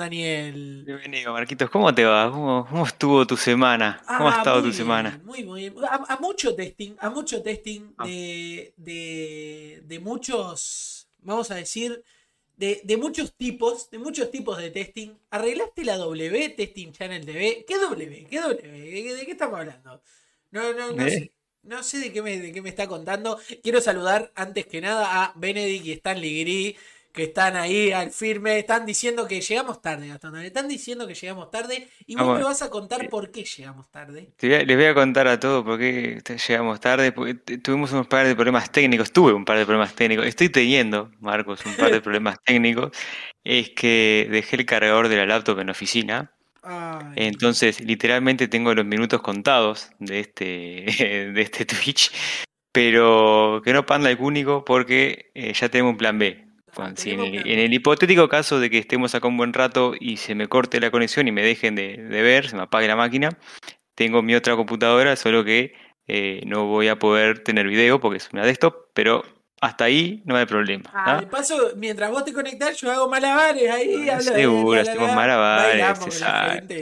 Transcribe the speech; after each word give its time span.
Daniel. 0.00 0.82
Bienvenido, 0.86 1.34
Marquitos. 1.34 1.68
¿Cómo 1.68 1.94
te 1.94 2.06
va? 2.06 2.30
¿Cómo, 2.30 2.86
estuvo 2.86 3.26
tu 3.26 3.36
semana? 3.36 4.02
¿Cómo 4.06 4.30
ha 4.30 4.36
ah, 4.36 4.38
estado 4.38 4.62
tu 4.62 4.72
semana? 4.72 5.20
Muy, 5.24 5.44
muy 5.44 5.68
bien. 5.68 5.74
A, 5.90 6.16
mucho 6.18 6.54
testing, 6.56 6.96
a 6.98 7.10
mucho 7.10 7.42
testing 7.42 7.92
ah. 7.98 8.06
de, 8.06 8.72
de, 8.76 9.98
muchos, 10.00 11.06
vamos 11.18 11.50
a 11.50 11.56
decir, 11.56 12.02
de, 12.56 12.80
de, 12.82 12.96
muchos 12.96 13.34
tipos, 13.34 13.90
de 13.90 13.98
muchos 13.98 14.30
tipos 14.30 14.56
de 14.56 14.70
testing. 14.70 15.10
¿Arreglaste 15.28 15.84
la 15.84 15.98
W, 15.98 16.48
Testing 16.48 16.92
Channel 16.92 17.26
TV? 17.26 17.66
¿Qué 17.68 17.78
W? 17.78 18.26
¿Qué 18.30 18.40
W? 18.40 19.14
¿De 19.14 19.26
qué 19.26 19.32
estamos 19.32 19.58
hablando? 19.60 20.02
No, 20.50 20.72
no, 20.72 20.92
no 20.92 21.06
¿Eh? 21.06 21.10
sé. 21.10 21.32
No 21.62 21.82
sé 21.82 21.98
de 21.98 22.10
qué, 22.10 22.22
me, 22.22 22.38
de 22.38 22.52
qué 22.52 22.62
me 22.62 22.70
está 22.70 22.88
contando. 22.88 23.38
Quiero 23.62 23.82
saludar 23.82 24.32
antes 24.34 24.64
que 24.64 24.80
nada 24.80 25.24
a 25.24 25.34
Benedict 25.36 25.84
y 25.84 25.92
Stanley 25.92 26.40
Gris, 26.40 26.76
que 27.12 27.24
están 27.24 27.56
ahí 27.56 27.92
al 27.92 28.10
firme. 28.10 28.58
Están 28.58 28.86
diciendo 28.86 29.26
que 29.26 29.40
llegamos 29.40 29.82
tarde, 29.82 30.08
Gastón. 30.08 30.36
Están 30.38 30.68
diciendo 30.68 31.06
que 31.06 31.14
llegamos 31.14 31.50
tarde. 31.50 31.88
Y 32.06 32.16
vos 32.16 32.36
me 32.36 32.44
vas 32.44 32.62
a 32.62 32.70
contar 32.70 33.08
por 33.08 33.30
qué 33.30 33.44
llegamos 33.44 33.90
tarde. 33.90 34.32
les 34.40 34.76
voy 34.76 34.86
a 34.86 34.94
contar 34.94 35.28
a 35.28 35.38
todos 35.38 35.64
por 35.64 35.78
qué 35.78 36.22
llegamos 36.48 36.80
tarde. 36.80 37.12
Porque 37.12 37.34
tuvimos 37.34 37.92
unos 37.92 38.06
par 38.06 38.26
de 38.26 38.34
problemas 38.34 38.70
técnicos. 38.70 39.12
Tuve 39.12 39.32
un 39.32 39.44
par 39.44 39.58
de 39.58 39.64
problemas 39.66 39.94
técnicos. 39.94 40.26
Estoy 40.26 40.48
teniendo, 40.48 41.10
Marcos, 41.20 41.64
un 41.66 41.74
par 41.76 41.90
de 41.92 42.00
problemas 42.02 42.36
técnicos. 42.44 42.90
Es 43.44 43.70
que 43.70 44.28
dejé 44.30 44.56
el 44.56 44.66
cargador 44.66 45.08
de 45.08 45.16
la 45.16 45.26
laptop 45.26 45.58
en 45.60 45.66
la 45.66 45.72
oficina. 45.72 46.32
Entonces, 47.16 47.80
literalmente 47.80 48.48
tengo 48.48 48.74
los 48.74 48.84
minutos 48.84 49.22
contados 49.22 49.90
de 49.98 50.20
este, 50.20 50.44
de 51.34 51.40
este 51.40 51.64
Twitch, 51.64 52.12
pero 52.72 53.62
que 53.64 53.72
no 53.72 53.86
panda 53.86 54.10
el 54.10 54.18
único 54.20 54.64
porque 54.64 55.30
eh, 55.34 55.52
ya 55.54 55.68
tenemos 55.68 55.92
un 55.92 55.98
plan 55.98 56.18
B. 56.18 56.49
Ah, 56.76 56.92
en, 57.04 57.58
el, 57.58 57.72
hipotético 57.72 58.28
caso 58.28 58.60
de 58.60 58.70
que 58.70 58.78
estemos 58.78 59.14
acá 59.14 59.28
un 59.28 59.36
buen 59.36 59.52
rato 59.52 59.94
y 59.98 60.16
se 60.16 60.34
me 60.34 60.48
corte 60.48 60.80
la 60.80 60.90
conexión 60.90 61.28
y 61.28 61.32
me 61.32 61.42
dejen 61.42 61.74
de, 61.74 61.96
ver, 61.96 62.48
se 62.48 62.56
me 62.56 62.62
apague 62.62 62.86
la 62.86 62.96
máquina, 62.96 63.30
tengo 63.94 64.22
mi 64.22 64.34
otra 64.34 64.56
computadora, 64.56 65.16
solo 65.16 65.44
que 65.44 65.74
eh, 66.06 66.42
no 66.46 66.66
voy 66.66 66.88
a 66.88 66.98
poder 66.98 67.40
tener 67.40 67.66
video 67.66 68.00
porque 68.00 68.18
es 68.18 68.28
una 68.32 68.44
desktop, 68.44 68.74
pero 68.94 69.24
hasta 69.60 69.84
ahí 69.84 70.22
no 70.24 70.36
hay 70.36 70.46
problema. 70.46 70.90
Ah, 70.92 71.20
de 71.20 71.26
paso, 71.26 71.72
mientras 71.76 72.10
vos 72.10 72.24
te 72.24 72.32
conectás, 72.32 72.80
yo 72.80 72.90
hago 72.90 73.08
malabares 73.08 73.70
ahí. 73.70 74.08
seguro, 74.20 74.80
hacemos 74.80 75.14
malabares. 75.14 75.98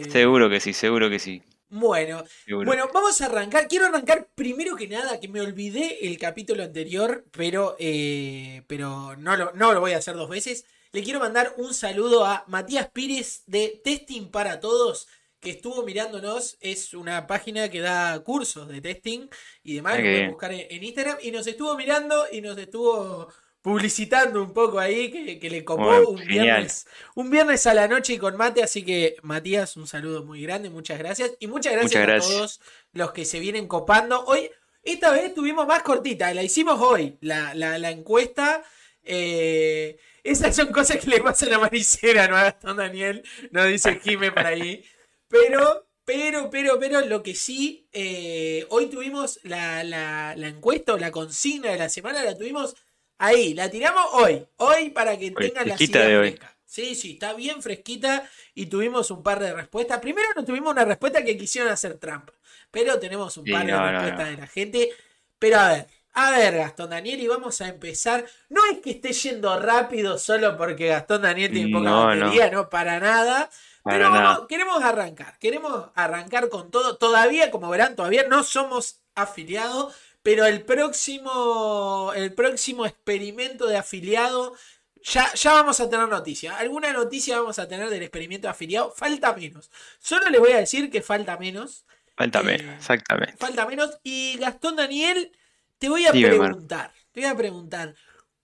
Seguro 0.09 0.49
que 0.49 0.61
sí, 0.61 0.73
seguro 0.73 1.11
que 1.11 1.19
sí. 1.19 1.43
Bueno, 1.71 2.25
bueno, 2.65 2.89
vamos 2.93 3.21
a 3.21 3.27
arrancar. 3.27 3.69
Quiero 3.69 3.87
arrancar 3.87 4.29
primero 4.35 4.77
que 4.77 4.89
nada, 4.89 5.21
que 5.21 5.29
me 5.29 5.41
olvidé 5.41 6.07
el 6.07 6.19
capítulo 6.19 6.63
anterior, 6.63 7.27
pero, 7.31 7.77
eh, 7.79 8.63
pero 8.67 9.17
no, 9.17 9.37
lo, 9.37 9.53
no 9.53 9.73
lo 9.73 9.81
voy 9.81 9.93
a 9.93 9.99
hacer 9.99 10.17
dos 10.17 10.31
veces. 10.31 10.65
Le 10.93 11.03
quiero 11.03 11.21
mandar 11.21 11.55
un 11.59 11.75
saludo 11.75 12.25
a 12.25 12.45
Matías 12.49 12.89
Pires 12.91 13.43
de 13.47 13.81
Testing 13.85 14.31
para 14.31 14.61
Todos 14.61 15.09
que 15.41 15.51
estuvo 15.51 15.83
mirándonos. 15.83 16.57
Es 16.61 16.95
una 16.95 17.27
página 17.27 17.69
que 17.71 17.81
da 17.81 18.19
cursos 18.23 18.69
de 18.69 18.81
testing 18.81 19.29
y 19.63 19.75
demás, 19.75 19.97
lo 19.97 20.03
pueden 20.03 20.31
buscar 20.31 20.53
en, 20.53 20.83
Instagram, 20.83 21.19
y 21.23 21.31
nos 21.31 21.47
estuvo 21.47 21.77
mirando 21.77 22.27
y 22.31 22.41
nos 22.41 22.57
estuvo 22.59 23.29
publicitando 23.63 24.43
un 24.43 24.53
poco 24.53 24.79
ahí, 24.79 25.39
que, 25.39 25.51
le 25.51 25.65
copó 25.65 26.11
un 26.11 26.25
viernes, 26.25 26.87
un 27.15 27.31
viernes 27.31 27.67
a 27.67 27.75
la 27.75 27.89
noche 27.89 28.15
y 28.15 28.19
con 28.19 28.37
mate, 28.37 28.63
así 28.63 28.85
que 28.85 29.17
Matías, 29.23 29.77
un 29.77 29.87
saludo 29.87 30.25
muy 30.25 30.43
grande, 30.43 30.71
muchas 30.71 30.99
gracias, 30.99 31.33
y 31.41 31.49
muchas 31.49 31.73
gracias, 31.73 32.09
a 32.09 32.19
todos 32.19 32.61
los 32.93 33.13
que 33.13 33.25
se 33.25 33.41
vienen 33.41 33.67
copando. 33.67 34.25
Hoy, 34.27 34.51
esta 34.83 35.11
vez 35.11 35.35
tuvimos 35.35 35.67
más 35.67 35.83
cortita, 35.83 36.33
la 36.33 36.43
hicimos 36.43 36.81
hoy, 36.81 37.19
la, 37.21 37.55
la, 37.55 37.91
encuesta. 37.91 38.63
Eh, 39.03 39.99
esas 40.23 40.55
son 40.55 40.69
cosas 40.69 40.99
que 40.99 41.11
le 41.11 41.21
pasan 41.21 41.53
a 41.53 41.59
Maricera, 41.59 42.29
¿no? 42.29 42.37
A 42.71 42.75
Daniel, 42.75 43.23
no 43.51 43.65
dice 43.65 44.01
Jime 44.01 44.31
por 44.31 44.47
ahí. 44.47 44.85
Pero, 45.29 45.89
pero, 46.05 46.49
pero, 46.49 46.79
pero, 46.79 47.01
lo 47.03 47.23
que 47.23 47.35
sí, 47.35 47.89
eh, 47.93 48.67
hoy 48.71 48.87
tuvimos 48.87 49.41
la, 49.43 49.83
la, 49.85 50.35
la, 50.37 50.49
encuesta 50.49 50.95
o 50.95 50.99
la 50.99 51.11
consigna 51.11 51.71
de 51.71 51.79
la 51.79 51.89
semana, 51.89 52.23
la 52.23 52.37
tuvimos 52.37 52.77
ahí, 53.19 53.55
la 53.55 53.71
tiramos 53.71 54.05
hoy, 54.13 54.47
hoy 54.57 54.91
para 54.91 55.19
que 55.19 55.31
tengan 55.31 55.69
la 55.69 55.77
cita 55.77 56.01
de 56.01 56.19
hoy. 56.19 56.41
Sí, 56.65 56.95
sí, 56.95 57.13
está 57.13 57.33
bien 57.33 57.63
fresquita 57.63 58.29
y 58.55 58.67
tuvimos 58.67 59.11
un 59.11 59.23
par 59.23 59.41
de 59.41 59.53
respuestas. 59.53 60.01
Primero 60.01 60.29
no 60.37 60.45
tuvimos 60.45 60.73
una 60.73 60.85
respuesta 60.85 61.25
que 61.25 61.37
quisieron 61.37 61.71
hacer 61.71 61.99
trampa, 61.99 62.33
pero 62.71 62.99
tenemos 62.99 63.37
un 63.37 63.45
par 63.45 63.67
de 63.67 63.79
respuestas 63.79 64.29
de 64.29 64.37
la 64.37 64.47
gente. 64.47 64.91
Pero 65.39 65.59
a 65.59 65.69
ver, 65.69 65.87
a 66.13 66.31
ver, 66.33 66.57
Gastón 66.57 66.91
Daniel, 66.91 67.21
y 67.21 67.27
vamos 67.29 67.61
a 67.61 67.69
empezar. 67.69 68.27
No 68.49 68.61
es 68.71 68.79
que 68.81 68.91
esté 68.91 69.13
yendo 69.13 69.59
rápido 69.59 70.19
solo 70.19 70.57
porque 70.57 70.89
Gastón 70.89 71.23
Daniel 71.23 71.53
tiene 71.53 71.73
poca 71.73 71.91
batería, 71.91 72.51
no, 72.51 72.69
para 72.69 73.01
nada. 73.01 73.49
Pero 73.85 74.47
queremos 74.49 74.83
arrancar, 74.83 75.39
queremos 75.39 75.91
arrancar 75.95 76.49
con 76.49 76.71
todo. 76.71 76.97
Todavía, 76.97 77.51
como 77.51 77.71
verán, 77.71 77.97
todavía 77.97 78.25
no 78.29 78.43
somos 78.43 79.01
afiliados, 79.15 79.95
pero 80.23 80.47
el 80.47 80.63
próximo, 80.63 82.13
el 82.15 82.35
próximo 82.35 82.87
experimento 82.87 83.67
de 83.67 83.77
afiliado, 83.77 84.55
ya, 85.03 85.33
ya 85.35 85.53
vamos 85.53 85.81
a 85.81 85.89
tener 85.89 86.09
noticia. 86.09 86.57
Alguna 86.57 86.93
noticia 86.93 87.39
vamos 87.39 87.59
a 87.59 87.69
tener 87.69 87.89
del 87.89 88.03
experimento 88.03 88.47
de 88.47 88.51
afiliado. 88.51 88.93
Falta 88.97 89.33
menos. 89.35 89.71
Solo 89.99 90.29
les 90.29 90.41
voy 90.41 90.53
a 90.53 90.59
decir 90.59 90.91
que 90.91 91.03
falta 91.03 91.37
menos. 91.37 91.85
Falta 92.17 92.43
menos, 92.43 92.67
eh, 92.67 92.77
exactamente. 92.77 93.37
Falta 93.37 93.65
menos. 93.67 93.99
Y 94.03 94.37
Gastón 94.39 94.77
Daniel, 94.77 95.33
te 95.79 95.89
voy 95.89 96.07
a 96.07 96.13
preguntar, 96.13 96.93
te 97.13 97.21
voy 97.21 97.31
a 97.31 97.37
preguntar, 97.37 97.95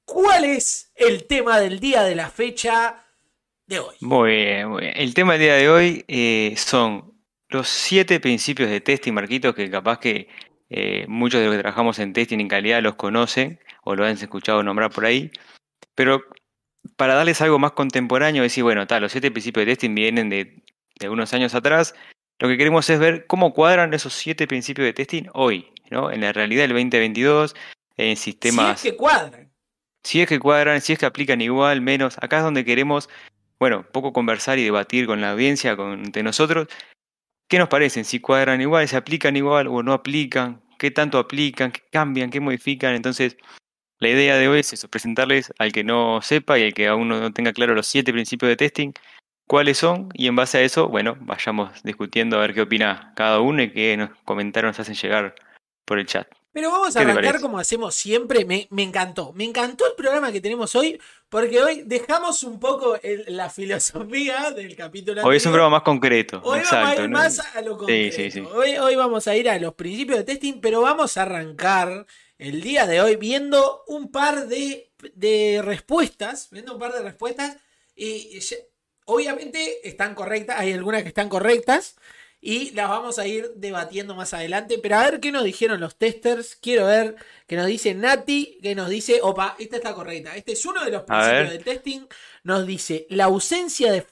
¿cuál 0.04 0.44
es 0.44 0.92
el 0.94 1.26
tema 1.26 1.58
del 1.58 1.80
día 1.80 2.02
de 2.02 2.14
la 2.14 2.30
fecha? 2.30 3.04
de 3.66 3.78
hoy. 3.78 3.96
Muy 4.00 4.30
bien, 4.30 4.68
muy 4.68 4.80
bien. 4.82 4.92
El 4.96 5.14
tema 5.14 5.32
del 5.32 5.42
día 5.42 5.54
de 5.54 5.68
hoy 5.68 6.04
eh, 6.08 6.54
son 6.56 7.14
los 7.48 7.68
siete 7.68 8.20
principios 8.20 8.70
de 8.70 8.80
testing, 8.80 9.12
Marquitos, 9.12 9.54
que 9.54 9.70
capaz 9.70 9.98
que 9.98 10.28
eh, 10.70 11.04
muchos 11.08 11.40
de 11.40 11.46
los 11.46 11.54
que 11.54 11.62
trabajamos 11.62 11.98
en 11.98 12.12
testing 12.12 12.40
en 12.40 12.48
calidad 12.48 12.82
los 12.82 12.94
conocen 12.94 13.60
o 13.82 13.94
lo 13.94 14.04
han 14.04 14.12
escuchado 14.12 14.62
nombrar 14.62 14.90
por 14.90 15.04
ahí. 15.04 15.30
Pero 15.94 16.24
para 16.96 17.14
darles 17.14 17.40
algo 17.40 17.58
más 17.58 17.72
contemporáneo, 17.72 18.42
decir, 18.42 18.64
bueno, 18.64 18.86
tal, 18.86 19.02
los 19.02 19.12
siete 19.12 19.30
principios 19.30 19.66
de 19.66 19.72
testing 19.72 19.94
vienen 19.94 20.28
de, 20.30 20.62
de 20.98 21.08
unos 21.08 21.32
años 21.34 21.54
atrás. 21.54 21.94
Lo 22.38 22.48
que 22.48 22.58
queremos 22.58 22.88
es 22.90 22.98
ver 22.98 23.26
cómo 23.26 23.54
cuadran 23.54 23.94
esos 23.94 24.12
siete 24.12 24.46
principios 24.46 24.86
de 24.86 24.92
testing 24.92 25.24
hoy, 25.34 25.72
¿no? 25.90 26.10
En 26.10 26.20
la 26.20 26.32
realidad 26.32 26.62
del 26.62 26.72
2022, 26.72 27.54
en 27.96 28.16
sistemas... 28.16 28.80
Si 28.80 28.88
es 28.88 28.92
que 28.92 28.96
cuadran. 28.98 29.52
Si 30.02 30.20
es 30.20 30.28
que 30.28 30.40
cuadran, 30.40 30.80
si 30.80 30.92
es 30.92 30.98
que 30.98 31.06
aplican 31.06 31.40
igual, 31.40 31.80
menos. 31.80 32.16
Acá 32.20 32.38
es 32.38 32.42
donde 32.42 32.64
queremos 32.64 33.08
bueno, 33.58 33.86
poco 33.92 34.12
conversar 34.12 34.58
y 34.58 34.64
debatir 34.64 35.06
con 35.06 35.20
la 35.20 35.30
audiencia, 35.30 35.76
con, 35.76 36.04
entre 36.04 36.22
nosotros. 36.22 36.68
¿Qué 37.54 37.60
nos 37.60 37.68
parecen? 37.68 38.04
Si 38.04 38.18
cuadran 38.18 38.60
igual, 38.60 38.88
se 38.88 38.96
aplican 38.96 39.36
igual 39.36 39.68
o 39.68 39.80
no 39.84 39.92
aplican, 39.92 40.60
qué 40.76 40.90
tanto 40.90 41.18
aplican, 41.18 41.70
qué 41.70 41.82
cambian, 41.92 42.28
qué 42.28 42.40
modifican. 42.40 42.96
Entonces, 42.96 43.36
la 44.00 44.08
idea 44.08 44.34
de 44.34 44.48
hoy 44.48 44.58
es 44.58 44.72
eso, 44.72 44.88
presentarles 44.88 45.52
al 45.60 45.70
que 45.70 45.84
no 45.84 46.20
sepa 46.20 46.58
y 46.58 46.64
al 46.64 46.74
que 46.74 46.88
aún 46.88 47.06
no 47.06 47.32
tenga 47.32 47.52
claro 47.52 47.76
los 47.76 47.86
siete 47.86 48.12
principios 48.12 48.48
de 48.48 48.56
testing, 48.56 48.92
cuáles 49.46 49.78
son 49.78 50.08
y 50.14 50.26
en 50.26 50.34
base 50.34 50.58
a 50.58 50.62
eso, 50.62 50.88
bueno, 50.88 51.16
vayamos 51.20 51.80
discutiendo 51.84 52.38
a 52.38 52.40
ver 52.40 52.54
qué 52.54 52.62
opina 52.62 53.12
cada 53.14 53.38
uno 53.38 53.62
y 53.62 53.70
qué 53.70 53.96
nos 53.96 54.10
comentarios 54.24 54.70
nos 54.70 54.80
hacen 54.80 54.96
llegar 54.96 55.36
por 55.84 56.00
el 56.00 56.06
chat. 56.06 56.26
Pero 56.54 56.70
vamos 56.70 56.94
a 56.94 57.00
arrancar 57.00 57.40
como 57.40 57.58
hacemos 57.58 57.96
siempre. 57.96 58.44
Me, 58.44 58.68
encantó. 58.76 59.32
Me 59.32 59.42
encantó 59.42 59.88
el 59.88 59.94
programa 59.96 60.30
que 60.30 60.40
tenemos 60.40 60.76
hoy. 60.76 61.00
Porque 61.28 61.60
hoy 61.60 61.82
dejamos 61.84 62.44
un 62.44 62.60
poco 62.60 62.96
la 63.26 63.50
filosofía 63.50 64.52
del 64.52 64.76
capítulo 64.76 65.24
Hoy 65.24 65.38
es 65.38 65.46
un 65.46 65.50
programa 65.50 65.78
más 65.78 65.82
concreto. 65.82 66.40
Hoy 66.44 66.60
vamos 66.60 66.72
a 66.72 67.02
ir 67.02 67.08
más 67.08 67.56
a 67.56 67.60
lo 67.60 67.76
concreto. 67.76 68.48
Hoy, 68.54 68.94
vamos 68.94 69.26
a 69.26 69.34
ir 69.34 69.50
a 69.50 69.58
los 69.58 69.74
principios 69.74 70.18
de 70.18 70.24
testing, 70.24 70.60
pero 70.60 70.80
vamos 70.80 71.16
a 71.16 71.22
arrancar 71.22 72.06
el 72.38 72.60
día 72.60 72.86
de 72.86 73.00
hoy 73.00 73.16
viendo 73.16 73.82
un 73.88 74.12
par 74.12 74.46
de, 74.46 74.92
de 75.12 75.60
respuestas. 75.60 76.50
Viendo 76.52 76.74
un 76.74 76.78
par 76.78 76.92
de 76.92 77.02
respuestas. 77.02 77.56
Y 77.96 78.38
obviamente 79.06 79.88
están 79.88 80.14
correctas. 80.14 80.60
Hay 80.60 80.72
algunas 80.72 81.02
que 81.02 81.08
están 81.08 81.28
correctas 81.28 81.96
y 82.46 82.72
las 82.72 82.90
vamos 82.90 83.18
a 83.18 83.26
ir 83.26 83.52
debatiendo 83.56 84.14
más 84.14 84.34
adelante. 84.34 84.78
Pero 84.82 84.96
a 84.96 85.10
ver 85.10 85.18
qué 85.18 85.32
nos 85.32 85.44
dijeron 85.44 85.80
los 85.80 85.96
testers. 85.96 86.56
Quiero 86.56 86.84
ver 86.84 87.16
qué 87.46 87.56
nos 87.56 87.66
dice 87.66 87.94
Nati, 87.94 88.58
que 88.62 88.74
nos 88.74 88.90
dice, 88.90 89.20
opa, 89.22 89.56
esta 89.58 89.76
está 89.76 89.94
correcta. 89.94 90.36
Este 90.36 90.52
es 90.52 90.66
uno 90.66 90.84
de 90.84 90.90
los 90.90 91.04
principios 91.04 91.50
del 91.50 91.64
testing. 91.64 92.00
Nos 92.42 92.66
dice, 92.66 93.06
la 93.08 93.24
ausencia 93.24 93.90
de... 93.92 94.04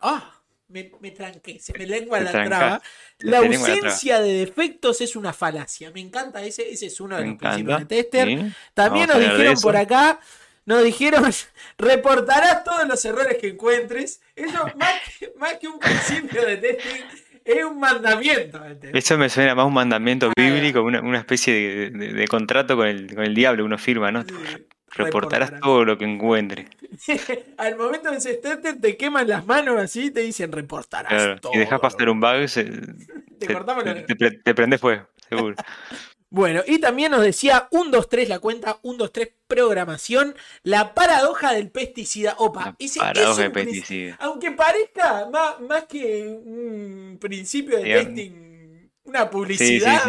Ah, 0.00 0.40
me, 0.68 0.84
tranqué, 1.10 1.60
se 1.60 1.76
me 1.78 1.86
lengua 1.86 2.20
la 2.20 2.32
traba. 2.32 2.82
La 3.18 3.38
ausencia 3.38 4.18
de 4.22 4.32
defectos 4.32 5.02
es 5.02 5.14
una 5.14 5.34
falacia. 5.34 5.90
Me 5.90 6.00
encanta 6.00 6.42
ese, 6.42 6.70
ese 6.70 6.86
es 6.86 6.98
uno 7.02 7.18
de 7.18 7.26
los 7.26 7.36
principios 7.36 7.78
del 7.80 7.86
tester. 7.86 8.52
También 8.72 9.08
nos 9.08 9.18
dijeron 9.18 9.56
por 9.60 9.76
acá 9.76 10.20
nos 10.66 10.82
dijeron, 10.82 11.30
reportarás 11.78 12.64
todos 12.64 12.86
los 12.88 13.04
errores 13.04 13.36
que 13.38 13.48
encuentres. 13.48 14.20
Eso, 14.34 14.64
más 14.76 14.94
más 15.36 15.54
que 15.58 15.68
un 15.68 15.78
principio 15.78 16.44
de 16.44 16.56
testing, 16.56 17.02
es 17.44 17.64
un 17.64 17.78
mandamiento. 17.78 18.60
Eso 18.92 19.18
me 19.18 19.28
suena 19.28 19.54
más 19.54 19.66
un 19.66 19.74
mandamiento 19.74 20.30
bíblico, 20.36 20.82
una, 20.82 21.18
especie 21.18 21.90
de, 21.90 22.28
contrato 22.28 22.76
con 22.76 22.86
el, 22.86 23.14
con 23.14 23.24
el 23.24 23.34
diablo 23.34 23.64
uno 23.64 23.78
firma, 23.78 24.10
¿no? 24.10 24.24
reportarás, 24.96 25.60
todo 25.60 25.84
lo 25.84 25.98
que 25.98 26.04
encuentre. 26.04 26.68
Al 27.58 27.76
momento 27.76 28.10
de 28.10 28.18
ese 28.18 28.34
starter 28.34 28.80
te 28.80 28.96
queman 28.96 29.28
las 29.28 29.46
manos 29.46 29.78
así 29.78 30.06
y 30.06 30.10
te 30.10 30.20
dicen 30.20 30.52
reportarás 30.52 31.40
todo. 31.40 31.52
Y 31.54 31.58
dejas 31.58 31.80
pasar 31.80 32.08
un 32.08 32.20
bug, 32.20 32.46
te, 34.18 34.30
te, 34.30 34.54
prendes 34.54 34.80
fuego, 34.80 35.06
seguro. 35.28 35.56
Bueno, 36.34 36.64
y 36.66 36.80
también 36.80 37.12
nos 37.12 37.22
decía 37.22 37.68
123 37.70 38.28
la 38.28 38.40
cuenta, 38.40 38.80
123 38.82 39.34
programación, 39.46 40.34
la 40.64 40.92
paradoja 40.92 41.52
del 41.52 41.70
pesticida. 41.70 42.34
Opa, 42.38 42.74
ese 42.80 42.98
paradoja 42.98 43.42
del 43.42 43.52
pesticida. 43.52 44.16
Aunque 44.18 44.50
parezca 44.50 45.28
más, 45.30 45.60
más 45.60 45.84
que 45.84 46.26
un 46.26 47.18
principio 47.20 47.78
de 47.78 47.84
testing, 47.84 48.90
una 49.04 49.30
publicidad. 49.30 50.02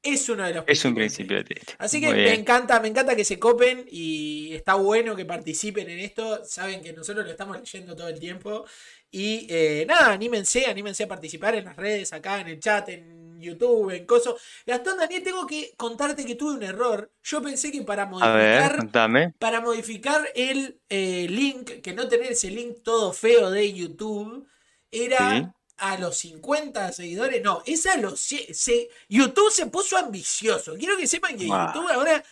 Es 0.00 0.28
uno 0.28 0.44
de 0.44 0.54
los 0.54 0.64
Es 0.68 0.84
un 0.84 0.94
principio 0.94 1.38
de 1.38 1.42
testing. 1.42 1.74
Así 1.78 2.00
que 2.00 2.14
me 2.14 2.34
encanta, 2.34 2.78
me 2.78 2.86
encanta 2.86 3.16
que 3.16 3.24
se 3.24 3.40
copen 3.40 3.84
y 3.90 4.54
está 4.54 4.74
bueno 4.74 5.16
que 5.16 5.24
participen 5.24 5.90
en 5.90 5.98
esto. 5.98 6.44
Saben 6.44 6.80
que 6.80 6.92
nosotros 6.92 7.24
lo 7.24 7.32
estamos 7.32 7.58
leyendo 7.58 7.96
todo 7.96 8.06
el 8.06 8.20
tiempo. 8.20 8.64
Y 9.10 9.48
eh, 9.50 9.84
nada, 9.88 10.12
anímense, 10.12 10.66
anímense 10.66 11.02
a 11.02 11.08
participar 11.08 11.56
en 11.56 11.64
las 11.64 11.74
redes, 11.74 12.12
acá 12.12 12.40
en 12.40 12.46
el 12.46 12.60
chat, 12.60 12.90
en 12.90 13.27
YouTube, 13.40 13.90
en 13.90 14.06
coso. 14.06 14.36
Gastón 14.66 14.98
Daniel, 14.98 15.22
tengo 15.22 15.46
que 15.46 15.74
contarte 15.76 16.24
que 16.24 16.34
tuve 16.34 16.54
un 16.54 16.62
error. 16.62 17.10
Yo 17.22 17.42
pensé 17.42 17.70
que 17.70 17.82
para 17.82 18.06
modificar, 18.06 18.90
para 19.38 19.60
modificar 19.60 20.28
el 20.34 20.80
eh, 20.88 21.26
link, 21.28 21.80
que 21.80 21.92
no 21.92 22.08
tener 22.08 22.32
ese 22.32 22.50
link 22.50 22.82
todo 22.82 23.12
feo 23.12 23.50
de 23.50 23.72
YouTube, 23.72 24.46
era 24.90 25.54
a 25.78 25.96
los 25.96 26.18
50 26.18 26.92
seguidores. 26.92 27.42
No, 27.42 27.62
es 27.66 27.86
a 27.86 27.96
los. 27.96 28.20
Se, 28.20 28.88
YouTube 29.08 29.50
se 29.50 29.66
puso 29.66 29.96
ambicioso. 29.96 30.74
Quiero 30.76 30.96
que 30.96 31.06
sepan 31.06 31.36
que 31.36 31.46
YouTube 31.46 31.88
ahora 31.90 32.22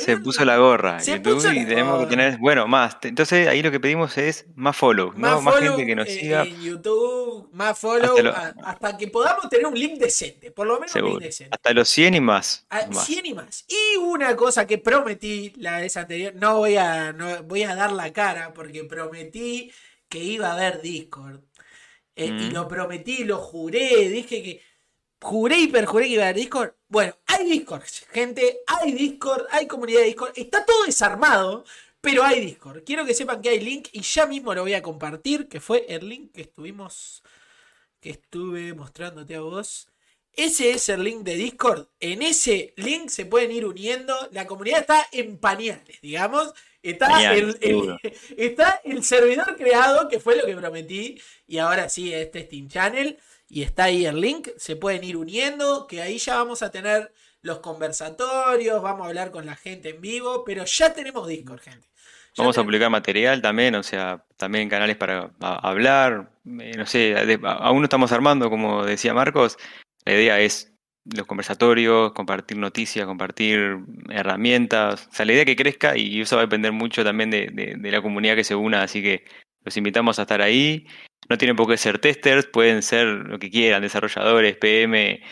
se 0.00 0.16
puso 0.16 0.44
la 0.44 0.56
gorra 0.56 1.02
YouTube 1.02 1.52
y 1.52 1.66
tenemos 1.66 2.00
que 2.00 2.06
tener, 2.06 2.38
bueno, 2.38 2.66
más. 2.66 2.96
Entonces 3.02 3.46
ahí 3.46 3.62
lo 3.62 3.70
que 3.70 3.78
pedimos 3.78 4.16
es 4.16 4.46
más 4.54 4.74
follow, 4.74 5.12
más, 5.16 5.42
más 5.42 5.56
gente 5.56 5.84
que 5.84 5.94
nos 5.94 6.08
siga. 6.08 6.44
En 6.44 6.60
YouTube, 6.62 7.50
más 7.52 7.78
follow, 7.78 8.16
hasta, 8.64 8.96
que 8.96 9.08
podamos 9.08 9.48
tener 9.50 9.66
un 9.66 9.74
link 9.74 9.98
decente, 9.98 10.50
por 10.50 10.66
lo 10.66 10.80
menos 10.80 10.94
un 10.94 11.04
link 11.04 11.20
decente. 11.20 11.54
Hasta 11.54 11.74
los 11.74 11.88
100 11.88 12.14
y 12.14 12.20
más, 12.20 12.66
100 12.90 13.26
y 13.26 13.34
más. 13.34 13.66
Y 13.68 13.98
una 13.98 14.34
cosa 14.34 14.66
que 14.66 14.78
prometí 14.78 15.52
la 15.56 15.78
vez 15.78 15.96
anterior, 15.96 16.34
no 16.34 16.56
voy 16.58 16.76
a, 16.76 17.12
no, 17.12 17.42
voy 17.42 17.64
a 17.64 17.74
dar 17.74 17.92
la 17.92 18.12
cara 18.12 18.54
porque 18.54 18.84
prometí 18.84 19.70
que 20.08 20.18
iba 20.18 20.48
a 20.48 20.52
haber 20.54 20.80
Discord. 20.80 21.40
Eh, 22.16 22.26
y 22.26 22.30
mm. 22.30 22.52
lo 22.52 22.66
prometí, 22.66 23.24
lo 23.24 23.38
juré, 23.38 24.08
dije 24.08 24.42
que 24.42 24.62
juré 25.20 25.58
y 25.58 25.66
perjuré 25.68 26.06
que 26.06 26.12
iba 26.12 26.22
a 26.24 26.26
haber 26.28 26.36
Discord. 26.36 26.72
Bueno, 26.88 27.14
hay 27.40 27.50
Discord, 27.50 27.82
gente, 28.12 28.60
hay 28.66 28.92
Discord, 28.92 29.46
hay 29.50 29.66
comunidad 29.66 30.00
de 30.00 30.06
Discord. 30.06 30.32
Está 30.36 30.64
todo 30.64 30.84
desarmado, 30.84 31.64
pero 32.00 32.22
hay 32.22 32.40
Discord. 32.40 32.84
Quiero 32.84 33.04
que 33.04 33.14
sepan 33.14 33.42
que 33.42 33.50
hay 33.50 33.60
link 33.60 33.88
y 33.92 34.02
ya 34.02 34.26
mismo 34.26 34.54
lo 34.54 34.62
voy 34.62 34.74
a 34.74 34.82
compartir, 34.82 35.48
que 35.48 35.60
fue 35.60 35.86
el 35.88 36.08
link 36.08 36.32
que 36.32 36.42
estuvimos, 36.42 37.22
que 38.00 38.10
estuve 38.10 38.74
mostrándote 38.74 39.34
a 39.34 39.40
vos. 39.40 39.88
Ese 40.32 40.70
es 40.70 40.88
el 40.88 41.02
link 41.02 41.22
de 41.22 41.34
Discord. 41.34 41.88
En 41.98 42.22
ese 42.22 42.72
link 42.76 43.08
se 43.08 43.26
pueden 43.26 43.50
ir 43.50 43.66
uniendo. 43.66 44.14
La 44.32 44.46
comunidad 44.46 44.80
está 44.80 45.06
en 45.10 45.38
pañales, 45.38 46.00
digamos. 46.00 46.54
Está, 46.82 47.34
el, 47.34 47.58
está 48.36 48.80
el 48.84 49.02
servidor 49.02 49.56
creado, 49.56 50.08
que 50.08 50.20
fue 50.20 50.36
lo 50.36 50.46
que 50.46 50.56
prometí. 50.56 51.20
Y 51.46 51.58
ahora 51.58 51.88
sí, 51.88 52.14
este 52.14 52.44
Steam 52.44 52.68
Channel 52.68 53.18
y 53.50 53.62
está 53.62 53.84
ahí 53.84 54.06
el 54.06 54.20
link, 54.20 54.48
se 54.56 54.76
pueden 54.76 55.02
ir 55.02 55.16
uniendo, 55.16 55.88
que 55.88 56.00
ahí 56.00 56.18
ya 56.18 56.36
vamos 56.36 56.62
a 56.62 56.70
tener 56.70 57.12
los 57.42 57.60
conversatorios, 57.60 58.82
vamos 58.82 59.06
a 59.06 59.08
hablar 59.08 59.30
con 59.30 59.46
la 59.46 59.56
gente 59.56 59.90
en 59.90 60.00
vivo, 60.00 60.44
pero 60.44 60.64
ya 60.64 60.92
tenemos 60.92 61.26
Discord, 61.26 61.60
gente. 61.60 61.86
vamos 62.36 62.56
a 62.58 62.62
publicar 62.62 62.90
material 62.90 63.40
también, 63.42 63.74
o 63.74 63.82
sea, 63.82 64.24
también 64.36 64.68
canales 64.68 64.96
para 64.96 65.32
hablar, 65.40 66.32
eh, 66.60 66.74
no 66.76 66.86
sé, 66.86 67.14
aún 67.42 67.78
no 67.78 67.84
estamos 67.84 68.12
armando, 68.12 68.50
como 68.50 68.84
decía 68.84 69.14
Marcos, 69.14 69.58
la 70.04 70.14
idea 70.14 70.40
es 70.40 70.72
los 71.04 71.26
conversatorios, 71.26 72.12
compartir 72.12 72.58
noticias, 72.58 73.06
compartir 73.06 73.78
herramientas, 74.10 75.08
o 75.10 75.14
sea, 75.14 75.26
la 75.26 75.32
idea 75.32 75.44
que 75.44 75.56
crezca 75.56 75.96
y 75.96 76.20
eso 76.20 76.36
va 76.36 76.42
a 76.42 76.44
depender 76.44 76.72
mucho 76.72 77.02
también 77.02 77.30
de, 77.30 77.48
de 77.50 77.90
la 77.90 78.02
comunidad 78.02 78.36
que 78.36 78.44
se 78.44 78.54
una, 78.54 78.82
así 78.82 79.02
que 79.02 79.24
los 79.64 79.76
invitamos 79.76 80.18
a 80.18 80.22
estar 80.22 80.42
ahí 80.42 80.86
no 81.30 81.38
tienen 81.38 81.56
por 81.56 81.68
qué 81.68 81.76
ser 81.76 82.00
testers, 82.00 82.46
pueden 82.46 82.82
ser 82.82 83.06
lo 83.06 83.38
que 83.38 83.50
quieran, 83.50 83.82
desarrolladores, 83.82 84.56
PM, 84.56 85.22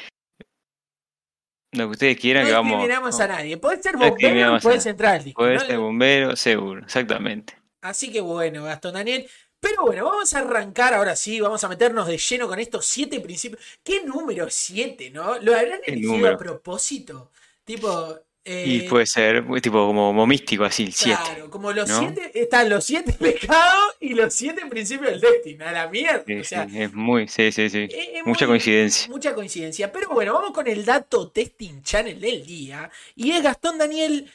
lo 1.72 1.86
que 1.86 1.90
ustedes 1.92 2.18
quieran 2.18 2.44
no 2.44 2.48
que 2.48 2.54
vamos. 2.54 2.72
No 2.72 2.78
discriminamos 2.78 3.20
a 3.20 3.26
nadie. 3.28 3.56
Puede 3.56 3.82
ser 3.82 3.96
bombero, 3.96 4.58
puede 4.60 4.88
entrar 4.88 5.16
al 5.16 5.24
disco. 5.24 5.42
Puede 5.42 5.58
ser 5.60 5.78
bombero, 5.78 6.36
seguro, 6.36 6.82
exactamente. 6.82 7.54
Así 7.80 8.10
que 8.10 8.20
bueno, 8.20 8.64
Gastón 8.64 8.94
Daniel. 8.94 9.28
Pero 9.60 9.82
bueno, 9.82 10.04
vamos 10.04 10.32
a 10.34 10.38
arrancar 10.38 10.94
ahora 10.94 11.16
sí, 11.16 11.40
vamos 11.40 11.64
a 11.64 11.68
meternos 11.68 12.06
de 12.06 12.16
lleno 12.16 12.46
con 12.46 12.60
estos 12.60 12.86
siete 12.86 13.18
principios. 13.18 13.60
¿Qué 13.82 14.04
número 14.04 14.46
siete, 14.50 15.10
no? 15.10 15.38
¿Lo 15.40 15.56
habrán 15.56 15.80
elegido 15.84 16.28
a 16.28 16.36
propósito? 16.36 17.32
Tipo, 17.64 18.20
y 18.48 18.78
eh, 18.78 18.86
puede 18.88 19.04
ser 19.04 19.44
tipo 19.60 19.86
como, 19.86 20.26
místico 20.26 20.64
así, 20.64 20.84
el 20.84 20.92
7. 20.94 21.20
Claro, 21.22 21.50
como 21.50 21.70
los 21.72 21.90
siete, 21.90 22.30
están 22.34 22.70
los 22.70 22.82
siete 22.82 23.12
pecados 23.18 23.96
y 24.00 24.14
los 24.14 24.32
siete 24.32 24.64
principios 24.66 25.10
del 25.10 25.20
destino, 25.20 25.66
a 25.66 25.72
la 25.72 25.88
mierda. 25.88 26.24
es 26.26 26.94
muy, 26.94 27.28
sí, 27.28 27.52
sí, 27.52 27.68
sí. 27.68 27.88
mucha 28.24 28.46
coincidencia. 28.46 29.08
Mucha 29.08 29.34
coincidencia. 29.34 29.92
Pero 29.92 30.08
bueno, 30.10 30.32
vamos 30.32 30.52
con 30.52 30.66
el 30.66 30.84
dato 30.84 31.30
testing 31.30 31.82
channel 31.82 32.18
del 32.18 32.46
día. 32.46 32.90
Y 33.14 33.32
es 33.32 33.42
Gastón 33.42 33.76
Daniel. 33.76 34.30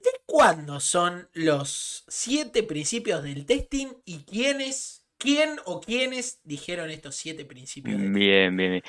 ¿De 0.00 0.10
cuándo 0.26 0.78
son 0.78 1.28
los 1.32 2.04
siete 2.06 2.62
principios 2.62 3.22
del 3.22 3.46
testing 3.46 3.88
y 4.04 4.18
quiénes, 4.18 5.04
quién 5.16 5.56
o 5.64 5.80
quiénes 5.80 6.40
dijeron 6.44 6.90
estos 6.90 7.16
siete 7.16 7.44
principios? 7.44 7.98
Del 7.98 8.12
bien, 8.12 8.56
bien, 8.56 8.70
bien. 8.72 8.82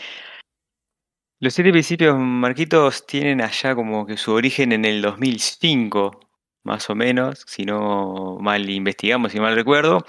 Los 1.41 1.53
siete 1.53 1.72
principios, 1.72 2.17
Marquitos, 2.17 3.05
tienen 3.05 3.39
allá 3.41 3.74
como 3.74 4.05
que 4.05 4.17
su 4.17 4.34
origen 4.34 4.74
en 4.74 4.84
el 4.84 5.01
2005, 5.01 6.19
más 6.65 6.89
o 6.89 6.96
menos, 6.96 7.46
si 7.48 7.63
no 7.63 8.38
mal 8.41 8.69
investigamos, 8.69 9.31
si 9.31 9.39
mal 9.39 9.55
recuerdo. 9.55 10.05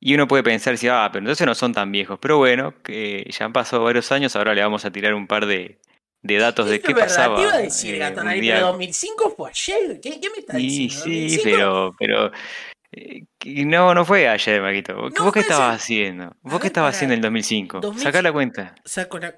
Y 0.00 0.14
uno 0.14 0.28
puede 0.28 0.44
pensar, 0.44 0.78
si, 0.78 0.86
ah, 0.86 1.08
pero 1.12 1.24
entonces 1.24 1.44
no 1.44 1.56
son 1.56 1.72
tan 1.72 1.90
viejos. 1.90 2.20
Pero 2.22 2.38
bueno, 2.38 2.72
que 2.84 3.28
ya 3.36 3.46
han 3.46 3.52
pasado 3.52 3.82
varios 3.82 4.12
años, 4.12 4.36
ahora 4.36 4.54
le 4.54 4.62
vamos 4.62 4.84
a 4.84 4.92
tirar 4.92 5.12
un 5.12 5.26
par 5.26 5.44
de, 5.46 5.80
datos 6.22 6.68
de 6.68 6.80
qué 6.80 6.94
pasaba. 6.94 7.34
Te 7.34 7.42
iba 7.42 7.54
a 7.54 7.58
decir, 7.58 8.00
eh, 8.00 8.12
pero 8.14 8.66
2005 8.68 9.34
fue 9.36 9.50
ayer. 9.50 10.00
¿Qué, 10.00 10.20
me 10.20 10.38
estás 10.38 10.56
diciendo? 10.56 11.04
Sí, 11.04 11.40
pero, 11.42 11.96
pero 11.98 12.30
eh, 12.92 13.24
no, 13.66 13.92
no 13.92 14.04
fue 14.04 14.28
ayer, 14.28 14.62
Marquito. 14.62 15.10
¿Vos 15.18 15.32
qué 15.32 15.40
estabas 15.40 15.82
haciendo? 15.82 16.36
¿Vos 16.42 16.60
qué 16.60 16.68
estabas 16.68 16.94
haciendo 16.94 17.14
en 17.14 17.18
el 17.18 17.22
2005? 17.22 17.80
Saca 17.96 18.22
la 18.22 18.32
cuenta. 18.32 18.76
Saco 18.84 19.18
la 19.18 19.34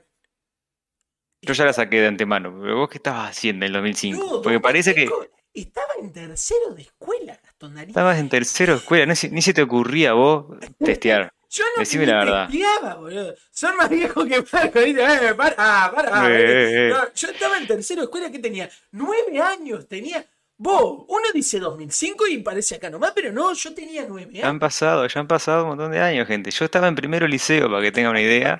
yo 1.42 1.54
ya 1.54 1.64
la 1.64 1.72
saqué 1.72 2.00
de 2.00 2.08
antemano, 2.08 2.56
pero 2.60 2.76
vos 2.76 2.88
qué 2.88 2.98
estabas 2.98 3.30
haciendo 3.30 3.64
en 3.64 3.68
el 3.68 3.72
2005? 3.74 4.42
Porque 4.42 4.60
parece 4.60 4.94
que... 4.94 5.08
Estaba 5.52 5.94
en 5.98 6.12
tercero 6.12 6.74
de 6.76 6.82
escuela, 6.82 7.38
Gastón 7.42 7.76
Estabas 7.78 8.18
en 8.18 8.28
tercero 8.28 8.74
de 8.74 8.78
escuela, 8.78 9.06
ni 9.06 9.42
se 9.42 9.52
te 9.52 9.62
ocurría 9.62 10.12
vos 10.12 10.46
testear. 10.78 11.32
Yo 11.50 11.64
no 11.76 11.80
Decime 11.80 12.06
la 12.06 12.18
verdad. 12.18 12.48
Testeaba, 12.48 12.94
boludo. 12.94 13.34
Son 13.50 13.76
más 13.76 13.90
viejos 13.90 14.24
que 14.24 14.44
Marco. 14.52 14.78
Eh, 14.78 15.34
para, 15.36 15.92
para. 15.92 16.30
Eh, 16.30 16.42
eh, 16.42 16.90
eh. 16.90 16.94
yo 17.12 17.28
estaba 17.28 17.58
en 17.58 17.66
tercero 17.66 18.02
de 18.02 18.04
escuela, 18.04 18.30
¿qué 18.30 18.38
tenía? 18.38 18.70
Nueve 18.92 19.40
años 19.40 19.88
tenía. 19.88 20.24
Vos, 20.56 21.06
uno 21.08 21.24
dice 21.34 21.58
2005 21.58 22.28
y 22.28 22.38
parece 22.38 22.76
acá 22.76 22.88
nomás, 22.88 23.12
pero 23.16 23.32
no, 23.32 23.52
yo 23.52 23.74
tenía 23.74 24.04
nueve 24.06 24.30
años. 24.30 24.42
Ya 24.42 24.48
han 24.48 24.60
pasado, 24.60 25.08
ya 25.08 25.20
han 25.20 25.26
pasado 25.26 25.64
un 25.64 25.70
montón 25.70 25.90
de 25.90 25.98
años, 25.98 26.28
gente. 26.28 26.52
Yo 26.52 26.66
estaba 26.66 26.86
en 26.86 26.94
primero 26.94 27.26
liceo, 27.26 27.68
para 27.68 27.82
que 27.82 27.90
tengan 27.90 28.12
una 28.12 28.20
idea. 28.20 28.56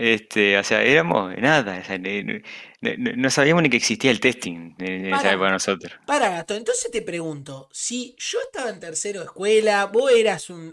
Este, 0.00 0.56
o 0.56 0.62
sea, 0.62 0.84
éramos 0.84 1.36
nada, 1.38 1.82
no, 3.16 3.30
sabíamos 3.30 3.64
ni 3.64 3.68
que 3.68 3.78
existía 3.78 4.12
el 4.12 4.20
testing 4.20 4.76
en 4.78 5.10
para, 5.10 5.50
nosotros. 5.50 5.92
Para, 6.06 6.30
Gato, 6.30 6.54
entonces 6.54 6.88
te 6.92 7.02
pregunto, 7.02 7.68
si 7.72 8.14
yo 8.16 8.38
estaba 8.40 8.70
en 8.70 8.78
tercero 8.78 9.18
de 9.18 9.26
escuela, 9.26 9.86
vos 9.86 10.12
eras 10.12 10.50
un, 10.50 10.72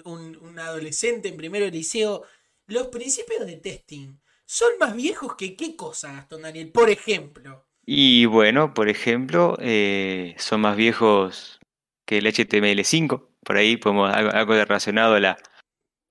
adolescente 0.59 1.27
en 1.27 1.37
primero 1.37 1.65
de 1.65 1.71
liceo, 1.71 2.21
los 2.67 2.89
principios 2.89 3.47
de 3.47 3.57
testing 3.57 4.19
son 4.45 4.69
más 4.79 4.95
viejos 4.95 5.35
que 5.35 5.55
qué 5.55 5.75
cosa, 5.75 6.13
Gastón 6.13 6.43
Daniel, 6.43 6.71
por 6.71 6.91
ejemplo. 6.91 7.65
Y 7.83 8.27
bueno, 8.27 8.75
por 8.75 8.89
ejemplo, 8.89 9.57
eh, 9.59 10.35
son 10.37 10.61
más 10.61 10.77
viejos 10.77 11.59
que 12.05 12.19
el 12.19 12.27
HTML5, 12.27 13.27
por 13.43 13.57
ahí 13.57 13.77
podemos 13.77 14.13
algo, 14.13 14.29
algo 14.29 14.53
relacionado 14.53 15.15
a 15.15 15.19
la 15.19 15.37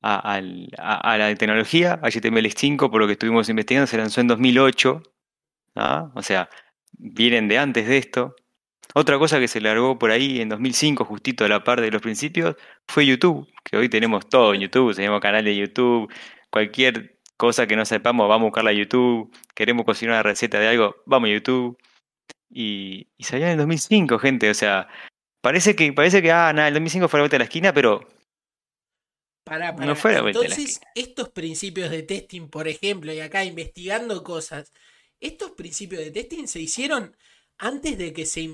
a, 0.04 1.16
la 1.18 1.34
tecnología. 1.34 2.00
HTML5, 2.02 2.90
por 2.90 3.00
lo 3.00 3.06
que 3.06 3.14
estuvimos 3.14 3.49
investigando, 3.49 3.87
se 3.87 3.96
lanzó 3.96 4.20
en 4.20 4.28
2008. 4.28 5.02
¿ah? 5.76 6.11
O 6.14 6.23
sea, 6.23 6.50
vienen 6.92 7.49
de 7.49 7.58
antes 7.58 7.87
de 7.88 7.99
esto. 7.99 8.37
Otra 8.94 9.18
cosa 9.18 9.40
que 9.40 9.49
se 9.49 9.61
largó 9.61 9.99
por 9.99 10.11
ahí 10.11 10.40
en 10.40 10.50
2005, 10.50 11.04
justito 11.04 11.44
a 11.44 11.49
la 11.49 11.64
par 11.64 11.80
de 11.80 11.90
los 11.90 12.02
principios, 12.02 12.54
fue 12.87 13.06
YouTube, 13.06 13.49
que 13.64 13.76
hoy 13.76 13.88
tenemos 13.88 14.28
todo 14.28 14.54
en 14.54 14.61
YouTube, 14.61 14.94
tenemos 14.94 15.20
canal 15.20 15.44
de 15.44 15.56
YouTube, 15.56 16.12
cualquier 16.50 17.18
cosa 17.37 17.66
que 17.66 17.75
no 17.75 17.84
sepamos, 17.84 18.28
vamos 18.28 18.44
a 18.46 18.49
buscarla 18.50 18.70
a 18.70 18.75
YouTube, 18.75 19.34
queremos 19.54 19.84
cocinar 19.84 20.14
una 20.14 20.23
receta 20.23 20.61
de 20.61 20.68
algo, 20.68 20.96
vamos 21.06 21.28
a 21.28 21.32
YouTube. 21.32 21.78
y, 22.50 23.08
salió 23.20 23.46
en 23.46 23.52
el 23.52 23.58
2005, 23.58 24.18
gente. 24.18 24.50
O 24.50 24.54
sea, 24.54 24.88
parece 25.40 25.75
que, 25.75 25.92
parece 25.92 26.23
que, 26.23 26.30
ah, 26.30 26.52
nada, 26.52 26.68
el 26.68 26.75
2005 26.75 27.08
fue 27.08 27.18
la 27.18 27.23
vuelta 27.23 27.34
de 27.37 27.38
la 27.40 27.44
esquina, 27.44 27.73
pero 27.73 28.06
No 29.58 29.96
fue 29.96 30.12
la 30.12 30.20
Entonces, 30.20 30.80
estos 30.94 31.30
principios 31.30 31.90
de 31.90 32.02
testing, 32.02 32.49
por 32.49 32.68
ejemplo, 32.68 33.12
y 33.12 33.20
acá 33.20 33.44
investigando 33.44 34.23
cosas, 34.23 34.73
estos 35.20 35.52
principios 35.52 36.02
de 36.04 36.11
testing 36.11 36.46
se 36.46 36.61
hicieron 36.61 37.16
antes 37.58 37.99
de 37.99 38.12
que 38.12 38.26
se, 38.26 38.49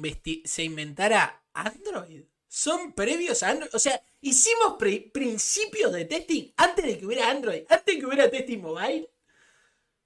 se 0.45 0.65
inventara 0.65 1.43
Android. 1.53 2.23
Son 2.49 2.93
previos 2.93 3.43
a 3.43 3.51
Android. 3.51 3.71
O 3.73 3.79
sea, 3.79 4.01
hicimos 4.21 4.77
principios 5.13 5.93
de 5.93 6.05
testing 6.05 6.53
antes 6.57 6.85
de 6.85 6.99
que 6.99 7.07
hubiera 7.07 7.31
Android, 7.31 7.63
antes 7.69 7.95
de 7.95 8.01
que 8.01 8.07
hubiera 8.07 8.31
testing 8.31 8.59
mobile 8.61 9.09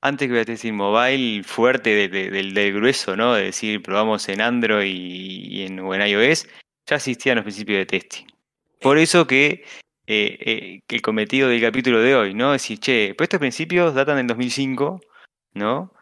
antes 0.05 0.27
que 0.27 0.33
hubiera 0.33 0.45
testing 0.45 0.75
mobile 0.75 1.43
fuerte 1.45 2.09
del, 2.09 2.75
grueso, 2.75 3.17
¿no? 3.17 3.33
De 3.33 3.45
decir, 3.45 3.83
probamos 3.83 4.29
en 4.29 4.43
Android 4.43 4.95
y, 4.95 5.63
en, 5.63 5.81
o 5.81 5.95
en 5.95 6.07
iOS, 6.07 6.47
ya 6.87 6.97
existían 6.97 7.37
los 7.37 7.45
principios 7.45 7.79
de 7.79 7.87
testing. 7.87 8.27
Por 8.83 8.99
eso 8.99 9.27
que, 9.27 9.65
eh, 10.07 10.39
eh, 10.41 10.83
el 10.89 11.03
cometido 11.03 11.49
del 11.49 11.61
capítulo 11.61 12.01
de 12.01 12.15
hoy, 12.15 12.35
¿no? 12.35 12.55
Es 12.55 12.63
decir, 12.63 12.79
che, 12.79 13.15
pues 13.15 13.27
estos 13.27 13.41
principios 13.41 13.95
datan 13.95 14.19
del 14.19 14.27
2005, 14.27 15.01
¿no? 15.55 15.93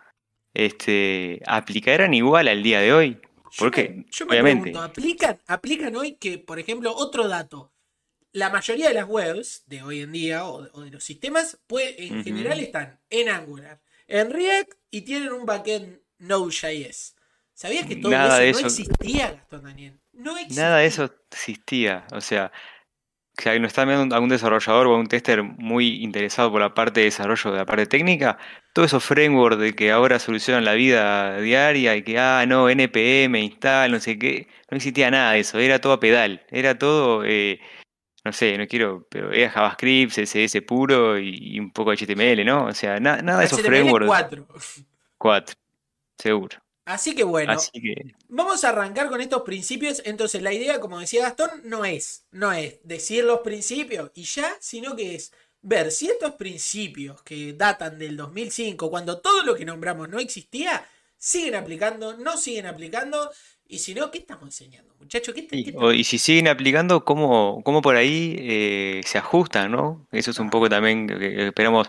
Este, 0.54 1.40
¿aplicarán 1.46 2.12
igual 2.12 2.48
al 2.48 2.62
día 2.62 2.80
de 2.80 2.92
hoy? 2.92 3.20
¿Por 3.58 3.70
qué? 3.70 4.04
Yo 4.10 4.26
me 4.26 4.32
Obviamente. 4.32 4.70
Pregunto, 4.70 4.82
¿aplican, 4.82 5.40
¿aplican 5.46 5.96
hoy 5.96 6.16
que, 6.16 6.38
por 6.38 6.58
ejemplo, 6.58 6.92
otro 6.94 7.28
dato? 7.28 7.72
La 8.32 8.50
mayoría 8.50 8.88
de 8.88 8.94
las 8.94 9.08
webs 9.08 9.62
de 9.66 9.82
hoy 9.82 10.00
en 10.00 10.12
día 10.12 10.46
o, 10.46 10.62
de 10.62 10.90
los 10.90 11.04
sistemas, 11.04 11.60
pues, 11.66 11.94
en 11.98 12.24
general 12.24 12.60
están 12.60 13.00
en 13.10 13.28
Angular, 13.28 13.82
en 14.06 14.30
React 14.30 14.72
y 14.90 15.02
tienen 15.02 15.32
un 15.32 15.44
backend 15.44 16.00
Node.js. 16.18 17.14
¿Sabías 17.54 17.86
que 17.86 17.96
todo 17.96 18.12
eso, 18.12 18.60
no 18.60 18.66
existía, 18.66 19.32
Gastón 19.32 19.64
Daniel? 19.64 20.00
No 20.12 20.36
existía. 20.36 20.62
Nada 20.64 20.78
de 20.78 20.86
eso 20.86 21.14
existía. 21.30 22.06
O 22.12 22.20
sea, 22.20 22.50
que 23.36 23.58
no 23.58 23.66
está 23.66 23.84
viendo 23.84 24.14
algún 24.14 24.28
desarrollador 24.28 24.86
o 24.86 24.96
un 24.96 25.06
tester 25.06 25.42
muy 25.42 26.02
interesado 26.02 26.50
por 26.52 26.60
la 26.60 26.74
parte 26.74 27.00
de 27.00 27.06
desarrollo 27.06 27.50
de 27.50 27.58
la 27.58 27.66
parte 27.66 27.86
técnica, 27.86 28.38
todos 28.72 28.86
esos 28.86 29.04
frameworks 29.04 29.58
de 29.58 29.74
que 29.74 29.90
ahora 29.90 30.18
solucionan 30.18 30.64
la 30.64 30.74
vida 30.74 31.38
diaria 31.40 31.96
y 31.96 32.02
que, 32.02 32.18
ah, 32.18 32.44
no, 32.46 32.68
NPM, 32.68 33.40
install, 33.40 33.92
no 33.92 34.00
sé 34.00 34.18
qué, 34.18 34.48
no 34.70 34.76
existía 34.76 35.10
nada 35.10 35.32
de 35.32 35.40
eso, 35.40 35.58
era 35.58 35.80
todo 35.80 35.94
a 35.94 36.00
pedal, 36.00 36.44
era 36.50 36.78
todo 36.78 37.24
eh, 37.24 37.60
no 38.24 38.32
sé, 38.32 38.56
no 38.56 38.66
quiero, 38.66 39.06
pero 39.10 39.32
era 39.32 39.50
JavaScript, 39.50 40.12
CSS 40.12 40.62
puro 40.62 41.18
y, 41.18 41.58
un 41.58 41.72
poco 41.72 41.90
de 41.90 41.96
HTML, 41.96 42.44
¿no? 42.44 42.66
O 42.66 42.72
sea, 42.72 43.00
nada 43.00 43.38
de 43.38 43.44
esos 43.44 43.60
frameworks. 43.60 44.06
4. 44.06 44.46
4, 45.18 45.56
seguro. 46.18 46.61
Así 46.84 47.14
que 47.14 47.22
bueno, 47.22 47.56
vamos 48.28 48.64
a 48.64 48.70
arrancar 48.70 49.08
con 49.08 49.20
estos 49.20 49.42
principios. 49.42 50.02
Entonces, 50.04 50.42
la 50.42 50.52
idea, 50.52 50.80
como 50.80 50.98
decía 50.98 51.22
Gastón, 51.22 51.50
no 51.64 51.84
es, 51.84 52.26
no 52.32 52.52
es 52.52 52.80
decir 52.82 53.24
los 53.24 53.40
principios 53.40 54.10
y 54.14 54.24
ya, 54.24 54.52
sino 54.60 54.96
que 54.96 55.14
es 55.14 55.32
ver 55.60 55.92
si 55.92 56.08
estos 56.08 56.32
principios 56.32 57.22
que 57.22 57.52
datan 57.52 57.98
del 57.98 58.16
2005, 58.16 58.90
cuando 58.90 59.20
todo 59.20 59.44
lo 59.44 59.54
que 59.54 59.64
nombramos 59.64 60.08
no 60.08 60.18
existía, 60.18 60.84
siguen 61.16 61.54
aplicando, 61.54 62.16
no 62.16 62.36
siguen 62.36 62.66
aplicando 62.66 63.30
y 63.72 63.78
si 63.78 63.94
no, 63.94 64.10
¿qué 64.10 64.18
estamos 64.18 64.44
enseñando, 64.44 64.94
muchachos? 64.98 65.34
y, 65.50 66.04
si 66.04 66.18
siguen 66.18 66.48
aplicando, 66.48 67.04
¿cómo, 67.04 67.62
cómo 67.64 67.80
por 67.80 67.96
ahí 67.96 68.36
eh, 68.38 69.00
se 69.06 69.16
ajustan, 69.16 69.70
no? 69.70 70.06
Eso 70.12 70.32
es 70.32 70.38
un 70.40 70.50
poco 70.50 70.68
también 70.68 71.06
que 71.06 71.46
esperamos 71.46 71.88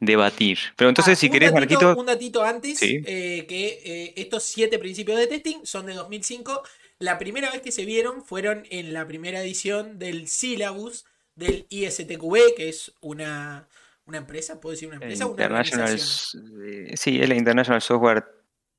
debatir. 0.00 0.58
Pero 0.76 0.88
entonces, 0.88 1.18
ah, 1.18 1.20
si 1.20 1.30
querés, 1.30 1.52
Marquito... 1.52 1.94
Un 1.96 2.06
datito 2.06 2.42
antes, 2.42 2.82
eh, 2.82 3.46
que 3.46 3.80
eh, 3.84 4.14
estos 4.16 4.42
siete 4.42 4.78
principios 4.78 5.18
de 5.18 5.26
testing 5.26 5.60
son 5.64 5.86
de 5.86 5.94
2005. 5.94 6.62
La 6.98 7.18
primera 7.18 7.50
vez 7.50 7.60
que 7.60 7.70
se 7.70 7.84
vieron 7.84 8.24
fueron 8.24 8.64
en 8.70 8.92
la 8.92 9.06
primera 9.06 9.40
edición 9.42 9.98
del 9.98 10.26
syllabus 10.26 11.04
del 11.34 11.66
ISTQB, 11.68 12.54
que 12.56 12.68
es 12.70 12.92
una, 13.00 13.68
una 14.06 14.18
empresa, 14.18 14.60
¿puedo 14.60 14.72
decir 14.72 14.88
una 14.88 14.96
empresa? 14.96 15.26
Una 15.26 15.64
sí, 15.96 17.20
es 17.20 17.28
la 17.28 17.34
International 17.34 17.80
Software 17.80 18.24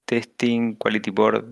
Testing 0.05 0.75
Quality 0.75 1.11
Board. 1.11 1.45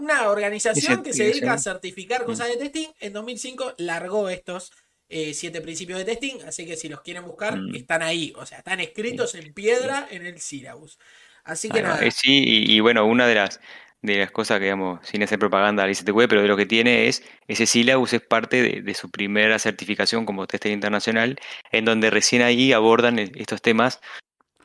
una, 0.00 0.28
organización 0.28 1.02
que 1.02 1.12
se 1.12 1.24
dedica 1.24 1.54
a 1.54 1.58
certificar 1.58 2.22
mm. 2.22 2.26
cosas 2.26 2.48
de 2.48 2.56
testing. 2.56 2.88
En 3.00 3.12
2005 3.12 3.74
largó 3.78 4.28
estos 4.28 4.72
eh, 5.08 5.34
siete 5.34 5.60
principios 5.60 5.98
de 5.98 6.04
testing, 6.04 6.42
así 6.46 6.66
que 6.66 6.76
si 6.76 6.88
los 6.88 7.00
quieren 7.00 7.24
buscar, 7.24 7.56
mm. 7.56 7.74
están 7.76 8.02
ahí. 8.02 8.32
O 8.36 8.44
sea, 8.44 8.58
están 8.58 8.80
escritos 8.80 9.34
en 9.34 9.52
piedra 9.52 10.08
en 10.10 10.26
el 10.26 10.40
syllabus. 10.40 10.98
Así 11.44 11.68
que 11.68 11.82
nada. 11.82 12.04
Eh, 12.04 12.10
sí, 12.10 12.42
y, 12.44 12.80
bueno, 12.80 13.06
una 13.06 13.26
de 13.26 13.36
las 13.36 13.60
de 14.02 14.18
las 14.18 14.30
cosas 14.30 14.58
que, 14.58 14.64
digamos, 14.64 15.04
sin 15.04 15.22
hacer 15.22 15.38
propaganda 15.38 15.82
al 15.82 15.90
ICTW, 15.90 16.28
pero 16.28 16.42
de 16.42 16.48
lo 16.48 16.56
que 16.56 16.66
tiene 16.66 17.08
es, 17.08 17.24
ese 17.48 17.66
syllabus 17.66 18.12
es 18.12 18.20
parte 18.20 18.62
de, 18.62 18.82
de, 18.82 18.94
su 18.94 19.10
primera 19.10 19.58
certificación 19.58 20.26
como 20.26 20.46
tester 20.46 20.70
internacional, 20.70 21.40
en 21.72 21.84
donde 21.84 22.10
recién 22.10 22.42
ahí 22.42 22.72
abordan 22.72 23.18
estos 23.18 23.62
temas 23.62 24.00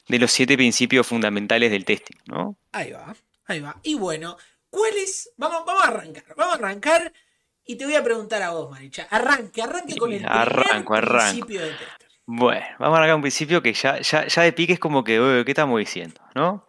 de 0.08 0.20
los 0.20 0.32
siete 0.32 0.58
principios 0.58 1.08
fundamentales 1.08 1.72
del 1.72 1.86
testing, 1.86 2.18
¿no? 2.26 2.56
Ahí 2.72 2.92
va, 2.92 3.16
ahí 3.46 3.62
va. 3.62 3.80
Y 3.82 3.96
bueno, 3.96 4.38
¿cuáles? 4.70 5.32
Vamos, 5.38 5.66
vamos 5.66 5.84
a 5.84 5.88
arrancar, 5.88 6.26
vamos 6.36 6.54
a 6.54 6.58
arrancar 6.58 7.14
y 7.66 7.76
te 7.76 7.86
voy 7.86 7.96
a 7.96 8.04
preguntar 8.04 8.42
a 8.42 8.52
vos, 8.52 8.70
Maricha. 8.70 9.08
Arranque, 9.10 9.62
arranque 9.62 9.96
con 9.98 10.12
el 10.12 10.26
arranco, 10.26 10.94
principio 10.94 11.62
de 11.62 11.70
tester. 11.70 12.08
Bueno, 12.26 12.66
vamos 12.80 12.96
a 12.96 12.98
arrancar 13.00 13.16
un 13.16 13.22
principio 13.22 13.62
que 13.62 13.74
ya, 13.74 14.00
ya, 14.02 14.28
ya 14.28 14.42
de 14.44 14.54
pique 14.54 14.74
es 14.74 14.80
como 14.80 15.04
que, 15.04 15.44
¿qué 15.46 15.52
estamos 15.52 15.80
diciendo? 15.80 16.22
¿No? 16.36 16.66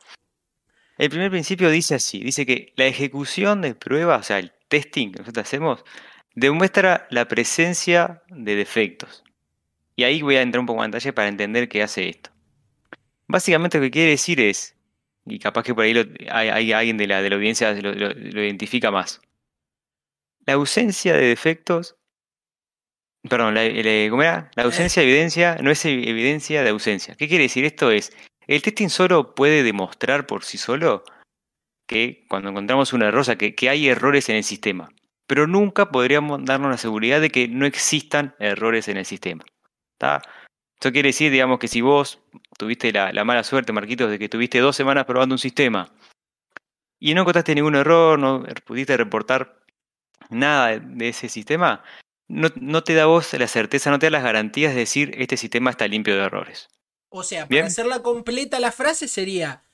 El 0.99 1.11
primer 1.11 1.31
principio 1.31 1.71
dice 1.71 1.95
así, 1.95 2.21
dice 2.21 2.47
que 2.47 2.73
la 2.77 2.87
ejecución 2.87 3.61
de 3.63 3.75
pruebas, 3.75 4.21
o 4.21 4.23
sea, 4.23 4.39
el 4.39 4.53
testing 4.69 5.13
que 5.13 5.21
nosotros 5.21 5.47
hacemos, 5.47 5.85
demuestra 6.35 7.07
la 7.11 7.27
presencia 7.27 8.23
de 8.29 8.57
defectos. 8.57 9.25
Y 9.97 10.05
ahí 10.05 10.23
voy 10.23 10.37
a 10.37 10.43
entrar 10.43 10.61
un 10.61 10.67
poco 10.67 10.85
en 10.85 10.91
detalle 10.91 11.13
para 11.13 11.29
entender 11.29 11.69
qué 11.69 11.83
hace 11.83 12.09
esto. 12.09 12.31
Básicamente 13.27 13.79
lo 13.79 13.85
que 13.85 13.91
quiere 13.91 14.11
decir 14.11 14.41
es, 14.41 14.77
y 15.27 15.39
capaz 15.39 15.63
que 15.63 15.75
por 15.75 15.85
ahí 15.85 15.95
hay, 16.31 16.73
alguien 16.73 16.97
de 16.97 17.07
la, 17.07 17.23
de 17.23 17.31
la 17.31 17.37
audiencia 17.37 17.73
lo, 17.73 18.43
identifica 18.43 18.91
más, 18.91 19.21
la 20.47 20.55
ausencia 20.55 21.15
de 21.15 21.27
defectos, 21.27 21.97
perdón, 23.29 23.55
la, 23.55 23.63
¿cómo 24.11 24.23
era? 24.23 24.51
La 24.55 24.65
ausencia 24.65 25.03
de 25.03 25.09
evidencia 25.09 25.57
no 25.63 25.71
es 25.71 25.85
evidencia 25.85 26.63
de 26.63 26.71
ausencia. 26.71 27.15
¿Qué 27.15 27.29
quiere 27.29 27.45
decir? 27.45 27.65
Esto 27.65 27.91
es, 27.91 28.13
el 28.47 28.63
testing 28.63 28.89
solo 28.89 29.35
puede 29.35 29.63
demostrar 29.63 30.27
por 30.27 30.45
sí 30.45 30.59
solo 30.59 31.05
que 31.87 32.25
cuando 32.29 32.51
encontramos 32.51 32.93
una 32.93 33.09
error, 33.09 33.37
que, 33.37 33.55
que 33.55 33.69
hay 33.69 33.89
errores 33.89 34.29
en 34.29 34.37
el 34.37 34.45
sistema, 34.45 34.91
pero 35.27 35.47
nunca 35.47 35.91
podríamos 35.91 36.45
darnos 36.45 36.71
la 36.71 36.79
seguridad 36.79 37.21
de 37.21 37.31
que 37.31 37.49
no 37.49 37.67
existan 37.67 38.35
errores 38.39 38.89
en 38.89 38.97
el 38.97 39.05
sistema. 39.05 39.45
¿Está? 39.95 40.23
Esto 40.83 40.91
quiere 40.91 41.11
decir, 41.11 41.31
digamos, 41.31 41.61
que 41.61 41.69
si 41.69 41.81
vos 41.81 42.21
tuviste 42.59 42.93
la, 42.93 43.25
mala 43.25 43.45
suerte, 43.45 43.73
Marquitos, 43.73 44.11
de 44.11 44.19
que 44.19 44.29
tuviste 44.29 44.59
dos 44.59 44.75
semanas 44.75 45.05
probando 45.05 45.37
un 45.37 45.39
sistema 45.39 45.93
y 46.99 47.15
no 47.15 47.21
encontraste 47.21 47.55
ningún 47.55 47.77
error, 47.77 48.19
no 48.19 48.45
pudiste 48.65 48.97
reportar 48.97 49.62
nada 50.33 50.79
de 50.79 51.09
ese 51.09 51.29
sistema, 51.29 51.83
no, 52.29 52.83
te 52.83 52.95
da 52.95 53.07
vos 53.07 53.33
la 53.35 53.47
certeza, 53.47 53.91
no 53.91 53.99
te 53.99 54.07
da 54.07 54.11
las 54.11 54.23
garantías 54.23 54.75
de 54.75 54.81
decir 54.81 55.15
este 55.19 55.37
sistema 55.37 55.71
está 55.71 55.87
limpio 55.87 56.17
de 56.17 56.25
errores. 56.25 56.69
O 57.11 57.23
sea, 57.23 57.47
para 57.47 57.67
hacerla 57.67 58.01
completa 58.01 58.59
la 58.59 58.73
frase 58.73 59.07
sería, 59.07 59.65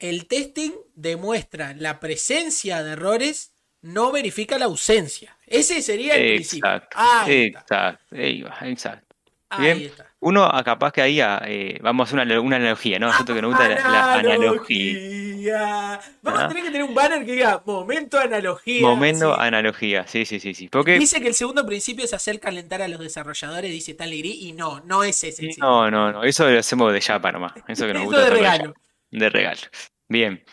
el 0.00 0.26
testing 0.26 0.72
demuestra 0.94 1.74
la 1.74 2.00
presencia 2.00 2.82
de 2.82 2.92
errores, 2.92 3.52
no 3.82 4.10
verifica 4.10 4.58
la 4.58 4.64
ausencia. 4.64 5.36
Ese 5.46 5.80
sería 5.80 6.16
el 6.16 6.34
principio. 6.34 6.68
exacto, 6.74 8.10
exacto. 8.10 9.16
Ahí 9.48 9.84
está. 9.84 10.11
Uno, 10.24 10.48
capaz 10.64 10.92
que 10.92 11.02
ahí 11.02 11.20
eh, 11.20 11.78
vamos 11.82 12.06
a 12.06 12.14
hacer 12.16 12.24
una, 12.24 12.40
una 12.40 12.56
analogía, 12.56 12.96
¿no? 13.00 13.08
Nosotros 13.08 13.34
que 13.34 13.42
nos 13.42 13.50
gusta 13.50 13.68
la, 13.68 14.14
analogía. 14.14 16.00
Vamos 16.22 16.40
a 16.40 16.48
tener 16.48 16.62
que 16.62 16.70
tener 16.70 16.84
un 16.84 16.94
banner 16.94 17.26
que 17.26 17.32
diga 17.32 17.60
momento 17.66 18.20
analogía. 18.20 18.82
Momento 18.82 19.34
analogía, 19.38 20.06
sí, 20.06 20.24
sí, 20.24 20.38
sí, 20.38 20.54
sí. 20.54 20.68
Porque... 20.68 20.96
Dice 20.96 21.20
que 21.20 21.26
el 21.26 21.34
segundo 21.34 21.66
principio 21.66 22.04
es 22.04 22.14
hacer 22.14 22.38
calentar 22.38 22.82
a 22.82 22.86
los 22.86 23.00
desarrolladores, 23.00 23.72
dice 23.72 23.94
Gris, 23.94 24.36
y 24.42 24.52
no, 24.52 24.80
no 24.84 25.02
es 25.02 25.24
ese. 25.24 25.50
no, 25.58 25.90
no, 25.90 26.12
no, 26.12 26.22
eso 26.22 26.48
lo 26.48 26.56
hacemos 26.56 26.92
de 26.92 27.00
chapa 27.00 27.32
nomás. 27.32 27.54
Eso 27.66 27.84
que 27.88 27.94
nos 27.94 28.04
gusta. 28.04 28.20
de 28.20 28.30
regalo. 28.30 28.74
De 29.10 29.28
regalo. 29.28 29.60
Bien. 30.08 30.44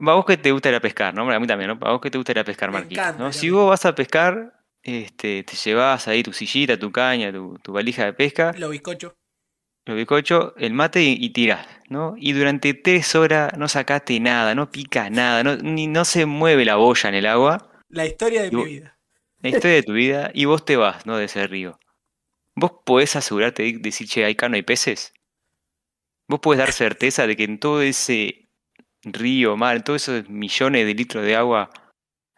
A 0.00 0.14
vos 0.14 0.24
que 0.24 0.36
te 0.36 0.50
gusta 0.50 0.68
ir 0.68 0.74
a 0.74 0.80
pescar, 0.80 1.14
¿no? 1.14 1.30
A 1.30 1.38
mí 1.38 1.46
también, 1.46 1.68
¿no? 1.68 1.86
A 1.86 1.92
vos 1.92 2.00
que 2.00 2.10
te 2.10 2.18
gusta 2.18 2.32
ir 2.32 2.40
a 2.40 2.44
pescar, 2.44 2.72
Marquito. 2.72 3.02
¿no? 3.18 3.32
Si 3.32 3.50
vos 3.50 3.70
vas 3.70 3.86
a 3.86 3.94
pescar, 3.94 4.59
este, 4.82 5.42
te 5.44 5.56
llevas 5.56 6.08
ahí 6.08 6.22
tu 6.22 6.32
sillita, 6.32 6.78
tu 6.78 6.90
caña, 6.90 7.32
tu, 7.32 7.72
valija 7.72 8.04
de 8.04 8.12
pesca. 8.12 8.52
Lo 8.56 8.70
bizcocho. 8.70 9.14
Lo 9.86 9.94
bizcocho, 9.94 10.54
el 10.56 10.72
mate 10.72 11.02
y, 11.02 11.30
tiras, 11.30 11.66
¿no? 11.88 12.14
Y 12.16 12.32
durante 12.32 12.74
tres 12.74 13.14
horas 13.14 13.56
no 13.56 13.68
sacaste 13.68 14.20
nada, 14.20 14.54
no 14.54 14.70
pica 14.70 15.10
nada, 15.10 15.42
no, 15.42 15.56
ni, 15.56 15.86
no 15.86 16.04
se 16.04 16.26
mueve 16.26 16.64
la 16.64 16.76
boya 16.76 17.08
en 17.08 17.14
el 17.14 17.26
agua. 17.26 17.70
La 17.88 18.06
historia 18.06 18.42
de 18.42 18.50
mi 18.50 18.64
vida. 18.64 18.98
La 19.40 19.48
historia 19.48 19.76
de 19.76 19.82
tu 19.82 19.94
vida, 19.94 20.30
y 20.34 20.44
vos 20.44 20.64
te 20.64 20.76
vas, 20.76 21.06
¿no? 21.06 21.16
De 21.16 21.24
ese 21.24 21.46
río. 21.46 21.80
¿Vos 22.54 22.72
podés 22.84 23.16
asegurarte 23.16 23.62
de 23.62 23.78
decir, 23.78 24.06
che, 24.06 24.24
hay 24.24 24.34
carne 24.34 24.58
y 24.58 24.62
peces? 24.62 25.14
¿Vos 26.28 26.40
podés 26.40 26.58
dar 26.58 26.72
certeza 26.72 27.26
de 27.26 27.36
que 27.36 27.44
en 27.44 27.58
todo 27.58 27.80
ese 27.80 28.50
río, 29.02 29.56
mar, 29.56 29.82
todos 29.82 30.08
esos 30.08 30.28
millones 30.28 30.86
de 30.86 30.94
litros 30.94 31.24
de 31.24 31.36
agua, 31.36 31.70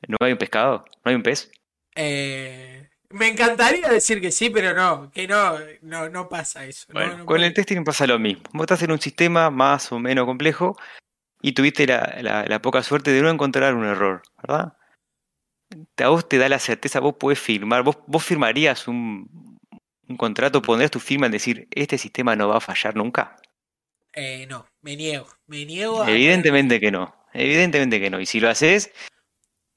¿no 0.06 0.16
hay 0.20 0.32
un 0.32 0.38
pescado? 0.38 0.84
¿No 1.04 1.10
hay 1.10 1.16
un 1.16 1.22
pez? 1.22 1.50
Eh, 1.94 2.88
me 3.10 3.28
encantaría 3.28 3.88
decir 3.88 4.20
que 4.20 4.32
sí, 4.32 4.50
pero 4.50 4.74
no, 4.74 5.10
que 5.10 5.28
no, 5.28 5.58
no, 5.82 6.08
no 6.08 6.28
pasa 6.28 6.64
eso. 6.64 6.86
con 7.26 7.42
el 7.42 7.52
testing 7.52 7.84
pasa 7.84 8.06
lo 8.06 8.18
mismo. 8.18 8.42
Vos 8.52 8.62
estás 8.62 8.82
en 8.82 8.92
un 8.92 9.00
sistema 9.00 9.50
más 9.50 9.92
o 9.92 9.98
menos 9.98 10.24
complejo 10.24 10.76
y 11.42 11.52
tuviste 11.52 11.86
la, 11.86 12.60
poca 12.62 12.82
suerte 12.82 13.10
de 13.10 13.20
no 13.20 13.28
encontrar 13.28 13.74
un 13.74 13.84
error, 13.84 14.22
¿verdad? 14.42 14.76
A 15.98 16.08
vos 16.08 16.28
te 16.28 16.38
da 16.38 16.48
la 16.48 16.58
certeza, 16.58 17.00
vos 17.00 17.14
podés 17.14 17.38
firmar, 17.38 17.82
vos, 17.82 17.98
vos 18.06 18.24
firmarías 18.24 18.88
un, 18.88 19.58
un 20.08 20.16
contrato, 20.16 20.62
pondrías 20.62 20.90
tu 20.90 21.00
firma 21.00 21.26
en 21.26 21.32
decir, 21.32 21.68
este 21.70 21.98
sistema 21.98 22.36
no 22.36 22.48
va 22.48 22.58
a 22.58 22.60
fallar 22.60 22.96
nunca. 22.96 23.36
Eh, 24.14 24.46
no, 24.46 24.66
me 24.82 24.96
niego, 24.96 25.26
me 25.46 25.64
niego. 25.64 26.06
Evidentemente 26.06 26.80
que 26.80 26.90
no, 26.90 27.14
evidentemente 27.32 28.00
que 28.00 28.10
no. 28.10 28.20
Y 28.20 28.26
si 28.26 28.40
lo 28.40 28.50
haces, 28.50 28.92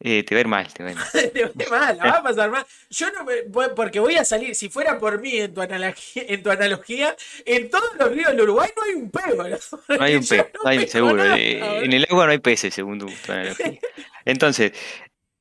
eh, 0.08 0.24
te 0.24 0.36
va 0.36 0.38
a 0.38 0.42
ir 0.42 0.48
mal, 0.48 0.72
te 0.72 0.84
va 0.84 0.90
a 0.90 0.92
ir 0.92 0.98
mal. 1.00 1.08
te 1.34 1.44
va 1.44 1.50
a 1.50 1.64
ir 1.64 1.70
mal, 1.72 1.98
la 1.98 2.04
va 2.04 2.18
a 2.20 2.24
pasar 2.24 2.52
mal. 2.52 2.64
Yo 2.92 3.12
no 3.12 3.24
me, 3.24 3.70
porque 3.70 4.00
voy 4.00 4.16
a 4.18 4.24
salir, 4.24 4.54
si 4.54 4.70
fuera 4.70 5.00
por 5.00 5.20
mí 5.20 5.36
en 5.38 5.52
tu 5.52 5.62
analogía, 5.62 6.24
en, 6.28 6.44
tu 6.44 6.52
analogía, 6.52 7.16
en 7.44 7.72
todos 7.72 7.90
los 7.98 8.12
ríos 8.12 8.30
del 8.30 8.42
Uruguay 8.42 8.70
no 8.76 8.84
hay 8.84 8.94
un 8.94 9.10
pez, 9.10 9.24
No 9.90 10.04
hay 10.04 10.16
un 10.16 10.24
pez, 10.24 10.46
no 10.64 10.70
hay, 10.70 10.88
seguro. 10.88 11.26
Eh, 11.36 11.84
en 11.84 11.92
el 11.92 12.06
agua 12.08 12.28
no 12.28 12.32
hay 12.34 12.38
peces, 12.38 12.72
según 12.72 13.00
tu, 13.00 13.10
analogía. 13.28 13.80
Entonces, 14.26 14.74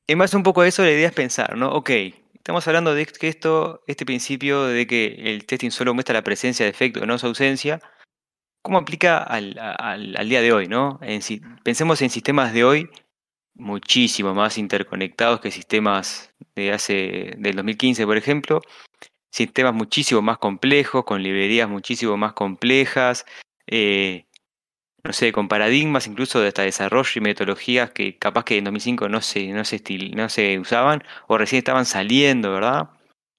en 0.07 0.17
más 0.17 0.33
un 0.33 0.41
poco 0.41 0.63
de 0.63 0.69
eso, 0.69 0.83
la 0.83 0.91
idea 0.91 1.09
es 1.09 1.13
pensar, 1.13 1.55
¿no? 1.55 1.69
Ok, 1.71 1.91
estamos 2.33 2.67
hablando 2.67 2.95
de 2.95 3.05
que 3.05 3.27
esto, 3.27 3.83
este 3.85 4.03
principio 4.03 4.63
de 4.63 4.87
que 4.87 5.15
el 5.25 5.45
testing 5.45 5.69
solo 5.69 5.93
muestra 5.93 6.13
la 6.13 6.23
presencia 6.23 6.65
de 6.65 6.71
efecto, 6.71 7.05
no 7.05 7.19
su 7.19 7.27
ausencia 7.27 7.81
¿Cómo 8.65 8.79
aplica 8.79 9.19
al, 9.19 9.59
al, 9.59 10.27
día 10.27 10.41
de 10.41 10.51
hoy? 10.51 10.67
¿no? 10.67 10.97
En, 11.03 11.21
pensemos 11.61 12.01
en 12.01 12.09
sistemas 12.09 12.51
de 12.51 12.63
hoy 12.63 12.89
muchísimo 13.55 14.33
más 14.33 14.57
interconectados 14.57 15.39
que 15.39 15.51
sistemas 15.51 16.33
de 16.55 16.71
hace 16.71 17.35
del 17.37 17.55
2015, 17.55 18.05
por 18.05 18.17
ejemplo. 18.17 18.61
Sistemas 19.31 19.73
muchísimo 19.73 20.21
más 20.21 20.37
complejos, 20.37 21.05
con 21.05 21.23
librerías 21.23 21.69
muchísimo 21.69 22.17
más 22.17 22.33
complejas, 22.33 23.25
eh, 23.67 24.25
no 25.03 25.13
sé, 25.13 25.31
con 25.31 25.47
paradigmas 25.47 26.07
incluso 26.07 26.39
de 26.41 26.47
hasta 26.49 26.63
desarrollo 26.63 27.11
y 27.15 27.21
metodologías 27.21 27.91
que 27.91 28.17
capaz 28.17 28.45
que 28.45 28.57
en 28.57 28.65
2005 28.65 29.09
no 29.09 29.21
se, 29.21 29.47
no 29.47 29.63
se, 29.65 29.81
no 30.15 30.29
se 30.29 30.59
usaban 30.59 31.03
o 31.27 31.37
recién 31.37 31.59
estaban 31.59 31.85
saliendo, 31.85 32.51
¿verdad? 32.53 32.89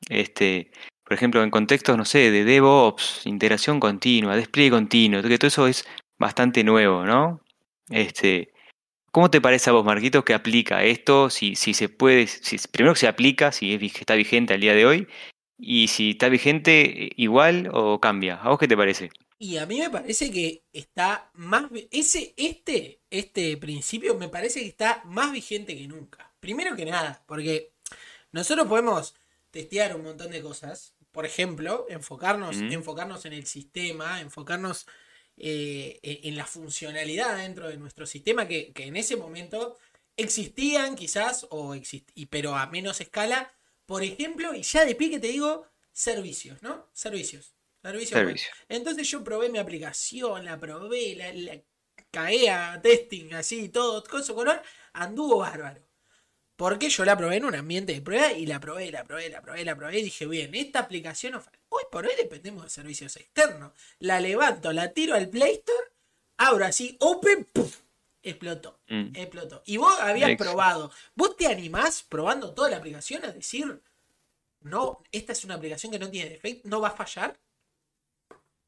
Este, 0.08 0.70
por 1.04 1.14
ejemplo, 1.14 1.42
en 1.42 1.50
contextos, 1.50 1.96
no 1.96 2.04
sé, 2.04 2.30
de 2.30 2.44
DevOps, 2.44 3.26
integración 3.26 3.80
continua, 3.80 4.36
despliegue 4.36 4.70
continuo, 4.70 5.22
que 5.22 5.38
todo 5.38 5.48
eso 5.48 5.66
es 5.66 5.86
bastante 6.18 6.64
nuevo, 6.64 7.04
¿no? 7.04 7.40
Este, 7.90 8.52
¿Cómo 9.16 9.30
te 9.30 9.40
parece 9.40 9.70
a 9.70 9.72
vos, 9.72 9.82
Marquito, 9.82 10.26
que 10.26 10.34
aplica 10.34 10.84
esto? 10.84 11.30
Si, 11.30 11.56
si 11.56 11.72
se 11.72 11.88
puede, 11.88 12.26
si, 12.26 12.58
primero 12.70 12.92
que 12.92 13.00
se 13.00 13.08
aplica, 13.08 13.50
si 13.50 13.72
está 13.72 14.14
vigente 14.14 14.52
al 14.52 14.60
día 14.60 14.74
de 14.74 14.84
hoy, 14.84 15.08
y 15.56 15.88
si 15.88 16.10
está 16.10 16.28
vigente 16.28 17.08
igual 17.16 17.70
o 17.72 17.98
cambia. 17.98 18.34
¿A 18.34 18.50
vos 18.50 18.58
qué 18.58 18.68
te 18.68 18.76
parece? 18.76 19.08
Y 19.38 19.56
a 19.56 19.64
mí 19.64 19.78
me 19.78 19.88
parece 19.88 20.30
que 20.30 20.64
está 20.70 21.30
más. 21.32 21.64
Ese, 21.90 22.34
este, 22.36 23.00
este 23.08 23.56
principio 23.56 24.16
me 24.16 24.28
parece 24.28 24.60
que 24.60 24.66
está 24.66 25.00
más 25.06 25.32
vigente 25.32 25.74
que 25.74 25.88
nunca. 25.88 26.34
Primero 26.38 26.76
que 26.76 26.84
nada, 26.84 27.24
porque 27.24 27.72
nosotros 28.32 28.66
podemos 28.66 29.14
testear 29.50 29.96
un 29.96 30.02
montón 30.02 30.30
de 30.30 30.42
cosas, 30.42 30.94
por 31.10 31.24
ejemplo, 31.24 31.86
enfocarnos, 31.88 32.58
enfocarnos 32.58 33.24
en 33.24 33.32
el 33.32 33.46
sistema, 33.46 34.20
enfocarnos 34.20 34.84
eh, 35.38 36.00
en 36.02 36.36
la 36.36 36.46
funcionalidad 36.46 37.36
dentro 37.36 37.68
de 37.68 37.76
nuestro 37.76 38.06
sistema 38.06 38.48
que, 38.48 38.72
en 38.74 38.96
ese 38.96 39.16
momento 39.16 39.76
existían 40.16 40.96
quizás, 40.96 41.46
o 41.50 41.74
y, 41.74 42.26
pero 42.26 42.54
a 42.56 42.66
menos 42.66 43.00
escala, 43.00 43.52
por 43.84 44.02
ejemplo, 44.02 44.54
y 44.54 44.62
ya 44.62 44.84
de 44.84 44.94
pie 44.94 45.10
que 45.10 45.20
te 45.20 45.28
digo, 45.28 45.66
servicios, 45.92 46.62
¿no? 46.62 46.88
Servicios. 46.92 47.54
Servicios. 47.82 48.54
Entonces 48.68 49.08
yo 49.08 49.22
probé 49.22 49.48
mi 49.48 49.58
aplicación, 49.58 50.44
la 50.44 50.58
probé, 50.58 51.14
la, 51.14 51.32
la 51.32 51.62
caí 52.10 52.46
a 52.46 52.80
testing, 52.82 53.34
así, 53.34 53.68
todo, 53.68 54.02
con 54.04 54.22
color, 54.22 54.62
anduvo 54.92 55.38
bárbaro. 55.38 55.86
Porque 56.56 56.88
yo 56.88 57.04
la 57.04 57.16
probé 57.16 57.36
en 57.36 57.44
un 57.44 57.54
ambiente 57.54 57.92
de 57.92 58.00
prueba 58.00 58.32
y 58.32 58.46
la 58.46 58.58
probé, 58.58 58.90
la 58.90 59.04
probé, 59.04 59.28
la 59.28 59.42
probé, 59.42 59.64
la 59.64 59.76
probé. 59.76 59.98
Y 59.98 60.04
dije, 60.04 60.26
bien, 60.26 60.54
esta 60.54 60.80
aplicación 60.80 61.34
hoy 61.68 61.82
por 61.90 62.06
hoy 62.06 62.12
dependemos 62.16 62.64
de 62.64 62.70
servicios 62.70 63.16
externos. 63.16 63.72
La 63.98 64.20
levanto, 64.20 64.72
la 64.72 64.92
tiro 64.92 65.14
al 65.14 65.28
Play 65.28 65.54
Store, 65.54 65.90
abro 66.38 66.64
así, 66.64 66.96
open, 67.00 67.46
explotó. 68.22 68.78
Mm. 68.88 69.14
Explotó. 69.14 69.62
Y 69.66 69.76
vos 69.76 69.98
habías 70.00 70.36
probado. 70.36 70.90
¿Vos 71.14 71.36
te 71.36 71.46
animás 71.46 72.02
probando 72.02 72.54
toda 72.54 72.70
la 72.70 72.78
aplicación 72.78 73.24
a 73.24 73.32
decir, 73.32 73.80
no, 74.60 75.02
esta 75.12 75.32
es 75.32 75.44
una 75.44 75.54
aplicación 75.54 75.92
que 75.92 75.98
no 75.98 76.10
tiene 76.10 76.30
defecto, 76.30 76.68
no 76.68 76.80
va 76.80 76.88
a 76.88 76.96
fallar? 76.96 77.38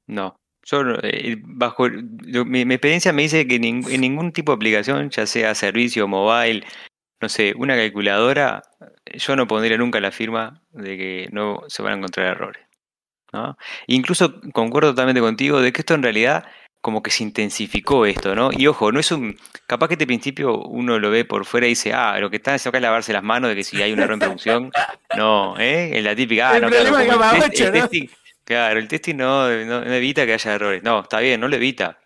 No. 0.06 0.36
Yo, 0.64 0.82
eh, 1.02 1.36
bajo 1.40 1.88
mi, 1.88 2.60
experiencia 2.62 3.12
me 3.12 3.22
dice 3.22 3.46
que 3.46 3.56
en 3.56 4.00
ningún 4.00 4.32
tipo 4.32 4.52
de 4.52 4.56
aplicación, 4.56 5.08
ya 5.08 5.24
sea 5.26 5.54
servicio, 5.54 6.06
mobile, 6.08 6.64
no 7.20 7.28
sé, 7.28 7.54
una 7.56 7.76
calculadora, 7.76 8.62
yo 9.06 9.36
no 9.36 9.46
pondría 9.46 9.78
nunca 9.78 10.00
la 10.00 10.10
firma 10.10 10.62
de 10.70 10.96
que 10.96 11.28
no 11.32 11.62
se 11.68 11.82
van 11.82 11.92
a 11.92 11.96
encontrar 11.96 12.26
errores. 12.26 12.67
¿No? 13.32 13.56
Incluso 13.86 14.40
concuerdo 14.52 14.90
totalmente 14.90 15.20
contigo 15.20 15.60
de 15.60 15.72
que 15.72 15.82
esto 15.82 15.94
en 15.94 16.02
realidad 16.02 16.44
como 16.80 17.02
que 17.02 17.10
se 17.10 17.24
intensificó 17.24 18.06
esto, 18.06 18.34
¿no? 18.34 18.50
Y 18.52 18.66
ojo, 18.66 18.92
no 18.92 19.00
es 19.00 19.10
un. 19.10 19.36
Capaz 19.66 19.88
que 19.88 19.94
este 19.94 20.06
principio 20.06 20.62
uno 20.62 20.98
lo 20.98 21.10
ve 21.10 21.24
por 21.24 21.44
fuera 21.44 21.66
y 21.66 21.70
dice, 21.70 21.92
ah, 21.92 22.18
lo 22.20 22.30
que 22.30 22.36
está 22.36 22.54
haciendo 22.54 22.70
acá 22.70 22.78
es 22.78 22.82
lavarse 22.82 23.12
las 23.12 23.22
manos 23.22 23.50
de 23.50 23.56
que 23.56 23.64
si 23.64 23.82
hay 23.82 23.92
un 23.92 24.00
error 24.00 24.14
en 24.14 24.20
producción. 24.20 24.72
No, 25.16 25.58
¿eh? 25.58 25.90
Es 25.98 26.04
la 26.04 26.14
típica, 26.14 26.50
ah, 26.50 26.60
no, 26.60 26.68
claro, 26.68 26.98
el, 26.98 27.72
testing, 27.72 28.06
claro, 28.44 28.78
el 28.78 28.88
testing 28.88 29.16
no, 29.16 29.48
no, 29.48 29.82
evita 29.92 30.24
que 30.24 30.34
haya 30.34 30.54
errores. 30.54 30.82
No, 30.82 31.00
está 31.00 31.20
bien, 31.20 31.40
no 31.40 31.48
lo 31.48 31.56
evita. 31.56 31.98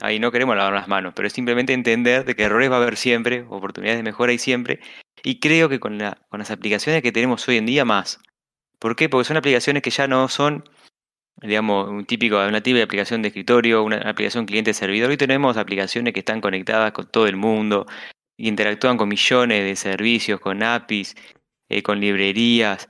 Ahí 0.00 0.18
no 0.18 0.30
queremos 0.30 0.56
lavar 0.56 0.72
las 0.72 0.88
manos, 0.88 1.12
pero 1.14 1.26
es 1.26 1.32
simplemente 1.32 1.72
entender 1.72 2.24
de 2.24 2.34
que 2.34 2.44
errores 2.44 2.70
va 2.70 2.76
a 2.76 2.82
haber 2.82 2.96
siempre, 2.96 3.44
oportunidades 3.48 3.98
de 3.98 4.04
mejora 4.04 4.30
hay 4.30 4.38
siempre, 4.38 4.80
y 5.22 5.40
creo 5.40 5.68
que 5.68 5.80
con, 5.80 5.98
la, 5.98 6.18
con 6.28 6.38
las 6.38 6.50
aplicaciones 6.50 7.02
que 7.02 7.12
tenemos 7.12 7.46
hoy 7.48 7.56
en 7.56 7.66
día 7.66 7.84
más. 7.84 8.20
¿Por 8.78 8.96
qué? 8.96 9.08
Porque 9.08 9.24
son 9.26 9.36
aplicaciones 9.36 9.82
que 9.82 9.90
ya 9.90 10.06
no 10.06 10.28
son, 10.28 10.64
digamos, 11.42 11.88
un 11.88 12.06
típico, 12.06 12.36
una 12.46 12.62
típica 12.62 12.84
aplicación 12.84 13.22
de 13.22 13.28
escritorio, 13.28 13.82
una 13.82 13.98
aplicación 13.98 14.46
cliente-servidor. 14.46 15.10
Hoy 15.10 15.16
tenemos 15.16 15.56
aplicaciones 15.56 16.12
que 16.14 16.20
están 16.20 16.40
conectadas 16.40 16.92
con 16.92 17.10
todo 17.10 17.26
el 17.26 17.36
mundo, 17.36 17.86
interactúan 18.36 18.96
con 18.96 19.08
millones 19.08 19.64
de 19.64 19.76
servicios, 19.76 20.40
con 20.40 20.62
APIs, 20.62 21.16
eh, 21.68 21.82
con 21.82 22.00
librerías. 22.00 22.88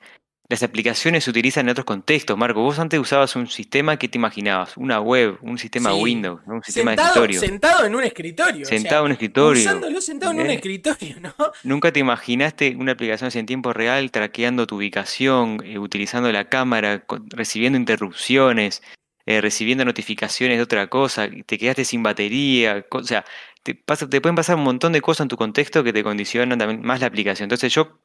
Las 0.51 0.63
aplicaciones 0.63 1.25
se 1.25 1.31
utilizan 1.31 1.67
en 1.67 1.73
otros 1.73 1.85
contextos, 1.85 2.39
Marco. 2.39 2.63
Vos 2.63 2.79
antes 2.79 2.99
usabas 2.99 3.37
un 3.37 3.49
sistema 3.49 3.99
que 3.99 4.09
te 4.09 4.17
imaginabas, 4.17 4.79
una 4.79 4.99
web, 4.99 5.37
un 5.43 5.59
sistema 5.59 5.95
Windows, 5.95 6.41
un 6.47 6.63
sistema 6.63 6.93
de 6.93 7.03
escritorio. 7.03 7.39
Sentado 7.41 7.85
en 7.85 7.95
un 7.95 8.03
escritorio. 8.03 8.65
Sentado 8.65 9.01
en 9.01 9.07
un 9.07 9.13
escritorio. 9.13 9.61
Usándolo 9.61 10.01
sentado 10.01 10.33
en 10.33 10.41
un 10.41 10.47
¿Eh? 10.47 10.55
escritorio, 10.55 11.21
¿no? 11.21 11.35
Nunca 11.65 11.93
te 11.93 12.01
imaginaste 12.01 12.75
una 12.79 12.93
aplicación 12.93 13.31
en 13.35 13.45
tiempo 13.45 13.75
real 13.75 14.11
traqueando 14.11 14.67
tu 14.67 14.77
ubicación, 14.77 15.61
eh, 15.65 15.79
utilizando 15.79 16.33
la 16.33 16.49
cámara, 16.49 17.05
recibiendo 17.29 17.79
interrupciones, 17.79 18.83
eh, 19.27 19.43
recibiendo 19.43 19.85
notificaciones 19.85 20.57
de 20.57 20.63
otra 20.63 20.87
cosa, 20.87 21.29
te 21.45 21.59
quedaste 21.59 21.85
sin 21.85 22.03
batería, 22.03 22.87
o 22.91 23.03
sea, 23.03 23.27
te, 23.63 23.75
pasa, 23.75 24.09
te 24.09 24.23
pueden 24.23 24.37
pasar 24.37 24.57
un 24.57 24.65
montón 24.65 24.95
de 24.95 25.03
cosas 25.03 25.27
en 25.27 25.29
tu 25.29 25.37
contexto 25.37 25.85
que 25.85 25.93
te 25.93 26.03
condicionan 26.03 26.59
también 26.59 26.81
más 26.81 27.01
la 27.01 27.09
aplicación. 27.09 27.45
Entonces 27.45 27.71
yo 27.71 27.99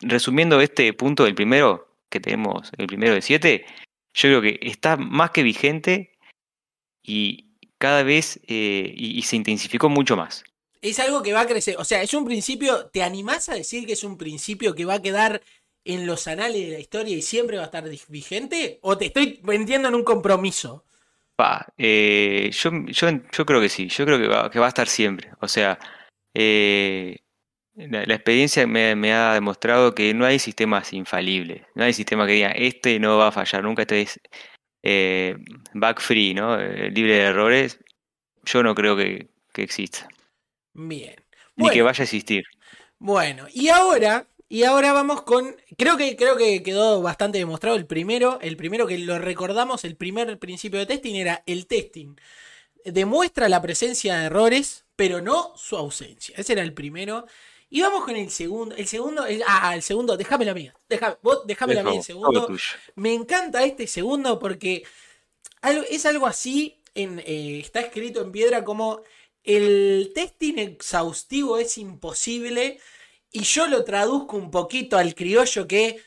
resumiendo 0.00 0.60
este 0.60 0.92
punto 0.92 1.24
del 1.24 1.34
primero, 1.34 1.88
que 2.08 2.20
tenemos 2.20 2.70
el 2.76 2.86
primero 2.86 3.14
de 3.14 3.22
siete, 3.22 3.66
yo 4.14 4.28
creo 4.28 4.42
que 4.42 4.58
está 4.62 4.96
más 4.96 5.30
que 5.30 5.42
vigente 5.42 6.16
y 7.02 7.50
cada 7.78 8.02
vez 8.02 8.40
eh, 8.46 8.92
y, 8.96 9.20
se 9.22 9.36
intensificó 9.36 9.88
mucho 9.88 10.16
más. 10.16 10.44
Es 10.80 11.00
algo 11.00 11.22
que 11.22 11.32
va 11.32 11.42
a 11.42 11.46
crecer, 11.46 11.76
o 11.78 11.84
sea, 11.84 12.02
es 12.02 12.14
un 12.14 12.24
principio, 12.24 12.86
¿te 12.86 13.02
animás 13.02 13.48
a 13.48 13.54
decir 13.54 13.86
que 13.86 13.94
es 13.94 14.04
un 14.04 14.16
principio 14.16 14.74
que 14.74 14.84
va 14.84 14.94
a 14.94 15.02
quedar 15.02 15.42
en 15.84 16.06
los 16.06 16.28
anales 16.28 16.66
de 16.66 16.74
la 16.74 16.80
historia 16.80 17.16
y 17.16 17.22
siempre 17.22 17.56
va 17.56 17.64
a 17.64 17.66
estar 17.66 17.88
vigente? 18.08 18.78
¿O 18.82 18.96
te 18.96 19.06
estoy 19.06 19.40
vendiendo 19.42 19.88
en 19.88 19.94
un 19.94 20.04
compromiso? 20.04 20.84
Eh, 21.78 22.50
yo, 22.52 22.70
yo, 22.86 23.08
yo, 23.32 23.46
creo 23.46 23.60
que 23.60 23.68
sí, 23.68 23.88
yo 23.88 24.04
creo 24.04 24.18
que 24.18 24.28
va, 24.28 24.50
que 24.50 24.58
va 24.58 24.66
a 24.66 24.68
estar 24.68 24.88
siempre. 24.88 25.30
O 25.40 25.48
sea, 25.48 25.78
eh, 26.32 27.23
la, 27.74 28.14
experiencia 28.14 28.66
me, 28.66 29.12
ha 29.12 29.34
demostrado 29.34 29.94
que 29.94 30.14
no 30.14 30.24
hay 30.24 30.38
sistemas 30.38 30.92
infalibles. 30.92 31.62
No 31.74 31.84
hay 31.84 31.92
sistema 31.92 32.26
que 32.26 32.32
diga, 32.32 32.50
este 32.50 32.98
no 32.98 33.18
va 33.18 33.28
a 33.28 33.32
fallar 33.32 33.62
nunca, 33.62 33.82
este 33.82 34.02
es 34.02 34.20
eh, 34.82 35.36
bug 35.72 36.00
free, 36.00 36.34
¿no? 36.34 36.60
Eh, 36.60 36.90
libre 36.90 37.14
de 37.14 37.20
errores. 37.20 37.80
Yo 38.44 38.62
no 38.62 38.74
creo 38.74 38.96
que, 38.96 39.28
exista. 39.56 40.08
Bien. 40.72 41.14
Ni 41.56 41.70
que 41.70 41.82
vaya 41.82 42.02
a 42.02 42.04
existir. 42.04 42.44
Bueno, 42.98 43.46
y 43.52 43.68
ahora, 43.68 44.26
y 44.48 44.64
ahora 44.64 44.92
vamos 44.92 45.22
con. 45.22 45.56
Creo 45.78 45.96
que, 45.96 46.16
creo 46.16 46.36
que 46.36 46.62
quedó 46.62 47.00
bastante 47.02 47.38
demostrado. 47.38 47.76
El 47.76 47.86
primero, 47.86 48.38
el 48.40 48.56
primero 48.56 48.86
que 48.86 48.98
lo 48.98 49.18
recordamos, 49.18 49.84
el 49.84 49.96
primer 49.96 50.38
principio 50.38 50.78
de 50.78 50.86
testing 50.86 51.14
era 51.14 51.42
el 51.46 51.66
testing 51.66 52.16
demuestra 52.84 53.48
la 53.48 53.62
presencia 53.62 54.16
de 54.18 54.26
errores, 54.26 54.84
pero 54.96 55.20
no 55.20 55.52
su 55.56 55.76
ausencia. 55.76 56.34
Ese 56.38 56.52
era 56.52 56.62
el 56.62 56.74
primero. 56.74 57.26
Y 57.74 57.80
vamos 57.80 58.04
con 58.04 58.14
el 58.14 58.30
segundo. 58.30 58.76
El 58.76 58.86
segundo, 58.86 59.24
ah, 59.48 59.74
el 59.74 59.82
segundo, 59.82 60.16
déjame 60.16 60.44
la 60.44 60.54
mía. 60.54 60.72
Déjame, 60.88 61.16
vos, 61.22 61.40
déjame 61.44 61.74
la 61.74 61.82
mía 61.82 61.96
el 61.96 62.04
segundo. 62.04 62.46
Me 62.94 63.12
encanta 63.12 63.64
este 63.64 63.88
segundo 63.88 64.38
porque 64.38 64.84
es 65.90 66.06
algo 66.06 66.28
así. 66.28 66.80
En, 66.94 67.18
eh, 67.18 67.58
está 67.58 67.80
escrito 67.80 68.22
en 68.22 68.30
piedra 68.30 68.64
como 68.64 69.02
el 69.42 70.12
testing 70.14 70.58
exhaustivo 70.58 71.58
es 71.58 71.76
imposible. 71.76 72.78
Y 73.32 73.42
yo 73.42 73.66
lo 73.66 73.82
traduzco 73.82 74.36
un 74.36 74.52
poquito 74.52 74.96
al 74.96 75.16
criollo 75.16 75.66
que 75.66 76.00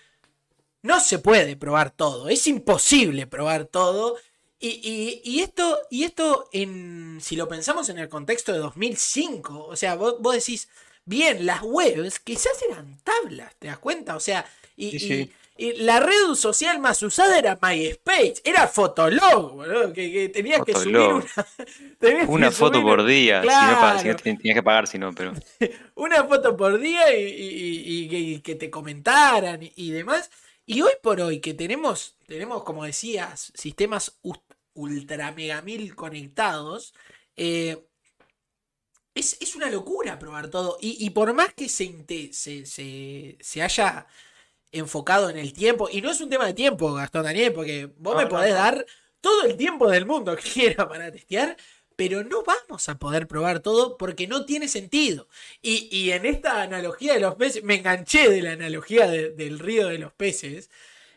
no 0.84 1.02
se 1.02 1.20
puede 1.20 1.58
probar 1.58 1.92
todo. 1.92 2.30
Es 2.30 2.48
imposible 2.48 3.28
probar 3.28 3.66
todo. 3.66 4.16
Y, 4.58 5.42
esto, 5.42 5.78
y 5.92 6.06
esto 6.06 6.48
en, 6.54 7.20
si 7.22 7.36
lo 7.36 7.50
pensamos 7.50 7.90
en 7.90 8.00
el 8.00 8.08
contexto 8.08 8.54
de 8.54 8.60
2005, 8.60 9.66
o 9.66 9.76
sea, 9.76 9.96
vos, 9.96 10.18
decís, 10.34 10.70
bien, 11.08 11.46
las 11.46 11.62
webs 11.64 12.20
quizás 12.20 12.54
eran 12.70 12.98
tablas, 13.04 13.56
¿te 13.58 13.68
das 13.68 13.80
cuenta? 13.80 14.16
O 14.16 14.20
sea, 14.20 14.46
y, 14.76 15.32
la 15.78 16.00
red 16.00 16.36
social 16.36 16.80
más 16.80 17.02
usada 17.02 17.40
era 17.40 17.58
MySpace, 17.60 18.36
era 18.44 18.68
Fotolog, 18.68 19.92
que, 19.92 20.30
tenías 20.32 20.62
que 20.64 20.76
subir 20.76 20.98
una, 20.98 21.26
una 22.28 22.52
foto 22.52 22.84
por 22.84 23.04
día, 23.04 23.42
si 23.42 24.08
no, 24.08 24.16
tenías 24.16 24.56
que 24.56 24.62
pagar, 24.62 24.86
si 24.86 25.00
no, 25.00 25.14
pero... 25.14 25.34
una 25.96 26.24
foto 26.26 26.56
por 26.56 26.78
día 26.78 27.08
y, 27.18 28.40
que 28.44 28.54
te 28.54 28.70
comentaran 28.70 29.60
y 29.62 29.90
demás. 29.90 30.30
Y 30.68 30.82
hoy 30.82 30.92
por 31.02 31.22
hoy 31.22 31.40
que 31.40 31.54
tenemos, 31.54 32.18
tenemos 32.28 32.64
como 32.64 32.84
decías, 32.84 33.52
sistemas 33.56 34.20
ultra 34.74 35.32
mega 35.32 35.62
mil 35.62 35.96
conectados, 35.96 36.94
eh, 37.38 37.80
es, 39.20 39.56
una 39.56 39.70
locura 39.70 40.20
probar 40.20 40.50
todo. 40.50 40.78
Y, 40.82 41.10
por 41.12 41.34
más 41.34 41.54
que 41.54 41.70
se, 41.70 42.06
se, 42.34 43.36
se, 43.40 43.62
haya 43.62 44.08
enfocado 44.72 45.30
en 45.30 45.38
el 45.38 45.54
tiempo, 45.54 45.90
y 45.92 46.02
no 46.02 46.12
es 46.12 46.22
un 46.22 46.30
tema 46.30 46.46
de 46.46 46.54
tiempo, 46.54 46.94
Gastón 46.94 47.24
Daniel, 47.24 47.54
porque 47.54 47.90
vos 47.98 48.16
me 48.16 48.28
podés 48.28 48.54
dar 48.54 48.86
todo 49.22 49.44
el 49.44 49.58
tiempo 49.58 49.90
del 49.90 50.06
mundo 50.06 50.36
que 50.36 50.50
quiera 50.54 50.88
para 50.88 51.12
testear, 51.12 51.58
pero 51.96 52.24
no 52.24 52.44
vamos 52.44 52.88
a 52.90 53.00
poder 53.00 53.28
probar 53.28 53.60
todo 53.62 53.98
porque 53.98 54.28
no 54.28 54.46
tiene 54.46 54.68
sentido. 54.68 55.28
Y, 55.62 56.12
en 56.12 56.26
esta 56.26 56.62
analogía 56.62 57.14
de 57.14 57.20
los 57.20 57.36
peces, 57.36 57.64
me 57.64 57.76
enganché 57.76 58.30
de 58.30 58.42
la 58.42 58.52
analogía 58.54 59.08
del 59.08 59.60
río 59.60 59.88
de 59.88 59.98
los 59.98 60.14
peces. 60.14 60.70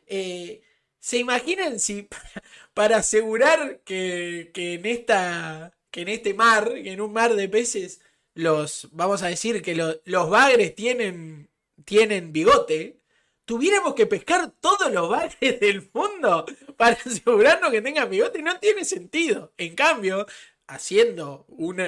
Eh, 0.07 0.63
¿Se 1.01 1.19
imaginan 1.19 1.81
si 1.81 2.09
para 2.75 2.99
asegurar 2.99 3.81
que, 3.85 4.51
en 4.55 4.87
esta, 4.87 5.75
que 5.91 6.03
en 6.03 6.09
este 6.09 6.35
mar, 6.35 6.73
que 6.83 6.93
en 6.93 7.01
un 7.01 7.13
mar 7.13 7.35
de 7.35 7.49
peces, 7.49 8.01
los, 8.35 8.89
vamos 8.93 9.23
a 9.23 9.29
decir 9.29 9.63
que 9.63 9.75
los 9.75 10.31
bagres 10.31 10.75
tienen, 10.75 11.51
tienen 11.85 12.33
bigote, 12.33 13.01
tuviéramos 13.45 13.95
que 13.95 14.07
pescar 14.07 14.53
todos 14.61 14.93
los 14.93 15.09
bagres 15.09 15.61
del 15.61 15.89
mundo 15.93 16.47
para 16.77 16.97
asegurarnos 17.05 17.71
que 17.71 17.83
tengan 17.83 18.09
bigote, 18.09 18.43
no 18.43 18.59
tiene 18.59 18.85
sentido. 18.85 19.53
En 19.57 19.75
cambio, 19.75 20.27
haciendo 20.67 21.45
un 21.49 21.81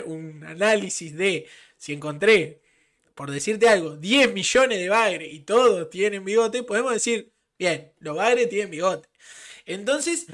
análisis 0.45 1.17
de 1.17 1.47
si 1.77 1.93
encontré, 1.93 2.61
por 3.15 3.31
decirte 3.31 3.69
algo, 3.69 3.97
10 3.97 4.33
millones 4.33 4.79
de 4.79 4.89
bagres 4.89 5.33
y 5.33 5.41
todos 5.41 5.91
tienen 5.91 6.25
bigote, 6.25 6.63
podemos 6.63 6.93
decir, 6.93 7.33
bien, 7.59 7.93
los 7.99 8.17
bagres 8.17 8.49
tienen 8.49 8.71
bigote. 8.71 9.09
Entonces, 9.65 10.27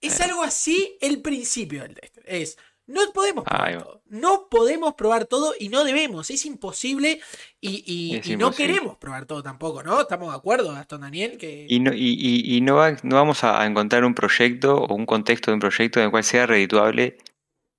es, 0.00 0.20
algo 0.20 0.42
así 0.42 0.98
el 1.00 1.22
principio 1.22 1.82
del 1.82 1.94
test. 1.94 2.18
Es, 2.24 2.58
no 2.90 3.12
podemos 3.12 3.44
probar 3.44 3.78
todo. 3.78 4.02
No 4.08 4.48
podemos 4.50 4.94
probar 4.94 5.24
todo 5.26 5.54
y 5.58 5.68
no 5.68 5.84
debemos. 5.84 6.30
Es 6.30 6.44
imposible 6.44 7.20
y, 7.60 8.20
no 8.36 8.50
queremos 8.50 8.96
probar 8.98 9.26
todo 9.26 9.42
tampoco, 9.42 9.82
¿no? 9.82 10.00
¿Estamos 10.00 10.30
de 10.30 10.36
acuerdo, 10.36 10.72
Gastón 10.72 11.02
Daniel? 11.02 11.38
Que... 11.38 11.66
Y, 11.68 11.78
no, 11.80 11.92
y, 11.94 12.60
no, 12.62 12.76
no 13.02 13.16
vamos 13.16 13.44
a 13.44 13.64
encontrar 13.64 14.04
un 14.04 14.14
proyecto 14.14 14.76
o 14.76 14.94
un 14.94 15.06
contexto 15.06 15.50
de 15.50 15.54
un 15.54 15.60
proyecto 15.60 16.00
en 16.00 16.06
el 16.06 16.10
cual 16.10 16.24
sea 16.24 16.46
redituable 16.46 17.18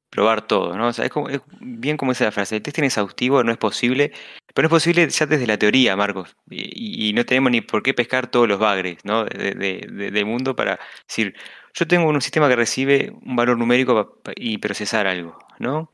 probar 0.10 0.46
todo, 0.46 0.78
¿no? 0.78 0.88
O 0.88 0.94
sea, 0.94 1.06
es, 1.06 1.12
como, 1.12 1.30
bien 1.62 1.96
como 1.96 2.12
dice 2.12 2.26
la 2.26 2.34
frase, 2.34 2.58
el 2.58 2.62
testing 2.62 2.84
exhaustivo 2.84 3.44
no 3.44 3.52
es 3.52 3.58
posible, 3.58 4.12
pero 4.54 4.68
no 4.68 4.76
es 4.76 4.84
posible 4.84 5.10
ya 5.10 5.26
desde 5.26 5.48
la 5.48 5.58
teoría, 5.58 5.96
Marcos, 5.96 6.36
y, 6.50 7.14
no 7.14 7.26
tenemos 7.26 7.52
ni 7.52 7.62
por 7.62 7.82
qué 7.82 7.94
pescar 7.94 8.28
todos 8.28 8.48
los 8.48 8.60
bagres, 8.60 8.98
¿no? 9.06 9.24
De, 9.24 9.88
del 10.12 10.26
mundo 10.26 10.54
para 10.54 10.80
decir, 11.08 11.34
yo 11.74 11.88
tengo 11.88 12.08
un 12.08 12.22
sistema 12.22 12.48
que 12.48 12.56
recibe 12.56 13.14
un 13.24 13.36
valor 13.36 13.58
numérico 13.58 14.22
y 14.36 14.58
procesar 14.58 15.08
algo, 15.08 15.38
¿no? 15.60 15.92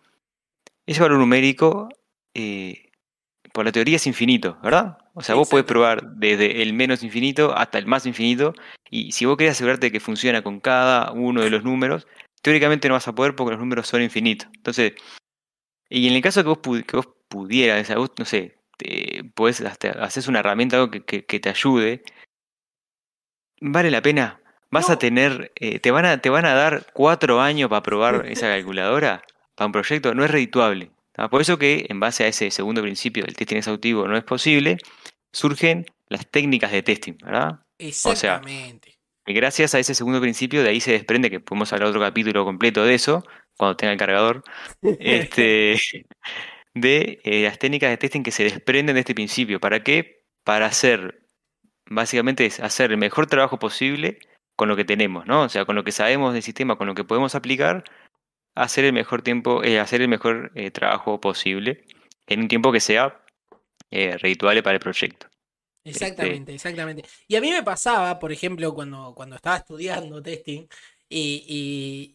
Ese 0.85 1.01
valor 1.01 1.19
numérico, 1.19 1.89
eh, 2.33 2.91
por 3.53 3.65
la 3.65 3.71
teoría 3.71 3.97
es 3.97 4.07
infinito, 4.07 4.57
¿verdad? 4.63 4.97
O 5.13 5.21
sea, 5.21 5.35
vos 5.35 5.49
podés 5.49 5.65
probar 5.65 6.13
desde 6.13 6.61
el 6.61 6.73
menos 6.73 7.03
infinito 7.03 7.55
hasta 7.55 7.77
el 7.77 7.87
más 7.87 8.05
infinito, 8.05 8.53
y 8.89 9.11
si 9.11 9.25
vos 9.25 9.37
querés 9.37 9.53
asegurarte 9.53 9.91
que 9.91 9.99
funciona 9.99 10.41
con 10.41 10.59
cada 10.59 11.11
uno 11.11 11.41
de 11.41 11.49
los 11.49 11.63
números, 11.63 12.07
teóricamente 12.41 12.87
no 12.87 12.93
vas 12.93 13.07
a 13.07 13.15
poder 13.15 13.35
porque 13.35 13.51
los 13.51 13.59
números 13.59 13.87
son 13.87 14.01
infinitos. 14.01 14.47
Entonces, 14.55 14.93
y 15.89 16.07
en 16.07 16.13
el 16.13 16.21
caso 16.21 16.43
que 16.43 16.49
vos, 16.49 16.59
que 16.85 16.97
vos 16.97 17.09
pudieras, 17.27 17.89
no 17.89 18.25
sé, 18.25 18.57
te, 18.77 19.23
podés 19.35 19.61
haces 19.61 20.27
una 20.27 20.39
herramienta 20.39 20.77
algo 20.77 20.91
que, 20.91 21.03
que, 21.03 21.39
te 21.39 21.49
ayude, 21.49 22.03
vale 23.61 23.91
la 23.91 24.01
pena. 24.01 24.41
Vas 24.69 24.89
a 24.89 24.99
tener, 24.99 25.51
eh, 25.55 25.79
te, 25.79 25.91
van 25.91 26.05
a, 26.05 26.19
te 26.19 26.29
van 26.29 26.45
a 26.45 26.53
dar 26.53 26.87
cuatro 26.93 27.41
años 27.41 27.69
para 27.69 27.83
probar 27.83 28.25
esa 28.27 28.47
calculadora 28.47 29.23
para 29.55 29.65
un 29.67 29.71
proyecto, 29.71 30.13
no 30.13 30.23
es 30.23 30.31
redituable. 30.31 30.91
Por 31.31 31.41
eso 31.41 31.57
que 31.57 31.87
en 31.89 31.99
base 31.99 32.25
a 32.25 32.27
ese 32.27 32.51
segundo 32.51 32.81
principio 32.81 33.23
del 33.23 33.35
testing 33.35 33.57
exhaustivo 33.57 34.07
no 34.07 34.15
es 34.15 34.23
posible, 34.23 34.77
surgen 35.31 35.85
las 36.09 36.27
técnicas 36.27 36.71
de 36.71 36.83
testing, 36.83 37.17
¿verdad? 37.23 37.59
Exactamente. 37.79 38.99
Y 39.25 39.33
gracias 39.33 39.73
a 39.73 39.79
ese 39.79 39.95
segundo 39.95 40.21
principio, 40.21 40.63
de 40.63 40.69
ahí 40.69 40.79
se 40.79 40.91
desprende, 40.91 41.29
que 41.29 41.39
podemos 41.39 41.73
hablar 41.73 41.89
otro 41.89 41.99
capítulo 41.99 42.45
completo 42.45 42.83
de 42.85 42.93
eso, 42.93 43.25
cuando 43.57 43.75
tenga 43.75 43.93
el 43.93 43.99
cargador, 43.99 44.43
este, 44.99 45.77
de 46.73 47.19
eh, 47.23 47.43
las 47.43 47.57
técnicas 47.57 47.89
de 47.89 47.97
testing 47.97 48.21
que 48.21 48.31
se 48.31 48.43
desprenden 48.43 48.93
de 48.93 49.01
este 49.01 49.15
principio. 49.15 49.59
¿Para 49.59 49.83
qué? 49.83 50.23
Para 50.43 50.67
hacer, 50.67 51.23
básicamente 51.87 52.45
es 52.45 52.59
hacer 52.59 52.91
el 52.91 52.97
mejor 52.97 53.25
trabajo 53.25 53.59
posible 53.59 54.19
con 54.57 54.67
lo 54.67 54.75
que 54.75 54.83
tenemos, 54.83 55.25
¿no? 55.25 55.43
O 55.43 55.49
sea, 55.49 55.63
con 55.63 55.75
lo 55.77 55.85
que 55.85 55.93
sabemos 55.93 56.33
del 56.33 56.43
sistema, 56.43 56.77
con 56.77 56.87
lo 56.87 56.95
que 56.95 57.05
podemos 57.05 57.35
aplicar, 57.35 57.85
hacer 58.55 58.83
el 58.83 58.91
mejor 58.93 59.21
tiempo, 59.21 59.63
eh, 59.63 59.79
hacer 59.79 60.01
el 60.01 60.09
mejor 60.09 60.51
eh, 60.55 60.71
trabajo 60.71 61.21
posible 61.21 61.85
en 62.27 62.41
un 62.41 62.47
tiempo 62.49 62.73
que 62.73 62.81
sea 62.81 63.23
redituable 63.89 64.61
para 64.61 64.75
el 64.75 64.81
proyecto. 64.81 65.27
Exactamente, 65.85 66.53
exactamente. 66.53 67.05
Y 67.29 67.37
a 67.37 67.41
mí 67.41 67.49
me 67.49 67.63
pasaba, 67.63 68.19
por 68.19 68.33
ejemplo, 68.33 68.73
cuando, 68.73 69.13
cuando 69.15 69.37
estaba 69.37 69.55
estudiando 69.55 70.21
testing 70.21 70.67
y, 71.09 72.13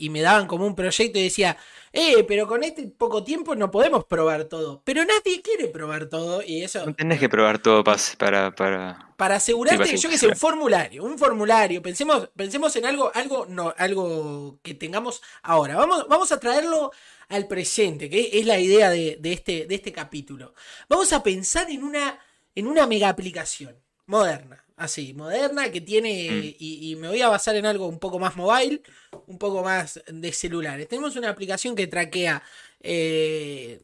y, 0.00 0.08
me 0.10 0.22
daban 0.22 0.46
como 0.46 0.66
un 0.66 0.74
proyecto 0.74 1.18
y 1.18 1.24
decía, 1.24 1.56
eh, 1.92 2.24
pero 2.26 2.46
con 2.46 2.64
este 2.64 2.88
poco 2.88 3.22
tiempo 3.22 3.54
no 3.54 3.70
podemos 3.70 4.06
probar 4.06 4.44
todo. 4.44 4.82
Pero 4.84 5.04
nadie 5.04 5.42
quiere 5.42 5.68
probar 5.68 6.08
todo 6.08 6.42
y 6.42 6.62
eso... 6.62 6.86
No 6.86 6.94
tenés 6.94 7.20
que 7.20 7.28
probar 7.28 7.58
todo 7.58 7.84
para... 7.84 8.54
Para, 8.54 9.09
para 9.20 9.36
asegurarte 9.36 9.90
que 9.90 9.98
yo 9.98 10.08
que 10.08 10.16
sé, 10.16 10.28
un 10.28 10.34
formulario, 10.36 11.04
un 11.04 11.18
formulario. 11.18 11.82
Pensemos, 11.82 12.30
pensemos 12.34 12.74
en 12.76 12.86
algo, 12.86 13.12
algo, 13.14 13.44
no, 13.44 13.74
algo 13.76 14.58
que 14.62 14.72
tengamos 14.72 15.20
ahora. 15.42 15.76
Vamos, 15.76 16.06
vamos 16.08 16.32
a 16.32 16.40
traerlo 16.40 16.90
al 17.28 17.46
presente, 17.46 18.08
que 18.08 18.30
es 18.32 18.46
la 18.46 18.58
idea 18.58 18.88
de, 18.88 19.18
de, 19.20 19.32
este, 19.34 19.66
de 19.66 19.74
este 19.74 19.92
capítulo. 19.92 20.54
Vamos 20.88 21.12
a 21.12 21.22
pensar 21.22 21.70
en 21.70 21.84
una 21.84 22.18
en 22.54 22.66
una 22.66 22.86
mega 22.86 23.10
aplicación 23.10 23.76
moderna, 24.06 24.64
así, 24.76 25.12
moderna, 25.12 25.70
que 25.70 25.80
tiene, 25.80 26.30
mm. 26.30 26.56
y, 26.58 26.96
me 26.96 27.08
voy 27.08 27.20
a 27.20 27.28
basar 27.28 27.56
en 27.56 27.66
algo 27.66 27.86
un 27.86 27.98
poco 27.98 28.18
más 28.18 28.36
mobile, 28.36 28.82
un 29.26 29.38
poco 29.38 29.62
más 29.62 30.00
de 30.06 30.32
celulares. 30.32 30.88
Tenemos 30.88 31.16
una 31.16 31.30
aplicación 31.30 31.76
que 31.76 31.86
traquea, 31.86 32.42
eh, 32.80 33.80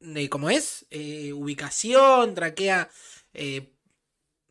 de, 0.00 0.28
¿cómo 0.28 0.50
es? 0.50 0.86
Eh, 0.90 1.32
ubicación, 1.32 2.34
traquea, 2.34 2.90
eh, 3.32 3.72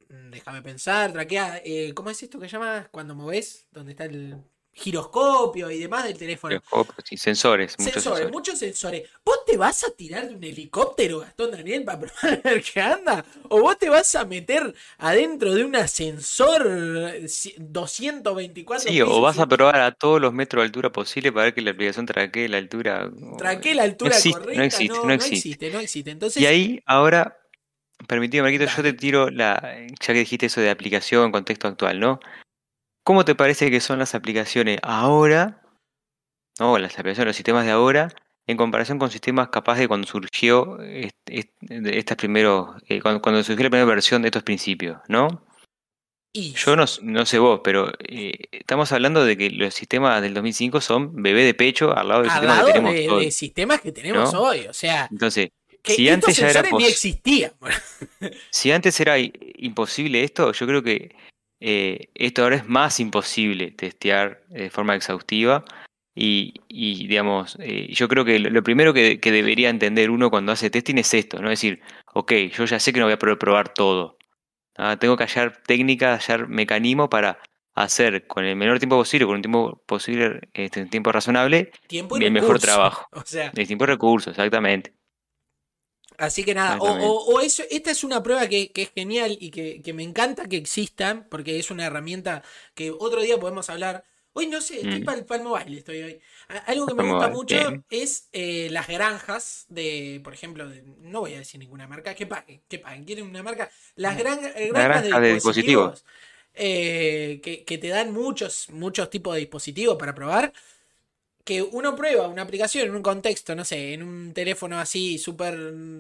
déjame 0.10 0.62
pensar, 0.62 1.12
traquea, 1.12 1.62
¿cómo 1.94 2.10
es 2.10 2.22
esto 2.24 2.40
que 2.40 2.48
llama 2.48 2.88
cuando 2.92 3.16
moves? 3.16 3.68
¿Dónde 3.72 3.92
está 3.92 4.06
el 4.06 4.42
giroscopio 4.78 5.72
y 5.72 5.80
demás 5.80 6.04
del 6.04 6.18
teléfono. 6.18 6.62
y 7.10 7.18
sensores, 7.18 7.76
muchos 7.80 7.94
sensores, 7.94 8.32
muchos 8.32 8.60
sensores. 8.60 9.10
¿Vos 9.26 9.40
te 9.46 9.58
vas 9.58 9.84
a 9.84 9.92
tirar 9.92 10.30
de 10.30 10.36
un 10.36 10.44
helicóptero, 10.44 11.20
Gastón 11.20 11.52
Daniel, 11.52 11.84
para 11.84 12.00
probar 12.00 12.42
a 12.44 12.50
ver 12.50 12.64
qué 12.64 12.80
anda? 12.80 13.26
¿O 13.50 13.60
vos 13.62 13.78
te 13.78 13.90
vas 13.90 14.14
a 14.16 14.26
meter 14.26 14.74
adentro 15.00 15.54
de 15.54 15.66
un 15.66 15.76
ascensor 15.76 16.64
224 17.58 18.92
Sí, 18.92 19.02
o 19.02 19.20
vas 19.20 19.40
a 19.40 19.48
probar 19.48 19.82
a 19.82 19.92
todos 19.92 20.22
los 20.22 20.32
metros 20.32 20.62
de 20.62 20.66
altura 20.66 20.92
posible 20.92 21.32
para 21.32 21.46
ver 21.46 21.54
que 21.56 21.62
la 21.62 21.72
aplicación 21.72 22.06
traquee 22.06 22.48
la 22.48 22.58
altura. 22.58 23.10
Traquee 23.38 23.74
la 23.74 23.84
altura 23.84 24.16
correcta. 24.16 24.54
No 24.56 24.64
existe, 24.64 25.00
no, 25.04 25.12
existe. 25.12 25.72
no 25.72 25.80
existe, 25.80 26.12
Entonces... 26.12 26.42
Y 26.42 26.46
ahí, 26.46 26.84
ahora, 26.86 27.40
permíteme, 28.08 28.44
Marquito, 28.44 28.66
yo 28.66 28.84
te 28.84 28.94
tiro 28.94 29.30
la. 29.30 29.62
Ya 30.00 30.14
que 30.14 30.20
dijiste 30.20 30.48
eso 30.48 30.62
de 30.62 30.70
aplicación 30.70 31.26
en 31.26 31.32
contexto 31.32 31.68
actual, 31.68 32.00
¿no? 32.00 32.20
¿Cómo 33.04 33.26
te 33.26 33.36
parece 33.36 33.72
que 33.72 33.80
son 33.80 34.00
las 34.00 34.16
aplicaciones 34.16 34.80
ahora 34.84 35.62
¿no? 36.60 36.78
las 36.78 36.98
aplicaciones, 36.98 37.28
los 37.28 37.36
sistemas 37.36 37.66
de 37.66 37.72
ahora, 37.72 38.10
en 38.46 38.58
comparación 38.58 39.00
con 39.00 39.12
sistemas 39.12 39.50
capaz 39.50 39.78
de 39.78 39.88
cuando 39.88 40.08
surgió 40.08 40.82
este, 40.82 41.52
estas 41.70 42.18
primeros, 42.18 42.82
eh, 42.88 43.02
cuando, 43.02 43.44
surgió 43.44 43.64
la 43.64 43.70
primera 43.70 43.86
versión 43.86 44.22
de 44.22 44.30
estos 44.30 44.44
principios, 44.44 45.00
¿no? 45.08 45.44
Yo 46.34 46.76
no, 46.76 46.86
no, 47.02 47.26
sé 47.26 47.40
vos, 47.40 47.62
pero 47.64 47.92
eh, 48.08 48.34
estamos 48.52 48.92
hablando 48.92 49.26
de 49.26 49.38
que 49.38 49.50
los 49.50 49.74
sistemas 49.74 50.22
del 50.22 50.36
2005 50.36 50.82
son 50.82 51.24
bebé 51.24 51.44
de 51.44 51.56
pecho 51.56 51.98
al 51.98 52.10
lado 52.10 52.22
del 52.22 52.30
sistema 52.30 52.60
que 52.60 52.74
tenemos 52.74 52.94
de, 52.94 53.10
hoy. 53.10 53.32
sistemas 53.32 53.82
que 53.82 53.92
tenemos 53.92 54.34
hoy, 54.36 54.68
o 54.68 54.74
sea. 54.74 55.08
Entonces, 55.10 55.50
si 55.96 56.10
antes 56.10 56.38
ya 56.38 56.50
era 56.50 56.62
ni 56.62 56.86
existía. 56.86 57.54
si 58.52 58.72
antes 58.72 59.00
era 59.00 59.18
imposible 59.20 60.24
esto, 60.24 60.52
yo 60.52 60.68
creo 60.68 60.84
que 60.84 61.16
eh, 61.60 62.10
esto 62.14 62.44
ahora 62.44 62.58
es 62.58 62.68
más 62.68 63.00
imposible 63.00 63.72
testear 63.72 64.44
de 64.50 64.70
forma 64.70 64.96
exhaustiva. 64.96 65.64
Y, 66.20 66.54
digamos, 67.08 67.58
eh, 67.60 67.94
yo 67.94 68.08
creo 68.08 68.26
que 68.26 68.40
lo, 68.40 68.64
primero 68.64 68.92
que, 68.92 69.20
debería 69.24 69.70
entender 69.70 70.10
uno 70.10 70.32
cuando 70.32 70.52
hace 70.52 70.72
testing 70.72 70.98
es 70.98 71.14
esto, 71.14 71.40
¿no? 71.40 71.52
Es 71.52 71.60
decir, 71.60 71.80
ok, 72.12 72.32
yo 72.52 72.66
ya 72.66 72.80
sé 72.80 72.92
que 72.92 73.00
no 73.00 73.06
voy 73.06 73.14
a 73.14 73.20
poder 73.20 73.38
probar 73.38 73.72
todo. 73.72 74.18
¿ah? 74.78 74.98
tengo 74.98 75.16
que 75.16 75.26
hallar 75.26 75.62
técnicas, 75.64 76.28
hallar 76.28 76.48
mecanismos 76.48 77.10
para 77.10 77.40
hacer 77.76 78.26
con 78.26 78.46
el 78.46 78.56
menor 78.56 78.80
tiempo 78.80 78.98
posible, 78.98 79.28
con 79.28 79.36
un 79.36 79.42
tiempo 79.44 79.84
posible, 79.86 80.50
este, 80.54 80.82
un 80.82 80.90
tiempo 80.90 81.12
razonable, 81.12 81.72
el 81.90 82.32
mejor 82.32 82.60
trabajo. 82.60 83.08
O 83.12 83.24
sea, 83.24 83.52
el 83.56 83.68
tiempo 83.68 83.84
y 83.84 83.88
recursos, 83.88 84.32
exactamente. 84.32 84.94
Así 86.18 86.44
que 86.44 86.56
nada, 86.56 86.80
o, 86.82 87.42
eso, 87.42 87.64
esta 87.70 87.92
es 87.92 88.04
una 88.04 88.24
prueba 88.24 88.48
que, 88.48 88.72
es 88.74 88.92
genial 88.92 89.38
y 89.40 89.52
que, 89.52 89.94
me 89.94 90.02
encanta 90.02 90.48
que 90.48 90.58
exista, 90.58 91.28
porque 91.30 91.60
es 91.60 91.70
una 91.70 91.86
herramienta 91.86 92.44
que 92.74 92.90
otro 92.90 93.22
día 93.22 93.40
podemos 93.40 93.70
hablar. 93.70 94.04
Hoy 94.34 94.48
no 94.48 94.62
sé, 94.62 94.78
estoy 94.78 95.02
mm. 95.02 95.06
para 95.06 95.38
el 95.38 95.44
mobile, 95.44 95.78
estoy 95.78 96.02
hoy. 96.02 96.20
Algo 96.66 96.88
que 96.88 96.94
me 96.96 97.12
gusta 97.12 97.30
mucho 97.30 97.56
es 97.90 98.30
eh, 98.34 98.68
las 98.72 98.88
granjas 98.88 99.66
de, 99.70 100.20
por 100.24 100.34
ejemplo, 100.34 100.68
no 101.02 101.22
voy 101.22 101.36
a 101.36 101.40
decir 101.40 101.60
ninguna 101.60 101.88
marca, 101.88 102.16
que 102.16 102.26
paguen, 102.26 102.62
que 102.68 102.80
paguen, 102.80 103.04
quieren 103.04 103.26
una 103.26 103.44
marca. 103.44 103.70
Las 103.96 104.18
eh, 104.20 104.70
granjas 104.72 105.22
de 105.22 105.34
dispositivos, 105.34 106.04
eh, 106.56 107.40
que, 107.44 107.64
que, 107.64 107.78
te 107.78 107.90
dan 107.90 108.12
muchos, 108.12 108.70
muchos 108.72 109.10
tipos 109.12 109.36
de 109.36 109.42
dispositivos 109.42 109.98
para 109.98 110.16
probar 110.16 110.52
que 111.48 111.64
uno 111.64 111.96
prueba 111.96 112.28
una 112.28 112.42
aplicación 112.42 112.90
en 112.90 112.96
un 112.96 113.02
contexto, 113.02 113.56
no 113.56 113.64
sé, 113.64 113.94
en 113.94 114.04
un 114.04 114.34
teléfono 114.34 114.78
así 114.78 115.18
súper 115.18 115.58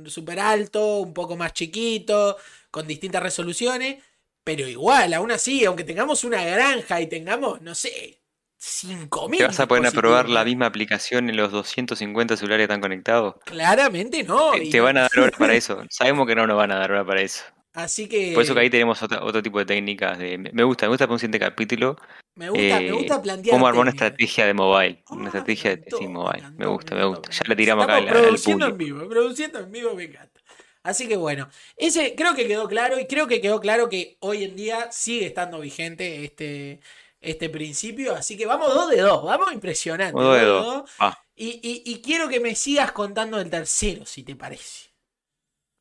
super 0.07 0.41
alto, 0.41 0.97
un 0.97 1.13
poco 1.13 1.37
más 1.37 1.53
chiquito, 1.53 2.35
con 2.69 2.85
distintas 2.85 3.23
resoluciones, 3.23 4.03
pero 4.43 4.67
igual, 4.67 5.13
aún 5.13 5.31
así, 5.31 5.63
aunque 5.63 5.85
tengamos 5.85 6.25
una 6.25 6.43
granja 6.43 6.99
y 6.99 7.07
tengamos, 7.07 7.61
no 7.61 7.73
sé, 7.75 8.19
5000. 8.57 9.37
¿Te 9.37 9.47
vas 9.47 9.59
a 9.61 9.67
poder 9.67 9.89
probar 9.93 10.27
la 10.27 10.43
misma 10.43 10.65
aplicación 10.65 11.29
en 11.29 11.37
los 11.37 11.49
250 11.53 12.35
celulares 12.35 12.67
que 12.67 12.73
están 12.73 12.81
conectados? 12.81 13.35
Claramente 13.45 14.25
no. 14.25 14.51
Te, 14.51 14.81
van 14.81 14.97
a 14.97 15.01
dar 15.03 15.17
hora 15.17 15.37
para 15.37 15.55
eso. 15.55 15.81
Sabemos 15.89 16.27
que 16.27 16.35
no 16.35 16.45
nos 16.45 16.57
van 16.57 16.71
a 16.71 16.75
dar 16.75 16.91
hora 16.91 17.05
para 17.05 17.21
eso. 17.21 17.45
Así 17.73 18.09
que. 18.09 18.33
Por 18.33 18.43
eso 18.43 18.53
que 18.53 18.59
ahí 18.59 18.69
tenemos 18.69 19.01
otro, 19.01 19.41
tipo 19.41 19.59
de 19.59 19.65
técnicas. 19.65 20.17
De, 20.17 20.37
me 20.37 20.63
gusta, 20.63 20.87
me 20.87 20.89
gusta 20.89 21.05
para 21.05 21.13
un 21.13 21.19
siguiente 21.19 21.39
capítulo. 21.39 21.95
Me 22.37 22.49
gusta, 22.51 22.79
me 22.79 22.91
gusta 22.91 23.15
eh, 23.15 23.19
plantear. 23.19 23.53
Cómo 23.55 23.67
armar 23.67 23.81
una 23.81 23.89
estrategia 23.89 24.45
de 24.45 24.53
mobile. 24.53 25.03
una 25.09 25.23
ah, 25.23 25.25
estrategia 25.25 25.75
de 25.75 26.07
mobile. 26.07 26.43
Me, 26.55 26.67
gusta, 26.67 26.95
me, 26.95 27.03
gusta. 27.03 27.31
Ya 27.31 27.41
la 27.47 27.55
tiramos 27.55 27.83
acá 27.83 27.95
al, 27.95 28.07
produciendo 28.07 28.67
en 28.67 28.77
vivo, 28.77 29.09
produciendo 29.09 29.59
en 29.59 29.71
vivo 29.71 29.95
me 29.95 30.03
encanta. 30.03 30.39
Así 30.83 31.07
que 31.07 31.17
bueno, 31.17 31.49
ese 31.75 32.13
creo 32.15 32.35
que 32.35 32.47
quedó 32.47 32.67
claro 32.67 32.99
y 32.99 33.07
creo 33.07 33.27
que 33.27 33.41
quedó 33.41 33.59
claro 33.59 33.89
que 33.89 34.17
hoy 34.19 34.43
en 34.43 34.55
día 34.55 34.91
sigue 34.91 35.25
estando 35.25 35.59
vigente 35.59 36.23
este, 36.23 36.79
este 37.19 37.49
principio. 37.49 38.15
Así 38.15 38.37
que 38.37 38.45
vamos 38.45 38.71
dos 38.71 38.91
de 38.91 39.01
dos, 39.01 39.23
vamos 39.23 39.51
impresionante. 39.51 40.21
Dos 40.21 40.37
de 40.37 40.45
dos. 40.45 40.91
Ah. 40.99 41.19
Y, 41.35 41.59
y 41.85 42.01
quiero 42.01 42.29
que 42.29 42.39
me 42.39 42.53
sigas 42.53 42.91
contando 42.91 43.39
el 43.39 43.49
tercero, 43.49 44.05
si 44.05 44.23
te 44.23 44.35
parece. 44.35 44.89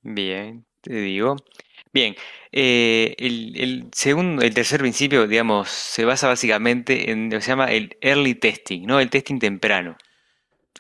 Bien, 0.01 0.65
te 0.81 0.95
digo. 0.95 1.37
Bien, 1.97 2.15
eh, 2.53 3.15
el, 3.17 3.89
segundo, 3.91 4.43
el 4.43 4.53
tercer 4.53 4.81
principio, 4.81 5.27
digamos, 5.27 5.71
se 5.71 6.05
basa 6.05 6.29
básicamente 6.29 7.11
en 7.11 7.31
lo 7.31 7.39
que 7.39 7.41
se 7.41 7.49
llama 7.49 7.73
el 7.73 7.97
early 8.03 8.35
testing, 8.35 8.83
¿no? 8.83 9.01
El 9.01 9.09
testing 9.09 9.39
temprano. 9.39 9.97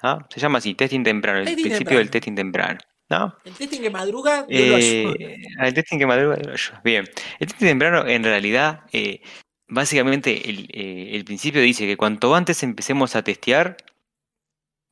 ¿Ah? 0.02 0.18
Se 0.28 0.40
llama 0.40 0.58
así, 0.58 0.74
testing 0.74 1.02
temprano, 1.02 1.38
el 1.38 1.54
principio 1.54 1.96
del 1.96 2.10
testing 2.10 2.34
temprano. 2.34 2.78
¿no? 3.08 3.34
El 3.46 3.54
testing 3.54 3.80
que 3.80 3.88
madruga, 3.88 4.44
eh, 4.50 5.38
El 5.58 5.72
testing 5.72 5.98
que 5.98 6.06
madruga, 6.06 6.36
Bien, 6.84 7.08
el 7.40 7.46
testing 7.46 7.66
temprano 7.66 8.06
en 8.06 8.22
realidad, 8.22 8.82
eh, 8.92 9.22
básicamente 9.68 10.50
el, 10.50 10.68
el 10.74 11.24
principio 11.24 11.62
dice 11.62 11.86
que 11.86 11.96
cuanto 11.96 12.34
antes 12.34 12.62
empecemos 12.62 13.16
a 13.16 13.24
testear, 13.24 13.78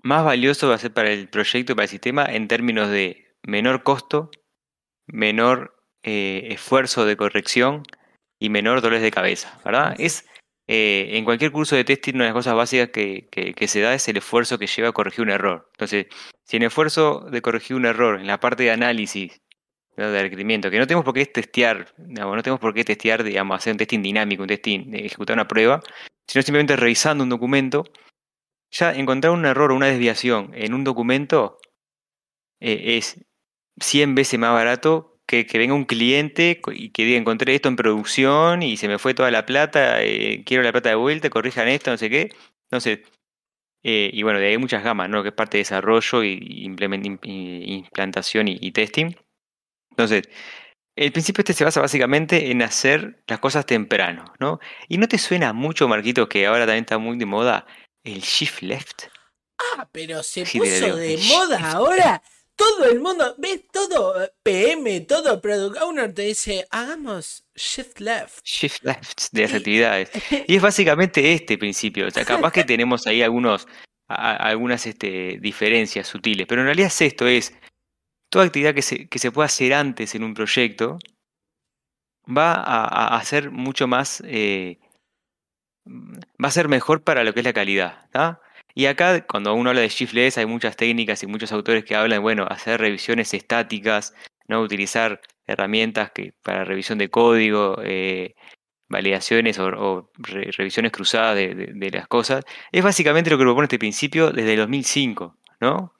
más 0.02 0.24
valioso 0.24 0.70
va 0.70 0.76
a 0.76 0.78
ser 0.78 0.94
para 0.94 1.10
el 1.10 1.28
proyecto, 1.28 1.76
para 1.76 1.84
el 1.84 1.90
sistema, 1.90 2.24
en 2.24 2.48
términos 2.48 2.88
de 2.88 3.36
menor 3.42 3.82
costo, 3.82 4.30
menor 5.06 5.74
eh, 6.04 6.48
esfuerzo 6.50 7.06
de 7.06 7.16
corrección 7.16 7.82
y 8.38 8.50
menor 8.50 8.82
dolores 8.82 9.02
de 9.02 9.10
cabeza, 9.10 9.58
¿verdad? 9.64 9.94
Es 9.98 10.26
eh, 10.66 11.10
en 11.12 11.24
cualquier 11.24 11.50
curso 11.50 11.76
de 11.76 11.84
testing 11.84 12.14
una 12.14 12.24
de 12.24 12.30
las 12.30 12.34
cosas 12.34 12.54
básicas 12.54 12.90
que, 12.90 13.54
se 13.66 13.80
da 13.80 13.94
es 13.94 14.06
el 14.08 14.18
esfuerzo 14.18 14.58
que 14.58 14.66
lleva 14.66 14.88
a 14.88 14.92
corregir 14.92 15.22
un 15.22 15.30
error. 15.30 15.68
Entonces, 15.72 16.06
si 16.44 16.58
el 16.58 16.64
esfuerzo 16.64 17.26
de 17.30 17.42
corregir 17.42 17.76
un 17.76 17.86
error 17.86 18.20
en 18.20 18.26
la 18.26 18.38
parte 18.38 18.64
de 18.64 18.70
análisis 18.70 19.40
de 19.96 20.22
requerimiento, 20.22 20.70
que 20.70 20.78
no 20.78 20.86
tenemos 20.86 21.04
por 21.04 21.14
qué 21.14 21.24
testear, 21.24 21.94
no 21.96 22.42
tenemos 22.42 22.60
por 22.60 22.74
qué 22.74 22.84
testear, 22.84 23.22
digamos, 23.24 23.56
hacer 23.56 23.72
un 23.72 23.78
testing 23.78 24.02
dinámico, 24.02 24.42
un 24.42 24.48
testing, 24.48 24.92
ejecutar 24.92 25.34
una 25.34 25.48
prueba, 25.48 25.80
sino 26.26 26.42
simplemente 26.42 26.76
revisando 26.76 27.24
un 27.24 27.30
documento, 27.30 27.84
ya 28.70 28.92
encontrar 28.92 29.32
un 29.32 29.46
error 29.46 29.72
o 29.72 29.76
una 29.76 29.86
desviación 29.86 30.50
en 30.54 30.74
un 30.74 30.84
documento 30.84 31.58
eh, 32.60 32.96
es 32.98 33.24
100 33.80 34.14
veces 34.14 34.38
más 34.38 34.52
barato 34.52 35.13
que, 35.42 35.58
venga 35.58 35.74
un 35.74 35.84
cliente 35.84 36.60
y 36.72 36.90
que 36.90 37.04
diga, 37.04 37.18
encontré 37.18 37.54
esto 37.54 37.68
en 37.68 37.76
producción 37.76 38.62
y 38.62 38.76
se 38.76 38.88
me 38.88 38.98
fue 38.98 39.14
toda 39.14 39.30
la 39.30 39.46
plata, 39.46 40.02
eh, 40.02 40.42
quiero 40.44 40.62
la 40.62 40.72
plata 40.72 40.90
de 40.90 40.94
vuelta, 40.94 41.30
corrijan 41.30 41.68
esto, 41.68 41.90
no 41.90 41.98
sé 41.98 42.10
qué. 42.10 42.30
Entonces, 42.70 43.00
eh, 43.82 44.10
y 44.12 44.22
bueno, 44.22 44.38
de 44.38 44.46
ahí 44.46 44.52
hay 44.52 44.58
muchas 44.58 44.82
gamas, 44.82 45.08
¿no? 45.10 45.22
Que 45.22 45.28
es 45.28 45.34
parte 45.34 45.58
de 45.58 45.62
desarrollo 45.62 46.24
y, 46.24 46.64
implantación 46.64 48.48
y, 48.48 48.70
testing. 48.72 49.14
Entonces, 49.90 50.22
el 50.96 51.12
principio 51.12 51.40
este 51.42 51.52
se 51.52 51.64
basa 51.64 51.80
básicamente 51.80 52.50
en 52.50 52.62
hacer 52.62 53.22
las 53.26 53.40
cosas 53.40 53.66
temprano, 53.66 54.24
¿no? 54.40 54.60
¿Y 54.88 54.98
no 54.98 55.08
te 55.08 55.18
suena 55.18 55.52
mucho, 55.52 55.88
Marquito, 55.88 56.28
que 56.28 56.46
ahora 56.46 56.66
también 56.66 56.84
está 56.84 56.98
muy 56.98 57.18
de 57.18 57.26
moda 57.26 57.66
el 58.04 58.20
shift 58.20 58.62
left? 58.62 59.04
Ah, 59.58 59.88
pero 59.92 60.22
se 60.22 60.42
puso 60.44 60.96
de 60.96 61.18
moda 61.28 61.72
ahora 61.72 62.22
todo 62.56 62.84
el 62.86 63.00
mundo, 63.00 63.34
ves 63.38 63.66
todo 63.72 64.28
PM, 64.42 65.00
todo 65.02 65.40
Product 65.40 65.80
Owner 65.82 66.12
te 66.14 66.22
dice, 66.22 66.66
hagamos 66.70 67.44
shift 67.54 68.00
left. 68.00 68.44
Shift 68.44 68.82
left 68.84 69.32
de 69.32 69.42
las 69.42 69.54
actividades. 69.54 70.10
Y 70.46 70.56
es 70.56 70.62
básicamente 70.62 71.32
este 71.32 71.58
principio. 71.58 72.08
O 72.08 72.10
sea, 72.10 72.24
capaz 72.24 72.52
que 72.52 72.64
tenemos 72.64 73.06
ahí 73.06 73.22
algunos, 73.22 73.66
algunas 74.08 74.86
este, 74.86 75.38
diferencias 75.40 76.06
sutiles, 76.06 76.46
pero 76.46 76.60
en 76.60 76.66
realidad 76.66 76.88
es 76.88 77.00
esto, 77.00 77.26
es 77.26 77.54
toda 78.30 78.44
actividad 78.44 78.74
que 78.74 78.82
se, 78.82 79.08
que 79.08 79.18
se 79.18 79.30
pueda 79.30 79.46
hacer 79.46 79.74
antes 79.74 80.14
en 80.14 80.24
un 80.24 80.34
proyecto 80.34 80.98
va 82.26 82.54
a, 82.54 83.16
a, 83.16 83.24
ser 83.24 83.50
mucho 83.50 83.86
más, 83.86 84.22
eh, 84.26 84.78
va 85.86 86.48
a 86.48 86.50
ser 86.50 86.68
mejor 86.68 87.02
para 87.02 87.24
lo 87.24 87.34
que 87.34 87.40
es 87.40 87.46
la 87.46 87.52
calidad. 87.52 88.08
Y 88.74 88.86
acá, 88.86 89.24
cuando 89.26 89.54
uno 89.54 89.70
habla 89.70 89.82
de 89.82 89.88
shiftless, 89.88 90.38
hay 90.38 90.46
muchas 90.46 90.76
técnicas 90.76 91.22
y 91.22 91.26
muchos 91.26 91.52
autores 91.52 91.84
que 91.84 91.94
hablan, 91.94 92.22
bueno, 92.22 92.44
hacer 92.48 92.80
revisiones 92.80 93.32
estáticas, 93.32 94.14
no 94.48 94.60
utilizar 94.60 95.20
herramientas 95.46 96.10
que 96.12 96.34
para 96.42 96.64
revisión 96.64 96.98
de 96.98 97.08
código, 97.08 97.78
eh, 97.84 98.34
validaciones 98.88 99.58
o, 99.58 100.10
revisiones 100.18 100.92
cruzadas 100.92 101.36
de, 101.36 101.90
las 101.92 102.08
cosas. 102.08 102.44
Es 102.72 102.82
básicamente 102.82 103.30
lo 103.30 103.38
que 103.38 103.44
propone 103.44 103.66
este 103.66 103.78
principio 103.78 104.30
desde 104.32 104.54
el 104.54 104.60
2005, 104.60 105.36
¿no? 105.60 105.94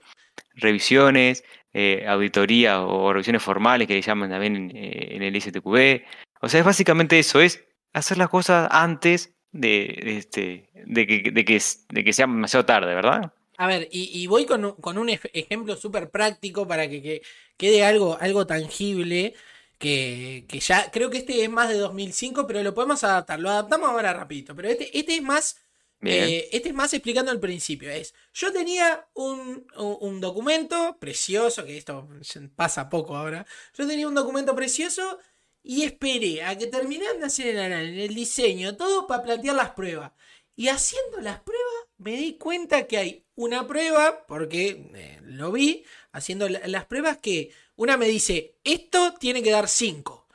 Revisiones, 0.55 1.45
eh, 1.73 2.05
auditoría 2.09 2.83
o 2.83 3.13
revisiones 3.13 3.43
formales 3.43 3.89
que 3.89 3.95
le 3.95 4.03
llaman 4.03 4.31
también 4.31 4.57
en, 4.57 4.77
eh, 4.77 5.17
en 5.17 5.23
el 5.23 5.41
STQB. 5.41 6.05
O 6.41 6.49
sea, 6.49 6.61
es 6.61 6.67
básicamente 6.67 7.19
eso, 7.19 7.41
es 7.41 7.65
hacer 7.93 8.19
las 8.19 8.29
cosas 8.29 8.69
antes 8.71 9.34
de, 9.55 10.17
este, 10.19 10.69
de, 10.75 11.07
que, 11.07 11.31
de, 11.31 11.45
que, 11.45 11.63
de 11.89 12.05
que 12.05 12.13
sea 12.13 12.27
demasiado 12.27 12.67
tarde, 12.67 12.95
¿verdad? 12.95 13.33
A 13.57 13.69
ver, 13.69 13.89
y, 13.93 14.27
voy 14.27 14.47
con, 14.47 14.65
un 14.65 15.09
ejemplo 15.09 15.77
súper 15.77 16.11
práctico 16.11 16.67
para 16.67 16.89
que, 16.89 17.23
quede 17.57 17.85
algo, 17.85 18.19
algo 18.21 18.47
tangible. 18.47 19.35
Que, 19.79 20.45
ya 20.61 20.91
creo 20.91 21.09
que 21.11 21.19
este 21.19 21.45
es 21.45 21.51
más 21.51 21.69
de 21.69 21.77
2005, 21.77 22.47
pero 22.47 22.63
lo 22.63 22.75
podemos 22.75 23.05
adaptar. 23.05 23.39
Lo 23.39 23.51
adaptamos 23.51 23.91
ahora 23.91 24.13
rapidito. 24.13 24.57
Pero 24.57 24.69
este, 24.69 24.97
este 24.99 25.17
es 25.17 25.23
más. 25.23 25.61
Eh, 26.03 26.51
este 26.53 26.69
es 26.69 26.75
más 26.75 26.93
explicando 26.93 27.31
al 27.31 27.41
principio. 27.41 27.91
Es. 27.91 28.13
Yo 28.35 28.53
tenía 28.53 29.07
un, 29.15 29.67
un, 29.77 30.21
documento 30.21 30.97
precioso. 30.99 31.65
Que 31.65 31.77
esto 31.79 32.09
pasa 32.57 32.91
poco 32.91 33.17
ahora. 33.17 33.47
Yo 33.79 33.87
tenía 33.87 34.09
un 34.09 34.15
documento 34.15 34.55
precioso 34.57 35.21
y 35.65 35.83
esperé 35.85 36.45
a 36.45 36.57
que 36.59 36.67
terminaran 36.69 37.19
de 37.19 37.27
hacer 37.27 37.49
el 37.49 37.59
análisis, 37.59 38.09
el 38.09 38.15
diseño, 38.15 38.77
todo 38.77 39.07
para 39.07 39.23
plantear 39.25 39.57
las 39.57 39.71
pruebas. 39.71 40.13
Y 40.57 40.69
haciendo 40.69 41.21
las 41.21 41.41
pruebas 41.41 41.75
me 41.99 42.13
di 42.17 42.37
cuenta 42.39 42.87
que 42.87 42.99
hay 42.99 43.27
una 43.35 43.67
prueba, 43.67 44.27
porque 44.27 44.91
eh, 44.95 45.21
lo 45.25 45.53
vi 45.53 45.85
haciendo 46.13 46.49
las 46.49 46.85
pruebas, 46.87 47.19
que 47.19 47.51
una 47.77 47.97
me 47.97 48.07
dice, 48.07 48.57
esto 48.63 49.15
tiene 49.15 49.43
que 49.43 49.51
dar 49.51 49.69
5. 49.69 50.29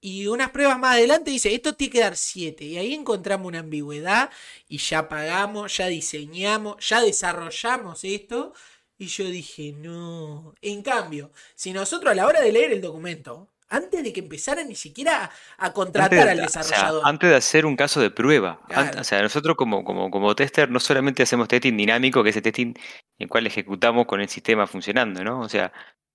Y 0.00 0.26
unas 0.26 0.50
pruebas 0.50 0.78
más 0.78 0.96
adelante 0.96 1.30
dice, 1.30 1.54
esto 1.54 1.74
tiene 1.76 1.92
que 1.92 2.00
dar 2.00 2.16
7. 2.16 2.64
Y 2.64 2.78
ahí 2.78 2.94
encontramos 2.94 3.46
una 3.48 3.60
ambigüedad 3.60 4.30
y 4.68 4.78
ya 4.78 5.08
pagamos, 5.08 5.76
ya 5.76 5.86
diseñamos, 5.88 6.76
ya 6.88 7.02
desarrollamos 7.02 8.02
esto. 8.04 8.54
Y 8.98 9.06
yo 9.06 9.26
dije, 9.26 9.72
no. 9.72 10.54
En 10.62 10.82
cambio, 10.82 11.32
si 11.54 11.72
nosotros 11.72 12.12
a 12.12 12.14
la 12.14 12.26
hora 12.26 12.40
de 12.40 12.52
leer 12.52 12.72
el 12.72 12.80
documento 12.80 13.52
antes 13.72 14.04
de 14.04 14.12
que 14.12 14.20
empezara 14.20 14.62
ni 14.62 14.74
siquiera 14.74 15.30
a 15.56 15.72
contratar 15.72 16.28
al 16.28 16.38
desarrollador. 16.38 17.02
antes 17.04 17.30
de 17.30 17.36
hacer 17.36 17.64
un 17.64 17.74
caso 17.74 18.00
de 18.00 18.10
prueba. 18.10 18.60
o 18.98 19.04
sea, 19.04 19.22
nosotros 19.22 19.56
como, 19.56 19.82
como, 19.82 20.10
como 20.10 20.34
tester 20.36 20.70
no 20.70 20.78
solamente 20.78 21.22
hacemos 21.22 21.48
testing 21.48 21.76
dinámico, 21.76 22.22
que 22.22 22.30
es 22.30 22.36
el 22.36 22.42
testing 22.42 22.68
en 22.68 22.76
el 23.18 23.28
cual 23.28 23.46
ejecutamos 23.46 24.06
con 24.06 24.20
el 24.20 24.28
sistema 24.28 24.66
funcionando, 24.66 25.24
¿no? 25.24 25.40
O 25.40 25.48
sea, 25.48 25.72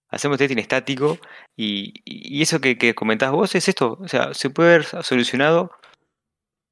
hacemos 0.10 0.38
testing 0.38 0.60
estático 0.60 1.17
y, 1.56 2.41
eso 2.41 2.62
que, 2.62 2.78
que, 2.78 2.93
comentás 2.93 3.32
vos 3.32 3.56
es 3.56 3.67
esto. 3.67 3.98
O 4.02 4.08
sea, 4.08 4.36
se 4.36 4.52
puede 4.52 4.76
haber 4.76 5.04
solucionado 5.04 5.72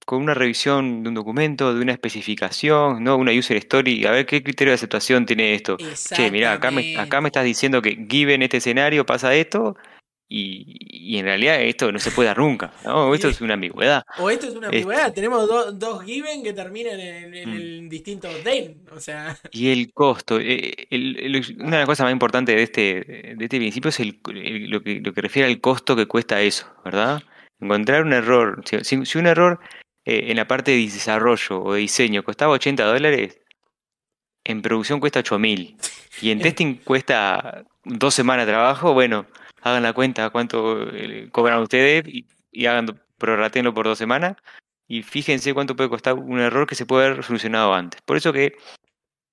con 0.06 0.21
una 0.21 0.36
revisión 0.36 1.02
de 1.02 1.10
un 1.10 1.15
documento, 1.15 1.74
de 1.74 1.82
una 1.82 1.93
especificación, 1.93 3.04
¿no? 3.04 3.17
Una 3.17 3.32
user 3.32 3.58
story, 3.58 4.06
a 4.06 4.12
ver 4.12 4.28
qué 4.28 4.43
criterio 4.43 4.71
de 4.71 4.76
aceptación 4.76 5.26
tiene 5.26 5.56
esto. 5.56 5.78
Che, 5.78 6.30
mirá, 6.30 6.54
acá 6.54 6.69
me, 6.69 6.95
acá 6.95 7.21
me 7.21 7.30
estás 7.30 7.43
diciendo 7.43 7.82
que 7.82 8.06
given 8.08 8.43
este 8.43 8.58
escenario 8.58 9.04
pasa 9.08 9.34
esto, 9.34 9.76
y, 10.28 11.18
en 11.18 11.26
realidad 11.26 11.62
esto 11.62 11.92
no 11.92 12.00
se 12.00 12.12
puede 12.12 12.28
dar 12.28 12.40
nunca, 12.40 12.74
¿no? 12.84 13.14
Esto 13.14 13.30
es 13.30 13.42
una 13.42 13.54
ambigüedad. 13.54 14.04
O 14.18 14.30
esto 14.30 14.48
es 14.48 14.56
una 14.56 14.68
ambigüedad. 14.68 15.14
Tenemos 15.14 15.48
dos 15.48 16.04
given 16.04 16.44
que 16.44 16.54
terminan 16.54 17.00
en, 17.00 17.36
en, 17.36 17.86
mm. 17.86 17.90
distintos 17.90 18.44
den, 18.44 18.82
o 18.92 19.00
sea. 19.00 19.38
Y 19.52 19.72
el 19.72 19.94
costo. 19.94 20.40
Eh, 20.42 20.88
una 21.60 21.72
de 21.72 21.78
las 21.78 21.86
cosas 21.86 22.06
más 22.06 22.12
importantes 22.12 22.56
de 22.56 22.64
este, 22.64 23.36
de 23.36 23.44
este 23.44 23.58
principio 23.58 23.90
es 23.90 24.00
el, 24.00 24.20
lo, 24.70 24.82
que, 24.82 25.00
lo 25.00 25.14
que 25.14 25.22
refiere 25.22 25.48
al 25.48 25.62
costo 25.62 25.96
que 25.96 26.08
cuesta 26.08 26.42
eso, 26.42 26.74
¿verdad? 26.84 27.22
Encontrar 27.60 28.04
un 28.04 28.14
error. 28.14 28.64
Si, 28.66 29.18
un 29.18 29.28
error 29.28 29.60
eh, 30.06 30.26
en 30.30 30.38
la 30.38 30.48
parte 30.48 30.72
de 30.72 30.78
desarrollo 30.78 31.62
o 31.62 31.74
de 31.74 31.82
diseño 31.82 32.24
costaba 32.24 32.54
80 32.54 32.84
dólares, 32.84 33.40
en 34.44 34.64
producción 34.64 35.00
cuesta 35.00 35.20
8000. 35.20 35.78
Y 36.22 36.32
en 36.32 36.40
testing 36.42 36.76
cuesta 36.78 37.64
dos 37.84 38.16
semanas 38.16 38.48
de 38.48 38.54
trabajo, 38.54 38.94
bueno 38.94 39.28
hagan 39.65 39.84
la 39.84 39.93
cuenta 39.93 40.30
cuánto 40.30 40.89
eh, 40.95 41.30
cobran 41.32 41.60
ustedes 41.62 42.06
y, 42.08 42.25
hagan 42.67 43.01
prorratenlo 43.17 43.73
por 43.73 43.86
dos 43.86 43.97
semanas 43.97 44.38
y 44.88 45.04
fíjense 45.04 45.54
cuánto 45.54 45.75
puede 45.75 45.89
costar 45.89 46.13
un 46.13 46.39
error 46.39 46.67
que 46.67 46.75
se 46.75 46.86
puede 46.86 47.08
haber 47.08 47.23
solucionado 47.23 47.73
antes. 47.73 48.01
Por 48.04 48.15
eso 48.17 48.32
que 48.32 48.56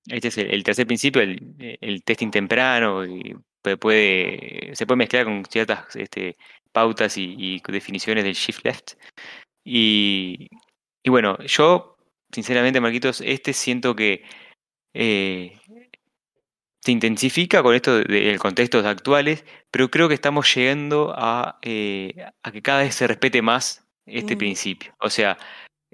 este 0.09 0.29
es 0.29 0.39
el, 0.39 0.65
tercer 0.65 0.87
principio, 0.87 1.23
el, 1.23 2.03
testing 2.05 2.31
temprano, 2.31 3.07
y 3.07 3.37
se 3.63 3.77
puede 3.77 4.73
mezclar 4.97 5.25
con 5.27 5.45
ciertas 5.45 5.95
este, 5.95 6.37
pautas 6.73 7.17
y, 7.19 7.61
definiciones 7.69 8.25
del 8.25 8.35
shift 8.35 8.65
left. 8.65 8.93
Y, 9.65 10.49
bueno, 11.07 11.39
yo, 11.45 11.97
sinceramente, 12.33 12.81
Marquitos, 12.81 13.21
este 13.21 13.53
siento 13.53 13.95
que 13.95 14.25
eh, 14.95 15.61
se 16.85 16.91
intensifica 16.91 17.63
con 17.63 17.75
esto 17.75 18.01
del 18.01 18.39
contexto 18.41 18.81
actuales, 18.81 19.45
pero 19.71 19.91
creo 19.91 20.09
que 20.09 20.15
estamos 20.15 20.53
llegando 20.53 21.15
a, 21.17 21.59
eh, 21.63 22.15
a 22.43 22.51
que 22.51 22.61
cada 22.61 22.83
vez 22.83 22.95
se 22.95 23.07
respete 23.07 23.41
más 23.41 23.87
este 24.05 24.35
mm. 24.35 24.39
principio. 24.39 24.93
O 24.99 25.09
sea, 25.09 25.39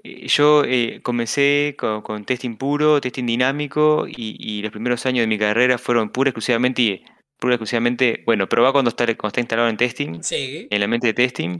eh, 0.03 0.27
yo 0.27 0.63
eh, 0.65 1.01
comencé 1.03 1.75
con, 1.77 2.25
testing 2.25 2.57
puro, 2.57 2.99
testing 3.01 3.25
dinámico, 3.25 4.07
y, 4.07 4.61
los 4.63 4.71
primeros 4.71 5.05
años 5.05 5.21
de 5.21 5.27
mi 5.27 5.37
carrera 5.37 5.77
fueron 5.77 6.09
pura 6.09 6.31
exclusivamente, 6.31 7.03
pura 7.37 7.53
exclusivamente, 7.53 8.23
bueno, 8.25 8.49
probar 8.49 8.71
cuando 8.71 8.89
está, 8.89 9.05
cuando 9.05 9.27
está 9.27 9.41
instalado 9.41 9.69
en 9.69 9.77
testing, 9.77 10.21
en 10.31 10.79
la 10.79 10.87
mente 10.87 11.07
de 11.07 11.13
testing, 11.13 11.59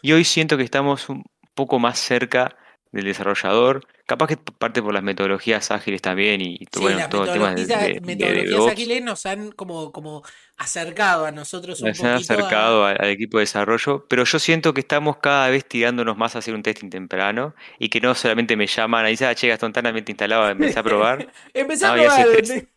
y 0.00 0.12
hoy 0.12 0.24
siento 0.24 0.56
que 0.56 0.64
estamos 0.64 1.10
un 1.10 1.24
poco 1.54 1.78
más 1.78 1.98
cerca 1.98 2.56
del 2.92 3.04
desarrollador. 3.04 3.86
Capaz 4.06 4.26
que 4.26 4.36
parte 4.36 4.82
por 4.82 4.92
las 4.92 5.02
metodologías 5.02 5.70
ágiles 5.70 6.02
también 6.02 6.42
y 6.42 6.58
sí, 6.58 6.66
todo 7.10 7.24
el 7.24 7.32
tema 7.32 7.54
de, 7.54 8.00
metodologías 8.04 8.66
ágiles 8.66 9.02
nos 9.02 9.24
han 9.24 9.50
como, 9.52 9.92
como 9.92 10.22
acercado 10.58 11.24
a 11.24 11.32
nosotros 11.32 11.80
un 11.80 11.88
nos 11.88 12.04
han 12.04 12.16
acercado 12.16 12.84
al 12.84 13.08
equipo 13.08 13.38
de 13.38 13.42
desarrollo, 13.42 14.04
pero 14.08 14.24
yo 14.24 14.38
siento 14.38 14.74
que 14.74 14.80
estamos 14.80 15.16
cada 15.16 15.48
vez 15.48 15.64
tirándonos 15.66 16.18
más 16.18 16.36
a 16.36 16.40
hacer 16.40 16.54
un 16.54 16.62
testing 16.62 16.90
temprano 16.90 17.54
y 17.78 17.88
que 17.88 18.00
no 18.00 18.14
solamente 18.14 18.56
me 18.56 18.66
llaman 18.66 19.06
y 19.06 19.10
dicen, 19.10 19.28
ah, 19.28 19.34
che, 19.34 19.48
Gastón, 19.48 19.72
instalado, 20.06 20.50
empecé 20.50 20.78
a 20.78 20.82
probar. 20.84 21.26
empecé 21.54 21.86
a 21.86 21.94
probar. 21.94 22.26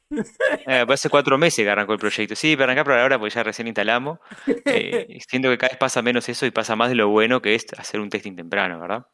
Eh, 0.68 0.86
hace 0.88 1.10
cuatro 1.10 1.38
meses 1.38 1.66
que 1.66 1.70
arrancó 1.70 1.94
el 1.94 2.00
proyecto. 2.00 2.36
Sí, 2.36 2.56
pero 2.56 2.64
arrancar 2.64 2.86
por 2.86 2.94
ahora 2.94 3.20
porque 3.20 3.36
ya 3.36 3.44
recién 3.44 3.68
instalamos. 3.68 4.20
Eh, 4.66 5.20
siento 5.28 5.50
que 5.50 5.58
cada 5.58 5.72
vez 5.72 5.78
pasa 5.78 6.02
menos 6.02 6.28
eso 6.30 6.46
y 6.46 6.52
pasa 6.52 6.76
más 6.76 6.90
de 6.90 6.96
lo 6.96 7.10
bueno 7.10 7.42
que 7.42 7.56
es 7.56 7.66
hacer 7.78 8.00
un 8.00 8.10
testing 8.10 8.36
temprano, 8.36 8.80
¿verdad? 8.80 9.06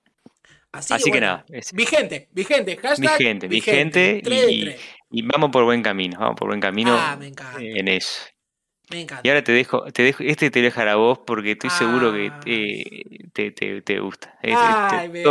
Así, 0.73 1.11
que, 1.11 1.21
nada. 1.21 1.45
Vigente, 1.71 2.27
vigente, 2.31 2.75
hashtag. 2.77 3.19
Vigente, 3.19 3.47
vigente, 3.47 4.21
y, 5.11 5.21
vamos 5.21 5.51
por 5.51 5.65
buen 5.65 5.83
camino, 5.83 6.19
vamos 6.19 6.35
por 6.35 6.47
buen 6.47 6.59
camino 6.59 6.95
ah, 6.97 7.15
en 7.59 7.87
eso. 7.87 8.23
Me 8.89 9.01
encanta. 9.01 9.21
Y 9.23 9.29
ahora 9.29 9.43
te 9.43 9.51
dejo, 9.51 9.83
te 9.91 10.01
dejo, 10.01 10.23
este 10.23 10.49
te 10.49 10.61
dejo 10.63 10.81
a 10.81 10.95
vos 10.95 11.19
porque 11.27 11.51
estoy 11.51 11.69
seguro 11.69 12.11
que 12.11 12.31
ah. 12.31 12.39
te, 13.33 13.51
te, 13.51 13.81
te, 13.81 13.99
gusta. 13.99 14.35
ay, 14.41 15.09
me, 15.09 15.23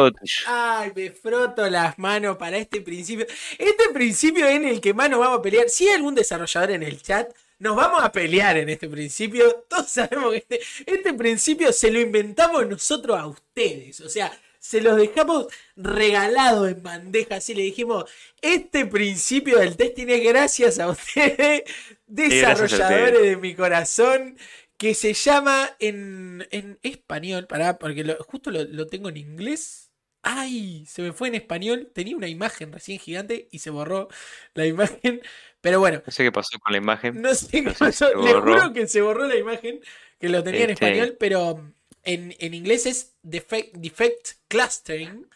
ay, 0.47 0.93
me 0.95 1.11
froto 1.11 1.69
las 1.69 1.99
manos 1.99 2.37
para 2.37 2.57
este 2.57 2.81
principio. 2.81 3.27
Este 3.59 3.89
principio 3.93 4.47
en 4.47 4.65
el 4.65 4.81
que 4.81 4.95
más 4.95 5.11
nos 5.11 5.19
vamos 5.19 5.41
a 5.41 5.43
pelear. 5.43 5.69
Si 5.69 5.89
hay 5.89 5.97
algún 5.97 6.15
desarrollador 6.15 6.71
en 6.71 6.85
el 6.85 7.03
chat, 7.03 7.29
nos 7.59 7.75
vamos 7.75 8.03
a 8.03 8.13
pelear 8.13 8.59
en 8.59 8.69
este 8.69 8.89
principio. 8.89 9.65
Todos 9.69 9.91
sabemos 9.91 10.31
que 10.31 10.37
este, 10.39 10.61
este 10.87 11.13
principio 11.15 11.73
se 11.73 11.91
lo 11.91 11.99
inventamos 11.99 12.65
nosotros 12.69 13.19
a 13.19 13.27
ustedes. 13.27 14.01
O 14.01 14.09
sea, 14.09 14.33
se 14.63 14.81
los 14.81 14.97
dejamos 14.97 15.49
regalados 15.75 16.71
en 16.71 16.85
bandeja. 16.85 17.37
Así 17.37 17.53
le 17.53 17.63
dijimos, 17.63 18.05
este 18.41 18.87
principio 18.87 19.59
del 19.59 19.77
testing 19.77 20.07
es 20.07 20.23
gracias 20.23 20.79
a 20.79 20.89
ustedes, 20.89 21.65
desarrolladores 22.07 23.23
de 23.23 23.37
mi 23.39 23.57
corazón, 23.57 24.39
que 24.79 24.95
se 24.95 25.15
llama 25.15 25.69
en, 25.81 26.47
español, 26.83 27.49
pará, 27.49 27.77
porque 27.77 28.17
justo 28.29 28.53
lo, 28.53 28.87
tengo 28.87 29.09
en 29.09 29.17
inglés. 29.17 29.91
¡Ay! 30.23 30.87
Se 30.87 31.03
me 31.03 31.13
fue 31.13 31.27
en 31.27 31.35
español. 31.35 31.91
Tenía 31.93 32.17
una 32.17 32.29
imagen 32.29 32.73
recién 32.73 33.01
gigante 33.01 33.49
y 33.51 33.59
se 33.59 33.71
borró 33.71 34.07
la 34.55 34.65
imagen. 34.65 35.23
Pero 35.61 35.81
bueno. 35.81 36.05
No 36.07 36.13
sé 36.13 36.23
qué 36.23 36.31
pasó 36.31 36.57
con 36.61 36.71
la 36.71 36.79
imagen. 36.79 37.21
No 37.21 37.35
sé 37.35 37.65
qué 37.65 37.71
pasó. 37.79 38.15
Le 38.15 38.33
juro 38.33 38.73
que 38.73 38.87
se 38.87 39.01
borró 39.01 39.27
la 39.27 39.37
imagen, 39.37 39.81
que 40.21 40.29
lo 40.29 40.45
tenía 40.45 40.63
en 40.63 40.71
este, 40.71 40.85
español, 40.85 41.17
pero 41.19 41.75
en, 42.05 42.35
en 42.39 42.55
inglés 42.55 42.87
es 42.87 43.15
defect, 43.23 43.75
defect, 43.77 44.33
clustering, 44.49 45.29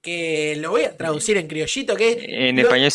que 0.00 0.56
lo 0.56 0.70
voy 0.70 0.84
a 0.84 0.96
traducir 0.96 1.36
en 1.36 1.48
criollito, 1.48 1.96
que 1.96 2.48
En 2.48 2.58
español 2.58 2.90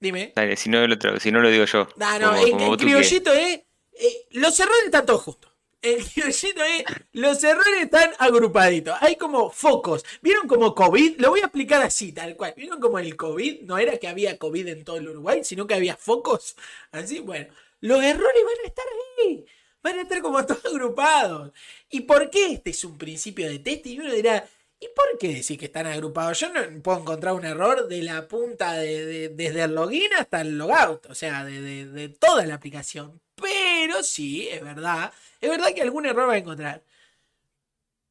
Dime. 0.00 0.32
Dale, 0.34 0.56
si 0.56 0.70
no 0.70 0.86
lo, 0.86 1.20
si 1.20 1.30
no 1.30 1.40
lo 1.40 1.50
digo 1.50 1.66
yo. 1.66 1.86
No, 1.96 2.18
no, 2.18 2.36
en, 2.36 2.76
criollito 2.76 3.32
es... 3.34 3.60
Eh, 3.92 4.26
los 4.30 4.58
errores 4.58 4.84
están 4.86 5.04
todos 5.04 5.22
juntos. 5.22 5.52
En 5.82 6.02
criollito 6.02 6.64
es... 6.64 6.84
Los 7.12 7.44
errores 7.44 7.82
están 7.82 8.10
agrupaditos. 8.18 8.96
Hay 9.00 9.16
como 9.16 9.50
focos. 9.50 10.02
¿Vieron 10.22 10.48
como 10.48 10.74
COVID? 10.74 11.18
Lo 11.18 11.28
voy 11.28 11.40
a 11.40 11.44
explicar 11.44 11.82
así, 11.82 12.12
tal 12.12 12.34
cual. 12.34 12.54
¿Vieron 12.56 12.80
como 12.80 12.98
el 12.98 13.14
COVID? 13.14 13.60
No 13.62 13.76
era 13.76 13.98
que 13.98 14.08
había 14.08 14.38
COVID 14.38 14.68
en 14.68 14.84
todo 14.84 14.96
el 14.96 15.08
Uruguay, 15.08 15.44
sino 15.44 15.66
que 15.66 15.74
había 15.74 15.96
focos. 15.96 16.56
Así, 16.92 17.18
bueno. 17.18 17.52
Los 17.80 18.02
errores 18.02 18.42
van 18.42 18.64
a 18.64 18.68
estar 18.68 18.84
ahí 19.18 19.44
van 19.82 19.98
a 19.98 20.02
estar 20.02 20.20
como 20.22 20.44
todos 20.46 20.64
agrupados. 20.66 21.52
¿Y 21.88 22.00
por 22.00 22.30
qué 22.30 22.52
este 22.52 22.70
es 22.70 22.84
un 22.84 22.98
principio 22.98 23.48
de 23.48 23.58
test? 23.58 23.86
Y 23.86 23.98
uno 23.98 24.12
dirá, 24.12 24.48
¿y 24.78 24.88
por 24.88 25.18
qué 25.18 25.34
decir 25.34 25.58
que 25.58 25.66
están 25.66 25.86
agrupados? 25.86 26.40
Yo 26.40 26.48
no 26.52 26.82
puedo 26.82 27.00
encontrar 27.00 27.34
un 27.34 27.44
error 27.44 27.88
de 27.88 28.02
la 28.02 28.28
punta 28.28 28.74
de, 28.74 29.28
desde 29.30 29.62
el 29.62 29.74
login 29.74 30.12
hasta 30.18 30.40
el 30.40 30.58
logout, 30.58 31.06
o 31.06 31.14
sea, 31.14 31.44
de, 31.44 31.86
de, 31.86 32.08
toda 32.08 32.46
la 32.46 32.54
aplicación. 32.54 33.20
Pero 33.34 34.02
sí, 34.02 34.48
es 34.48 34.62
verdad, 34.62 35.12
es 35.40 35.50
verdad 35.50 35.72
que 35.74 35.82
algún 35.82 36.06
error 36.06 36.28
va 36.28 36.34
a 36.34 36.38
encontrar. 36.38 36.82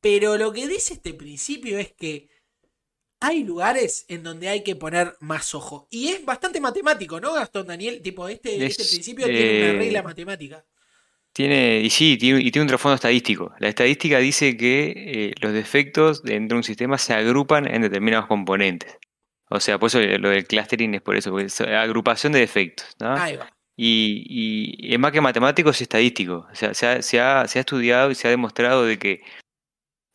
Pero 0.01 0.37
lo 0.37 0.53
que 0.53 0.67
dice 0.67 0.93
este 0.93 1.13
principio 1.13 1.77
es 1.77 1.91
que 1.91 2.29
hay 3.19 3.43
lugares 3.43 4.05
en 4.07 4.23
donde 4.23 4.47
hay 4.47 4.63
que 4.63 4.75
poner 4.75 5.15
más 5.19 5.53
ojo. 5.53 5.87
Y 5.89 6.09
es 6.09 6.23
bastante 6.23 6.61
matemático, 6.61 7.19
¿no, 7.19 7.33
Gastón 7.33 7.67
Daniel? 7.67 8.01
Tipo, 8.01 8.29
este, 8.29 8.65
este 8.65 8.85
principio 8.85 9.25
tiene 9.25 9.71
una 9.71 9.79
regla 9.79 10.03
matemática. 10.03 10.65
Tiene, 11.39 11.79
y 11.79 11.89
sí, 11.89 12.17
tiene, 12.17 12.41
y 12.41 12.51
tiene 12.51 12.63
un 12.63 12.67
trasfondo 12.67 12.95
estadístico. 12.95 13.53
La 13.59 13.69
estadística 13.69 14.17
dice 14.17 14.57
que 14.57 14.91
eh, 14.97 15.33
los 15.39 15.53
defectos 15.53 16.21
dentro 16.21 16.55
de 16.55 16.57
un 16.57 16.63
sistema 16.65 16.97
se 16.97 17.13
agrupan 17.13 17.65
en 17.65 17.81
determinados 17.81 18.27
componentes. 18.27 18.97
O 19.49 19.61
sea, 19.61 19.79
por 19.79 19.87
eso 19.87 20.01
lo 20.01 20.31
del 20.31 20.45
clustering 20.45 20.95
es 20.95 21.01
por 21.01 21.15
eso, 21.15 21.31
porque 21.31 21.45
es 21.45 21.61
agrupación 21.61 22.33
de 22.33 22.39
defectos. 22.39 22.93
Y, 23.77 24.25
y, 24.27 24.93
es 24.93 24.99
más 24.99 25.13
que 25.13 25.21
matemático, 25.21 25.69
es 25.69 25.79
estadístico. 25.79 26.45
O 26.51 26.55
sea, 26.55 26.73
se 26.73 26.87
ha, 26.87 27.01
se, 27.01 27.21
ha, 27.21 27.47
se 27.47 27.59
ha, 27.59 27.61
estudiado 27.61 28.11
y 28.11 28.15
se 28.15 28.27
ha 28.27 28.31
demostrado 28.31 28.83
de 28.83 28.99
que 28.99 29.21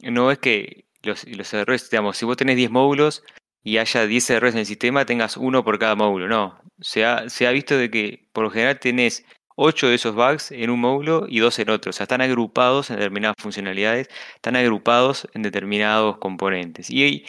no 0.00 0.30
es 0.30 0.38
que 0.38 0.84
los, 1.02 1.26
los 1.26 1.54
errores, 1.54 1.88
digamos, 1.88 2.18
si 2.18 2.26
vos 2.26 2.36
tenés 2.36 2.56
10 2.56 2.70
módulos 2.70 3.24
y 3.62 3.78
haya 3.78 4.06
10 4.06 4.28
errores 4.28 4.56
en 4.56 4.60
el 4.60 4.66
sistema, 4.66 5.06
tengas 5.06 5.38
uno 5.38 5.64
por 5.64 5.78
cada 5.78 5.94
módulo. 5.94 6.28
No, 6.28 6.60
se 6.82 7.06
ha, 7.06 7.30
se 7.30 7.46
ha 7.46 7.50
visto 7.50 7.78
de 7.78 7.90
que 7.90 8.28
por 8.34 8.44
lo 8.44 8.50
general 8.50 8.78
tenés 8.78 9.24
8 9.56 9.88
de 9.88 9.94
esos 9.94 10.14
bugs 10.14 10.50
en 10.50 10.70
un 10.70 10.80
módulo 10.80 11.26
y 11.28 11.38
2 11.38 11.58
en 11.60 11.70
otro. 11.70 11.90
O 11.90 11.92
sea, 11.92 12.04
están 12.04 12.20
agrupados 12.20 12.90
en 12.90 12.96
determinadas 12.96 13.36
funcionalidades, 13.38 14.08
están 14.34 14.56
agrupados 14.56 15.28
en 15.34 15.42
determinados 15.42 16.18
componentes. 16.18 16.90
Y 16.90 17.24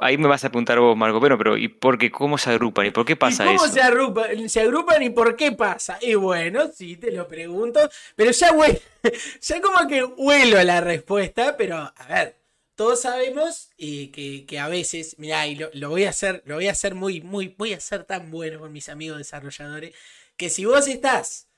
ahí 0.00 0.18
me 0.18 0.28
vas 0.28 0.44
a 0.44 0.48
apuntar 0.48 0.78
vos, 0.78 0.96
Marco, 0.96 1.20
pero, 1.20 1.36
pero 1.38 1.56
¿y 1.56 1.68
por 1.68 1.98
qué? 1.98 2.10
¿Cómo 2.10 2.38
se 2.38 2.50
agrupan? 2.50 2.86
¿Y 2.86 2.90
por 2.90 3.04
qué 3.04 3.16
pasa 3.16 3.44
¿Y 3.44 3.56
cómo 3.56 3.68
Se 3.68 3.80
agrupan, 3.80 4.48
se 4.48 4.60
agrupan 4.60 5.02
y 5.02 5.10
por 5.10 5.36
qué 5.36 5.52
pasa? 5.52 5.98
Y 6.00 6.14
bueno, 6.14 6.70
sí, 6.72 6.96
te 6.96 7.10
lo 7.12 7.26
pregunto, 7.26 7.80
pero 8.14 8.30
ya, 8.30 8.50
ya 9.40 9.60
como 9.60 9.88
que 9.88 10.04
huelo 10.04 10.62
la 10.62 10.80
respuesta, 10.80 11.56
pero 11.56 11.76
a 11.76 12.06
ver, 12.08 12.36
todos 12.80 13.02
sabemos 13.02 13.70
eh, 13.76 14.10
que, 14.10 14.58
a 14.58 14.68
veces, 14.68 15.18
mirá, 15.18 15.46
y 15.46 15.54
lo, 15.56 15.90
voy 15.90 16.04
a 16.04 16.10
hacer, 16.10 16.42
lo 16.46 16.54
voy 16.54 16.68
a 16.68 16.72
hacer 16.72 16.94
muy, 16.94 17.20
muy, 17.20 17.54
voy 17.58 17.74
a 17.74 17.80
ser 17.80 18.04
tan 18.04 18.30
bueno 18.30 18.58
con 18.60 18.72
mis 18.72 18.88
amigos 18.88 19.18
desarrolladores, 19.18 19.94
que 20.36 20.48
si 20.48 20.64
vos 20.64 20.88
estás 20.88 21.49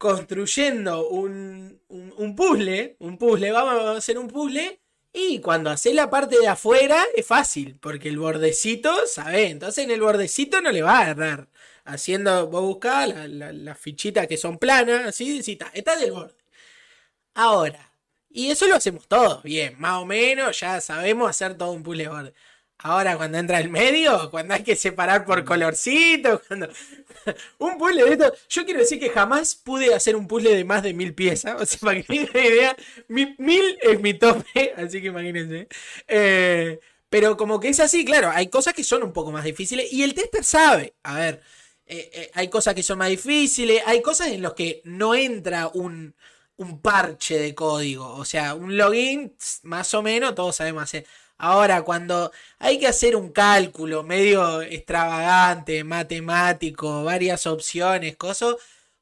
construyendo 0.00 1.08
un, 1.08 1.78
un, 1.88 2.34
puzzle, 2.34 2.96
un 3.00 3.18
puzzle, 3.18 3.52
vamos 3.52 3.84
a 3.84 3.98
hacer 3.98 4.16
un 4.16 4.28
puzzle, 4.28 4.80
y 5.12 5.40
cuando 5.40 5.68
haces 5.68 5.94
la 5.94 6.08
parte 6.08 6.38
de 6.38 6.48
afuera 6.48 7.04
es 7.14 7.26
fácil, 7.26 7.76
porque 7.78 8.08
el 8.08 8.18
bordecito, 8.18 9.06
¿sabes? 9.06 9.50
Entonces 9.50 9.84
en 9.84 9.90
el 9.90 10.00
bordecito 10.00 10.62
no 10.62 10.72
le 10.72 10.80
va 10.80 11.00
a 11.00 11.10
errar. 11.10 11.48
Haciendo, 11.84 12.46
vos 12.46 12.62
buscás 12.62 13.08
las 13.08 13.54
la, 13.54 13.74
fichitas 13.74 14.26
que 14.26 14.38
son 14.38 14.56
planas, 14.56 15.06
así, 15.08 15.38
está, 15.46 15.70
está 15.74 15.96
del 15.96 16.12
borde. 16.12 16.34
Ahora, 17.34 17.92
y 18.30 18.50
eso 18.50 18.66
lo 18.68 18.76
hacemos 18.76 19.06
todos, 19.06 19.42
bien, 19.42 19.74
más 19.78 20.00
o 20.00 20.06
menos, 20.06 20.58
ya 20.60 20.80
sabemos 20.80 21.28
hacer 21.28 21.58
todo 21.58 21.72
un 21.72 21.82
puzzle 21.82 22.08
borde. 22.08 22.32
Ahora, 22.82 23.16
cuando 23.16 23.38
entra 23.38 23.60
el 23.60 23.68
medio, 23.68 24.30
cuando 24.30 24.54
hay 24.54 24.62
que 24.62 24.74
separar 24.74 25.24
por 25.24 25.44
colorcito, 25.44 26.40
cuando. 26.48 26.68
un 27.58 27.78
puzzle 27.78 28.04
de 28.04 28.12
esto. 28.12 28.32
Yo 28.48 28.64
quiero 28.64 28.80
decir 28.80 28.98
que 28.98 29.10
jamás 29.10 29.54
pude 29.54 29.94
hacer 29.94 30.16
un 30.16 30.26
puzzle 30.26 30.54
de 30.54 30.64
más 30.64 30.82
de 30.82 30.94
mil 30.94 31.14
piezas. 31.14 31.60
O 31.60 31.66
sea, 31.66 31.78
para 31.82 32.02
que 32.02 32.04
tengan 32.04 32.30
una 32.30 32.46
idea, 32.46 32.76
mil 33.08 33.78
es 33.82 34.00
mi 34.00 34.14
tope, 34.14 34.74
así 34.76 35.00
que 35.00 35.08
imagínense. 35.08 35.68
Eh, 36.08 36.80
pero 37.08 37.36
como 37.36 37.58
que 37.60 37.68
es 37.68 37.80
así, 37.80 38.04
claro, 38.04 38.30
hay 38.32 38.48
cosas 38.48 38.72
que 38.72 38.84
son 38.84 39.02
un 39.02 39.12
poco 39.12 39.32
más 39.32 39.44
difíciles 39.44 39.92
y 39.92 40.02
el 40.02 40.14
tester 40.14 40.44
sabe. 40.44 40.94
A 41.02 41.16
ver, 41.18 41.42
eh, 41.86 42.10
eh, 42.14 42.30
hay 42.34 42.48
cosas 42.48 42.74
que 42.74 42.82
son 42.84 42.98
más 42.98 43.08
difíciles, 43.08 43.82
hay 43.84 44.00
cosas 44.00 44.28
en 44.28 44.42
las 44.42 44.54
que 44.54 44.80
no 44.84 45.14
entra 45.14 45.68
un, 45.74 46.14
un 46.56 46.80
parche 46.80 47.38
de 47.38 47.54
código. 47.54 48.14
O 48.14 48.24
sea, 48.24 48.54
un 48.54 48.76
login, 48.76 49.34
más 49.64 49.92
o 49.94 50.02
menos, 50.02 50.34
todos 50.34 50.56
sabemos 50.56 50.84
hacer. 50.84 51.06
Ahora, 51.40 51.82
cuando 51.82 52.30
hay 52.58 52.78
que 52.78 52.86
hacer 52.86 53.16
un 53.16 53.32
cálculo 53.32 54.02
medio 54.02 54.60
extravagante, 54.60 55.82
matemático, 55.84 57.02
varias 57.02 57.46
opciones, 57.46 58.16
cosas, 58.16 58.56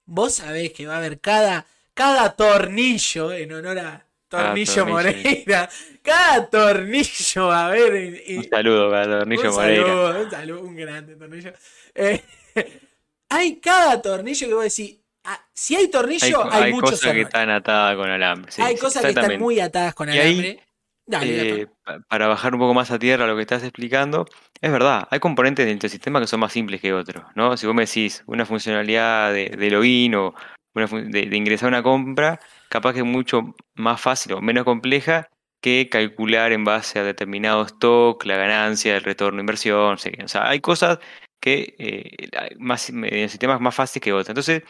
vos 0.07 0.37
sabés 0.37 0.73
que 0.73 0.87
va 0.87 0.95
a 0.95 0.99
haber 0.99 1.19
cada, 1.19 1.67
cada 1.95 2.37
tornillo, 2.37 3.33
en 3.33 3.53
honor 3.53 3.79
a 3.81 4.05
Tornillo 4.29 4.87
Moreira, 4.87 5.69
cada 6.03 6.49
tornillo 6.49 7.47
va 7.49 7.61
a 7.63 7.67
haber. 7.67 8.23
un 8.37 8.49
saludo 8.49 8.91
para 8.91 9.19
Tornillo 9.19 9.51
un 9.51 9.55
Moreira. 9.57 9.87
Saludo, 9.87 10.23
un 10.23 10.31
saludo, 10.31 10.61
un 10.61 10.77
grande 10.77 11.17
tornillo. 11.17 11.53
Eh, 11.95 12.23
hay 13.31 13.57
cada 13.57 14.01
tornillo 14.01 14.47
que 14.47 14.55
vos 14.55 14.65
decís, 14.65 14.97
ah, 15.25 15.45
si 15.53 15.75
hay 15.75 15.89
tornillo, 15.89 16.45
hay, 16.53 16.65
hay, 16.65 16.73
muchos 16.73 16.91
cosas 16.93 17.15
que 17.15 17.23
están 17.23 17.51
atadas 17.51 17.97
con 17.97 18.09
alambre. 18.09 18.53
hay 18.59 18.77
cosas 18.77 19.03
que 19.03 19.09
están 19.09 19.41
muy 19.41 19.59
atadas 19.59 19.95
con 19.95 20.09
alambre. 20.09 20.68
Eh, 21.11 21.67
para 22.09 22.29
bajar 22.29 22.55
un 22.55 22.61
poco 22.61 22.75
más 22.75 22.91
a 22.91 22.99
tierra 22.99 23.27
lo 23.27 23.35
que 23.35 23.43
estás 23.43 23.63
explicando, 23.63 24.27
es 24.61 24.71
verdad, 24.71 25.09
hay 25.11 25.21
componentes 25.21 25.67
del 25.67 25.91
sistema 25.91 26.21
que 26.21 26.27
son 26.27 26.41
más 26.41 26.53
simples 26.53 26.81
que 26.81 26.93
otros, 26.93 27.25
¿no? 27.35 27.57
Si 27.57 27.67
vos 27.67 27.75
me 27.75 27.87
decís 27.87 28.23
una 28.27 28.45
funcionalidad 28.45 29.33
de, 29.33 29.71
login 29.71 30.15
o 30.17 30.35
de, 30.75 31.37
ingresar 31.37 31.69
una 31.69 31.83
compra, 31.83 32.41
capaz 32.69 32.93
que 32.93 33.01
es 33.01 33.07
mucho 33.07 33.55
más 33.75 34.01
fácil 34.01 34.35
o 34.35 34.43
menos 34.43 34.65
compleja 34.65 35.29
que 35.63 35.89
calcular 35.91 36.53
en 36.53 36.65
base 36.65 36.99
a 36.99 37.05
determinado 37.05 37.63
stock, 37.63 38.25
la 38.27 38.37
ganancia, 38.37 38.97
el 38.97 39.03
retorno 39.03 39.39
de 39.39 39.43
inversión, 39.43 39.95
o 39.95 40.29
sea, 40.29 40.49
hay 40.49 40.61
cosas 40.61 40.99
que 41.41 41.75
eh, 41.79 42.29
más, 42.59 42.91
en 42.91 43.05
el 43.05 43.31
sistema 43.31 43.55
es 43.55 43.61
más 43.61 43.75
fácil 43.75 44.03
que 44.03 44.13
otras. 44.13 44.31
Entonces, 44.31 44.63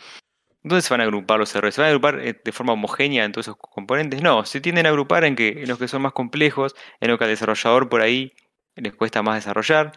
¿Dónde 0.69 0.83
se 0.83 0.93
van 0.93 1.01
a 1.01 1.05
agrupar 1.05 1.39
los 1.39 1.55
errores? 1.55 1.75
¿Se 1.75 1.81
van 1.81 1.87
a 1.87 1.91
agrupar 1.91 2.21
eh, 2.21 2.41
de 2.45 2.53
forma 2.53 2.75
homogénea 2.75 3.25
en 3.25 3.33
todos 3.33 3.47
esos 3.47 3.57
componentes? 3.57 4.23
No, 4.23 4.45
se 4.45 4.61
tienden 4.61 4.87
a 4.87 4.91
agrupar 4.91 5.25
en, 5.25 5.35
que, 5.37 5.49
en 5.63 5.69
los 5.69 5.79
que 5.79 5.89
son 5.89 6.03
más 6.03 6.13
complejos, 6.13 6.75
en 7.01 7.09
los 7.09 7.19
que 7.19 7.25
al 7.25 7.31
desarrollador 7.31 7.89
por 7.89 8.01
ahí 8.03 8.33
les 8.77 8.95
cuesta 8.95 9.23
más 9.23 9.37
desarrollar. 9.37 9.93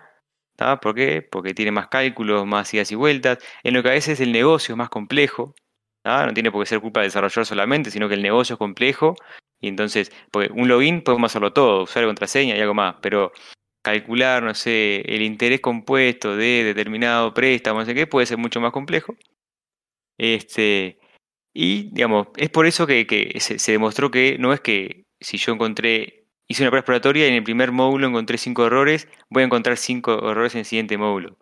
¿Por 0.82 0.96
qué? 0.96 1.22
Porque 1.24 1.54
tiene 1.54 1.72
más 1.72 1.88
cálculos, 1.88 2.46
más 2.46 2.74
idas 2.74 2.92
y 2.92 2.96
vueltas. 2.96 3.40
En 3.64 3.74
lo 3.74 3.82
que 3.84 3.90
a 3.90 3.94
veces 3.94 4.20
el 4.20 4.32
negocio 4.32 4.74
es 4.74 4.78
más 4.78 4.90
complejo. 4.90 5.56
No 6.04 6.34
tiene 6.34 6.52
por 6.52 6.64
qué 6.64 6.68
ser 6.68 6.82
culpa 6.82 7.02
del 7.02 7.08
desarrollador 7.08 7.46
solamente, 7.46 7.92
sino 7.92 8.08
que 8.08 8.16
el 8.16 8.22
negocio 8.22 8.54
es 8.54 8.60
complejo. 8.60 9.16
Y 9.60 9.68
entonces, 9.68 10.12
porque 10.32 10.52
un 10.54 10.68
login 10.68 11.04
podemos 11.04 11.32
hacerlo 11.32 11.54
todo, 11.54 11.84
usar 11.84 12.06
contraseña 12.06 12.56
y 12.56 12.62
algo 12.62 12.74
más. 12.74 12.96
Pero 13.02 13.32
calcular, 13.82 14.44
no 14.44 14.54
sé, 14.54 15.02
el 15.08 15.22
interés 15.24 15.62
compuesto 15.62 16.36
de 16.36 16.64
determinado 16.64 17.34
préstamo, 17.34 17.80
no 17.80 17.86
sé 17.86 17.96
qué, 17.96 18.08
puede 18.08 18.28
ser 18.28 18.38
mucho 18.38 18.62
más 18.62 18.72
complejo. 18.72 19.16
Este, 20.22 21.00
y, 21.52 21.90
digamos, 21.94 22.28
es 22.38 22.52
por 22.52 22.68
eso 22.68 22.86
que, 22.86 23.36
se, 23.40 23.72
demostró 23.72 24.12
que 24.12 24.38
no 24.38 24.54
es 24.54 24.62
que 24.62 25.08
si 25.20 25.38
yo 25.38 25.52
encontré, 25.52 26.28
hice 26.48 26.62
una 26.62 26.70
prueba 26.70 26.82
exploratoria 26.82 27.26
y 27.26 27.30
en 27.30 27.36
el 27.38 27.44
primer 27.44 27.72
módulo 27.72 28.08
encontré 28.08 28.38
cinco 28.38 28.68
errores, 28.68 29.08
voy 29.32 29.42
a 29.42 29.48
encontrar 29.48 29.78
cinco 29.78 30.30
errores 30.30 30.54
en 30.54 30.60
el 30.60 30.66
siguiente 30.66 30.96
módulo. 31.00 31.40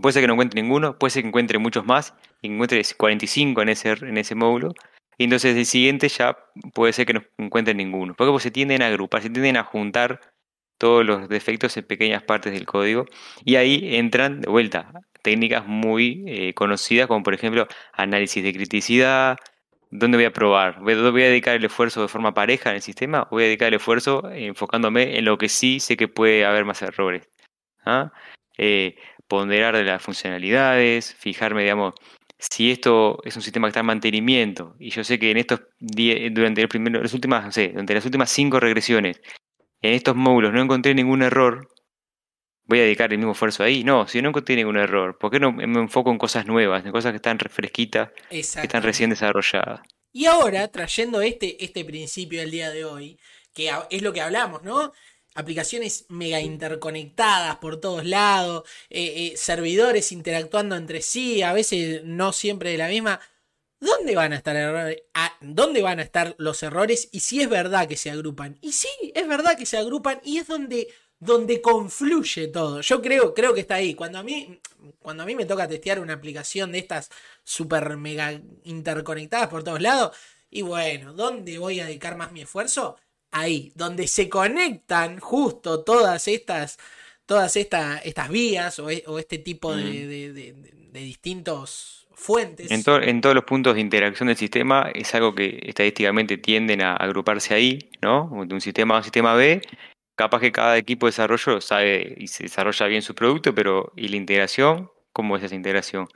Puede 0.00 0.12
ser 0.12 0.22
que 0.22 0.28
no 0.28 0.34
encuentre 0.34 0.62
ninguno, 0.62 0.96
puede 0.96 1.10
ser 1.10 1.22
que 1.24 1.28
encuentre 1.28 1.58
muchos 1.58 1.84
más, 1.84 2.14
y 2.42 2.46
encuentre 2.46 2.80
45 2.96 3.62
en 3.62 3.68
ese, 3.70 3.90
en 3.90 4.18
ese 4.18 4.36
módulo, 4.36 4.72
y 5.18 5.24
entonces 5.24 5.56
el 5.56 5.66
siguiente 5.66 6.08
ya 6.08 6.38
puede 6.74 6.92
ser 6.92 7.06
que 7.06 7.14
no 7.14 7.22
encuentre 7.38 7.74
ninguno. 7.74 8.14
Porque 8.14 8.30
pues, 8.30 8.44
se 8.44 8.52
tienden 8.52 8.82
a 8.82 8.86
agrupar, 8.86 9.20
se 9.22 9.30
tienden 9.30 9.56
a 9.56 9.64
juntar 9.64 10.20
todos 10.78 11.04
los 11.04 11.28
defectos 11.28 11.76
en 11.76 11.84
pequeñas 11.84 12.22
partes 12.22 12.52
del 12.52 12.66
código, 12.66 13.06
y 13.44 13.56
ahí 13.56 13.96
entran 13.96 14.40
de 14.40 14.48
vuelta 14.50 14.92
técnicas 15.22 15.66
muy 15.66 16.24
eh, 16.28 16.54
conocidas, 16.54 17.08
como 17.08 17.24
por 17.24 17.34
ejemplo 17.34 17.66
análisis 17.92 18.44
de 18.44 18.52
criticidad, 18.52 19.36
¿dónde 19.90 20.18
voy 20.18 20.24
a 20.26 20.32
probar? 20.32 20.80
¿Voy 20.80 20.92
a 20.92 21.28
dedicar 21.28 21.56
el 21.56 21.64
esfuerzo 21.64 22.02
de 22.02 22.08
forma 22.08 22.32
pareja 22.32 22.70
en 22.70 22.76
el 22.76 22.82
sistema? 22.82 23.26
¿Voy 23.30 23.42
a 23.42 23.46
dedicar 23.46 23.68
el 23.68 23.74
esfuerzo 23.74 24.30
enfocándome 24.30 25.18
en 25.18 25.24
lo 25.24 25.36
que 25.36 25.48
sí 25.48 25.80
sé 25.80 25.96
que 25.96 26.06
puede 26.06 26.44
haber 26.44 26.64
más 26.64 26.80
errores? 26.82 27.28
¿Ah? 27.84 28.12
Eh, 28.58 28.96
ponderar 29.28 29.76
de 29.76 29.84
las 29.84 30.02
funcionalidades, 30.02 31.14
fijarme, 31.18 31.62
digamos, 31.62 31.94
si 32.38 32.70
esto 32.70 33.18
es 33.24 33.34
un 33.34 33.42
sistema 33.42 33.66
que 33.66 33.70
está 33.70 33.80
en 33.80 33.86
mantenimiento 33.86 34.76
y 34.78 34.90
yo 34.90 35.02
sé 35.02 35.18
que 35.18 35.30
en 35.30 35.38
estos 35.38 35.62
durante 35.80 36.62
el 36.62 36.68
primero, 36.68 37.02
las 37.02 37.14
últimas, 37.14 37.44
no 37.44 37.52
sé, 37.52 37.68
durante 37.68 37.94
las 37.94 38.04
últimas 38.04 38.30
cinco 38.30 38.60
regresiones, 38.60 39.20
en 39.80 39.94
estos 39.94 40.16
módulos 40.16 40.52
no 40.52 40.62
encontré 40.62 40.94
ningún 40.94 41.22
error, 41.22 41.68
voy 42.64 42.80
a 42.80 42.82
dedicar 42.82 43.12
el 43.12 43.18
mismo 43.18 43.32
esfuerzo 43.32 43.62
ahí. 43.62 43.84
No, 43.84 44.06
si 44.08 44.20
no 44.20 44.28
encontré 44.28 44.56
ningún 44.56 44.76
error, 44.76 45.18
¿por 45.18 45.30
qué 45.30 45.40
no 45.40 45.52
me 45.52 45.80
enfoco 45.80 46.10
en 46.10 46.18
cosas 46.18 46.46
nuevas, 46.46 46.84
en 46.84 46.92
cosas 46.92 47.12
que 47.12 47.16
están 47.16 47.38
refresquitas, 47.38 48.10
que 48.30 48.40
están 48.40 48.82
recién 48.82 49.10
desarrolladas? 49.10 49.80
Y 50.12 50.26
ahora, 50.26 50.68
trayendo 50.68 51.20
este, 51.20 51.62
este 51.62 51.84
principio 51.84 52.40
del 52.40 52.50
día 52.50 52.70
de 52.70 52.84
hoy, 52.84 53.18
que 53.52 53.70
es 53.90 54.02
lo 54.02 54.12
que 54.12 54.22
hablamos, 54.22 54.62
¿no? 54.62 54.92
Aplicaciones 55.34 56.06
mega 56.08 56.40
interconectadas 56.40 57.56
por 57.56 57.78
todos 57.80 58.04
lados, 58.06 58.68
eh, 58.88 59.32
eh, 59.32 59.36
servidores 59.36 60.12
interactuando 60.12 60.76
entre 60.76 61.02
sí, 61.02 61.42
a 61.42 61.52
veces 61.52 62.02
no 62.04 62.32
siempre 62.32 62.70
de 62.70 62.78
la 62.78 62.88
misma. 62.88 63.20
¿Dónde 63.78 64.14
van 64.14 64.32
a 64.32 64.36
estar 64.36 64.56
errores? 64.56 65.02
Ah, 65.14 65.36
¿Dónde 65.40 65.82
van 65.82 65.98
a 65.98 66.02
estar 66.02 66.34
los 66.38 66.62
errores? 66.62 67.08
Y 67.12 67.20
si 67.20 67.42
es 67.42 67.48
verdad 67.48 67.86
que 67.86 67.96
se 67.96 68.10
agrupan. 68.10 68.58
Y 68.60 68.72
sí, 68.72 68.88
es 69.14 69.28
verdad 69.28 69.56
que 69.56 69.66
se 69.66 69.76
agrupan 69.76 70.20
y 70.24 70.38
es 70.38 70.46
donde 70.46 70.88
donde 71.18 71.60
confluye 71.62 72.48
todo. 72.48 72.80
Yo 72.80 73.00
creo, 73.00 73.34
creo 73.34 73.54
que 73.54 73.60
está 73.60 73.76
ahí. 73.76 73.94
Cuando 73.94 74.18
a 74.18 74.22
mí, 74.22 74.60
cuando 74.98 75.22
a 75.22 75.26
mí 75.26 75.34
me 75.34 75.46
toca 75.46 75.68
testear 75.68 76.00
una 76.00 76.14
aplicación 76.14 76.72
de 76.72 76.78
estas 76.78 77.10
super 77.44 77.96
mega 77.96 78.40
interconectadas 78.64 79.48
por 79.48 79.64
todos 79.64 79.80
lados, 79.80 80.16
y 80.50 80.62
bueno, 80.62 81.12
¿dónde 81.12 81.58
voy 81.58 81.80
a 81.80 81.86
dedicar 81.86 82.16
más 82.16 82.32
mi 82.32 82.42
esfuerzo? 82.42 82.96
Ahí, 83.30 83.72
donde 83.74 84.06
se 84.08 84.28
conectan 84.28 85.18
justo 85.18 85.84
todas 85.84 86.28
estas, 86.28 86.78
todas 87.26 87.56
estas, 87.56 88.04
estas 88.04 88.28
vías 88.28 88.78
o, 88.78 88.90
e, 88.90 89.04
este 89.18 89.38
tipo 89.38 89.72
mm. 89.72 89.76
de, 89.76 90.32
de, 90.32 91.00
distintos 91.00 92.05
fuentes. 92.16 92.70
En, 92.70 92.82
en, 93.08 93.20
todos 93.20 93.34
los 93.34 93.44
puntos 93.44 93.74
de 93.74 93.80
interacción 93.80 94.26
del 94.26 94.36
sistema 94.36 94.90
es 94.92 95.14
algo 95.14 95.34
que 95.34 95.60
estadísticamente 95.62 96.38
tienden 96.38 96.82
a 96.82 96.96
agruparse 96.96 97.54
ahí, 97.54 97.90
¿no? 98.02 98.30
De 98.46 98.54
un 98.54 98.60
sistema 98.60 98.94
a 98.94 98.98
un 98.98 99.04
sistema 99.04 99.34
B 99.34 99.62
capaz 100.16 100.40
que 100.40 100.50
cada 100.50 100.76
equipo 100.78 101.06
de 101.06 101.10
desarrollo 101.10 101.60
sabe 101.60 102.14
y 102.16 102.26
se 102.28 102.44
desarrolla 102.44 102.86
bien 102.86 103.02
su 103.02 103.14
producto, 103.14 103.54
pero 103.54 103.92
¿y 103.96 104.08
la 104.08 104.16
integración? 104.16 104.90
¿Cómo 105.12 105.36
es 105.36 105.42
esa 105.44 105.54
integración? 105.54 106.08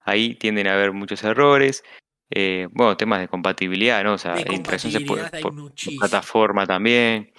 Ahí 0.00 0.34
tienden 0.34 0.68
a 0.68 0.74
haber 0.74 0.92
muchos 0.92 1.24
errores. 1.24 1.82
Eh, 2.30 2.68
bueno, 2.70 2.96
temas 2.96 3.20
de 3.20 3.28
compatibilidad, 3.28 4.04
¿no? 4.04 4.14
O 4.14 4.18
sea, 4.18 4.34
la 4.34 4.54
integración 4.54 4.92
se 4.92 5.00
puede 5.00 5.28
por, 5.40 5.54
plataforma 5.98 6.66
también. 6.66 7.32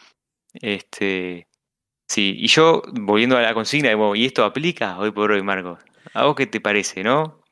Este, 0.53 1.47
Sí, 2.13 2.35
y 2.37 2.47
yo, 2.47 2.83
volviendo 2.93 3.37
a 3.37 3.41
la 3.41 3.53
consigna, 3.53 3.91
¿y 4.15 4.25
esto 4.25 4.43
aplica 4.43 4.99
hoy 4.99 5.11
por 5.11 5.31
hoy, 5.31 5.41
Marco? 5.41 5.79
¿A 6.13 6.25
vos 6.25 6.35
qué 6.35 6.45
te 6.45 6.61
parece, 6.61 7.01
no? 7.01 7.42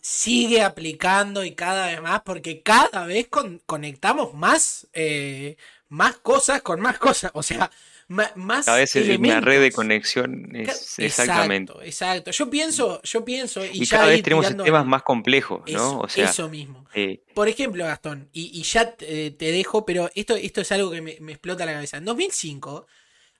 Sigue 0.00 0.62
aplicando 0.62 1.44
y 1.44 1.54
cada 1.54 1.86
vez 1.86 2.00
más, 2.00 2.22
porque 2.22 2.62
cada 2.62 3.06
vez 3.06 3.28
conectamos 3.66 4.34
más, 4.34 4.86
eh, 4.92 5.56
más 5.88 6.16
cosas 6.18 6.62
con 6.62 6.80
más 6.80 6.98
cosas. 6.98 7.30
O 7.34 7.42
sea, 7.42 7.70
más 8.08 8.66
Cada 8.66 8.78
vez 8.78 8.94
una 8.94 9.40
red 9.40 9.60
de 9.60 9.72
conexión 9.72 10.54
es 10.54 10.98
exactamente. 10.98 11.72
Exacto, 11.82 12.30
Yo 12.30 12.48
pienso, 12.48 13.02
yo 13.02 13.24
pienso 13.24 13.64
y, 13.64 13.86
cada 13.86 14.06
vez 14.06 14.22
tenemos 14.22 14.46
sistemas 14.46 14.86
más 14.86 15.02
complejos, 15.02 15.62
¿no? 15.68 16.00
o 16.00 16.08
sea, 16.08 16.26
eso 16.30 16.48
mismo. 16.48 16.86
Eh, 16.94 17.22
Por 17.34 17.48
ejemplo, 17.48 17.84
Gastón, 17.84 18.28
y, 18.32 18.62
ya 18.62 18.94
te, 18.94 19.34
dejo, 19.38 19.84
pero 19.84 20.10
esto, 20.14 20.36
esto 20.36 20.60
es 20.60 20.70
algo 20.72 20.90
que 20.90 21.00
me, 21.00 21.32
explota 21.32 21.66
la 21.66 21.72
cabeza. 21.72 21.96
En 21.96 22.04
2005, 22.04 22.86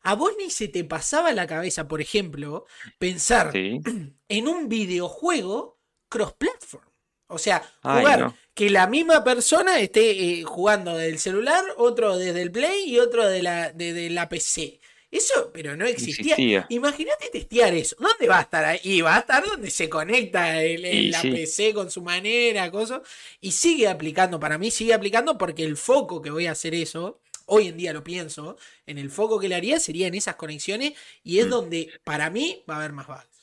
a 0.02 0.14
vos 0.14 0.32
ni 0.38 0.50
se 0.50 0.66
te 0.66 0.82
pasaba 0.82 1.32
la 1.32 1.46
cabeza, 1.46 1.86
por 1.86 2.00
ejemplo, 2.00 2.66
pensar 2.98 3.52
en 3.54 4.48
un 4.48 4.68
videojuego 4.68 5.75
cross-platform. 6.08 6.84
O 7.28 7.38
sea, 7.38 7.62
jugar 7.82 8.34
que 8.54 8.70
la 8.70 8.86
misma 8.86 9.24
persona 9.24 9.80
esté 9.80 10.10
eh, 10.10 10.42
jugando 10.44 10.96
del 10.96 11.18
celular, 11.18 11.62
otro 11.76 12.16
desde 12.16 12.40
el 12.40 12.52
Play 12.52 12.84
y 12.84 12.98
otro 12.98 13.26
de 13.28 13.42
la, 13.42 13.72
de, 13.72 14.08
la 14.10 14.28
PC. 14.28 14.80
Eso, 15.10 15.50
pero 15.52 15.76
no 15.76 15.86
existía. 15.86 16.66
Imagínate 16.68 17.28
testear 17.30 17.74
eso. 17.74 17.96
¿Dónde 17.98 18.28
va 18.28 18.38
a 18.38 18.42
estar 18.42 18.64
ahí? 18.64 19.00
Va 19.00 19.16
a 19.16 19.20
estar 19.20 19.44
donde 19.44 19.70
se 19.70 19.88
conecta 19.88 20.62
el, 20.62 21.10
la 21.10 21.22
PC 21.22 21.74
con 21.74 21.90
su 21.90 22.02
manera, 22.02 22.70
cosas. 22.70 23.02
Y 23.40 23.52
sigue 23.52 23.88
aplicando, 23.88 24.38
para 24.38 24.58
mí 24.58 24.70
sigue 24.70 24.94
aplicando 24.94 25.36
porque 25.36 25.64
el 25.64 25.76
foco 25.76 26.22
que 26.22 26.30
voy 26.30 26.46
a 26.46 26.52
hacer 26.52 26.74
eso, 26.74 27.20
hoy 27.46 27.68
en 27.68 27.76
día 27.76 27.92
lo 27.92 28.04
pienso, 28.04 28.56
en 28.86 28.98
el 28.98 29.10
foco 29.10 29.38
que 29.38 29.48
le 29.48 29.54
haría 29.54 29.80
sería 29.80 30.06
en 30.06 30.14
esas 30.14 30.36
conexiones 30.36 30.92
y 31.22 31.40
es 31.40 31.46
mm. 31.46 31.50
donde 31.50 32.00
para 32.04 32.30
mí 32.30 32.62
va 32.68 32.74
a 32.74 32.78
haber 32.78 32.92
más 32.92 33.06
bugs. 33.06 33.35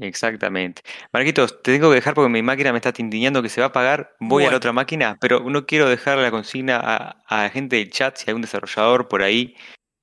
Exactamente. 0.00 0.82
Marquitos, 1.12 1.62
te 1.62 1.72
tengo 1.72 1.88
que 1.90 1.96
dejar 1.96 2.14
porque 2.14 2.28
mi 2.28 2.42
máquina 2.42 2.72
me 2.72 2.78
está 2.78 2.92
tintiñando 2.92 3.42
que 3.42 3.48
se 3.48 3.60
va 3.60 3.66
a 3.66 3.68
apagar. 3.70 4.14
Voy 4.20 4.44
a 4.44 4.50
la 4.50 4.56
otra 4.56 4.72
máquina, 4.72 5.16
pero 5.20 5.40
no 5.40 5.66
quiero 5.66 5.88
dejar 5.88 6.18
la 6.18 6.30
consigna 6.30 6.80
a, 6.82 7.24
la 7.30 7.50
gente 7.50 7.76
del 7.76 7.90
chat, 7.90 8.16
si 8.16 8.24
hay 8.24 8.30
algún 8.30 8.42
desarrollador 8.42 9.08
por 9.08 9.22
ahí 9.22 9.56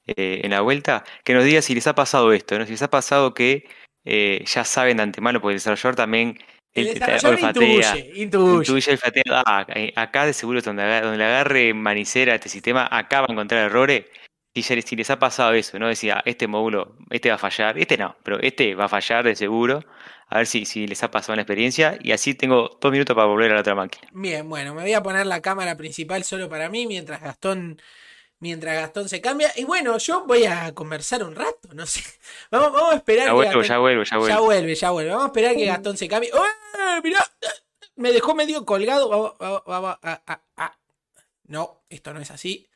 eh, 0.07 0.41
en 0.43 0.51
la 0.51 0.61
vuelta, 0.61 1.03
que 1.23 1.33
nos 1.33 1.43
diga 1.43 1.61
si 1.61 1.73
les 1.73 1.87
ha 1.87 1.95
pasado 1.95 2.33
esto, 2.33 2.59
¿no? 2.59 2.65
si 2.65 2.71
les 2.71 2.81
ha 2.81 2.89
pasado 2.89 3.33
que 3.33 3.65
eh, 4.03 4.43
ya 4.45 4.63
saben 4.65 4.97
de 4.97 5.03
antemano, 5.03 5.39
porque 5.41 5.53
el 5.53 5.59
desarrollador 5.59 5.95
también 5.95 6.39
el 6.73 6.93
desarrollador 6.93 7.35
olfatea, 7.35 7.97
intuye, 8.15 8.71
intuye. 8.75 8.99
Ah, 9.31 9.65
eh, 9.73 9.93
acá 9.95 10.25
de 10.25 10.33
seguro 10.33 10.61
donde, 10.61 10.83
donde 11.01 11.17
le 11.17 11.23
agarre 11.23 11.73
manicera 11.73 12.35
este 12.35 12.49
sistema, 12.49 12.87
acá 12.91 13.21
va 13.21 13.27
a 13.29 13.31
encontrar 13.31 13.65
errores 13.65 14.05
si, 14.63 14.95
les 14.95 15.09
ha 15.09 15.19
pasado 15.19 15.53
eso, 15.53 15.77
¿no? 15.79 15.87
Decía, 15.87 16.21
este 16.25 16.47
módulo, 16.47 16.95
este 17.09 17.29
va 17.29 17.35
a 17.35 17.37
fallar, 17.37 17.77
este 17.77 17.97
no, 17.97 18.15
pero 18.23 18.39
este 18.39 18.73
va 18.75 18.85
a 18.85 18.89
fallar 18.89 19.25
de 19.25 19.35
seguro. 19.35 19.83
A 20.27 20.37
ver 20.37 20.47
si, 20.47 20.65
si 20.65 20.87
les 20.87 21.03
ha 21.03 21.11
pasado 21.11 21.33
una 21.33 21.43
experiencia. 21.43 21.99
Y 22.01 22.11
así 22.11 22.33
tengo 22.33 22.77
dos 22.81 22.91
minutos 22.91 23.15
para 23.15 23.27
volver 23.27 23.51
a 23.51 23.55
la 23.55 23.61
otra 23.61 23.75
máquina. 23.75 24.07
Bien, 24.13 24.47
bueno, 24.47 24.73
me 24.73 24.81
voy 24.81 24.93
a 24.93 25.03
poner 25.03 25.27
la 25.27 25.41
cámara 25.41 25.75
principal 25.77 26.23
solo 26.23 26.49
para 26.49 26.69
mí 26.69 26.87
mientras 26.87 27.21
Gastón. 27.21 27.81
Mientras 28.39 28.75
Gastón 28.75 29.07
se 29.07 29.21
cambia. 29.21 29.51
Y 29.55 29.65
bueno, 29.65 29.97
yo 29.97 30.25
voy 30.25 30.45
a 30.45 30.73
conversar 30.73 31.23
un 31.23 31.35
rato, 31.35 31.69
no 31.73 31.85
sé. 31.85 32.03
Vamos, 32.51 32.73
vamos 32.73 32.93
a 32.93 32.95
esperar. 32.95 33.27
Ya 33.27 33.33
vuelvo, 33.33 33.61
ya 33.61 33.77
vuelvo, 33.77 34.03
ya 34.03 34.17
vuelvo. 34.17 34.35
Ya 34.35 34.39
vuelve, 34.39 34.75
ya 34.75 34.91
vuelve. 34.91 35.09
Vamos 35.11 35.25
a 35.25 35.27
esperar 35.27 35.55
que 35.55 35.65
Gastón 35.65 35.97
se 35.97 36.07
cambie. 36.07 36.31
¡Oh, 36.33 37.01
mirá! 37.03 37.25
Me 37.95 38.11
dejó 38.11 38.35
medio 38.35 38.65
colgado. 38.65 39.09
Vamos, 39.09 39.35
vamos, 39.39 39.63
vamos. 39.65 39.97
No, 41.47 41.81
esto 41.89 42.13
no 42.13 42.19
es 42.19 42.31
así. 42.31 42.67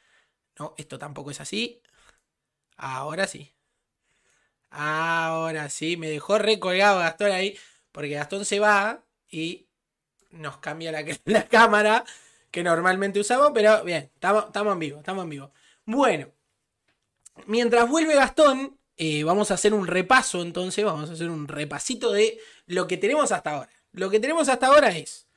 No, 0.60 0.76
esto 0.78 1.00
tampoco 1.00 1.32
es 1.32 1.40
así. 1.40 1.82
Ahora 2.78 3.28
sí. 3.28 3.54
Ahora 4.70 5.70
sí. 5.70 5.98
Me 5.98 6.10
dejó 6.10 6.38
recolgado 6.38 7.00
Gastón 7.00 7.32
ahí. 7.32 7.58
Porque 7.92 8.10
Gastón 8.10 8.46
se 8.46 8.60
va 8.60 9.04
y 9.30 9.68
nos 10.32 10.58
cambia 10.58 10.92
la, 10.92 11.04
la 11.26 11.48
cámara 11.48 12.04
que 12.52 12.64
normalmente 12.64 13.20
usamos. 13.20 13.52
Pero 13.54 13.84
bien, 13.84 14.12
estamos, 14.14 14.50
en 14.54 14.80
vivo, 14.80 15.00
estamos 15.00 15.24
en 15.24 15.30
vivo. 15.30 15.52
Bueno. 15.86 16.28
Mientras 17.48 17.88
vuelve 17.90 18.16
Gastón, 18.16 18.78
eh, 18.98 19.24
vamos 19.24 19.50
a 19.50 19.54
hacer 19.54 19.74
un 19.74 19.88
repaso 19.88 20.42
entonces. 20.42 20.84
Vamos 20.84 21.10
a 21.10 21.14
hacer 21.14 21.30
un 21.30 21.48
repasito 21.48 22.12
de 22.12 22.38
lo 22.68 22.86
que 22.86 22.98
tenemos 22.98 23.32
hasta 23.32 23.52
ahora. 23.52 23.70
Lo 23.94 24.10
que 24.10 24.20
tenemos 24.20 24.50
hasta 24.50 24.68
ahora 24.68 24.90
es... 24.90 25.28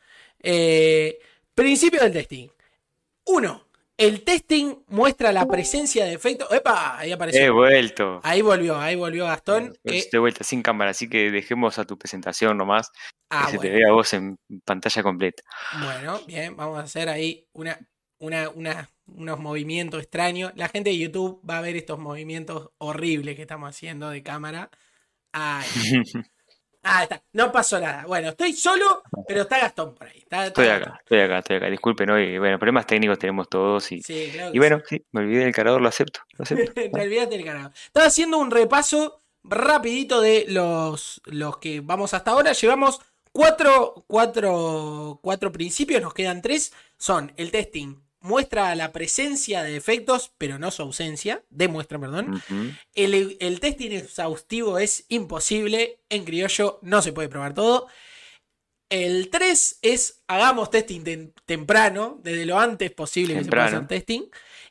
Eh, 0.41 1.21
principio 1.55 2.01
del 2.01 2.13
testing. 2.13 2.49
Uno, 3.27 3.69
el 3.97 4.25
testing 4.25 4.77
muestra 4.89 5.33
la 5.33 5.47
presencia 5.47 6.05
de 6.05 6.15
efectos. 6.15 6.51
¡Epa! 6.51 6.99
Ahí 6.99 7.13
apareció. 7.13 7.41
He 7.41 7.51
vuelto. 7.51 8.21
Ahí 8.23 8.43
volvió, 8.43 8.79
ahí 8.79 8.97
volvió 8.97 9.27
Gastón. 9.27 9.75
Estoy 9.85 10.09
De 10.11 10.19
vuelta 10.19 10.45
sin 10.45 10.63
cámara, 10.63 10.91
así 10.91 11.09
que 11.09 11.31
dejemos 11.31 11.79
a 11.79 11.85
tu 11.85 11.99
presentación 11.99 12.57
nomás. 12.57 12.91
Ah, 13.31 13.47
que 13.47 13.53
se 13.53 13.59
te 13.59 13.71
vea 13.71 13.93
vos 13.93 14.13
en 14.15 14.39
pantalla 14.65 15.03
completa. 15.03 15.43
Bueno, 15.81 16.21
bien, 16.27 16.57
vamos 16.57 16.79
a 16.79 16.83
hacer 16.83 17.09
ahí 17.09 17.47
una, 17.53 17.79
una, 18.19 18.51
unos 19.07 19.39
movimientos 19.39 20.03
extraños. 20.03 20.53
La 20.57 20.69
gente 20.69 20.91
de 20.91 20.99
YouTube 20.99 21.41
va 21.49 21.59
a 21.59 21.63
ver 21.63 21.77
estos 21.77 21.99
movimientos 21.99 22.71
horribles 22.79 23.37
que 23.37 23.43
estamos 23.43 23.71
haciendo 23.71 24.11
de 24.11 24.23
cámara. 24.23 24.71
Ay. 25.33 25.67
Ah, 26.83 27.05
está. 27.05 27.23
No 27.33 27.53
pasó 27.53 27.79
nada. 27.79 28.05
Bueno, 28.07 28.31
estoy 28.31 28.53
solo, 28.55 29.03
pero 29.29 29.43
está 29.43 29.59
Gastón 29.59 29.95
por 29.95 30.09
ahí. 30.09 30.25
estoy 30.29 30.67
acá, 30.67 30.99
estoy 31.01 31.21
acá, 31.21 31.39
estoy 31.39 31.57
acá. 31.57 31.71
Disculpen 31.71 32.11
hoy. 32.11 32.39
Bueno, 32.39 32.59
problemas 32.59 32.87
técnicos 32.87 33.19
tenemos 33.19 33.49
todos. 33.49 33.91
Y, 33.93 34.03
y 34.09 34.59
bueno, 34.59 34.83
sí. 34.89 35.05
me 35.13 35.21
olvidé 35.21 35.45
del 35.45 35.55
cargador, 35.55 35.81
lo 35.81 35.89
acepto. 35.89 36.21
Lo 36.37 36.43
acepto. 36.45 36.73
Te 36.73 36.91
olvidaste 36.93 37.37
del 37.37 37.45
cargador. 37.45 37.73
Estaba 37.75 38.07
haciendo 38.07 38.39
un 38.39 38.51
repaso 38.51 39.23
rapidito 39.45 40.21
de 40.21 40.47
los, 40.49 41.21
los 41.25 41.59
que 41.59 41.81
vamos 41.81 42.15
hasta 42.15 42.33
ahora. 42.33 42.53
Llevamos 42.53 43.01
cuatro, 43.31 44.05
cuatro, 44.09 45.21
cuatro 45.23 45.53
principios, 45.53 46.03
nos 46.03 46.15
quedan 46.15 46.43
tres. 46.43 46.73
Son 46.99 47.33
el 47.37 47.51
testing 47.53 47.97
muestra 48.23 48.75
la 48.75 48.93
presencia 48.93 49.63
de 49.63 49.77
efectos, 49.77 50.33
pero 50.39 50.59
no 50.59 50.71
su 50.71 50.83
ausencia. 50.83 51.45
Demuestra, 51.51 51.99
perdón. 51.99 52.43
el, 52.95 53.61
testing 53.61 53.91
exhaustivo 53.91 54.79
es 54.79 55.05
imposible. 55.09 56.01
En 56.09 56.25
criollo 56.25 56.79
no 56.83 57.03
se 57.03 57.13
puede 57.13 57.29
probar 57.29 57.55
todo. 57.55 57.89
El 58.89 59.31
3 59.31 59.79
es 59.83 60.23
hagamos 60.27 60.71
testing 60.71 61.33
temprano, 61.47 62.21
desde 62.23 62.45
lo 62.45 62.59
antes 62.59 62.91
posible 62.91 63.35
que 63.35 63.45
se 63.45 63.51
pueda 63.51 63.65
hacer 63.65 63.87
testing. 63.87 64.23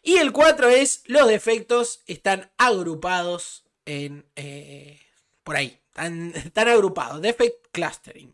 Y 0.03 0.17
el 0.17 0.31
4 0.31 0.69
es 0.69 1.03
los 1.07 1.27
defectos 1.27 2.01
están 2.07 2.51
agrupados 2.57 3.65
en 3.85 4.25
eh, 4.35 4.99
por 5.43 5.55
ahí. 5.55 5.79
Están, 5.87 6.33
están 6.35 6.67
agrupados. 6.69 7.21
Defect 7.21 7.67
clustering. 7.71 8.33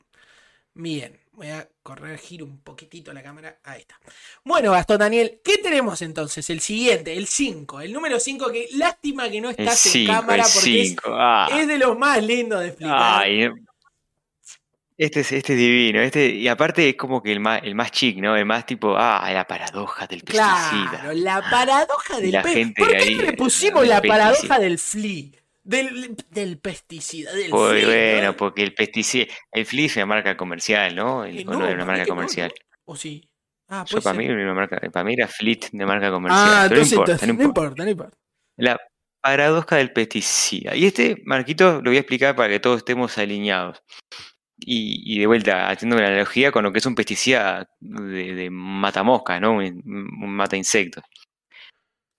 Bien. 0.74 1.20
Voy 1.38 1.50
a 1.50 1.70
corregir 1.84 2.42
un 2.42 2.64
poquitito 2.64 3.14
la 3.14 3.22
cámara. 3.22 3.60
Ahí 3.64 3.82
está. 3.82 4.00
Bueno, 4.44 4.72
Gastón 4.72 4.98
Daniel, 4.98 5.40
¿qué 5.44 5.60
tenemos 5.60 6.02
entonces? 6.02 6.50
El 6.50 6.62
siguiente, 6.62 7.16
el 7.16 7.28
5. 7.28 7.82
El 7.82 7.94
número 7.94 8.20
5, 8.20 8.52
que 8.52 8.70
lástima 8.74 9.30
que 9.30 9.40
no 9.40 9.52
estás 9.52 9.86
en 9.96 10.08
cámara 10.08 10.46
porque 10.52 10.96
ah. 11.06 11.48
es, 11.54 11.68
de 11.68 11.78
los 11.78 11.96
más 11.96 12.24
lindos 12.24 12.62
de 12.62 12.68
explicar. 12.70 13.28
este 14.98 15.20
es, 15.20 15.32
este 15.32 15.54
divino, 15.54 16.02
este, 16.02 16.28
y 16.28 16.48
aparte 16.48 16.90
es 16.90 16.96
como 16.96 17.22
que 17.22 17.34
el 17.34 17.40
más, 17.40 17.62
el 17.64 17.76
más 17.76 17.92
chic, 17.92 18.18
¿no? 18.18 18.36
El 18.36 18.46
más 18.46 18.66
tipo, 18.66 18.96
ah, 18.98 19.30
la 19.32 19.46
paradoja 19.46 20.08
del 20.08 20.22
pesticida. 20.22 20.90
Claro, 20.90 21.14
la 21.14 21.48
paradoja 21.52 22.20
del 22.20 22.32
pesticida. 22.32 22.74
¿Por 22.76 22.98
qué 22.98 23.12
le 23.12 23.34
pusimos 23.34 23.88
la 23.88 24.02
paradoja 24.02 24.58
del 24.58 24.80
flea? 24.80 25.38
Del, 25.68 26.16
del 26.30 26.60
pesticida, 26.60 27.34
del 27.34 27.52
pues, 27.52 27.86
Bueno, 27.86 28.38
porque 28.38 28.64
el 28.64 28.74
pesticida, 28.74 29.26
el 29.52 29.66
flea 29.66 29.88
es 29.88 29.98
una 29.98 30.06
marca 30.06 30.38
comercial, 30.38 30.96
¿no? 30.96 31.26
El 31.26 31.46
no, 31.46 31.68
es 31.68 31.74
una 31.74 31.84
marca 31.84 32.06
comercial. 32.06 32.54
¿O 32.86 32.96
sí? 32.96 33.30
Ah, 33.68 33.84
Yo 33.86 34.02
para 34.02 34.18
mí, 34.18 34.30
una 34.30 34.54
marca, 34.54 34.80
para 34.94 35.04
mí 35.04 35.16
era 35.16 35.28
Fleet 35.28 35.72
de 35.74 35.86
marca 35.86 36.10
comercial. 36.10 36.48
Ah, 36.48 36.66
pero 36.70 36.84
entonces, 36.84 37.28
no, 37.28 37.44
importa, 37.44 37.84
no, 37.84 37.90
importa, 37.90 38.18
La 38.56 38.80
paradoja 39.20 39.76
del 39.76 39.92
pesticida. 39.92 40.74
Y 40.74 40.86
este, 40.86 41.22
Marquito, 41.26 41.82
lo 41.82 41.90
voy 41.90 41.98
a 41.98 42.00
explicar 42.00 42.34
para 42.34 42.48
que 42.48 42.62
todos 42.62 42.78
estemos 42.78 43.18
alineados. 43.18 43.84
Y, 44.58 45.16
y 45.18 45.20
de 45.20 45.28
vuelta, 45.28 45.70
haciendo 45.70 45.98
una 45.98 46.08
analogía 46.08 46.54
con 46.54 46.64
lo 46.64 46.72
que 46.72 46.80
es 46.80 46.86
un 46.86 46.96
pesticida 46.96 47.70
de, 47.82 48.36
de 48.36 48.50
matamosca, 48.50 49.38
¿no? 49.42 49.58
Un, 49.58 49.84
un 49.86 50.34
mata 50.34 50.56
insectos. 50.56 51.04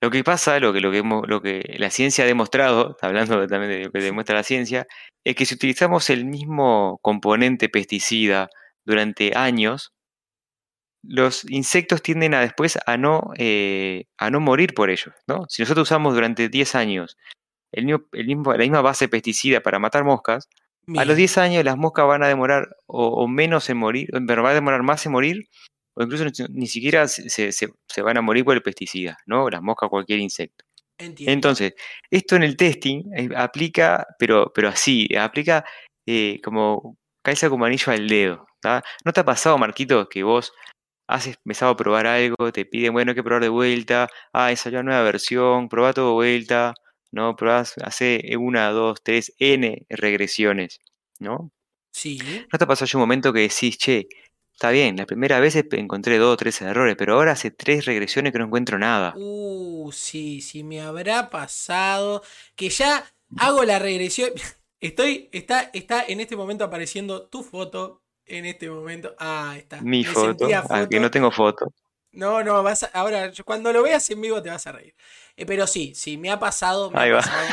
Lo 0.01 0.11
que 0.11 0.22
pasa, 0.22 0.61
lo 0.61 0.72
que, 0.72 0.80
lo 0.80 0.92
que, 0.92 1.03
lo 1.03 1.42
que 1.42 1.74
la 1.78 1.90
ciencia 1.90 2.24
ha 2.24 2.26
demostrado, 2.26 2.96
hablando 3.03 3.46
también 3.46 3.72
de 3.72 3.84
lo 3.86 3.90
que 3.90 4.01
demuestra 4.01 4.36
la 4.36 4.44
ciencia, 4.44 4.86
es 5.24 5.34
que 5.34 5.44
si 5.44 5.55
utilizamos 5.55 6.09
el 6.11 6.24
mismo 6.24 6.99
componente 7.03 7.68
pesticida 7.68 8.49
durante 8.84 9.36
años, 9.36 9.92
los 11.03 11.44
insectos 11.51 12.03
tienden 12.03 12.34
a 12.34 12.40
después 12.40 12.78
a 12.86 12.96
no, 12.96 13.30
eh, 13.36 14.05
a 14.18 14.30
no 14.30 14.40
morir 14.40 14.74
por 14.74 14.90
ellos. 14.90 15.14
¿no? 15.26 15.46
Si 15.49 15.62
nosotros 15.62 15.88
usamos 15.88 16.14
durante 16.14 16.49
10 16.49 16.74
años 16.74 17.16
el 17.72 17.84
mismo, 17.84 18.05
el 18.12 18.26
mismo, 18.26 18.53
la 18.53 18.59
misma 18.59 18.80
base 18.82 19.09
pesticida 19.09 19.61
para 19.61 19.78
matar 19.78 20.05
moscas, 20.05 20.49
a 20.96 21.05
los 21.05 21.16
10 21.16 21.38
años 21.38 21.64
las 21.64 21.76
moscas 21.76 22.07
van 22.07 22.22
a 22.22 22.28
demorar 22.28 22.68
o, 22.86 23.28
menos 23.28 23.68
en 23.68 23.76
morir, 23.76 24.09
pero 24.26 24.42
va 24.42 24.51
a 24.51 24.55
demorar 24.55 24.82
más 24.82 25.05
en 25.05 25.12
morir 25.12 25.49
o 25.99 26.03
incluso 26.05 26.24
ni 26.51 26.68
siquiera 26.68 27.09
se, 27.09 28.03
van 28.03 28.16
a 28.16 28.22
morir 28.22 28.44
por 28.44 28.55
el 28.55 28.62
pesticida, 28.62 29.18
¿no? 29.26 29.51
Las 29.51 29.61
moscas, 29.61 29.88
cualquier 29.88 30.20
insecto. 30.20 30.64
Entonces, 30.99 31.74
esto 32.11 32.36
en 32.36 32.44
el 32.44 32.57
testing 32.57 33.03
eh, 33.16 33.28
aplica, 33.36 34.07
pero, 34.18 34.53
pero 34.55 34.68
así, 34.68 35.09
aplica 35.16 35.64
eh, 36.07 36.40
como 36.42 36.96
calza 37.22 37.51
como 37.51 37.64
anillo 37.64 37.92
al 37.92 38.09
dedo. 38.09 38.46
¿No 39.05 39.12
te 39.12 39.20
ha 39.20 39.24
pasado, 39.24 39.59
Marquito, 39.59 40.09
que 40.09 40.22
vos 40.22 40.53
has 41.09 41.26
empezado 41.26 41.72
a 41.72 41.76
probar 41.76 42.07
algo, 42.07 42.53
te 42.53 42.64
piden, 42.64 42.92
bueno, 42.92 43.11
hay 43.11 43.14
que 43.16 43.22
probar 43.24 43.42
de 43.42 43.49
vuelta, 43.49 44.09
ah, 44.32 44.53
esa 44.53 44.70
ya 44.70 44.82
nueva 44.82 45.03
versión, 45.03 45.68
probá 45.68 45.92
todo 45.92 46.09
de 46.11 46.14
vuelta, 46.14 46.74
¿no? 47.11 47.34
Probás, 47.34 47.74
hace 47.82 48.22
una, 48.38 48.70
dos, 48.70 49.03
tres, 49.03 49.34
n 49.38 49.84
regresiones, 49.88 50.80
¿no? 51.18 51.51
Sí. 51.92 52.18
¿No 52.53 52.59
te 52.59 52.66
pasó 52.66 52.84
un 52.96 53.01
momento 53.01 53.32
que 53.32 53.40
decís, 53.40 53.78
che, 53.78 54.07
Está 54.59 54.70
bien, 54.70 54.96
la 54.96 55.06
primera 55.06 55.38
vez 55.38 55.54
encontré 55.54 56.18
dos 56.18 56.34
o 56.34 56.36
tres 56.36 56.61
errores, 56.62 56.96
pero 56.98 57.14
ahora 57.14 57.30
hace 57.30 57.52
tres 57.52 57.84
regresiones 57.84 58.32
que 58.32 58.40
no 58.40 58.46
encuentro 58.46 58.76
nada. 58.76 59.14
Uh, 59.14 59.92
sí, 59.92 60.40
sí, 60.40 60.64
me 60.64 60.80
habrá 60.80 61.30
pasado 61.30 62.24
que 62.56 62.68
ya 62.68 63.04
hago 63.36 63.62
la 63.62 63.78
regresión. 63.78 64.30
Estoy, 64.80 65.28
está, 65.30 65.70
está 65.72 66.04
en 66.09 66.18
este 66.18 66.34
momento 66.36 66.64
apareciendo 66.64 67.28
tu 67.28 67.44
foto. 67.44 68.02
En 68.26 68.46
este 68.46 68.68
momento. 68.68 69.14
Ah, 69.20 69.54
está. 69.56 69.80
Mi 69.80 70.04
foto. 70.04 70.48
Ah, 70.68 70.88
que 70.90 70.98
no 70.98 71.09
tengo 71.09 71.30
foto. 71.30 71.72
No, 72.11 72.42
no, 72.42 72.62
vas 72.64 72.88
ahora 72.94 73.30
cuando 73.44 73.72
lo 73.72 73.82
veas 73.84 74.11
en 74.11 74.20
vivo 74.20 74.42
te 74.42 74.50
vas 74.50 74.66
a 74.66 74.72
reír. 74.72 74.94
Eh, 75.36 75.46
pero 75.46 75.66
sí, 75.68 75.94
sí, 75.94 76.16
me 76.16 76.30
ha 76.30 76.38
pasado. 76.40 76.90
Me 76.90 76.98
Ahí 76.98 77.11
ha 77.11 77.14
va. 77.14 77.20
pasado, 77.20 77.46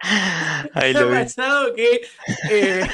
Ahí 0.74 0.92
me 0.94 1.00
lo 1.00 1.06
ha 1.06 1.10
vi. 1.10 1.14
pasado 1.24 1.74
que. 1.74 2.00
eh, 2.50 2.86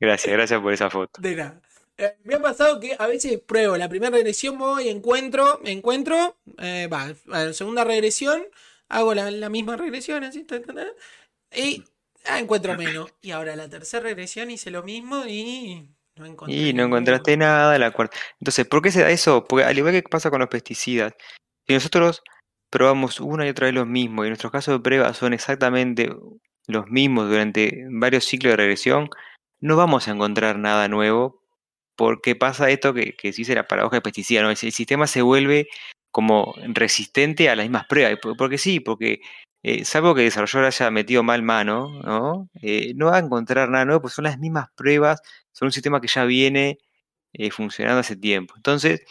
Gracias, 0.00 0.32
gracias 0.32 0.60
por 0.60 0.72
esa 0.72 0.88
foto. 0.88 1.20
De 1.20 1.36
nada. 1.36 1.60
Eh, 1.98 2.16
me 2.24 2.34
ha 2.36 2.40
pasado 2.40 2.80
que 2.80 2.96
a 2.98 3.06
veces 3.06 3.38
pruebo 3.40 3.76
la 3.76 3.88
primera 3.88 4.16
regresión, 4.16 4.56
voy, 4.56 4.88
encuentro, 4.88 5.60
encuentro, 5.64 6.38
eh, 6.58 6.88
va, 6.90 7.12
a 7.30 7.44
la 7.44 7.52
segunda 7.52 7.84
regresión, 7.84 8.42
hago 8.88 9.14
la, 9.14 9.30
la 9.30 9.50
misma 9.50 9.76
regresión, 9.76 10.24
así, 10.24 10.44
ta, 10.44 10.62
ta, 10.62 10.72
ta, 10.72 10.86
y 11.54 11.84
ah, 12.24 12.38
encuentro 12.38 12.74
menos. 12.76 13.12
Y 13.20 13.32
ahora 13.32 13.54
la 13.54 13.68
tercera 13.68 14.04
regresión 14.04 14.50
hice 14.50 14.70
lo 14.70 14.82
mismo 14.82 15.26
y 15.26 15.90
no 16.16 16.24
encontré. 16.24 16.56
Y 16.56 16.72
no 16.72 16.84
encontraste 16.84 17.36
nada, 17.36 17.78
la 17.78 17.90
cuarta. 17.90 18.16
Entonces, 18.40 18.66
¿por 18.66 18.80
qué 18.80 18.90
se 18.90 19.02
da 19.02 19.10
eso? 19.10 19.44
Porque 19.44 19.64
al 19.64 19.76
igual 19.76 19.92
que 19.92 20.02
pasa 20.02 20.30
con 20.30 20.40
los 20.40 20.48
pesticidas, 20.48 21.12
si 21.66 21.74
nosotros 21.74 22.22
probamos 22.70 23.20
una 23.20 23.46
y 23.46 23.50
otra 23.50 23.66
vez 23.66 23.74
los 23.74 23.86
mismos 23.86 24.24
y 24.24 24.28
nuestros 24.28 24.52
casos 24.52 24.74
de 24.74 24.80
prueba 24.80 25.12
son 25.12 25.34
exactamente 25.34 26.10
los 26.66 26.86
mismos 26.86 27.28
durante 27.28 27.84
varios 27.90 28.24
ciclos 28.24 28.52
de 28.52 28.56
regresión, 28.56 29.10
no 29.60 29.76
vamos 29.76 30.08
a 30.08 30.12
encontrar 30.12 30.58
nada 30.58 30.88
nuevo 30.88 31.42
porque 31.96 32.34
pasa 32.36 32.70
esto 32.70 32.94
que, 32.94 33.14
que 33.14 33.32
se 33.32 33.38
dice 33.38 33.54
la 33.54 33.68
paradoja 33.68 33.96
de 33.96 34.02
pesticida, 34.02 34.42
¿no? 34.42 34.50
El, 34.50 34.56
sistema 34.56 35.06
se 35.06 35.22
vuelve 35.22 35.68
como 36.10 36.54
resistente 36.74 37.50
a 37.50 37.56
las 37.56 37.66
mismas 37.66 37.86
pruebas. 37.86 38.18
Por- 38.20 38.36
Porque 38.36 38.58
sí, 38.58 38.80
porque 38.80 39.20
eh, 39.62 39.84
salvo 39.84 40.14
que 40.14 40.22
el 40.22 40.28
desarrollador 40.28 40.66
haya 40.68 40.90
metido 40.90 41.22
mal 41.22 41.42
mano, 41.42 41.88
¿no? 42.02 42.48
Eh, 42.62 42.94
no 42.96 43.06
va 43.06 43.16
a 43.16 43.20
encontrar 43.20 43.68
nada 43.68 43.84
nuevo, 43.84 44.02
pues 44.02 44.14
son 44.14 44.24
las 44.24 44.38
mismas 44.38 44.68
pruebas, 44.76 45.20
son 45.52 45.66
un 45.66 45.72
sistema 45.72 46.00
que 46.00 46.08
ya 46.08 46.24
viene 46.24 46.78
eh, 47.32 47.50
funcionando 47.50 48.00
hace 48.00 48.16
tiempo. 48.16 48.54
Entonces, 48.56 49.02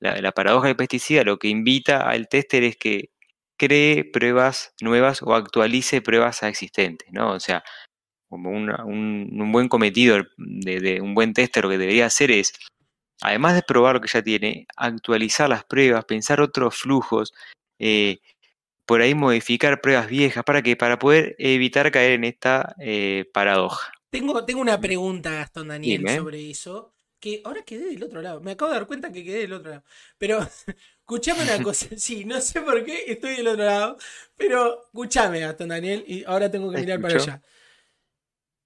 la, 0.00 0.32
paradoja 0.32 0.68
del 0.68 0.76
pesticida 0.76 1.24
lo 1.24 1.38
que 1.38 1.48
invita 1.48 2.08
al 2.08 2.28
tester 2.28 2.62
es 2.64 2.76
que 2.76 3.10
cree 3.56 4.04
pruebas 4.04 4.74
nuevas 4.80 5.22
o 5.22 5.34
actualice 5.34 6.00
pruebas 6.02 6.42
existentes, 6.44 7.08
¿no? 7.12 7.32
O 7.32 7.40
sea, 7.40 7.62
como 8.28 8.50
una- 8.50 8.84
un, 8.84 9.28
un 9.32 9.52
buen 9.52 9.68
cometido 9.68 10.18
de, 10.36 10.80
de 10.80 11.00
un 11.00 11.14
buen 11.14 11.32
tester 11.32 11.64
lo 11.64 11.70
que 11.70 11.78
debería 11.78 12.06
hacer 12.06 12.30
es, 12.30 12.52
además 13.20 13.54
de 13.54 13.62
probar 13.62 13.94
lo 13.96 14.00
que 14.00 14.08
ya 14.08 14.22
tiene, 14.22 14.66
actualizar 14.76 15.48
las 15.48 15.64
pruebas, 15.64 16.04
pensar 16.04 16.40
otros 16.40 16.76
flujos, 16.76 17.32
eh, 17.78 18.18
por 18.86 19.00
ahí 19.02 19.14
modificar 19.14 19.80
pruebas 19.80 20.08
viejas, 20.08 20.44
¿para 20.44 20.62
qué? 20.62 20.76
Para 20.76 20.98
poder 20.98 21.36
evitar 21.38 21.90
caer 21.90 22.12
en 22.12 22.24
esta 22.24 22.74
eh, 22.80 23.26
paradoja. 23.32 23.92
Tengo, 24.10 24.44
tengo 24.46 24.62
una 24.62 24.80
pregunta, 24.80 25.30
Gastón 25.32 25.68
Daniel, 25.68 25.98
Dime. 25.98 26.16
sobre 26.16 26.50
eso. 26.50 26.94
Que 27.20 27.42
ahora 27.44 27.62
quedé 27.62 27.86
del 27.86 28.02
otro 28.04 28.22
lado. 28.22 28.40
Me 28.40 28.52
acabo 28.52 28.70
de 28.70 28.78
dar 28.78 28.86
cuenta 28.86 29.10
que 29.12 29.24
quedé 29.24 29.40
del 29.40 29.52
otro 29.52 29.70
lado. 29.72 29.84
Pero, 30.18 30.38
escuchame 31.00 31.42
una 31.42 31.62
cosa. 31.62 31.86
Sí, 31.98 32.24
no 32.24 32.40
sé 32.40 32.62
por 32.62 32.82
qué 32.84 33.04
estoy 33.08 33.36
del 33.36 33.48
otro 33.48 33.64
lado. 33.64 33.98
Pero, 34.36 34.84
escuchame, 34.84 35.40
Gastón 35.40 35.68
Daniel. 35.68 36.04
Y 36.06 36.24
ahora 36.24 36.50
tengo 36.50 36.70
que 36.70 36.78
mirar 36.78 37.00
para 37.00 37.14
allá. 37.14 37.42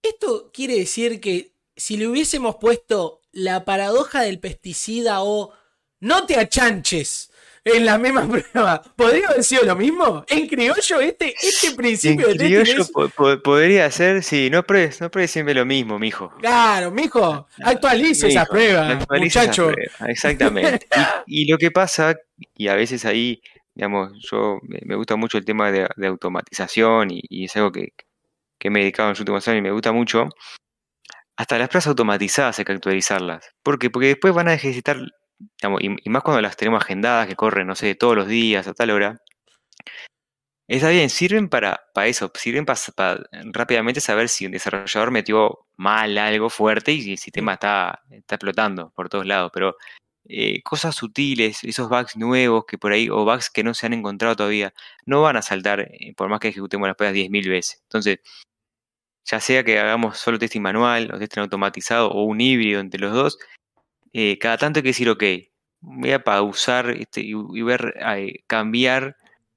Esto 0.03 0.50
quiere 0.53 0.78
decir 0.78 1.20
que 1.20 1.53
si 1.76 1.96
le 1.96 2.07
hubiésemos 2.09 2.57
puesto 2.57 3.20
la 3.32 3.64
paradoja 3.64 4.22
del 4.22 4.40
pesticida 4.40 5.22
o 5.22 5.53
no 6.00 6.26
te 6.26 6.36
achanches 6.36 7.30
en 7.64 7.86
la 7.86 7.96
misma 7.96 8.28
prueba, 8.53 8.82
¿podría 8.96 9.28
haber 9.28 9.44
sido 9.44 9.62
lo 9.62 9.76
mismo? 9.76 10.24
En 10.28 10.48
criollo, 10.48 11.00
este, 11.00 11.34
este 11.40 11.68
En 11.68 11.76
principio 11.76 12.26
de 12.26 12.34
testing 12.34 12.46
criollo 12.62 12.82
es- 12.82 12.90
po- 12.90 13.09
po- 13.11 13.40
podría 13.40 13.88
ser, 13.92 14.22
sí, 14.24 14.50
no 14.50 14.64
pruebes, 14.64 15.00
no 15.00 15.11
pruebes 15.11 15.30
siempre 15.30 15.55
lo 15.55 15.64
mismo, 15.64 15.98
mijo. 15.98 16.32
Claro, 16.40 16.90
mijo, 16.90 17.46
actualice 17.62 18.26
esa 18.28 18.44
prueba, 18.46 18.92
esa 18.92 19.07
muchacho. 19.16 19.68
prueba, 19.70 20.11
Exactamente. 20.11 20.86
Y, 21.26 21.42
y 21.44 21.50
lo 21.50 21.57
que 21.59 21.70
pasa, 21.70 22.16
y 22.57 22.66
a 22.66 22.74
veces 22.74 23.05
ahí, 23.05 23.40
digamos, 23.74 24.11
yo 24.30 24.59
me, 24.62 24.80
me 24.84 24.96
gusta 24.96 25.14
mucho 25.14 25.38
el 25.38 25.44
tema 25.44 25.70
de, 25.70 25.88
de 25.96 26.07
automatización 26.09 27.12
y, 27.12 27.20
y 27.28 27.44
es 27.44 27.57
algo 27.57 27.70
que, 27.70 27.92
que 28.62 28.70
me 28.70 28.78
he 28.78 28.82
dedicado 28.84 29.08
en 29.08 29.12
los 29.12 29.20
últimos 29.20 29.48
años 29.48 29.58
y 29.58 29.62
me 29.62 29.72
gusta 29.72 29.90
mucho. 29.90 30.28
Hasta 31.36 31.58
las 31.58 31.68
pruebas 31.68 31.88
automatizadas 31.88 32.58
hay 32.60 32.64
que 32.64 32.72
actualizarlas. 32.72 33.50
¿Por 33.64 33.78
qué? 33.78 33.90
Porque 33.90 34.06
después 34.06 34.32
van 34.32 34.46
a 34.48 34.52
necesitar, 34.52 34.98
digamos, 35.60 35.82
y, 35.82 35.96
y 36.04 36.10
más 36.10 36.22
cuando 36.22 36.40
las 36.40 36.56
tenemos 36.56 36.80
agendadas, 36.84 37.26
que 37.26 37.34
corren, 37.34 37.66
no 37.66 37.74
sé, 37.74 37.96
todos 37.96 38.14
los 38.14 38.28
días 38.28 38.68
a 38.68 38.74
tal 38.74 38.90
hora. 38.90 39.20
Está 40.68 40.90
bien, 40.90 41.10
sirven 41.10 41.48
para, 41.48 41.82
para 41.92 42.06
eso, 42.06 42.30
sirven 42.36 42.64
para, 42.64 42.78
para 42.94 43.20
rápidamente 43.52 44.00
saber 44.00 44.28
si 44.28 44.46
un 44.46 44.52
desarrollador 44.52 45.10
metió 45.10 45.66
mal 45.76 46.16
algo 46.16 46.48
fuerte 46.48 46.92
y 46.92 47.02
si 47.02 47.12
el 47.12 47.18
sistema 47.18 47.54
está, 47.54 48.02
está 48.10 48.36
explotando 48.36 48.90
por 48.94 49.08
todos 49.08 49.26
lados, 49.26 49.50
pero 49.52 49.76
eh, 50.28 50.62
cosas 50.62 50.94
sutiles, 50.94 51.64
esos 51.64 51.88
bugs 51.88 52.16
nuevos 52.16 52.64
que 52.66 52.78
por 52.78 52.92
ahí, 52.92 53.10
o 53.10 53.24
bugs 53.24 53.50
que 53.50 53.64
no 53.64 53.74
se 53.74 53.86
han 53.86 53.92
encontrado 53.92 54.36
todavía, 54.36 54.72
no 55.04 55.20
van 55.22 55.36
a 55.36 55.42
saltar 55.42 55.80
eh, 55.80 56.14
por 56.16 56.28
más 56.28 56.38
que 56.40 56.48
ejecutemos 56.48 56.86
las 56.86 56.96
pruebas 56.96 57.16
10.000 57.16 57.48
veces. 57.48 57.80
Entonces, 57.84 58.20
ya 59.24 59.40
sea 59.40 59.62
que 59.64 59.78
hagamos 59.78 60.18
solo 60.18 60.38
testing 60.38 60.60
manual 60.62 61.10
o 61.14 61.18
testing 61.18 61.40
automatizado 61.42 62.10
o 62.10 62.24
un 62.24 62.40
híbrido 62.40 62.80
entre 62.80 63.00
los 63.00 63.12
dos, 63.12 63.38
eh, 64.12 64.38
cada 64.38 64.58
tanto 64.58 64.78
hay 64.78 64.82
que 64.82 64.88
decir, 64.90 65.08
ok, 65.08 65.22
voy 65.80 66.12
a 66.12 66.22
pausar 66.24 66.90
este, 66.90 67.20
y, 67.22 67.30
y 67.30 67.62
voy 67.62 67.72
a 68.00 68.18
eh, 68.18 68.44
cambiar 68.46 69.16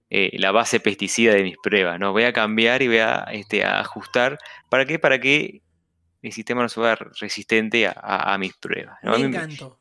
eh, 0.09 0.31
la 0.39 0.51
base 0.51 0.79
pesticida 0.79 1.33
de 1.33 1.43
mis 1.43 1.57
pruebas, 1.61 1.99
¿no? 1.99 2.11
Voy 2.11 2.23
a 2.23 2.33
cambiar 2.33 2.81
y 2.81 2.87
voy 2.87 2.97
a, 2.99 3.25
este, 3.31 3.63
a 3.63 3.79
ajustar. 3.79 4.37
¿Para 4.69 4.85
qué? 4.85 4.99
Para 4.99 5.19
que 5.19 5.61
el 6.21 6.31
sistema 6.31 6.61
no 6.61 6.69
se 6.69 6.79
vea 6.79 6.95
resistente 7.19 7.87
a, 7.87 7.91
a- 8.01 8.33
a 8.33 8.37
mis 8.37 8.53
pruebas. 8.55 8.97
Me 9.03 9.17
encantó. 9.37 9.77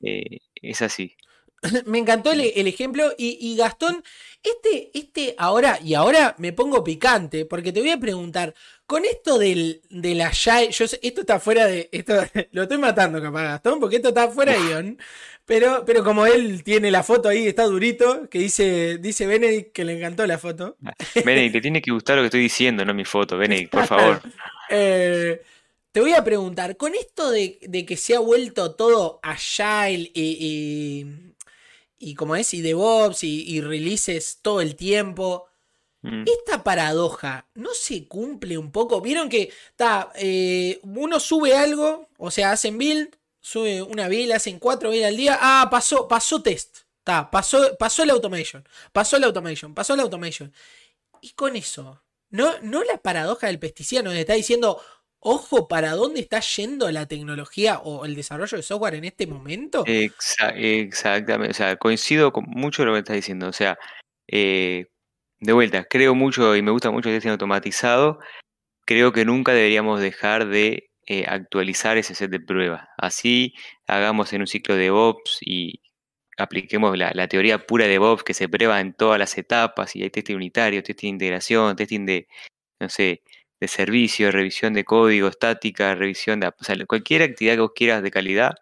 es 0.55 0.83
así. 0.83 1.17
Me 1.87 1.99
encantó 1.99 2.33
el, 2.33 2.41
el 2.55 2.67
ejemplo. 2.67 3.13
Y, 3.19 3.39
y 3.41 3.57
Gastón, 3.57 4.03
este, 4.43 4.91
este 4.95 5.35
ahora, 5.39 5.79
y 5.83 5.95
ahora 5.95 6.35
me 6.39 6.53
pongo 6.53 6.85
picante, 6.85 7.45
porque 7.47 7.73
te 7.73 7.81
voy 7.81 7.91
a 7.91 7.99
preguntar, 7.99 8.55
con 8.87 9.05
esto 9.07 9.39
del, 9.39 9.81
del 9.89 10.21
Agile, 10.21 10.71
yo 10.71 10.87
sé- 10.87 11.01
esto 11.03 11.23
está 11.23 11.41
fuera 11.41 11.67
de. 11.67 11.89
Esto, 11.93 12.15
lo 12.53 12.63
estoy 12.65 12.79
matando, 12.79 13.21
capaz, 13.23 13.43
Gastón, 13.45 13.81
porque 13.81 13.97
esto 13.97 14.09
está 14.09 14.29
fuera 14.29 14.53
de 14.53 14.59
guion. 14.61 14.99
Pero, 15.47 15.85
pero 15.85 16.03
como 16.03 16.25
él 16.25 16.63
tiene 16.65 16.91
la 16.91 17.03
foto 17.03 17.29
ahí, 17.29 17.47
está 17.47 17.65
durito, 17.65 18.31
que 18.31 18.39
dice, 18.39 18.97
dice 18.97 19.27
Benedict 19.27 19.73
que 19.73 19.85
le 19.85 19.93
encantó 19.99 20.27
la 20.27 20.39
foto. 20.39 20.79
Benedict, 21.23 21.53
te 21.53 21.61
tiene 21.61 21.83
que 21.83 21.91
gustar 21.91 22.17
lo 22.17 22.23
que 22.23 22.27
estoy 22.29 22.41
diciendo, 22.41 22.83
no 22.85 22.95
mi 22.95 23.05
foto. 23.05 23.37
Benedict, 23.37 23.71
por 23.71 23.87
favor. 23.87 24.23
Eh, 24.71 25.43
te 25.93 26.01
voy 26.01 26.13
a 26.15 26.25
preguntar, 26.25 26.79
con 26.79 26.95
esto 26.95 27.31
de, 27.31 27.59
de 27.61 27.85
que 27.85 27.97
se 27.99 28.15
ha 28.15 28.21
vuelto 28.21 28.75
todo 28.75 29.21
agile 29.23 30.11
y, 30.15 30.37
y, 30.41 31.34
y 32.05 32.15
como 32.15 32.37
es, 32.37 32.53
y 32.55 32.63
DevOps 32.63 33.25
y, 33.25 33.43
y 33.49 33.61
releases 33.61 34.39
todo 34.43 34.61
el 34.61 34.77
tiempo, 34.77 35.47
Mm. 36.05 36.25
esta 36.27 36.63
paradoja 36.63 37.49
no 37.55 37.73
se 37.73 38.07
cumple 38.07 38.59
un 38.59 38.71
poco. 38.71 39.01
Vieron 39.01 39.31
que 39.31 39.51
está, 39.71 40.13
eh, 40.17 40.79
uno 40.83 41.19
sube 41.19 41.57
algo, 41.57 42.11
o 42.19 42.31
sea, 42.31 42.53
hacen 42.53 42.77
build, 42.77 43.17
sube 43.41 43.81
una 43.81 44.07
build, 44.09 44.33
hacen 44.33 44.59
cuatro 44.59 44.91
builds 44.91 45.07
al 45.07 45.17
día. 45.17 45.39
Ah, 45.41 45.69
pasó, 45.71 46.07
pasó 46.07 46.43
test. 46.43 46.81
Está, 46.99 47.31
pasó, 47.31 47.75
pasó 47.79 48.03
el 48.03 48.11
automation. 48.11 48.69
Pasó 48.93 49.17
el 49.17 49.25
automation. 49.25 49.75
Pasó 49.75 49.95
el 49.95 50.01
automation. 50.01 50.53
Y 51.23 51.31
con 51.31 51.57
eso, 51.57 52.03
¿no, 52.29 52.53
no 52.61 52.85
la 52.85 52.99
paradoja 52.99 53.47
del 53.47 53.59
pesticida 53.59 54.03
nos 54.03 54.13
está 54.15 54.35
diciendo, 54.35 54.83
ojo, 55.25 55.67
para 55.69 55.93
dónde 55.93 56.21
está 56.21 56.41
yendo 56.41 56.91
la 56.91 57.07
tecnología 57.07 57.79
o 57.79 58.05
el 58.05 58.15
desarrollo 58.15 58.57
de 58.57 58.63
software 58.63 58.95
en 58.95 59.07
este 59.07 59.27
momento? 59.27 59.85
Exa- 59.87 60.53
exactamente, 60.55 61.51
o 61.51 61.55
sea, 61.55 61.77
coincido 61.77 62.33
con 62.33 62.45
mucho 62.47 62.85
lo 62.85 62.93
que 62.93 62.99
estás 63.01 63.17
diciendo. 63.17 63.49
O 63.49 63.53
sea, 63.53 63.79
eh, 64.29 64.87
de 65.41 65.53
vuelta, 65.53 65.85
creo 65.85 66.15
mucho 66.15 66.55
y 66.55 66.63
me 66.63 66.71
gusta 66.71 66.91
mucho 66.91 67.09
el 67.09 67.17
testing 67.17 67.31
automatizado. 67.31 68.19
Creo 68.87 69.13
que 69.13 69.25
nunca 69.25 69.53
deberíamos 69.53 70.01
dejar 70.01 70.47
de 70.47 70.91
eh, 71.07 71.25
actualizar 71.27 71.97
ese 71.97 72.15
set 72.15 72.31
de 72.31 72.41
pruebas. 72.41 72.87
Así 72.99 73.55
hagamos 73.87 74.33
en 74.35 74.43
un 74.43 74.47
ciclo 74.47 74.77
de 74.77 74.91
ops 74.91 75.39
y 75.41 75.81
apliquemos 76.37 76.99
la, 76.99 77.29
teoría 77.29 77.67
pura 77.67 77.87
de 77.87 77.99
Bob 77.99 78.25
que 78.25 78.35
se 78.35 78.49
prueba 78.49 78.81
en 78.81 78.93
todas 78.95 79.19
las 79.19 79.39
etapas 79.39 79.97
y 79.97 80.03
hay 80.03 80.11
testing 80.11 80.37
unitario, 80.37 80.83
testing 80.83 81.13
de 81.13 81.27
integración, 81.27 81.77
testing 81.77 82.07
de, 82.07 82.29
no 82.81 82.89
sé, 82.91 83.23
de 83.61 83.69
servicio, 83.69 84.31
revisión 84.31 84.75
de 84.75 84.85
código, 84.85 85.29
estática, 85.29 85.95
revisión 85.95 86.41
de... 86.41 86.49
O 86.49 86.65
sea, 86.65 86.77
cualquier 86.87 87.23
actividad 87.23 87.55
que 87.55 87.61
vos 87.61 87.73
quieras 87.75 88.03
de 88.03 88.11
calidad, 88.11 88.55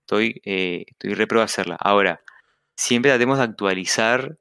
estoy, 0.00 0.40
eh, 0.44 0.84
estoy 0.86 1.14
repro 1.14 1.40
a 1.40 1.44
hacerla. 1.44 1.76
Ahora, 1.80 2.22
siempre 2.76 3.10
tratemos 3.10 3.38
de 3.38 3.44
actualizar 3.44 4.38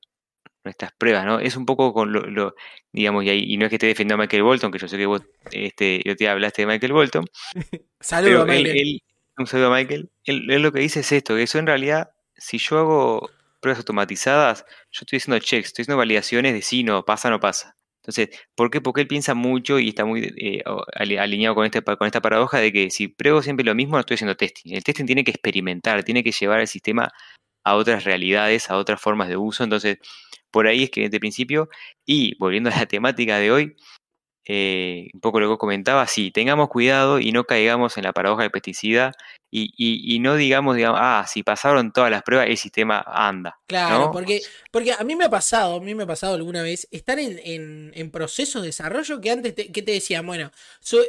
nuestras 0.63 0.91
pruebas, 0.93 1.25
¿no? 1.25 1.39
Es 1.39 1.55
un 1.55 1.65
poco 1.65 1.93
con 1.93 2.11
lo, 2.11 2.55
digamos, 2.91 3.23
y, 3.25 3.57
no 3.57 3.65
es 3.65 3.69
que 3.69 3.75
esté 3.75 3.87
defendiendo 3.87 4.15
a 4.15 4.25
Michael 4.25 4.43
Bolton, 4.43 4.71
que 4.71 4.79
yo 4.79 4.87
sé 4.87 4.97
que 4.97 5.05
vos 5.05 5.21
este, 5.51 6.01
yo 6.05 6.15
te 6.15 6.27
hablaste 6.27 6.63
de 6.63 6.67
Michael 6.67 6.93
Bolton. 6.93 7.25
Saludos, 7.99 8.47
Michael. 8.47 9.01
un 9.37 9.47
saludo 9.47 9.73
a 9.73 9.77
Michael. 9.77 10.09
Él, 10.23 10.45
lo 10.61 10.71
que 10.71 10.79
dice 10.79 11.01
es 11.01 11.11
esto, 11.11 11.35
que 11.35 11.43
eso 11.43 11.59
en 11.59 11.67
realidad, 11.67 12.11
si 12.37 12.57
yo 12.57 12.79
hago 12.79 13.29
pruebas 13.61 13.79
automatizadas, 13.79 14.65
yo 14.91 15.01
estoy 15.01 15.17
haciendo 15.17 15.39
checks, 15.39 15.67
estoy 15.67 15.83
haciendo 15.83 15.97
validaciones 15.97 16.53
de 16.53 16.61
si 16.61 16.83
no, 16.83 17.03
pasa 17.03 17.27
o 17.27 17.31
no 17.31 17.39
pasa. 17.39 17.75
Entonces, 18.01 18.29
¿por 18.55 18.71
qué? 18.71 18.81
Porque 18.81 19.01
él 19.01 19.07
piensa 19.07 19.33
mucho 19.33 19.79
y 19.79 19.89
está 19.89 20.05
muy 20.05 20.33
eh, 20.37 20.63
alineado 20.95 21.55
con, 21.55 21.65
este, 21.65 21.81
con 21.81 22.07
esta 22.07 22.21
paradoja 22.21 22.59
de 22.59 22.71
que 22.71 22.89
si 22.91 23.09
pruebo 23.09 23.41
siempre 23.41 23.65
lo 23.65 23.75
mismo, 23.75 23.95
no 23.95 23.99
estoy 24.01 24.15
haciendo 24.15 24.35
testing. 24.35 24.73
El 24.73 24.83
testing 24.83 25.05
tiene 25.05 25.23
que 25.23 25.31
experimentar, 25.31 26.03
tiene 26.03 26.23
que 26.23 26.31
llevar 26.31 26.61
el 26.61 26.67
sistema 26.67 27.11
a 27.63 27.75
otras 27.75 28.05
realidades, 28.05 28.69
a 28.69 28.77
otras 28.77 29.01
formas 29.01 29.27
de 29.27 29.37
uso. 29.37 29.63
Entonces, 29.63 29.97
por 30.51 30.67
ahí 30.67 30.83
es 30.83 30.91
que 30.91 31.01
desde 31.01 31.17
el 31.17 31.21
principio, 31.21 31.69
y 32.05 32.37
volviendo 32.37 32.69
a 32.69 32.75
la 32.75 32.85
temática 32.85 33.37
de 33.37 33.51
hoy, 33.51 33.75
eh, 34.45 35.09
un 35.13 35.21
poco 35.21 35.39
lo 35.39 35.51
que 35.51 35.57
comentaba, 35.57 36.07
sí, 36.07 36.31
tengamos 36.31 36.69
cuidado 36.69 37.19
y 37.19 37.31
no 37.31 37.43
caigamos 37.43 37.97
en 37.97 38.05
la 38.05 38.13
paradoja 38.13 38.43
del 38.43 38.51
pesticida 38.51 39.11
y, 39.51 40.19
no 40.19 40.35
digamos, 40.35 40.75
digamos, 40.75 40.99
ah, 41.01 41.25
si 41.27 41.43
pasaron 41.43 41.91
todas 41.91 42.11
las 42.11 42.23
pruebas, 42.23 42.47
el 42.47 42.57
sistema 42.57 43.03
anda. 43.05 43.59
Claro, 43.67 44.11
porque, 44.11 44.41
porque 44.71 44.93
a 44.93 45.03
mí 45.03 45.15
me 45.15 45.25
ha 45.25 45.29
pasado, 45.29 45.77
a 45.77 45.79
mí 45.79 45.95
me 45.95 46.03
ha 46.03 46.07
pasado 46.07 46.35
alguna 46.35 46.61
vez, 46.61 46.87
estar 46.91 47.17
en, 47.19 47.91
en, 47.93 48.11
proceso 48.11 48.61
de 48.61 48.67
desarrollo 48.67 49.19
que 49.21 49.31
antes, 49.31 49.55
te, 49.55 49.71
que 49.71 49.81
te 49.81 49.91
decían, 49.91 50.25
bueno, 50.25 50.51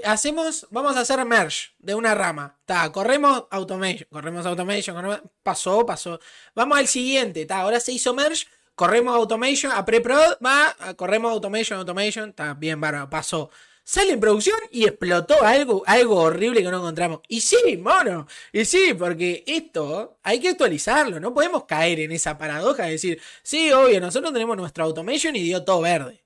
hacemos, 0.04 0.66
vamos 0.70 0.96
a 0.96 1.00
hacer 1.00 1.24
merge 1.24 1.70
de 1.78 1.94
una 1.94 2.14
rama, 2.14 2.56
está, 2.60 2.90
corremos 2.92 3.44
automation, 3.50 4.08
corremos 4.10 4.46
automation, 4.46 5.22
pasó, 5.42 5.84
pasó, 5.84 6.20
vamos 6.54 6.78
al 6.78 6.86
siguiente, 6.86 7.42
está, 7.42 7.60
ahora 7.60 7.80
se 7.80 7.92
hizo 7.92 8.14
merge, 8.14 8.46
corremos 8.74 9.14
automation, 9.14 9.70
a 9.72 9.84
pre-prod, 9.84 10.38
va, 10.44 10.74
corremos 10.96 11.30
automation, 11.32 11.78
automation, 11.78 12.30
está 12.30 12.54
bien, 12.54 12.80
bárbaro, 12.80 13.10
pasó. 13.10 13.50
Sale 13.90 14.12
en 14.12 14.20
producción 14.20 14.56
y 14.70 14.84
explotó 14.84 15.42
algo, 15.42 15.82
algo 15.84 16.14
horrible 16.14 16.62
que 16.62 16.70
no 16.70 16.76
encontramos. 16.76 17.22
Y 17.26 17.40
sí, 17.40 17.76
mono, 17.76 18.28
y 18.52 18.64
sí, 18.64 18.94
porque 18.96 19.42
esto 19.48 20.20
hay 20.22 20.38
que 20.38 20.50
actualizarlo, 20.50 21.18
no 21.18 21.34
podemos 21.34 21.64
caer 21.64 21.98
en 21.98 22.12
esa 22.12 22.38
paradoja 22.38 22.84
de 22.84 22.92
decir, 22.92 23.20
sí, 23.42 23.72
obvio, 23.72 24.00
nosotros 24.00 24.32
tenemos 24.32 24.56
nuestra 24.56 24.84
automation 24.84 25.34
y 25.34 25.42
dio 25.42 25.64
todo 25.64 25.80
verde. 25.80 26.22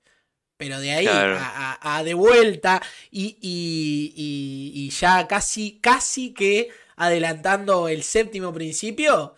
Pero 0.57 0.79
de 0.79 0.91
ahí 0.91 1.07
a, 1.09 2.03
de 2.05 2.13
vuelta 2.13 2.83
y, 3.09 3.35
y, 3.41 4.87
ya 4.91 5.27
casi, 5.27 5.79
casi 5.81 6.35
que 6.35 6.69
adelantando 6.97 7.87
el 7.87 8.03
séptimo 8.03 8.53
principio, 8.53 9.33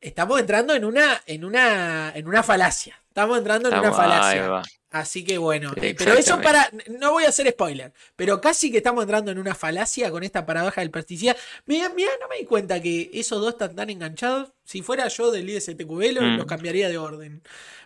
estamos 0.00 0.40
entrando 0.40 0.74
en 0.74 0.86
una, 0.86 1.22
en 1.26 1.44
una, 1.44 2.12
en 2.14 2.28
una 2.28 2.42
falacia. 2.42 3.01
Estamos 3.12 3.36
entrando 3.36 3.68
en 3.68 3.78
una 3.78 3.92
falacia. 3.92 4.62
Así 4.90 5.22
que 5.22 5.36
bueno, 5.36 5.72
eh, 5.76 5.94
pero 5.96 6.14
eso 6.14 6.40
para, 6.40 6.70
no 6.98 7.12
voy 7.12 7.24
a 7.24 7.28
hacer 7.28 7.46
spoiler, 7.50 7.92
pero 8.16 8.40
casi 8.40 8.70
que 8.70 8.78
estamos 8.78 9.02
entrando 9.02 9.30
en 9.30 9.38
una 9.38 9.54
falacia 9.54 10.10
con 10.10 10.22
esta 10.22 10.46
paradoja 10.46 10.80
del 10.80 10.90
pesticida. 10.90 11.36
Mira, 11.66 11.90
mira, 11.90 12.10
no 12.20 12.28
me 12.28 12.38
di 12.38 12.44
cuenta 12.46 12.80
que 12.80 13.10
esos 13.12 13.38
dos 13.40 13.52
están 13.52 13.76
tan 13.76 13.90
enganchados. 13.90 14.52
Si 14.64 14.80
fuera 14.80 15.08
yo 15.08 15.30
del 15.30 15.48
ISTQB, 15.48 16.20
mm. 16.20 16.36
los 16.38 16.46
cambiaría 16.46 16.88
de 16.88 16.96
orden. 16.96 17.42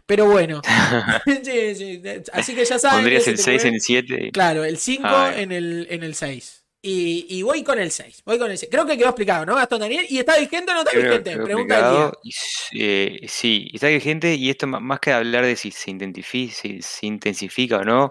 Pero 0.06 0.26
bueno, 0.26 0.62
así 2.32 2.54
que 2.54 2.64
ya 2.64 2.78
saben. 2.78 2.98
Pondrías 2.98 3.26
el 3.26 3.38
6 3.38 3.64
en 3.64 3.74
el 3.74 3.80
7. 3.80 4.30
Claro, 4.32 4.64
el 4.64 4.78
5 4.78 5.08
en 5.34 5.50
el, 5.50 5.88
en 5.90 6.04
el 6.04 6.14
6. 6.14 6.65
Y, 6.88 7.42
voy 7.42 7.64
con 7.64 7.80
el 7.80 7.90
6. 7.90 8.22
Voy 8.24 8.38
con 8.38 8.48
el 8.48 8.58
Creo 8.70 8.86
que 8.86 8.96
quedó 8.96 9.08
explicado, 9.08 9.44
¿no, 9.44 9.56
Gastón 9.56 9.80
Daniel? 9.80 10.06
¿Y 10.08 10.18
está 10.18 10.38
vigente 10.38 10.70
o 10.70 10.74
no 10.74 10.80
está 10.82 10.96
vigente? 10.96 11.36
Pregunta 11.36 12.12
eh, 12.72 13.20
sí, 13.26 13.68
está 13.72 13.88
vigente 13.88 14.36
y 14.36 14.50
esto 14.50 14.68
más 14.68 15.00
que 15.00 15.12
hablar 15.12 15.44
de 15.44 15.56
si 15.56 15.72
se, 15.72 15.90
intensifica 15.90 17.78
o 17.78 17.84
no, 17.84 18.08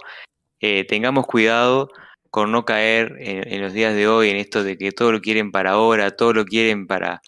eh, 0.59 0.83
tengamos 0.83 1.25
cuidado 1.25 1.89
con 2.29 2.51
no 2.51 2.65
caer 2.65 3.15
en, 3.19 3.61
los 3.61 3.71
días 3.71 3.95
de 3.95 4.09
hoy 4.09 4.29
en 4.29 4.35
esto 4.35 4.61
de 4.61 4.77
que 4.77 4.91
todo 4.91 5.13
lo 5.13 5.21
quieren 5.21 5.53
para 5.53 5.71
ahora, 5.71 6.11
todo 6.11 6.33
lo 6.33 6.43
quieren 6.43 6.85
para, 6.85 7.21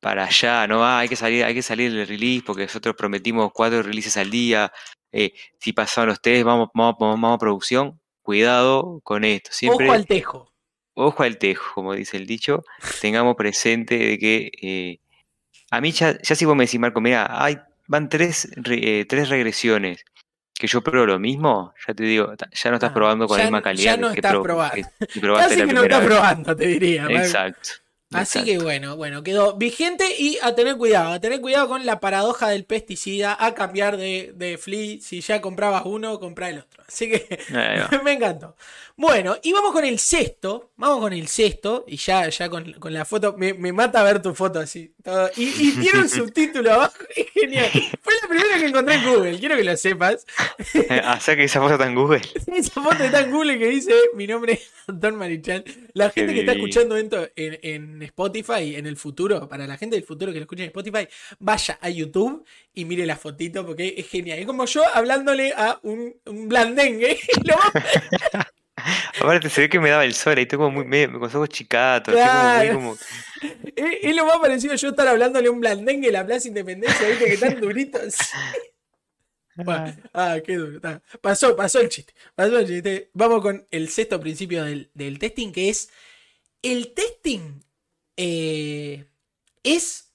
para 0.00 0.24
allá, 0.24 0.66
¿no? 0.66 0.82
Ah, 0.82 1.00
hay 1.00 1.10
que 1.10 1.16
salir, 1.16 1.44
hay 1.44 1.52
que 1.52 1.62
salir 1.62 1.92
del 1.92 2.08
release 2.08 2.42
porque 2.42 2.62
nosotros 2.62 2.94
prometimos 2.96 3.52
cuatro 3.52 3.82
releases 3.82 4.16
al 4.16 4.30
día. 4.30 4.72
Eh, 5.12 5.34
si 5.60 5.74
pasaron 5.74 6.08
los 6.08 6.22
tres, 6.22 6.42
vamos, 6.42 6.70
vamos, 6.72 6.96
vamos 6.98 7.34
a 7.34 7.38
producción. 7.38 8.00
Cuidado 8.22 9.00
con 9.02 9.24
esto. 9.24 9.50
Siempre, 9.52 9.84
Ojo 9.84 9.94
al 9.94 10.06
tejo 10.06 10.53
ojo 10.94 11.22
al 11.22 11.38
tejo, 11.38 11.74
como 11.74 11.94
dice 11.94 12.16
el 12.16 12.26
dicho, 12.26 12.64
tengamos 13.00 13.36
presente 13.36 13.98
de 13.98 14.18
que 14.18 14.52
eh, 14.62 15.00
a 15.70 15.80
mí 15.80 15.92
ya, 15.92 16.20
ya 16.20 16.34
si 16.34 16.44
vos 16.44 16.56
me 16.56 16.64
decís, 16.64 16.80
Marco, 16.80 17.00
mira, 17.00 17.26
hay, 17.30 17.58
van 17.86 18.08
tres, 18.08 18.48
eh, 18.70 19.04
tres 19.08 19.28
regresiones 19.28 20.04
que 20.54 20.68
yo 20.68 20.82
pruebo 20.82 21.06
lo 21.06 21.18
mismo, 21.18 21.74
ya 21.86 21.94
te 21.94 22.04
digo, 22.04 22.32
ya 22.52 22.70
no 22.70 22.76
estás 22.76 22.90
ah, 22.90 22.94
probando 22.94 23.26
con 23.26 23.38
la 23.38 23.44
misma 23.44 23.62
calidad. 23.62 23.84
Ya 23.84 23.96
no 23.96 24.10
estás 24.10 24.36
probando. 24.36 24.88
Casi 25.36 25.56
que 25.56 25.72
no 25.72 25.82
estás 25.82 26.04
probando, 26.04 26.56
te 26.56 26.66
diría. 26.66 27.06
Exacto. 27.10 27.70
Así 28.12 28.44
que 28.44 28.58
bueno, 28.58 28.96
bueno, 28.96 29.22
quedó 29.22 29.54
vigente 29.54 30.04
y 30.18 30.38
a 30.40 30.54
tener 30.54 30.76
cuidado, 30.76 31.12
a 31.12 31.20
tener 31.20 31.40
cuidado 31.40 31.68
con 31.68 31.84
la 31.84 31.98
paradoja 31.98 32.48
del 32.48 32.64
pesticida, 32.64 33.36
a 33.38 33.54
cambiar 33.54 33.96
de, 33.96 34.32
de 34.36 34.56
Flea, 34.56 34.98
si 35.00 35.20
ya 35.20 35.40
comprabas 35.40 35.82
uno, 35.84 36.20
compra 36.20 36.48
el 36.48 36.58
otro. 36.58 36.84
Así 36.86 37.10
que 37.10 37.38
me 38.04 38.12
encantó. 38.12 38.56
Bueno, 38.96 39.36
y 39.42 39.52
vamos 39.52 39.72
con 39.72 39.84
el 39.84 39.98
sexto. 39.98 40.70
Vamos 40.76 41.00
con 41.00 41.12
el 41.12 41.26
sexto. 41.26 41.84
Y 41.88 41.96
ya, 41.96 42.28
ya 42.28 42.48
con, 42.48 42.74
la 42.80 43.04
foto. 43.04 43.34
Me, 43.36 43.54
mata 43.72 44.02
ver 44.02 44.22
tu 44.22 44.34
foto 44.34 44.60
así. 44.60 44.94
Y, 45.36 45.72
tiene 45.72 46.00
un 46.00 46.08
subtítulo 46.08 46.72
abajo. 46.72 46.94
Es 47.14 47.26
genial. 47.32 47.70
primera 48.34 48.58
que 48.58 48.66
encontré 48.66 48.94
en 48.96 49.04
Google. 49.04 49.38
Quiero 49.38 49.56
que 49.56 49.64
lo 49.64 49.76
sepas. 49.76 50.26
o 51.16 51.20
sea 51.20 51.36
que 51.36 51.44
esa 51.44 51.60
foto 51.60 51.74
está 51.74 51.86
en 51.86 51.94
Google. 51.94 52.20
esa 52.54 52.82
foto 52.82 53.04
está 53.04 53.20
en 53.20 53.30
Google 53.30 53.58
que 53.58 53.68
dice: 53.68 53.92
Mi 54.14 54.26
nombre 54.26 54.54
es 54.54 54.70
Anton 54.86 55.16
Marichal. 55.16 55.64
La 55.92 56.10
gente 56.10 56.34
que 56.34 56.40
está 56.40 56.52
escuchando 56.52 56.96
esto 56.96 57.28
en, 57.36 57.58
en 57.62 58.02
Spotify 58.02 58.76
en 58.76 58.86
el 58.86 58.96
futuro, 58.96 59.48
para 59.48 59.66
la 59.66 59.76
gente 59.76 59.96
del 59.96 60.04
futuro 60.04 60.32
que 60.32 60.38
lo 60.38 60.44
escuche 60.44 60.62
en 60.62 60.68
Spotify, 60.68 61.08
vaya 61.38 61.78
a 61.80 61.90
YouTube 61.90 62.44
y 62.74 62.84
mire 62.84 63.06
la 63.06 63.16
fotito 63.16 63.64
porque 63.64 63.94
es 63.96 64.08
genial. 64.08 64.38
Es 64.38 64.46
como 64.46 64.64
yo 64.66 64.82
hablándole 64.92 65.52
a 65.56 65.78
un, 65.82 66.14
un 66.26 66.48
blandengue. 66.48 67.18
Aparte 69.20 69.48
se 69.48 69.62
ve 69.62 69.68
que 69.68 69.80
me 69.80 69.90
daba 69.90 70.04
el 70.04 70.14
sol, 70.14 70.36
ahí 70.36 70.46
tengo 70.46 70.70
muy 70.70 70.84
medio, 70.84 71.12
con 71.12 71.22
los 71.22 71.34
ojos 71.34 71.48
chicatos, 71.48 72.14
como 72.72 72.96
Es, 73.76 74.14
lo 74.14 74.26
más 74.26 74.38
parecido 74.38 74.74
a 74.74 74.76
yo 74.76 74.90
estar 74.90 75.08
hablándole 75.08 75.48
a 75.48 75.50
un 75.50 75.60
blandengue 75.60 76.08
en 76.08 76.12
la 76.12 76.24
Plaza 76.24 76.48
Independencia, 76.48 77.08
viste 77.08 77.24
que 77.24 77.34
están 77.34 77.60
duritos. 77.60 78.16
ah, 80.14 80.36
qué 80.44 80.56
duro. 80.56 80.80
Pasó, 81.20 81.56
pasó 81.56 81.80
el 81.80 81.88
chiste. 81.88 82.14
Pasó 82.34 82.58
el 82.58 82.66
chiste. 82.66 83.10
Vamos 83.12 83.42
con 83.42 83.66
el 83.70 83.88
sexto 83.88 84.20
principio 84.20 84.64
del, 84.64 85.18
testing, 85.18 85.52
que 85.52 85.68
es 85.68 85.90
el 86.62 86.94
testing 86.94 87.62
eh, 88.16 89.04
es 89.62 90.12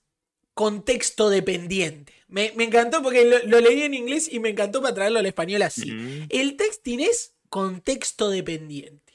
contexto 0.53 1.29
dependiente. 1.29 2.13
Me, 2.27 2.53
encantó 2.57 3.01
porque 3.01 3.25
lo, 3.25 3.59
leí 3.59 3.83
en 3.83 3.93
inglés 3.93 4.29
y 4.31 4.39
me 4.39 4.49
encantó 4.49 4.81
para 4.81 4.93
traerlo 4.93 5.19
al 5.19 5.25
español 5.25 5.63
así. 5.63 5.91
Mm. 5.91 6.27
El 6.29 6.57
testing 6.57 6.99
es 6.99 7.33
contexto 7.49 8.29
dependiente. 8.29 9.09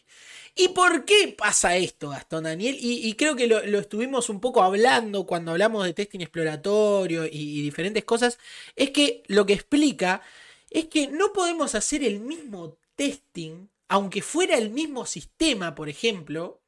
¿Y 0.56 0.68
por 0.68 1.04
qué 1.04 1.34
pasa 1.36 1.76
esto, 1.76 2.10
Gastón 2.10 2.44
Daniel? 2.44 2.76
Y, 2.78 3.12
creo 3.14 3.34
que 3.34 3.48
lo, 3.48 3.58
estuvimos 3.78 4.28
un 4.28 4.40
poco 4.40 4.62
hablando 4.62 5.26
cuando 5.26 5.50
hablamos 5.50 5.84
de 5.84 5.94
testing 5.94 6.20
exploratorio 6.20 7.26
y, 7.26 7.60
diferentes 7.62 8.04
cosas. 8.04 8.38
Es 8.76 8.90
que 8.90 9.24
lo 9.26 9.46
que 9.46 9.54
explica 9.54 10.22
es 10.70 10.86
que 10.86 11.08
no 11.08 11.32
podemos 11.32 11.74
hacer 11.74 12.04
el 12.04 12.20
mismo 12.20 12.76
testing, 12.94 13.68
aunque 13.88 14.22
fuera 14.22 14.56
el 14.56 14.70
mismo 14.70 15.06
sistema, 15.06 15.74
por 15.74 15.88
ejemplo. 15.88 16.60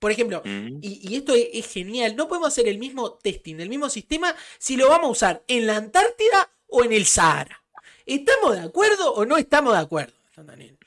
Por 0.00 0.10
ejemplo, 0.12 0.42
y, 0.44 1.16
esto 1.16 1.34
es, 1.34 1.48
es, 1.52 1.72
genial, 1.72 2.16
no 2.16 2.26
podemos 2.28 2.48
hacer 2.48 2.68
el 2.68 2.78
mismo 2.78 3.12
testing 3.14 3.56
del 3.56 3.68
mismo 3.68 3.88
sistema 3.88 4.34
si 4.58 4.76
lo 4.76 4.88
vamos 4.88 5.08
a 5.08 5.12
usar 5.12 5.44
en 5.46 5.66
la 5.66 5.76
Antártida 5.76 6.50
o 6.68 6.82
en 6.82 6.92
el 6.92 7.06
Sahara. 7.06 7.62
¿Estamos 8.04 8.54
de 8.54 8.62
acuerdo 8.62 9.12
o 9.12 9.24
no 9.26 9.36
estamos 9.36 9.74
de 9.74 9.80
acuerdo, 9.80 10.14
Gastón 10.24 10.46
Daniel? 10.46 10.77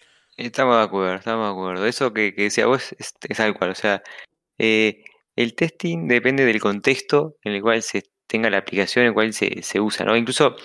Estamos 0.45 0.77
de 0.77 0.83
acuerdo, 0.83 1.15
estamos 1.15 1.47
de 1.47 1.51
acuerdo. 1.51 1.85
Eso 1.85 2.13
que, 2.13 2.31
decía 2.31 2.65
vos 2.65 2.93
es, 2.97 3.13
es 3.27 3.39
algo 3.39 3.57
cual. 3.57 3.71
O 3.71 3.75
sea, 3.75 4.01
eh, 4.57 5.03
el 5.35 5.55
testing 5.55 6.07
depende 6.07 6.45
del 6.45 6.59
contexto 6.59 7.37
en 7.43 7.53
el 7.53 7.61
cual 7.61 7.81
se 7.81 8.03
tenga 8.27 8.49
la 8.49 8.57
aplicación 8.57 9.03
en 9.03 9.09
el 9.09 9.13
cual 9.13 9.33
se, 9.33 9.61
se 9.63 9.79
usa, 9.79 10.05
¿no? 10.05 10.15
Incluso 10.15 10.55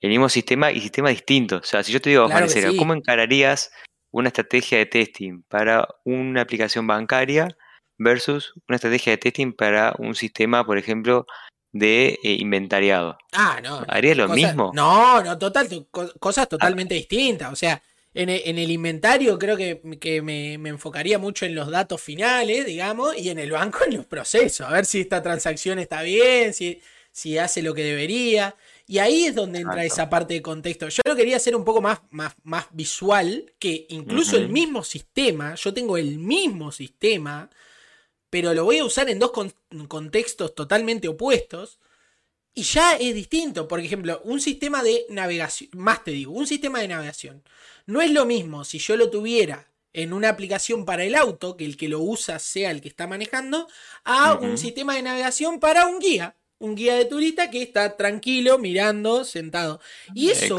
el 0.00 0.10
mismo 0.10 0.28
sistema 0.28 0.70
y 0.70 0.80
sistemas 0.80 1.12
distintos. 1.12 1.62
O 1.62 1.64
sea, 1.64 1.82
si 1.82 1.92
yo 1.92 2.00
te 2.00 2.10
digo, 2.10 2.26
claro 2.26 2.46
¿cómo 2.78 2.94
encararías 2.94 3.70
una 4.10 4.28
estrategia 4.28 4.78
de 4.78 4.86
testing 4.86 5.42
para 5.48 5.86
una 6.04 6.42
aplicación 6.42 6.86
bancaria 6.86 7.48
versus 7.98 8.52
una 8.68 8.76
estrategia 8.76 9.12
de 9.12 9.18
testing 9.18 9.52
para 9.52 9.94
un 9.98 10.14
sistema, 10.14 10.64
por 10.64 10.78
ejemplo, 10.78 11.26
de 11.72 12.18
eh, 12.22 12.36
inventariado. 12.38 13.18
Ah, 13.32 13.60
no. 13.62 13.84
¿Haría 13.88 14.14
lo 14.14 14.28
mismo? 14.28 14.72
No, 14.74 15.22
no, 15.22 15.38
total, 15.38 15.68
cosas 16.18 16.48
totalmente 16.48 16.94
distintas. 16.94 17.52
O 17.52 17.56
sea, 17.56 17.82
en 18.18 18.58
el, 18.58 18.70
inventario 18.70 19.38
creo 19.38 19.56
que, 19.58 20.22
me, 20.22 20.54
enfocaría 20.54 21.18
mucho 21.18 21.44
en 21.44 21.54
los 21.54 21.70
datos 21.70 22.00
finales, 22.00 22.64
digamos, 22.64 23.16
y 23.18 23.28
en 23.28 23.38
el 23.38 23.50
banco 23.50 23.80
en 23.86 23.96
los 23.96 24.06
procesos. 24.06 24.66
A 24.66 24.72
ver 24.72 24.86
si 24.86 25.02
esta 25.02 25.22
transacción 25.22 25.78
está 25.78 26.00
bien, 26.00 26.54
si, 26.54 26.80
si 27.12 27.36
hace 27.36 27.60
lo 27.60 27.74
que 27.74 27.84
debería. 27.84 28.56
Y 28.86 28.98
ahí 28.98 29.26
es 29.26 29.34
donde 29.34 29.60
entra 29.60 29.84
esa 29.84 30.08
parte 30.08 30.32
de 30.32 30.40
contexto. 30.40 30.88
Yo 30.88 31.02
lo 31.04 31.14
quería 31.14 31.36
hacer 31.36 31.54
un 31.54 31.64
poco 31.64 31.82
más, 31.82 32.00
más, 32.10 32.34
más 32.42 32.66
visual, 32.70 33.52
que 33.58 33.86
incluso 33.90 34.38
el 34.38 34.48
mismo 34.48 34.82
sistema, 34.82 35.54
yo 35.54 35.74
tengo 35.74 35.98
el 35.98 36.18
mismo 36.18 36.72
sistema, 36.72 37.50
pero 38.30 38.54
lo 38.54 38.64
voy 38.64 38.78
a 38.78 38.84
usar 38.84 39.10
en 39.10 39.18
dos 39.18 39.32
contextos 39.88 40.54
totalmente 40.54 41.06
opuestos. 41.08 41.80
Y 42.54 42.62
ya 42.62 42.96
es 42.96 43.14
distinto. 43.14 43.68
Por 43.68 43.80
ejemplo, 43.80 44.22
un 44.24 44.40
sistema 44.40 44.82
de 44.82 45.04
navegación, 45.10 45.68
más 45.74 46.02
te 46.02 46.12
digo, 46.12 46.32
un 46.32 46.46
sistema 46.46 46.80
de 46.80 46.88
navegación. 46.88 47.42
No 47.86 48.02
es 48.02 48.10
lo 48.10 48.26
mismo 48.26 48.64
si 48.64 48.78
yo 48.78 48.96
lo 48.96 49.10
tuviera 49.10 49.68
en 49.92 50.12
una 50.12 50.28
aplicación 50.28 50.84
para 50.84 51.04
el 51.04 51.14
auto, 51.14 51.56
que 51.56 51.64
el 51.64 51.76
que 51.76 51.88
lo 51.88 52.00
usa 52.00 52.38
sea 52.38 52.70
el 52.70 52.82
que 52.82 52.88
está 52.88 53.06
manejando, 53.06 53.66
a 54.04 54.34
un 54.34 54.58
sistema 54.58 54.94
de 54.94 55.02
navegación 55.02 55.58
para 55.58 55.86
un 55.86 55.98
guía. 55.98 56.36
Un 56.58 56.74
guía 56.74 56.94
de 56.96 57.04
turista 57.04 57.50
que 57.50 57.62
está 57.62 57.96
tranquilo, 57.96 58.58
mirando, 58.58 59.24
sentado. 59.24 59.80
Y 60.14 60.30
eso, 60.30 60.56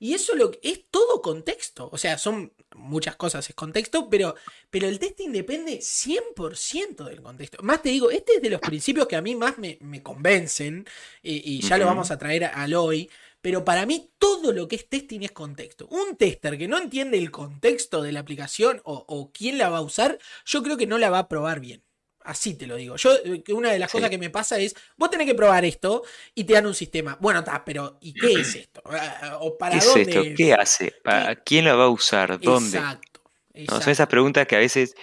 y 0.00 0.14
eso 0.14 0.34
lo, 0.34 0.52
es 0.62 0.84
todo 0.90 1.22
contexto. 1.22 1.88
O 1.92 1.98
sea, 1.98 2.18
son 2.18 2.52
muchas 2.74 3.16
cosas, 3.16 3.48
es 3.48 3.54
contexto, 3.54 4.08
pero, 4.10 4.34
pero 4.70 4.88
el 4.88 4.98
testing 4.98 5.30
depende 5.30 5.78
100% 5.78 7.04
del 7.04 7.22
contexto. 7.22 7.62
Más 7.62 7.82
te 7.82 7.90
digo, 7.90 8.10
este 8.10 8.36
es 8.36 8.42
de 8.42 8.50
los 8.50 8.60
principios 8.60 9.06
que 9.06 9.16
a 9.16 9.22
mí 9.22 9.34
más 9.34 9.54
me, 9.58 10.02
convencen, 10.02 10.86
y, 11.22 11.60
ya 11.60 11.78
lo 11.78 11.86
vamos 11.86 12.10
a 12.10 12.18
traer 12.18 12.44
al 12.44 12.74
hoy. 12.74 13.10
Pero 13.44 13.62
para 13.62 13.84
mí 13.84 14.10
todo 14.18 14.54
lo 14.54 14.66
que 14.66 14.76
es 14.76 14.88
testing 14.88 15.20
es 15.20 15.32
contexto. 15.32 15.86
Un 15.88 16.16
tester 16.16 16.56
que 16.56 16.66
no 16.66 16.78
entiende 16.78 17.18
el 17.18 17.30
contexto 17.30 18.00
de 18.00 18.10
la 18.10 18.20
aplicación 18.20 18.80
o, 18.84 19.32
quién 19.34 19.58
la 19.58 19.68
va 19.68 19.76
a 19.76 19.82
usar, 19.82 20.18
yo 20.46 20.62
creo 20.62 20.78
que 20.78 20.86
no 20.86 20.96
la 20.96 21.10
va 21.10 21.18
a 21.18 21.28
probar 21.28 21.60
bien. 21.60 21.84
Así 22.20 22.54
te 22.54 22.66
lo 22.66 22.76
digo. 22.76 22.96
Yo, 22.96 23.10
eh, 23.22 23.44
una 23.52 23.70
de 23.70 23.78
las 23.78 23.92
cosas 23.92 24.08
que 24.08 24.16
me 24.16 24.30
pasa 24.30 24.58
es, 24.58 24.74
vos 24.96 25.10
tenés 25.10 25.26
que 25.26 25.34
probar 25.34 25.62
esto 25.66 26.04
y 26.34 26.44
te 26.44 26.54
dan 26.54 26.64
un 26.64 26.72
sistema. 26.72 27.18
Bueno, 27.20 27.40
está, 27.40 27.62
pero 27.62 27.98
¿y 28.00 28.14
qué 28.14 28.32
es 28.32 28.54
esto? 28.54 28.82
Ah, 28.86 29.36
¿O 29.42 29.58
para 29.58 29.78
¿Qué 29.78 29.84
dónde? 29.84 30.00
Es 30.00 30.08
esto? 30.08 30.34
¿Qué 30.34 30.54
hace? 30.54 30.94
¿Para 31.04 31.36
quién 31.36 31.66
la 31.66 31.74
va 31.74 31.84
a 31.84 31.90
usar? 31.90 32.40
¿Dónde? 32.40 32.78
Exacto. 32.78 33.20
exacto. 33.52 33.82
son 33.82 33.92
esas 33.92 34.06
preguntas 34.06 34.46
que 34.46 34.56
a 34.56 34.60
veces 34.60 34.94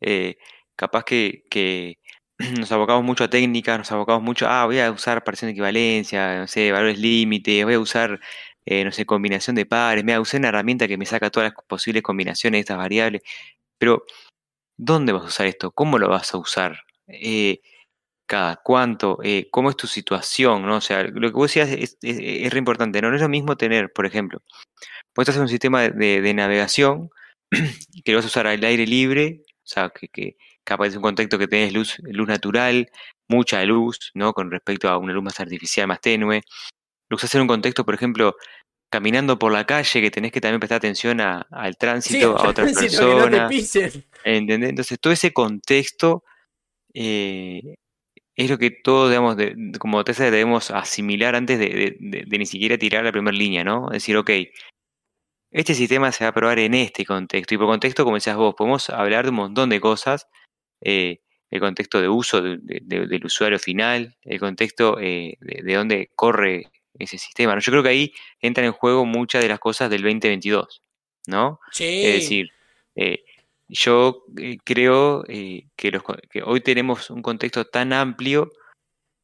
eh, 0.00 0.38
capaz 0.76 1.02
que, 1.02 1.46
que 1.50 1.98
nos 2.58 2.70
abocamos 2.72 3.04
mucho 3.04 3.24
a 3.24 3.30
técnicas, 3.30 3.78
nos 3.78 3.92
abocamos 3.92 4.22
mucho, 4.22 4.46
ah, 4.48 4.66
voy 4.66 4.78
a 4.78 4.90
usar 4.92 5.24
parcial 5.24 5.48
de 5.48 5.52
equivalencia, 5.52 6.38
no 6.38 6.46
sé, 6.46 6.70
valores 6.72 6.98
límite, 6.98 7.64
voy 7.64 7.74
a 7.74 7.80
usar, 7.80 8.20
eh, 8.64 8.84
no 8.84 8.92
sé, 8.92 9.06
combinación 9.06 9.56
de 9.56 9.66
pares, 9.66 10.04
me 10.04 10.12
voy 10.12 10.18
a 10.18 10.20
usar 10.20 10.40
una 10.40 10.48
herramienta 10.50 10.86
que 10.88 10.96
me 10.98 11.06
saca 11.06 11.30
todas 11.30 11.52
las 11.52 11.64
posibles 11.66 12.02
combinaciones 12.02 12.58
de 12.58 12.60
estas 12.60 12.78
variables. 12.78 13.22
Pero, 13.78 14.04
¿dónde 14.76 15.12
vas 15.12 15.24
a 15.24 15.26
usar 15.26 15.46
esto? 15.46 15.72
¿Cómo 15.72 15.98
lo 15.98 16.08
vas 16.08 16.34
a 16.34 16.38
usar? 16.38 16.80
Eh, 17.08 17.60
cada 18.26 18.56
cuánto, 18.56 19.18
eh, 19.24 19.48
cómo 19.50 19.70
es 19.70 19.76
tu 19.76 19.86
situación, 19.86 20.62
¿no? 20.66 20.76
O 20.76 20.80
sea, 20.82 21.04
lo 21.04 21.28
que 21.30 21.34
vos 21.34 21.50
decías 21.52 21.70
es, 21.70 21.98
es, 22.02 22.52
re 22.52 22.58
importante, 22.58 23.02
¿no? 23.02 23.10
No 23.10 23.16
es 23.16 23.22
lo 23.22 23.28
mismo 23.28 23.56
tener, 23.56 23.92
por 23.92 24.06
ejemplo, 24.06 24.42
puedes 25.14 25.30
hacer 25.30 25.42
un 25.42 25.48
sistema 25.48 25.88
de, 25.88 26.34
navegación 26.34 27.10
que 28.04 28.12
lo 28.12 28.18
vas 28.18 28.26
a 28.26 28.28
usar 28.28 28.46
al 28.46 28.64
aire 28.64 28.86
libre, 28.86 29.42
o 29.64 29.66
sea, 29.66 29.90
que 29.90 30.36
capaz 30.68 30.90
de 30.90 30.98
un 30.98 31.02
contexto 31.02 31.38
que 31.38 31.48
tenés 31.48 31.72
luz, 31.72 31.96
luz 32.02 32.28
natural, 32.28 32.90
mucha 33.26 33.64
luz, 33.64 34.10
¿no? 34.14 34.32
Con 34.34 34.50
respecto 34.50 34.88
a 34.88 34.98
una 34.98 35.12
luz 35.12 35.24
más 35.24 35.40
artificial, 35.40 35.88
más 35.88 36.00
tenue. 36.00 36.42
Lo 37.08 37.16
usás 37.16 37.34
en 37.34 37.40
un 37.42 37.48
contexto, 37.48 37.84
por 37.84 37.94
ejemplo, 37.94 38.36
caminando 38.90 39.38
por 39.38 39.50
la 39.50 39.64
calle, 39.64 40.00
que 40.02 40.10
tenés 40.10 40.30
que 40.30 40.40
también 40.40 40.60
prestar 40.60 40.76
atención 40.76 41.20
al 41.20 41.76
tránsito, 41.78 42.36
a 42.36 42.50
otras 42.50 42.72
personas. 42.74 43.50
¿Entendés? 44.24 44.70
Entonces, 44.70 44.98
todo 45.00 45.12
ese 45.12 45.32
contexto 45.32 46.22
eh, 46.92 47.76
es 48.36 48.50
lo 48.50 48.58
que 48.58 48.70
todos, 48.70 49.08
digamos, 49.08 49.36
de, 49.38 49.54
como 49.78 50.04
TESA 50.04 50.30
debemos 50.30 50.70
asimilar 50.70 51.34
antes 51.34 51.58
de, 51.58 51.96
de, 51.98 52.38
ni 52.38 52.46
siquiera 52.46 52.76
tirar 52.76 53.04
la 53.04 53.12
primera 53.12 53.36
línea, 53.36 53.64
¿no? 53.64 53.88
Decir, 53.90 54.16
ok, 54.18 54.30
este 55.50 55.74
sistema 55.74 56.12
se 56.12 56.24
va 56.24 56.30
a 56.30 56.34
probar 56.34 56.58
en 56.58 56.74
este 56.74 57.06
contexto. 57.06 57.54
Y 57.54 57.58
por 57.58 57.66
contexto, 57.68 58.04
como 58.04 58.16
decías 58.16 58.36
vos, 58.36 58.54
podemos 58.54 58.90
hablar 58.90 59.24
de 59.24 59.30
un 59.30 59.36
montón 59.36 59.70
de 59.70 59.80
cosas 59.80 60.28
eh, 60.80 61.20
el 61.50 61.60
contexto 61.60 62.00
de 62.00 62.08
uso 62.08 62.42
del 62.42 63.24
usuario 63.24 63.58
final, 63.58 64.16
el 64.22 64.38
contexto 64.38 64.98
eh, 65.00 65.38
de, 65.40 65.74
dónde 65.74 66.10
corre 66.14 66.70
ese 66.98 67.16
sistema. 67.16 67.58
Yo 67.58 67.72
creo 67.72 67.82
que 67.82 67.88
ahí 67.88 68.12
entran 68.40 68.66
en 68.66 68.72
juego 68.72 69.06
muchas 69.06 69.42
de 69.42 69.48
las 69.48 69.58
cosas 69.58 69.88
del 69.88 70.02
2022, 70.02 70.82
¿no? 71.26 71.60
Es 71.78 72.14
decir, 72.14 72.50
eh, 72.96 73.24
yo 73.66 74.24
creo 74.64 75.24
que, 75.24 75.90
los, 75.90 76.02
que, 76.30 76.42
hoy 76.42 76.60
tenemos 76.60 77.08
un 77.10 77.22
contexto 77.22 77.64
tan 77.64 77.94
amplio 77.94 78.50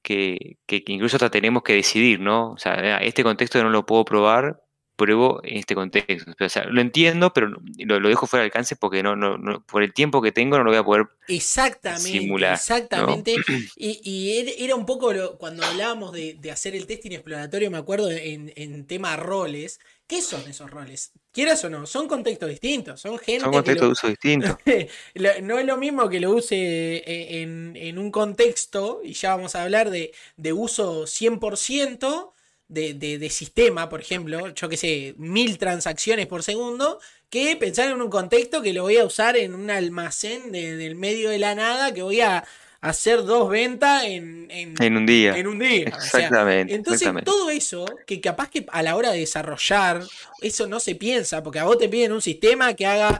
que, 0.02 0.58
que, 0.66 0.82
incluso 0.86 1.16
hasta 1.16 1.30
tenemos 1.30 1.62
que 1.62 1.74
decidir, 1.74 2.20
¿no? 2.20 2.52
O 2.52 2.58
sea, 2.58 2.98
este 2.98 3.22
contexto 3.22 3.62
no 3.62 3.70
lo 3.70 3.84
puedo 3.84 4.04
probar 4.04 4.63
pruebo 4.96 5.40
en 5.42 5.58
este 5.58 5.74
contexto. 5.74 6.32
O 6.38 6.48
sea, 6.48 6.64
lo 6.64 6.80
entiendo, 6.80 7.32
pero 7.32 7.48
lo, 7.48 8.08
dejo 8.08 8.26
fuera 8.26 8.42
de 8.42 8.46
alcance 8.46 8.76
porque 8.76 9.02
no, 9.02 9.16
no, 9.16 9.64
por 9.66 9.82
el 9.82 9.92
tiempo 9.92 10.22
que 10.22 10.32
tengo 10.32 10.56
no 10.56 10.64
lo 10.64 10.70
voy 10.70 10.78
a 10.78 10.84
poder 10.84 11.06
exactamente, 11.28 12.10
simular. 12.10 12.54
Exactamente. 12.54 13.36
Y, 13.76 14.54
era 14.58 14.74
un 14.74 14.86
poco 14.86 15.12
cuando 15.38 15.64
hablábamos 15.64 16.12
de, 16.12 16.38
hacer 16.50 16.74
el 16.74 16.86
testing 16.86 17.12
exploratorio, 17.12 17.70
me 17.70 17.78
acuerdo 17.78 18.10
en, 18.10 18.52
en 18.56 18.86
tema 18.86 19.16
roles. 19.16 19.80
¿Qué 20.06 20.20
son 20.20 20.42
esos 20.48 20.70
roles? 20.70 21.12
Quieras 21.32 21.64
o 21.64 21.70
no, 21.70 21.86
son 21.86 22.06
contextos 22.06 22.50
distintos, 22.50 23.00
son 23.00 23.18
gente. 23.18 23.40
Son 23.40 23.52
contextos 23.52 23.88
de 23.88 23.92
uso 23.92 24.08
distintos. 24.08 24.56
no 25.42 25.58
es 25.58 25.66
lo 25.66 25.76
mismo 25.78 26.08
que 26.10 26.20
lo 26.20 26.32
use 26.32 26.56
eh, 26.56 27.42
en, 27.42 27.72
en, 27.74 27.98
un 27.98 28.10
contexto, 28.10 29.00
y 29.02 29.14
ya 29.14 29.34
vamos 29.34 29.54
a 29.54 29.62
hablar 29.62 29.88
de, 29.88 30.12
de 30.36 30.52
uso 30.52 31.04
100%, 31.04 32.33
de, 32.74 33.18
de, 33.18 33.30
sistema, 33.30 33.88
por 33.88 34.00
ejemplo, 34.00 34.52
yo 34.54 34.68
que 34.68 34.76
sé, 34.76 35.14
mil 35.16 35.56
transacciones 35.58 36.26
por 36.26 36.42
segundo, 36.42 37.00
que 37.30 37.56
pensar 37.56 37.90
en 37.90 38.02
un 38.02 38.10
contexto 38.10 38.60
que 38.60 38.72
lo 38.72 38.82
voy 38.82 38.98
a 38.98 39.04
usar 39.04 39.36
en 39.36 39.54
un 39.54 39.70
almacén 39.70 40.52
de, 40.52 40.76
del 40.76 40.96
medio 40.96 41.30
de 41.30 41.38
la 41.38 41.54
nada, 41.54 41.94
que 41.94 42.02
voy 42.02 42.20
a 42.20 42.44
hacer 42.80 43.24
dos 43.24 43.48
ventas 43.48 44.04
en, 44.04 44.46
en, 44.50 44.96
un 44.96 45.06
día. 45.06 45.36
En 45.38 45.46
un 45.46 45.58
día. 45.58 45.86
Exactamente. 45.86 46.74
entonces, 46.74 47.10
todo 47.24 47.48
eso, 47.48 47.86
que 48.06 48.20
capaz 48.20 48.50
que 48.50 48.66
a 48.70 48.82
la 48.82 48.94
hora 48.96 49.10
de 49.10 49.20
desarrollar, 49.20 50.02
eso 50.42 50.66
no 50.66 50.80
se 50.80 50.94
piensa, 50.94 51.42
porque 51.42 51.60
a 51.60 51.64
vos 51.64 51.78
te 51.78 51.88
piden 51.88 52.12
un 52.12 52.20
sistema 52.20 52.74
que 52.74 52.84
haga, 52.84 53.18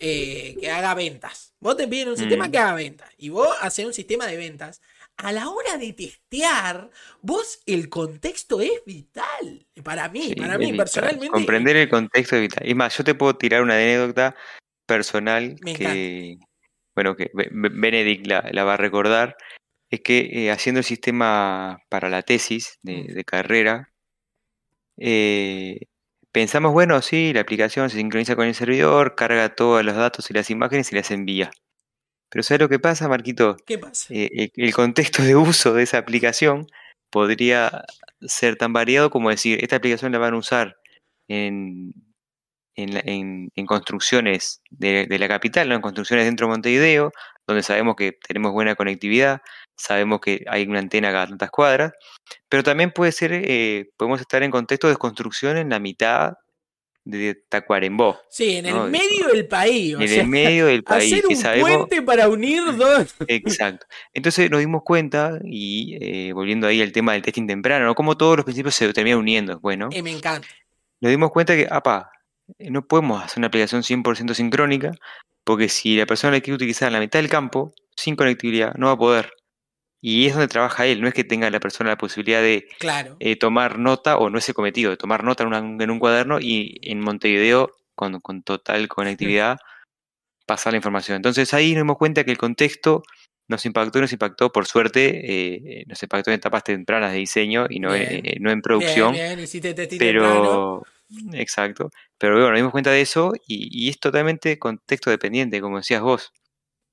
eh, 0.00 0.56
que 0.60 0.70
haga 0.70 0.94
ventas. 0.94 1.54
Vos 1.60 1.78
te 1.78 1.88
piden 1.88 2.10
un 2.10 2.18
sistema 2.18 2.48
mm. 2.48 2.50
que 2.50 2.58
haga 2.58 2.74
ventas. 2.74 3.08
Y 3.16 3.30
vos 3.30 3.48
haces 3.62 3.86
un 3.86 3.94
sistema 3.94 4.26
de 4.26 4.36
ventas 4.36 4.82
a 5.16 5.32
la 5.32 5.48
hora 5.48 5.78
de 5.78 5.92
testear, 5.92 6.90
vos 7.22 7.62
el 7.66 7.88
contexto 7.88 8.60
es 8.60 8.82
vital. 8.84 9.66
Para 9.82 10.08
mí, 10.08 10.34
para 10.36 10.58
mí 10.58 10.72
personalmente. 10.74 11.30
Comprender 11.30 11.76
el 11.76 11.88
contexto 11.88 12.36
es 12.36 12.42
vital. 12.42 12.68
Y 12.68 12.74
más, 12.74 12.96
yo 12.96 13.04
te 13.04 13.14
puedo 13.14 13.36
tirar 13.36 13.62
una 13.62 13.74
anécdota 13.74 14.34
personal 14.86 15.56
que, 15.60 16.38
bueno, 16.94 17.16
que 17.16 17.30
Benedict 17.34 18.26
la, 18.26 18.64
va 18.64 18.74
a 18.74 18.78
recordar. 18.78 19.36
Es 19.90 20.00
que 20.00 20.28
eh, 20.32 20.50
haciendo 20.50 20.80
el 20.80 20.84
sistema 20.84 21.78
para 21.88 22.08
la 22.10 22.22
tesis 22.22 22.78
de, 22.82 23.04
mm. 23.16 23.20
carrera, 23.22 23.92
eh, 24.98 25.78
pensamos, 26.32 26.72
bueno, 26.72 27.00
sí, 27.00 27.32
la 27.32 27.40
aplicación 27.40 27.88
se 27.88 27.96
sincroniza 27.96 28.36
con 28.36 28.46
el 28.46 28.54
servidor, 28.54 29.14
carga 29.14 29.54
todos 29.54 29.84
los 29.84 29.96
datos 29.96 30.30
y 30.30 30.34
las 30.34 30.50
imágenes 30.50 30.92
y 30.92 30.96
las 30.96 31.10
envía. 31.10 31.50
Pero 32.28 32.42
¿sabes 32.42 32.60
lo 32.60 32.68
que 32.68 32.78
pasa, 32.78 33.08
Marquito? 33.08 33.56
¿Qué 33.66 33.78
pasa? 33.78 34.12
Eh, 34.12 34.50
el, 34.54 34.74
contexto 34.74 35.22
de 35.22 35.36
uso 35.36 35.74
de 35.74 35.84
esa 35.84 35.98
aplicación 35.98 36.66
podría 37.10 37.84
ser 38.20 38.56
tan 38.56 38.72
variado 38.72 39.10
como 39.10 39.30
decir, 39.30 39.62
esta 39.62 39.76
aplicación 39.76 40.12
la 40.12 40.18
van 40.18 40.34
a 40.34 40.38
usar 40.38 40.76
en, 41.28 41.92
en, 42.74 43.50
en, 43.54 43.66
construcciones 43.66 44.62
de, 44.70 45.06
la 45.18 45.28
capital, 45.28 45.68
¿no? 45.68 45.76
en 45.76 45.80
construcciones 45.80 46.26
dentro 46.26 46.46
de 46.46 46.52
Montevideo, 46.52 47.12
donde 47.46 47.62
sabemos 47.62 47.96
que 47.96 48.12
tenemos 48.26 48.52
buena 48.52 48.74
conectividad, 48.74 49.40
sabemos 49.76 50.20
que 50.20 50.44
hay 50.48 50.66
una 50.66 50.80
antena 50.80 51.12
cada 51.12 51.28
tantas 51.28 51.50
cuadras, 51.50 51.92
pero 52.48 52.62
también 52.62 52.90
puede 52.90 53.12
ser, 53.12 53.32
eh, 53.32 53.90
podemos 53.96 54.20
estar 54.20 54.42
en 54.42 54.50
contexto 54.50 54.88
de 54.88 54.96
construcción 54.96 55.56
en 55.56 55.70
la 55.70 55.78
mitad 55.78 56.34
de 57.06 57.40
Tacuarembó. 57.48 58.18
Sí, 58.28 58.56
en 58.56 58.66
el 58.66 58.90
medio 58.90 59.28
del 59.28 59.46
país. 59.46 59.94
en 59.94 60.02
el 60.02 60.26
medio 60.26 60.66
del 60.66 60.82
país. 60.84 61.12
Hacer 61.12 61.56
un 61.56 61.60
puente 61.60 62.02
para 62.02 62.28
unir 62.28 62.62
dos. 62.76 63.14
Exacto. 63.28 63.86
Entonces 64.12 64.50
nos 64.50 64.60
dimos 64.60 64.82
cuenta, 64.82 65.38
y 65.44 65.96
eh, 66.00 66.32
volviendo 66.32 66.66
ahí 66.66 66.82
al 66.82 66.92
tema 66.92 67.12
del 67.12 67.22
testing 67.22 67.46
temprano, 67.46 67.86
¿no? 67.86 67.94
como 67.94 68.16
todos 68.16 68.36
los 68.36 68.44
principios 68.44 68.74
se 68.74 68.92
terminan 68.92 69.20
uniendo. 69.20 69.60
Bueno, 69.60 69.88
eh, 69.92 70.02
me 70.02 70.10
encanta. 70.10 70.48
Nos 71.00 71.10
dimos 71.10 71.30
cuenta 71.30 71.54
que, 71.54 71.68
apa, 71.70 72.10
no 72.58 72.86
podemos 72.86 73.22
hacer 73.24 73.38
una 73.38 73.46
aplicación 73.46 73.82
100% 73.82 74.34
sincrónica, 74.34 74.92
porque 75.44 75.68
si 75.68 75.96
la 75.96 76.06
persona 76.06 76.32
la 76.32 76.40
quiere 76.40 76.56
utilizar 76.56 76.88
en 76.88 76.94
la 76.94 77.00
mitad 77.00 77.20
del 77.20 77.28
campo, 77.28 77.72
sin 77.96 78.16
conectividad, 78.16 78.74
no 78.74 78.86
va 78.86 78.92
a 78.92 78.98
poder. 78.98 79.32
Y 80.00 80.26
es 80.26 80.34
donde 80.34 80.48
trabaja 80.48 80.86
él, 80.86 81.00
no 81.00 81.08
es 81.08 81.14
que 81.14 81.24
tenga 81.24 81.50
la 81.50 81.58
persona 81.58 81.90
la 81.90 81.98
posibilidad 81.98 82.40
de 82.40 82.68
claro. 82.78 83.16
eh, 83.18 83.36
tomar 83.36 83.78
nota, 83.78 84.18
o 84.18 84.30
no 84.30 84.38
es 84.38 84.48
el 84.48 84.54
cometido, 84.54 84.90
de 84.90 84.96
tomar 84.96 85.24
nota 85.24 85.44
en, 85.44 85.90
un 85.90 85.98
cuaderno 85.98 86.38
y 86.40 86.78
en 86.82 87.00
Montevideo, 87.00 87.74
con, 87.94 88.20
con 88.20 88.42
total 88.42 88.88
conectividad, 88.88 89.58
pasar 90.46 90.72
la 90.72 90.76
información. 90.76 91.16
Entonces 91.16 91.52
ahí 91.54 91.72
nos 91.72 91.82
dimos 91.82 91.96
cuenta 91.96 92.24
que 92.24 92.30
el 92.30 92.38
contexto 92.38 93.02
nos 93.48 93.64
impactó 93.64 93.98
y 93.98 94.02
nos 94.02 94.12
impactó, 94.12 94.50
por 94.50 94.66
suerte, 94.66 95.20
eh, 95.24 95.84
nos 95.86 96.02
impactó 96.02 96.30
en 96.30 96.36
etapas 96.36 96.64
tempranas 96.64 97.12
de 97.12 97.18
diseño 97.18 97.66
y 97.68 97.78
no, 97.78 97.94
eh, 97.94 98.36
no 98.40 98.50
en 98.50 98.60
producción. 98.60 99.12
Bien, 99.12 99.36
bien. 99.36 99.98
pero, 99.98 100.82
exacto. 101.32 101.90
Pero 102.18 102.34
bueno, 102.34 102.50
nos 102.50 102.58
dimos 102.58 102.72
cuenta 102.72 102.90
de 102.90 103.00
eso 103.00 103.32
y, 103.46 103.88
es 103.88 104.00
totalmente 104.00 104.58
contexto 104.58 105.10
dependiente, 105.10 105.60
como 105.60 105.78
decías 105.78 106.02
vos. 106.02 106.32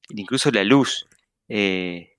Incluso 0.09 0.51
la 0.51 0.63
luz. 0.63 1.07
Eh, 1.47 2.12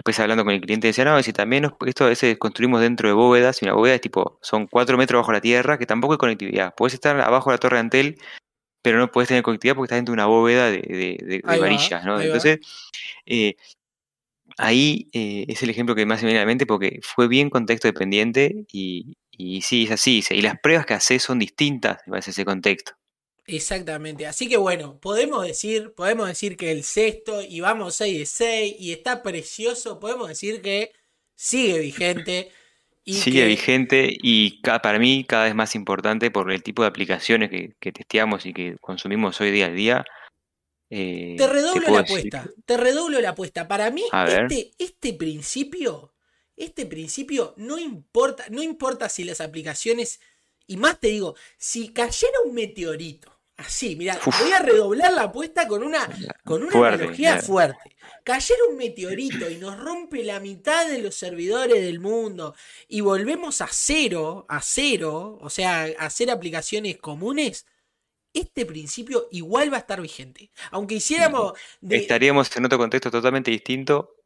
después 0.00 0.18
hablando 0.18 0.44
con 0.44 0.54
el 0.54 0.62
cliente 0.62 0.86
decía, 0.86 1.04
no, 1.04 1.22
si 1.22 1.32
también 1.34 1.70
esto 1.86 2.04
a 2.04 2.08
veces 2.08 2.38
construimos 2.38 2.80
dentro 2.80 3.06
de 3.08 3.12
bóvedas, 3.12 3.60
y 3.60 3.66
una 3.66 3.74
bóveda 3.74 3.96
es 3.96 4.00
tipo, 4.00 4.38
son 4.40 4.66
cuatro 4.66 4.96
metros 4.96 5.20
bajo 5.20 5.32
la 5.32 5.42
tierra, 5.42 5.78
que 5.78 5.84
tampoco 5.84 6.14
hay 6.14 6.18
conectividad. 6.18 6.74
Puedes 6.74 6.94
estar 6.94 7.20
abajo 7.20 7.50
de 7.50 7.54
la 7.54 7.58
torre 7.58 7.76
de 7.76 7.80
Antel, 7.80 8.18
pero 8.82 8.98
no 8.98 9.10
puedes 9.10 9.28
tener 9.28 9.42
conectividad 9.42 9.76
porque 9.76 9.86
estás 9.88 9.98
dentro 9.98 10.12
de 10.12 10.16
una 10.16 10.26
bóveda 10.26 10.70
de, 10.70 11.42
varillas, 11.44 12.04
¿no? 12.04 12.18
Entonces, 12.18 12.60
eh, 13.26 13.56
ahí 14.56 15.08
eh, 15.12 15.44
es 15.48 15.62
el 15.62 15.70
ejemplo 15.70 15.94
que 15.94 16.06
más 16.06 16.22
me 16.22 16.28
viene 16.28 16.40
a 16.40 16.42
la 16.44 16.46
mente 16.46 16.66
porque 16.66 17.00
fue 17.02 17.28
bien 17.28 17.50
contexto 17.50 17.88
dependiente 17.88 18.64
y, 18.72 19.18
y 19.32 19.60
sí, 19.62 19.84
es 19.84 19.90
así. 19.92 20.24
Y 20.30 20.40
las 20.42 20.58
pruebas 20.60 20.86
que 20.86 20.94
haces 20.94 21.22
son 21.22 21.38
distintas 21.38 21.98
en 22.06 22.12
base 22.12 22.30
a 22.30 22.32
ese 22.32 22.44
contexto. 22.46 22.92
Exactamente. 23.56 24.26
Así 24.26 24.48
que 24.48 24.56
bueno, 24.56 24.98
podemos 25.00 25.46
decir, 25.46 25.92
podemos 25.94 26.28
decir 26.28 26.56
que 26.56 26.70
el 26.70 26.84
sexto 26.84 27.42
y 27.42 27.60
vamos 27.60 27.96
6 27.96 28.18
de 28.18 28.26
6 28.26 28.76
y 28.78 28.92
está 28.92 29.22
precioso, 29.22 29.98
podemos 29.98 30.28
decir 30.28 30.62
que 30.62 30.92
sigue 31.34 31.78
vigente. 31.78 32.50
sigue 33.04 33.46
vigente 33.46 34.16
y 34.22 34.60
para 34.62 34.98
mí 34.98 35.24
cada 35.24 35.44
vez 35.44 35.54
más 35.54 35.74
importante 35.74 36.30
por 36.30 36.52
el 36.52 36.62
tipo 36.62 36.82
de 36.82 36.88
aplicaciones 36.88 37.50
que, 37.50 37.92
testeamos 37.92 38.46
y 38.46 38.52
que 38.52 38.76
consumimos 38.80 39.40
hoy 39.40 39.50
día 39.50 39.66
a 39.66 39.70
día. 39.70 40.04
Eh, 40.90 41.36
te 41.38 41.46
redoblo 41.46 41.88
la 41.88 42.00
apuesta, 42.00 42.50
te 42.64 42.76
redoblo 42.76 43.20
la 43.20 43.30
apuesta. 43.30 43.66
Para 43.66 43.90
mí, 43.90 44.04
este, 44.28 44.72
este 44.78 45.14
principio, 45.14 46.12
este 46.56 46.84
principio 46.84 47.54
no 47.56 47.78
importa, 47.78 48.44
no 48.50 48.62
importa 48.62 49.08
si 49.08 49.24
las 49.24 49.40
aplicaciones, 49.40 50.20
y 50.66 50.76
más 50.76 51.00
te 51.00 51.08
digo, 51.08 51.36
si 51.58 51.88
cayera 51.88 52.34
un 52.44 52.54
meteorito, 52.54 53.39
así, 53.60 53.96
mira, 53.96 54.18
voy 54.24 54.52
a 54.52 54.60
redoblar 54.60 55.12
la 55.12 55.22
apuesta 55.22 55.68
con 55.68 55.82
una, 55.82 56.08
con 56.44 56.62
una 56.62 56.72
fuerte, 56.72 57.42
fuerte. 57.42 57.96
Cayera 58.24 58.60
un 58.70 58.76
meteorito 58.76 59.48
y 59.48 59.56
nos 59.56 59.78
rompe 59.78 60.24
la 60.24 60.40
mitad 60.40 60.88
de 60.88 60.98
los 60.98 61.14
servidores 61.14 61.82
del 61.82 62.00
mundo 62.00 62.54
y 62.88 63.00
volvemos 63.00 63.60
a 63.60 63.68
cero, 63.70 64.46
a 64.48 64.60
cero, 64.60 65.38
o 65.40 65.50
sea, 65.50 65.82
a 65.98 66.06
hacer 66.06 66.30
aplicaciones 66.30 66.98
comunes, 66.98 67.66
este 68.32 68.66
principio 68.66 69.28
igual 69.30 69.72
va 69.72 69.78
a 69.78 69.80
estar 69.80 70.00
vigente. 70.00 70.50
Aunque 70.70 70.96
hiciéramos... 70.96 71.52
Estaríamos 71.88 72.54
en 72.56 72.64
otro 72.64 72.78
contexto 72.78 73.10
totalmente 73.10 73.50
distinto, 73.50 74.16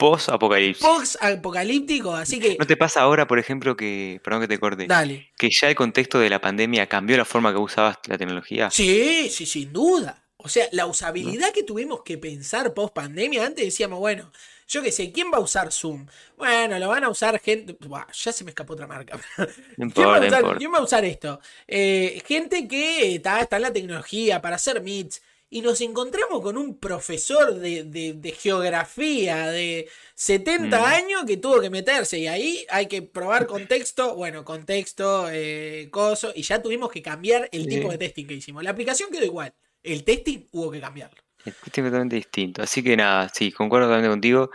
post-apocalipsis. 0.00 0.84
Post-apocalíptico, 0.84 2.14
así 2.14 2.40
que... 2.40 2.56
¿No 2.58 2.66
te 2.66 2.76
pasa 2.76 3.02
ahora, 3.02 3.26
por 3.26 3.38
ejemplo, 3.38 3.76
que... 3.76 4.18
Perdón 4.24 4.40
que 4.40 4.48
te 4.48 4.58
corte. 4.58 4.86
Dale. 4.86 5.30
Que 5.36 5.48
ya 5.50 5.68
el 5.68 5.76
contexto 5.76 6.18
de 6.18 6.30
la 6.30 6.40
pandemia 6.40 6.88
cambió 6.88 7.18
la 7.18 7.26
forma 7.26 7.52
que 7.52 7.58
usabas 7.58 7.98
la 8.06 8.16
tecnología? 8.16 8.70
Sí, 8.70 9.28
sí, 9.30 9.44
sin 9.44 9.72
duda. 9.72 10.24
O 10.38 10.48
sea, 10.48 10.66
la 10.72 10.86
usabilidad 10.86 11.52
que 11.52 11.62
tuvimos 11.62 12.02
que 12.02 12.16
pensar 12.16 12.72
post 12.72 12.94
pandemia, 12.94 13.44
antes 13.44 13.62
decíamos, 13.62 13.98
bueno, 13.98 14.32
yo 14.66 14.82
qué 14.82 14.90
sé, 14.90 15.12
¿quién 15.12 15.30
va 15.30 15.36
a 15.36 15.40
usar 15.40 15.70
Zoom? 15.70 16.06
Bueno, 16.38 16.78
lo 16.78 16.88
van 16.88 17.04
a 17.04 17.10
usar 17.10 17.38
gente. 17.38 17.76
ya 18.14 18.32
se 18.32 18.44
me 18.44 18.52
escapó 18.52 18.72
otra 18.72 18.86
marca. 18.86 19.20
¿Quién, 19.76 20.08
va 20.08 20.78
a 20.78 20.82
usar, 20.82 21.04
esto? 21.04 21.40
Eh, 21.68 22.22
gente 22.26 22.66
que 22.66 23.16
está, 23.16 23.40
está 23.40 23.56
en 23.56 23.62
la 23.62 23.72
tecnología 23.72 24.40
para 24.40 24.56
hacer 24.56 24.80
meets. 24.80 25.20
Y 25.50 25.62
nos 25.62 25.80
encontramos 25.80 26.40
con 26.42 26.56
un 26.56 26.78
profesor 26.78 27.54
de, 27.56 28.36
geografía 28.38 29.48
de 29.48 29.88
70 30.14 30.78
mm. 30.78 30.84
años 30.84 31.24
que 31.26 31.36
tuvo 31.36 31.60
que 31.60 31.70
meterse. 31.70 32.20
Y 32.20 32.28
ahí 32.28 32.64
hay 32.70 32.86
que 32.86 33.02
probar 33.02 33.46
contexto. 33.46 34.14
Bueno, 34.14 34.44
contexto, 34.44 35.28
eh, 35.30 35.88
coso. 35.90 36.32
Y 36.34 36.42
ya 36.42 36.62
tuvimos 36.62 36.90
que 36.90 37.02
cambiar 37.02 37.48
el 37.50 37.66
tipo 37.66 37.90
de 37.90 37.98
testing 37.98 38.26
que 38.26 38.34
hicimos. 38.34 38.62
La 38.62 38.70
aplicación 38.70 39.10
quedó 39.10 39.24
igual 39.24 39.52
el 39.82 40.04
testing 40.04 40.46
hubo 40.52 40.70
que 40.70 40.80
cambiarlo. 40.80 41.22
El 41.44 41.54
testing 41.54 41.84
totalmente 41.84 42.16
distinto. 42.16 42.62
Así 42.62 42.82
que 42.82 42.96
nada, 42.96 43.28
sí, 43.28 43.52
concuerdo 43.52 43.86
totalmente 43.86 44.12
contigo. 44.12 44.50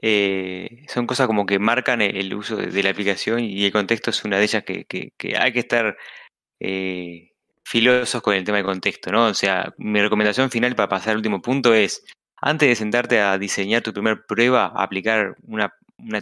Eh, 0.00 0.84
son 0.88 1.06
cosas 1.06 1.26
como 1.26 1.46
que 1.46 1.58
marcan 1.58 2.00
el, 2.00 2.34
uso 2.34 2.56
de, 2.56 2.82
la 2.82 2.90
aplicación 2.90 3.40
y 3.40 3.64
el 3.64 3.72
contexto 3.72 4.10
es 4.10 4.24
una 4.24 4.38
de 4.38 4.44
ellas 4.44 4.64
que, 4.64 5.12
hay 5.38 5.52
que 5.52 5.58
estar 5.60 5.96
eh, 6.60 7.32
filosos 7.64 8.22
con 8.22 8.34
el 8.34 8.44
tema 8.44 8.58
del 8.58 8.66
contexto, 8.66 9.10
¿no? 9.10 9.26
O 9.26 9.34
sea, 9.34 9.74
mi 9.78 10.00
recomendación 10.00 10.50
final 10.50 10.74
para 10.74 10.88
pasar 10.88 11.12
al 11.12 11.16
último 11.18 11.40
punto 11.40 11.74
es, 11.74 12.04
antes 12.36 12.68
de 12.68 12.76
sentarte 12.76 13.20
a 13.20 13.38
diseñar 13.38 13.82
tu 13.82 13.92
primer 13.92 14.26
prueba, 14.26 14.72
aplicar 14.76 15.34
una, 15.42 15.72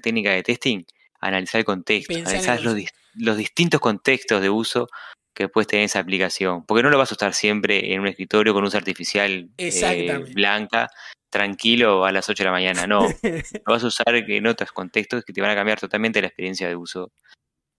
técnica 0.01 0.31
de 0.31 0.43
testing, 0.43 0.85
analizar 1.21 1.59
el 1.59 1.65
contexto, 1.65 2.15
analizar 2.15 2.63
los, 2.63 2.77
los 3.15 3.37
distintos 3.37 3.81
contextos 3.81 4.41
de 4.41 4.51
uso 4.51 4.89
que 5.35 5.49
puedes 5.49 5.67
tener 5.67 5.87
esa 5.87 6.01
aplicación. 6.01 6.65
Porque 6.65 6.83
no 6.83 6.91
lo 6.91 6.99
vas 6.99 7.11
a 7.11 7.15
usar 7.15 7.35
siempre 7.35 7.93
en 7.93 8.01
un 8.01 8.07
escritorio 8.07 8.53
con 8.53 8.63
luz 8.63 8.75
artificial 8.75 9.51
eh, 9.59 10.25
blanca, 10.35 10.91
tranquilo 11.31 12.05
a 12.05 12.13
las 12.13 12.29
8 12.29 12.43
de 12.43 12.47
la 12.47 12.53
mañana. 12.53 12.87
No. 12.87 13.09
lo 13.23 13.73
vas 13.73 13.83
a 13.83 13.87
usar 13.87 14.15
en 14.15 14.47
otros 14.47 14.73
contextos 14.73 15.25
que 15.25 15.33
te 15.33 15.41
van 15.41 15.51
a 15.51 15.55
cambiar 15.55 15.81
totalmente 15.81 16.21
la 16.21 16.29
experiencia 16.29 16.69
de 16.69 16.77
uso 16.77 17.13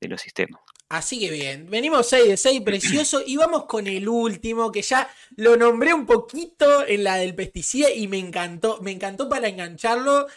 de 0.04 0.10
los 0.10 0.22
sistemas. 0.22 0.62
Así 0.90 1.20
que 1.20 1.32
bien, 1.32 1.70
venimos 1.70 2.08
6 2.08 2.28
de 2.28 2.38
6, 2.38 2.62
precioso, 2.62 3.24
y 3.26 3.36
vamos 3.36 3.66
con 3.66 3.88
el 3.88 4.08
último, 4.08 4.72
que 4.72 4.84
ya 4.84 5.10
lo 5.38 5.58
nombré 5.58 5.94
un 5.94 6.06
poquito 6.06 6.86
en 6.86 7.04
la 7.04 7.16
del 7.16 7.34
pesticida 7.34 7.90
y 7.90 8.08
me 8.08 8.20
encantó, 8.20 8.80
me 8.82 8.92
encantó 8.92 9.28
para 9.28 9.48
engancharlo 9.48 10.28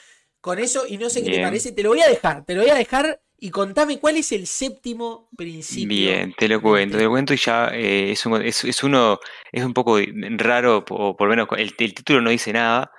con 0.41 0.59
eso 0.59 0.87
y 0.89 0.97
no 0.97 1.11
sé 1.11 1.23
qué 1.23 1.33
te 1.33 1.43
parece, 1.43 1.73
te 1.73 1.83
lo 1.83 1.91
voy 1.91 2.01
a 2.01 2.09
dejar, 2.09 2.47
te 2.47 2.55
lo 2.55 2.63
voy 2.63 2.71
a 2.71 2.75
dejar 2.75 3.21
y 3.39 3.51
contame 3.51 3.99
cuál 3.99 4.17
es 4.17 4.33
el 4.33 4.47
séptimo 4.47 5.29
principio. 5.37 5.89
Bien, 5.89 6.35
te 6.39 6.49
lo 6.49 6.63
cuento, 6.63 6.97
te 6.97 7.05
lo 7.05 7.11
cuento 7.11 7.35
y 7.35 7.37
ya 7.37 7.69
eh, 7.75 8.13
es, 8.13 8.25
un, 8.25 8.41
es, 8.41 8.83
uno, 8.83 9.19
es 9.53 9.63
un 9.63 9.75
poco 9.75 9.99
raro, 10.39 10.85
o 10.89 11.17
por 11.17 11.29
lo 11.29 11.35
menos 11.35 11.49
el, 11.59 11.77
título 11.77 12.23
no 12.23 12.31
dice 12.31 12.53
nada, 12.53 12.91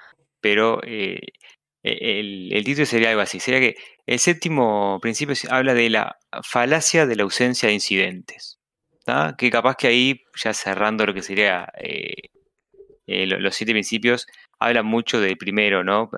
pero 0.41 0.79
eh, 0.83 1.19
e, 1.87 2.19
el, 2.51 2.63
título 2.63 2.85
sería 2.85 3.09
algo 3.09 3.21
así, 3.21 3.39
sería 3.39 3.59
que 3.59 3.75
el 4.05 4.19
séptimo 4.19 4.99
principio 5.01 5.35
habla 5.49 5.73
de 5.73 5.89
la 5.89 6.17
falacia 6.43 7.05
de 7.05 7.15
la 7.15 7.23
ausencia 7.23 7.67
de 7.67 7.75
incidentes, 7.75 8.59
que 9.37 9.49
capaz 9.49 9.75
que 9.75 9.87
ahí, 9.87 10.21
ya 10.35 10.53
cerrando 10.53 11.05
lo 11.05 11.13
que 11.13 11.21
sería 11.21 11.71
eh, 11.79 12.13
los 13.07 13.55
siete 13.55 13.71
principios, 13.71 14.27
habla 14.59 14.83
mucho 14.83 15.21
del 15.21 15.37
primero, 15.37 15.83
¿no? 15.83 16.09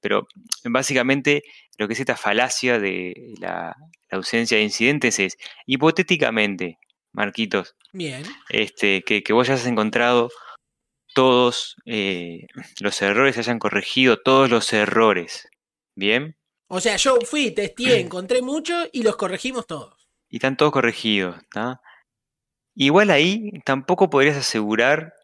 Pero 0.00 0.28
básicamente 0.64 1.42
lo 1.78 1.86
que 1.86 1.94
es 1.94 2.00
esta 2.00 2.16
falacia 2.16 2.78
de 2.78 3.34
la, 3.40 3.74
ausencia 4.10 4.56
de 4.56 4.62
incidentes 4.62 5.18
es, 5.18 5.36
hipotéticamente, 5.66 6.78
Marquitos, 7.12 7.74
Bien. 7.92 8.22
Este, 8.50 9.02
que, 9.02 9.32
vos 9.32 9.48
ya 9.48 9.54
has 9.54 9.66
encontrado 9.66 10.30
todos 11.16 11.76
eh, 11.86 12.46
los 12.78 13.00
errores, 13.00 13.36
se 13.36 13.40
hayan 13.40 13.58
corregido 13.58 14.18
todos 14.18 14.50
los 14.50 14.70
errores. 14.74 15.48
¿Bien? 15.94 16.36
O 16.68 16.78
sea, 16.78 16.96
yo 16.96 17.16
fui, 17.22 17.52
testé, 17.52 18.00
encontré 18.00 18.42
muchos 18.42 18.90
y 18.92 19.02
los 19.02 19.16
corregimos 19.16 19.66
todos. 19.66 20.08
Y 20.28 20.36
están 20.36 20.58
todos 20.58 20.72
corregidos, 20.72 21.36
¿no? 21.54 21.80
Igual 22.74 23.10
ahí 23.10 23.50
tampoco 23.64 24.10
podrías 24.10 24.36
asegurar 24.36 25.14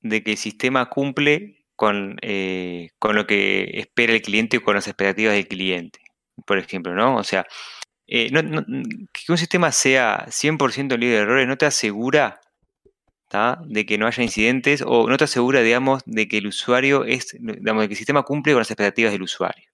de 0.00 0.22
que 0.22 0.32
el 0.32 0.36
sistema 0.36 0.88
cumple 0.88 1.66
con, 1.74 2.16
eh, 2.22 2.90
con 3.00 3.16
lo 3.16 3.26
que 3.26 3.70
espera 3.74 4.12
el 4.12 4.22
cliente 4.22 4.58
o 4.58 4.62
con 4.62 4.76
las 4.76 4.86
expectativas 4.86 5.34
del 5.34 5.48
cliente, 5.48 5.98
por 6.46 6.58
ejemplo, 6.58 6.94
¿no? 6.94 7.16
O 7.16 7.24
sea, 7.24 7.44
eh, 8.06 8.30
que 8.30 9.32
un 9.32 9.38
sistema 9.38 9.72
sea 9.72 10.26
100% 10.28 10.96
libre 10.96 11.16
de 11.16 11.22
errores 11.22 11.48
no 11.48 11.58
te 11.58 11.66
asegura 11.66 12.40
de 13.64 13.86
que 13.86 13.96
no 13.96 14.06
haya 14.06 14.22
incidentes 14.22 14.82
o 14.84 15.08
no 15.08 15.16
te 15.16 15.24
asegura, 15.24 15.62
digamos, 15.62 16.02
de 16.04 16.26
que 16.26 16.38
el 16.38 16.48
usuario 16.48 17.04
es, 17.04 17.36
digamos, 17.38 17.82
de 17.82 17.88
que 17.88 17.94
el 17.94 17.98
sistema 17.98 18.22
cumple 18.22 18.52
con 18.52 18.60
las 18.60 18.70
expectativas 18.70 19.12
del 19.12 19.22
usuario. 19.22 19.68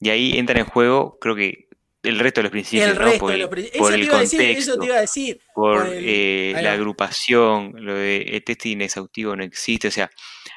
Y 0.00 0.08
ahí 0.08 0.38
entran 0.38 0.60
en 0.60 0.64
juego, 0.64 1.18
creo 1.20 1.36
que 1.36 1.68
el 2.02 2.18
resto 2.18 2.40
de 2.40 2.44
los 2.44 2.50
principios, 2.50 2.90
el 2.90 2.98
¿no? 2.98 3.18
por, 3.18 3.32
el, 3.34 4.08
contexto, 4.08 4.78
te 4.78 4.86
iba 4.86 4.96
a 4.96 5.00
decir. 5.00 5.38
Por, 5.54 5.86
eh, 5.92 6.54
la 6.62 6.72
agrupación, 6.72 7.74
lo 7.76 7.94
de 7.94 8.42
testing 8.46 8.80
exhaustivo 8.80 9.36
no 9.36 9.44
existe, 9.44 9.88
o 9.88 9.90
sea, 9.90 10.10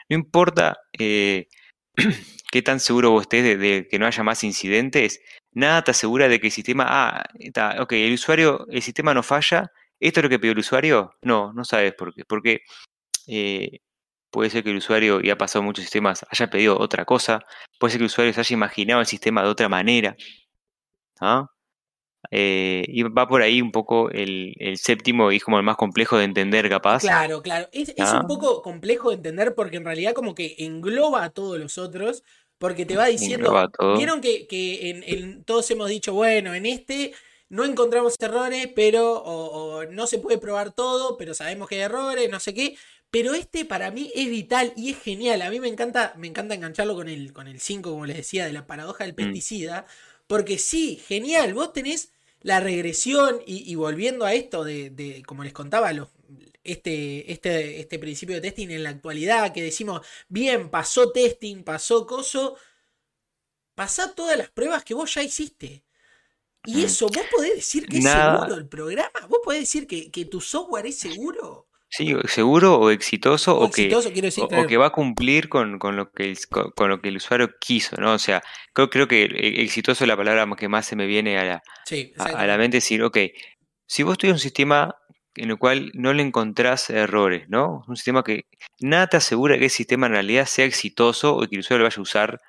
no 0.07 0.15
importa 0.15 0.77
eh, 0.97 1.49
qué 2.51 2.61
tan 2.61 2.79
seguro 2.79 3.11
vos 3.11 3.23
estés 3.23 3.59
de, 3.59 3.89
que 3.91 3.99
no 3.99 4.05
haya 4.05 4.23
más 4.23 4.45
incidentes, 4.45 5.19
nada 5.51 5.83
te 5.83 5.91
asegura 5.91 6.29
de 6.29 6.39
que 6.39 6.47
el 6.47 6.53
sistema, 6.53 6.85
ah, 6.87 7.23
está, 7.37 7.81
ok, 7.81 7.91
el 7.91 8.13
usuario, 8.13 8.65
el 8.69 8.81
sistema 8.81 9.13
no 9.13 9.21
falla, 9.21 9.69
¿esto 9.99 10.19
es 10.19 10.23
lo 10.23 10.29
que 10.29 10.39
pidió 10.39 10.53
el 10.53 10.59
usuario? 10.59 11.15
No, 11.21 11.53
no 11.53 11.65
sabes 11.65 11.93
por 11.93 12.13
qué, 12.13 12.23
porque 12.25 12.61
eh, 13.27 13.79
puede 14.29 14.49
ser 14.49 14.63
que 14.63 14.71
el 14.71 14.77
usuario, 14.77 15.21
y 15.21 15.29
ha 15.29 15.37
pasado 15.37 15.61
en 15.61 15.67
muchos 15.67 15.83
sistemas, 15.83 16.25
haya 16.29 16.49
pedido 16.49 16.79
otra 16.79 17.05
cosa, 17.05 17.39
puede 17.79 17.91
ser 17.91 17.99
que 17.99 18.03
el 18.03 18.07
usuario 18.07 18.33
se 18.33 18.39
haya 18.41 18.53
imaginado 18.53 19.01
el 19.01 19.07
sistema 19.07 19.43
de 19.43 19.49
otra 19.49 19.69
manera. 19.69 20.15
¿ah? 21.21 21.47
Eh, 22.31 22.85
y 22.87 23.03
va 23.03 23.27
por 23.27 23.41
ahí 23.41 23.61
un 23.61 23.71
poco 23.71 24.09
el, 24.09 24.55
séptimo 24.75 25.31
y 25.31 25.37
es 25.37 25.43
como 25.43 25.57
el 25.57 25.63
más 25.63 25.75
complejo 25.75 26.17
de 26.17 26.23
entender, 26.23 26.69
capaz. 26.69 27.01
Claro, 27.01 27.41
claro. 27.41 27.67
Es, 27.71 27.89
un 27.89 27.95
¿Ah? 27.99 28.25
poco 28.27 28.61
complejo 28.61 29.09
de 29.09 29.17
entender 29.17 29.53
porque 29.55 29.77
en 29.77 29.85
realidad 29.85 30.13
como 30.13 30.33
que 30.33 30.55
engloba 30.59 31.23
a 31.23 31.29
todos 31.29 31.59
los 31.59 31.77
otros. 31.77 32.23
Porque 32.59 32.85
te 32.85 32.95
va 32.95 33.07
diciendo. 33.07 33.69
Vieron 33.97 34.21
que, 34.21 34.47
en, 34.49 35.43
todos 35.43 35.69
hemos 35.71 35.89
dicho, 35.89 36.13
bueno, 36.13 36.53
en 36.53 36.65
este 36.65 37.13
no 37.53 37.65
encontramos 37.65 38.15
errores, 38.19 38.67
pero. 38.75 39.21
O, 39.23 39.85
no 39.85 40.07
se 40.07 40.17
puede 40.17 40.39
probar 40.39 40.73
todo, 40.73 41.17
pero 41.17 41.35
sabemos 41.35 41.69
que 41.69 41.75
hay 41.75 41.81
errores, 41.81 42.29
no 42.31 42.39
sé 42.39 42.55
qué. 42.55 42.75
Pero 43.11 43.35
este 43.35 43.63
para 43.63 43.91
mí 43.91 44.11
es 44.15 44.27
vital 44.27 44.73
y 44.75 44.89
es 44.89 44.99
genial. 44.99 45.43
A 45.43 45.51
mí 45.51 45.59
me 45.59 45.67
encanta, 45.67 46.15
me 46.17 46.27
encanta 46.27 46.55
engancharlo 46.55 46.95
con 46.95 47.09
el, 47.09 47.31
con 47.31 47.47
el 47.47 47.59
5, 47.59 47.91
como 47.91 48.07
les 48.07 48.17
decía, 48.17 48.47
de 48.47 48.53
la 48.53 48.65
paradoja 48.65 49.03
del 49.03 49.13
mm. 49.13 49.17
pesticida. 49.17 49.85
Porque 50.25 50.57
sí, 50.57 50.99
genial, 51.07 51.53
vos 51.53 51.73
tenés 51.73 52.11
la 52.41 52.59
regresión 52.59 53.39
y, 53.45 53.75
volviendo 53.75 54.25
a 54.25 54.33
esto 54.33 54.63
de, 54.63 55.23
como 55.27 55.43
les 55.43 55.53
contaba, 55.53 55.93
los, 55.93 56.09
este, 56.63 57.31
este, 57.31 57.79
este 57.81 57.99
principio 57.99 58.35
de 58.35 58.41
testing 58.41 58.69
en 58.71 58.81
la 58.81 58.89
actualidad, 58.89 59.53
que 59.53 59.61
decimos, 59.61 60.01
bien, 60.27 60.69
pasó 60.71 61.11
testing, 61.11 61.63
pasó 61.63 62.07
coso, 62.07 62.57
pasá 63.75 64.15
todas 64.15 64.37
las 64.39 64.49
pruebas 64.49 64.83
que 64.83 64.95
vos 64.95 65.13
ya 65.13 65.21
hiciste. 65.21 65.83
Y 66.65 66.77
mm. 66.77 66.85
eso, 66.85 67.07
vos 67.07 67.25
podés 67.35 67.55
decir 67.55 67.87
que 67.87 67.97
es 67.97 68.03
seguro 68.03 68.55
el 68.55 68.67
programa, 68.67 69.27
vos 69.27 69.39
podés 69.43 69.61
decir 69.61 69.87
que, 69.87 70.09
que 70.11 70.25
tu 70.25 70.39
software 70.39 70.85
es 70.85 70.97
seguro. 70.97 71.67
Sí, 71.95 72.11
seguro 72.25 72.79
o 72.79 72.89
exitoso, 72.89 73.55
o, 73.55 73.69
que, 73.69 73.87
que 74.67 74.77
va 74.77 74.87
a 74.87 74.89
cumplir 74.89 75.47
con, 75.47 75.77
lo 75.79 76.11
que 76.11 76.31
el, 76.31 76.37
con, 76.47 76.89
lo 76.89 76.99
que 76.99 77.09
el 77.09 77.17
usuario 77.17 77.51
quiso, 77.59 77.95
¿no? 77.97 78.13
O 78.13 78.19
sea, 78.19 78.41
creo, 78.73 78.89
creo 78.89 79.07
que 79.07 79.25
exitoso 79.61 80.03
es 80.03 80.07
la 80.07 80.17
palabra 80.17 80.47
que 80.57 80.67
más 80.67 80.87
se 80.87 80.95
me 80.95 81.05
viene 81.05 81.37
a 81.37 81.43
la, 81.45 81.63
a, 82.17 82.47
la 82.47 82.57
mente, 82.57 82.77
decir, 82.77 83.03
ok, 83.03 83.19
si 83.85 84.01
vos 84.01 84.17
tuvieras 84.17 84.39
un 84.39 84.43
sistema 84.43 84.95
en 85.35 85.51
el 85.51 85.57
cual 85.59 85.91
no 85.93 86.13
le 86.13 86.23
encontrás 86.23 86.89
errores, 86.89 87.47
¿no? 87.47 87.83
Un 87.87 87.95
sistema 87.95 88.23
que 88.23 88.45
nada 88.79 89.05
te 89.05 89.17
asegura 89.17 89.59
que 89.59 89.65
ese 89.65 89.77
sistema 89.77 90.07
en 90.07 90.13
realidad 90.13 90.47
sea 90.47 90.65
exitoso 90.65 91.35
o 91.35 91.41
que 91.41 91.55
el 91.55 91.59
usuario 91.59 91.83
lo 91.83 91.89
vaya 91.89 91.99
a 91.99 92.01
usar 92.01 92.41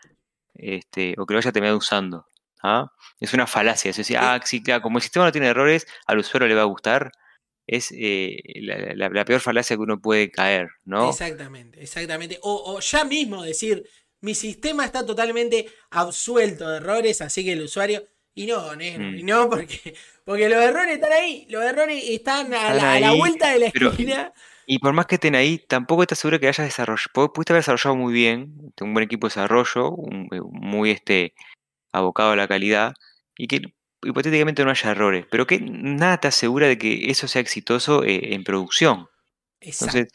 este, 0.55 1.15
o 1.19 1.27
que 1.27 1.35
lo 1.35 1.39
vaya 1.39 1.51
a 1.51 1.53
terminar 1.53 1.77
usando. 1.77 2.25
¿Ah? 2.65 2.93
Es 3.21 3.33
una 3.35 3.47
falacia, 3.47 3.91
es 3.91 3.97
decir, 3.97 4.17
ah, 4.19 4.41
sí, 4.45 4.63
claro, 4.63 4.83
como 4.83 4.99
el 4.99 5.03
sistema 5.03 5.27
no 5.27 5.33
tiene 5.33 5.49
errores, 5.49 5.87
al 6.07 6.19
usuario 6.19 6.49
le 6.49 6.55
va 6.55 6.63
a 6.63 6.65
gustar 6.65 7.13
es 7.67 7.93
eh, 7.97 8.43
la, 8.61 9.25
peor 9.25 9.41
falacia 9.41 9.77
que 9.77 9.83
uno 9.83 10.01
puede 10.01 10.31
caer, 10.31 10.69
¿no? 10.85 11.09
Exactamente, 11.11 11.83
exactamente. 11.83 12.39
O, 12.43 12.79
ya 12.81 13.05
mismo 13.05 13.43
decir, 13.43 13.89
mi 14.21 14.35
sistema 14.35 14.85
está 14.85 15.05
totalmente 15.05 15.67
absuelto 15.91 16.69
de 16.69 16.79
errores, 16.79 17.21
así 17.21 17.45
que 17.45 17.53
el 17.53 17.63
usuario... 17.63 18.07
Y 18.37 18.47
no, 18.47 18.75
negro, 18.75 19.11
y 19.11 19.23
mm. 19.23 19.27
no, 19.27 19.49
porque, 19.49 19.95
porque 20.25 20.49
los 20.49 20.61
errores 20.61 20.95
están 20.95 21.13
ahí, 21.13 21.47
los 21.51 21.63
errores 21.63 22.03
están 22.05 22.53
a, 22.53 22.99
la, 22.99 23.13
vuelta 23.13 23.53
de 23.53 23.61
la 23.61 23.67
esquina. 23.67 24.33
Y 24.67 24.81
por 24.81 24.93
más 24.93 25.07
que 25.07 25.15
estén 25.15 25.37
ahí, 25.37 25.59
tampoco 25.59 26.03
estás 26.03 26.19
seguro 26.19 26.41
que 26.41 26.49
hayas 26.49 26.67
desarrollado, 26.67 27.33
pudiste 27.33 27.53
haber 27.53 27.63
desarrollado 27.63 27.95
muy 27.95 28.13
bien, 28.13 28.73
un 28.81 28.93
buen 28.93 29.05
equipo 29.05 29.29
de 29.29 29.35
desarrollo, 29.35 29.95
eh, 30.33 30.41
muy 30.51 30.91
este, 30.91 31.33
abocado 31.95 32.33
a 32.33 32.37
la 32.37 32.49
calidad, 32.49 32.95
y 33.37 33.47
que 33.47 33.63
hipotéticamente 34.05 34.65
no 34.65 34.71
haya 34.71 34.91
errores, 34.91 35.27
pero 35.31 35.47
que 35.47 35.61
nada 35.61 36.19
te 36.19 36.29
asegura 36.29 36.67
de 36.69 36.79
que 36.79 37.11
eso 37.11 37.29
sea 37.29 37.41
exitoso 37.41 38.05
eh, 38.05 38.35
en 38.35 38.45
producción. 38.45 39.09
Entonces, 39.61 40.09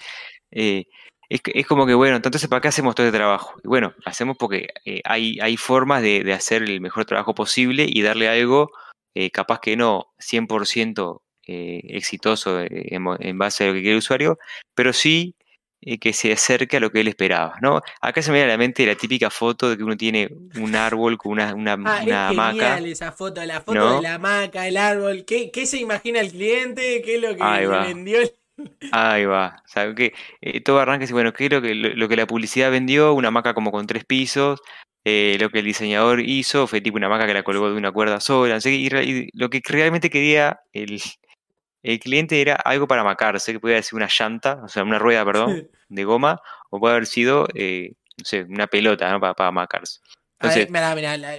eh, 0.52 0.86
es, 1.30 1.68
como 1.68 1.86
que, 1.86 1.94
bueno, 1.94 2.16
entonces, 2.16 2.48
¿para 2.48 2.62
qué 2.62 2.68
hacemos 2.70 2.96
todo 2.96 3.08
este 3.08 3.18
trabajo? 3.18 3.60
Y 3.64 3.68
bueno, 3.68 3.94
hacemos 4.06 4.38
porque 4.38 4.70
eh, 4.86 5.02
hay, 5.06 5.40
hay 5.42 5.58
formas 5.58 6.02
de, 6.02 6.32
hacer 6.34 6.64
el 6.64 6.82
mejor 6.82 7.06
trabajo 7.06 7.34
posible 7.34 7.86
y 7.88 8.02
darle 8.02 8.30
algo, 8.30 8.72
capaz 9.34 9.60
que 9.60 9.76
no 9.76 10.14
100% 10.20 11.22
exitoso 11.46 12.62
en, 12.62 13.06
en, 13.20 13.38
base 13.38 13.64
a 13.64 13.68
lo 13.68 13.74
que 13.74 13.82
quiere 13.82 13.94
el 13.94 13.98
usuario, 13.98 14.38
pero 14.76 14.94
sí 14.94 15.36
que 15.82 16.14
se 16.14 16.32
acerque 16.32 16.78
a 16.78 16.80
lo 16.80 16.92
que 16.92 17.00
él 17.02 17.08
esperaba, 17.08 17.56
¿no? 17.62 17.82
Acá 18.02 18.22
se 18.22 18.32
me 18.32 18.38
viene 18.38 18.52
a 18.52 18.56
la 18.56 18.58
mente 18.58 18.86
la 18.86 18.96
típica 18.96 19.30
foto 19.30 19.70
de 19.70 19.78
que 19.78 19.84
uno 19.84 19.96
tiene 19.96 20.30
un 20.60 20.76
árbol 20.76 21.18
con 21.18 21.32
una, 21.32 21.54
una, 21.54 21.74
ah, 21.74 22.02
una 22.04 22.28
hamaca. 22.30 22.80
esa 22.80 23.12
foto, 23.12 23.44
la 23.46 23.62
foto 23.62 23.96
de 23.96 24.02
la 24.02 24.16
hamaca, 24.16 24.68
el 24.68 24.78
árbol. 24.78 25.24
¿Qué, 25.26 25.52
¿Qué, 25.52 25.66
se 25.66 25.78
imagina 25.78 26.20
el 26.20 26.32
cliente? 26.32 27.02
¿Qué 27.04 27.16
es 27.16 27.22
lo 27.22 27.36
que 27.36 27.44
le 27.44 27.68
vendió? 27.68 28.20
Ahí 28.92 29.26
va. 29.26 29.64
O 29.76 29.96
que 29.96 30.14
eh, 30.42 30.62
todo 30.62 30.80
arranca 30.80 31.06
y 31.08 31.12
bueno, 31.14 31.32
¿qué 31.32 31.46
es 31.46 31.52
lo 31.52 31.62
que, 31.62 31.74
lo, 31.74 32.10
que 32.10 32.16
la 32.16 32.28
publicidad 32.28 32.72
vendió? 32.72 33.14
Una 33.14 33.30
hamaca 33.30 33.54
como 33.54 33.72
con 33.72 33.88
tres 33.88 34.04
pisos. 34.04 34.62
Eh, 35.06 35.38
lo 35.40 35.50
que 35.50 35.60
el 35.60 35.66
diseñador 35.66 36.20
hizo 36.20 36.68
fue 36.68 36.82
tipo 36.82 36.98
una 36.98 37.08
hamaca 37.08 37.26
que 37.26 37.34
la 37.34 37.44
colgó 37.44 37.72
de 37.72 37.78
una 37.78 37.92
cuerda 37.94 38.20
sola. 38.20 38.60
y 38.66 39.30
lo 39.34 39.50
que 39.50 39.62
realmente 39.64 40.10
quería 40.10 40.60
el, 40.74 41.02
el 41.84 42.00
cliente 42.00 42.42
era 42.42 42.56
algo 42.56 42.88
para 42.88 43.04
macarse, 43.04 43.54
que 43.54 43.60
podía 43.60 43.82
ser 43.82 43.96
una 43.96 44.08
llanta, 44.08 44.62
o 44.64 44.68
sea, 44.68 44.84
una 44.84 45.00
rueda, 45.00 45.24
perdón, 45.26 45.70
de 45.90 46.04
goma, 46.04 46.42
o 46.70 46.80
puede 46.80 46.96
haber 46.96 47.06
sido, 47.06 47.48
eh, 47.56 47.94
no 48.18 48.26
sé, 48.26 48.44
una 48.44 48.68
pelota, 48.68 49.12
¿no? 49.12 49.20
Para, 49.20 49.34
para 49.34 49.52
macarse. 49.52 50.00
Entonces, 50.42 50.70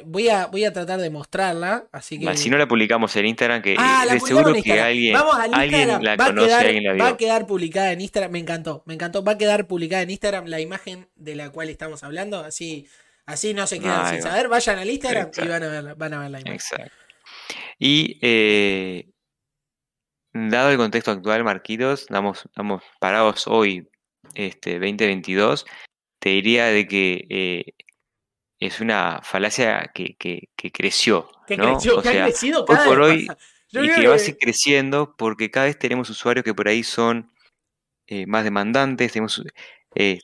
voy, 0.04 0.28
a, 0.28 0.46
voy 0.48 0.64
a 0.64 0.74
tratar 0.74 1.00
de 1.00 1.08
mostrarla, 1.08 1.86
así 1.90 2.18
que... 2.20 2.36
Si 2.36 2.50
no 2.50 2.58
la 2.58 2.68
publicamos 2.68 3.16
en 3.16 3.26
Instagram, 3.26 3.62
que 3.62 3.74
ah, 3.78 4.04
de 4.10 4.20
seguro 4.20 4.52
que 4.52 4.78
alguien, 4.78 5.16
alguien 5.16 6.04
la 6.04 6.18
conoce, 6.18 6.52
alguien 6.52 6.84
la 6.84 6.92
vio. 6.92 7.04
Va 7.04 7.10
a 7.10 7.16
quedar 7.16 7.46
publicada 7.46 7.92
en 7.92 8.02
Instagram, 8.02 8.32
me 8.32 8.38
encantó, 8.40 8.82
me 8.84 8.92
encantó, 8.92 9.24
va 9.24 9.32
a 9.32 9.38
quedar 9.38 9.66
publicada 9.66 10.02
en 10.02 10.10
Instagram 10.10 10.46
la 10.46 10.60
imagen 10.60 11.08
de 11.16 11.34
la 11.34 11.48
cual 11.48 11.70
estamos 11.70 12.04
hablando, 12.04 12.40
así, 12.40 12.88
así 13.24 13.54
no 13.54 13.66
se 13.66 13.80
quedan 13.80 14.06
sin 14.10 14.22
saber, 14.22 14.48
vayan 14.48 14.78
al 14.78 14.90
Instagram 14.90 15.30
y 15.34 15.48
van 15.48 15.62
a, 15.62 15.68
ver, 15.68 15.94
van 15.94 16.14
a 16.14 16.18
ver 16.20 16.30
la 16.30 16.40
imagen. 16.40 16.54
Exacto. 16.56 16.92
Y 17.78 18.18
eh, 18.20 19.08
Dado 20.32 20.70
el 20.70 20.76
contexto 20.76 21.10
actual, 21.10 21.42
Marquitos, 21.42 22.02
estamos, 22.02 22.46
parados 23.00 23.48
hoy, 23.48 23.88
este 24.34 24.74
2022, 24.74 25.66
te 26.20 26.30
diría 26.30 26.66
de 26.66 26.86
que 26.86 27.26
eh, 27.28 27.64
es 28.60 28.80
una 28.80 29.20
falacia 29.24 29.90
que, 29.92 30.16
creció. 30.72 31.28
Que 31.48 31.56
creció, 31.56 32.00
que 32.00 32.20
ha 32.20 32.24
crecido 32.26 32.64
cada 32.64 32.82
hoy 32.82 32.88
por 32.88 33.00
hoy 33.00 33.28
y 33.72 33.88
que, 33.88 34.06
va 34.06 34.14
a 34.14 34.18
seguir 34.18 34.38
creciendo 34.38 35.16
porque 35.16 35.50
cada 35.50 35.66
vez 35.66 35.78
tenemos 35.78 36.08
usuarios 36.10 36.44
que 36.44 36.54
por 36.54 36.68
ahí 36.68 36.84
son 36.84 37.32
eh, 38.06 38.26
más 38.26 38.44
demandantes, 38.44 39.12
tenemos, 39.12 39.42
eh, 39.96 40.20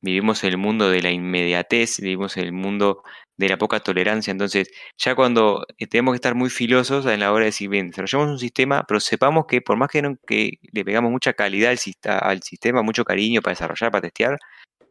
vivimos 0.00 0.42
en 0.42 0.50
el 0.50 0.56
mundo 0.56 0.90
de 0.90 1.02
la 1.02 1.10
inmediatez, 1.10 2.00
vivimos 2.00 2.36
en 2.36 2.44
el 2.44 2.52
mundo 2.52 3.04
de 3.36 3.48
la 3.48 3.58
poca 3.58 3.80
tolerancia. 3.80 4.30
Entonces, 4.30 4.70
ya 4.96 5.14
cuando 5.14 5.66
eh, 5.78 5.86
tenemos 5.86 6.12
que 6.12 6.16
estar 6.16 6.34
muy 6.34 6.50
filosos 6.50 7.06
en 7.06 7.20
la 7.20 7.32
hora 7.32 7.40
de 7.40 7.46
decir, 7.46 7.68
bien, 7.68 7.88
desarrollamos 7.88 8.32
un 8.32 8.38
sistema, 8.38 8.84
pero 8.86 9.00
sepamos 9.00 9.46
que 9.46 9.60
por 9.60 9.76
más 9.76 9.88
que, 9.88 10.02
no, 10.02 10.16
que 10.26 10.58
le 10.72 10.84
pegamos 10.84 11.10
mucha 11.10 11.32
calidad 11.32 11.70
al, 11.70 12.42
sistema, 12.42 12.82
mucho 12.82 13.04
cariño 13.04 13.42
para 13.42 13.52
desarrollar, 13.52 13.90
para 13.90 14.02
testear, 14.02 14.38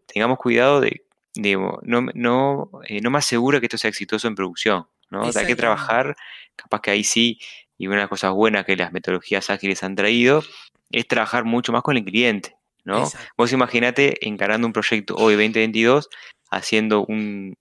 tengamos 0.07 0.37
cuidado 0.37 0.81
de, 0.81 1.03
no, 1.35 1.79
no, 2.13 2.69
eh, 2.87 3.01
no 3.01 3.09
más 3.09 3.25
seguro 3.25 3.59
que 3.59 3.67
esto 3.67 3.77
sea 3.77 3.89
exitoso 3.89 4.27
en 4.27 4.35
producción. 4.35 4.87
¿no? 5.09 5.23
hay 5.23 5.45
que 5.45 5.55
trabajar, 5.55 6.15
capaz 6.55 6.81
que 6.81 6.89
ahí 6.89 7.03
sí, 7.03 7.39
y 7.77 7.85
una 7.85 7.97
de 7.97 8.01
las 8.03 8.09
cosas 8.09 8.31
buenas 8.31 8.65
que 8.65 8.75
las 8.75 8.91
metodologías 8.91 9.49
ágiles 9.51 9.83
han 9.83 9.95
traído, 9.95 10.43
es 10.89 11.07
trabajar 11.07 11.45
mucho 11.45 11.71
más 11.71 11.83
con 11.83 11.97
el 11.97 12.03
cliente. 12.03 12.55
¿no? 12.83 13.09
Vos 13.37 13.53
imaginate 13.53 14.27
encarando 14.27 14.67
un 14.67 14.73
proyecto 14.73 15.15
hoy 15.15 15.33
2022 15.33 16.09
haciendo 16.55 17.05
un, 17.05 17.55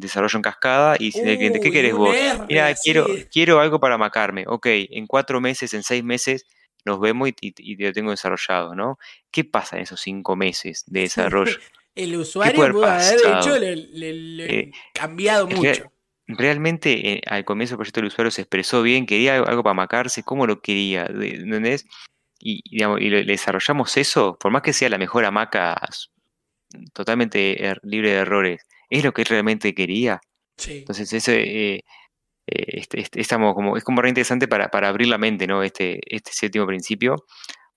desarrollo 0.00 0.36
en 0.36 0.42
cascada 0.42 0.96
y 0.98 1.06
diciendo 1.06 1.30
al 1.30 1.36
cliente, 1.38 1.60
¿qué 1.60 1.70
querés 1.70 1.94
vos? 1.94 2.14
Mira, 2.48 2.74
quiero, 2.82 3.06
quiero 3.30 3.60
algo 3.60 3.80
para 3.80 3.98
macarme. 3.98 4.44
Ok, 4.46 4.66
en 4.66 5.06
cuatro 5.06 5.40
meses, 5.40 5.74
en 5.74 5.82
seis 5.82 6.02
meses 6.02 6.46
nos 6.84 7.00
vemos 7.00 7.30
y, 7.40 7.76
lo 7.76 7.92
tengo 7.92 8.10
desarrollado, 8.10 8.74
¿no? 8.74 8.98
¿Qué 9.30 9.44
pasa 9.44 9.76
en 9.76 9.82
esos 9.82 10.00
cinco 10.00 10.36
meses 10.36 10.84
de 10.86 11.00
desarrollo? 11.00 11.56
El 11.94 12.16
usuario 12.16 12.72
pudo 12.72 12.86
haber 12.86 13.18
hecho, 13.18 13.58
le, 13.58 14.44
eh, 14.46 14.72
cambiado 14.94 15.46
mucho. 15.46 15.92
Realmente 16.26 17.12
eh, 17.12 17.22
al 17.26 17.44
comienzo 17.44 17.72
del 17.72 17.78
proyecto 17.78 18.00
el 18.00 18.06
usuario 18.06 18.30
se 18.30 18.40
expresó 18.40 18.82
bien, 18.82 19.04
quería 19.04 19.36
algo 19.36 19.62
para 19.62 19.74
macarse, 19.74 20.22
¿cómo 20.22 20.46
lo 20.46 20.62
quería? 20.62 21.04
¿Entendés? 21.04 21.86
Y, 22.38 22.62
digamos, 22.70 22.98
y 23.00 23.10
le 23.10 23.24
desarrollamos 23.24 23.94
eso, 23.98 24.38
por 24.38 24.50
más 24.50 24.62
que 24.62 24.72
sea 24.72 24.88
la 24.88 24.96
mejor 24.96 25.26
hamaca 25.26 25.78
totalmente 26.92 27.64
er, 27.66 27.80
libre 27.82 28.10
de 28.10 28.16
errores, 28.16 28.62
¿es 28.90 29.04
lo 29.04 29.12
que 29.12 29.24
realmente 29.24 29.74
quería? 29.74 30.20
Entonces, 30.66 31.12
eso 31.12 31.32
eh, 31.32 31.82
eh, 32.46 32.64
este, 32.68 33.00
este, 33.00 33.20
estamos 33.20 33.54
como, 33.54 33.76
es 33.76 33.84
como 33.84 34.02
re 34.02 34.08
interesante 34.08 34.48
para, 34.48 34.68
para, 34.70 34.88
abrir 34.88 35.08
la 35.08 35.18
mente, 35.18 35.46
¿no? 35.46 35.62
Este, 35.62 36.00
este 36.04 36.32
séptimo 36.32 36.66
principio. 36.66 37.24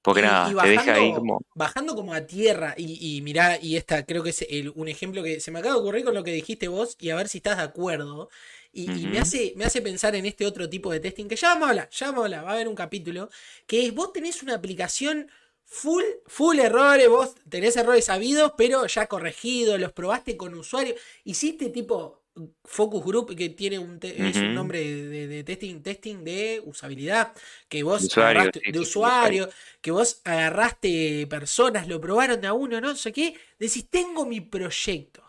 Porque 0.02 0.22
nada, 0.22 0.62
te 0.62 0.70
deja 0.70 0.94
ahí 0.94 1.14
como. 1.14 1.42
Bajando 1.56 1.96
como 1.96 2.14
a 2.14 2.28
tierra, 2.28 2.76
y, 2.78 3.18
y 3.18 3.22
mirá, 3.22 3.58
y 3.60 3.76
esta 3.76 4.06
creo 4.06 4.22
que 4.22 4.30
es 4.30 4.46
un 4.76 4.88
ejemplo 4.88 5.24
que 5.24 5.40
se 5.40 5.50
me 5.50 5.60
acaba 5.60 5.74
de 5.74 5.82
ocurrir 5.82 6.06
con 6.06 6.14
lo 6.14 6.24
que 6.24 6.32
dijiste 6.32 6.68
vos, 6.68 6.96
y 7.00 7.10
a 7.10 7.16
ver 7.16 7.28
si 7.28 7.40
estás 7.40 7.58
de 7.58 7.64
acuerdo. 7.64 8.30
Y, 8.72 8.88
me, 9.08 9.20
hace, 9.20 9.54
me 9.56 9.64
hace 9.64 9.82
pensar 9.82 10.16
en 10.16 10.26
este 10.26 10.46
otro 10.46 10.70
tipo 10.70 10.92
de 10.92 11.00
testing 11.00 11.30
que 11.30 11.38
ya 11.38 11.54
vamos 11.54 11.68
a 11.68 11.70
hablar, 11.70 11.90
ya 11.90 12.08
vamos 12.08 12.22
a 12.22 12.26
hablar, 12.26 12.46
va 12.46 12.50
a 12.50 12.54
haber 12.56 12.68
un 12.68 12.76
capítulo, 12.76 13.30
que 13.66 13.86
es 13.86 13.96
vos 13.96 14.12
tenés 14.12 14.44
una 14.44 14.54
aplicación 14.54 15.32
full, 15.66 16.04
full 16.28 16.60
errores, 16.60 17.10
vos 17.10 17.36
tenés 17.50 17.76
errores 17.76 18.06
sabidos, 18.06 18.54
pero 18.58 18.88
ya 18.88 19.08
corregidos, 19.08 19.80
los 19.80 19.92
probaste 19.92 20.38
con 20.38 20.54
usuarios, 20.54 21.00
hiciste 21.24 21.70
tipo 21.70 22.24
focus 22.66 23.04
group 23.04 23.36
que 23.36 23.50
tiene 23.50 23.80
un, 23.80 23.98
es 24.02 24.36
un 24.36 24.54
nombre 24.54 24.84
de, 24.84 25.44
testing, 25.44 25.82
testing 25.82 26.24
de 26.24 26.62
usabilidad, 26.66 27.34
que 27.70 27.84
vos 27.84 28.02
de 28.02 28.08
usuario, 28.08 28.42
agarraste, 28.42 28.72
de 28.72 28.80
usuario 28.80 29.50
que 29.82 29.92
vos 29.92 30.22
agarraste 30.24 31.28
personas, 31.28 31.88
lo 31.88 32.02
probaron 32.02 32.42
de 32.42 32.48
a 32.48 32.54
uno, 32.54 32.82
no 32.82 32.96
sé 32.96 33.14
qué, 33.14 33.36
decís, 33.58 33.90
tengo 33.90 34.26
mi 34.26 34.42
proyecto. 34.42 35.24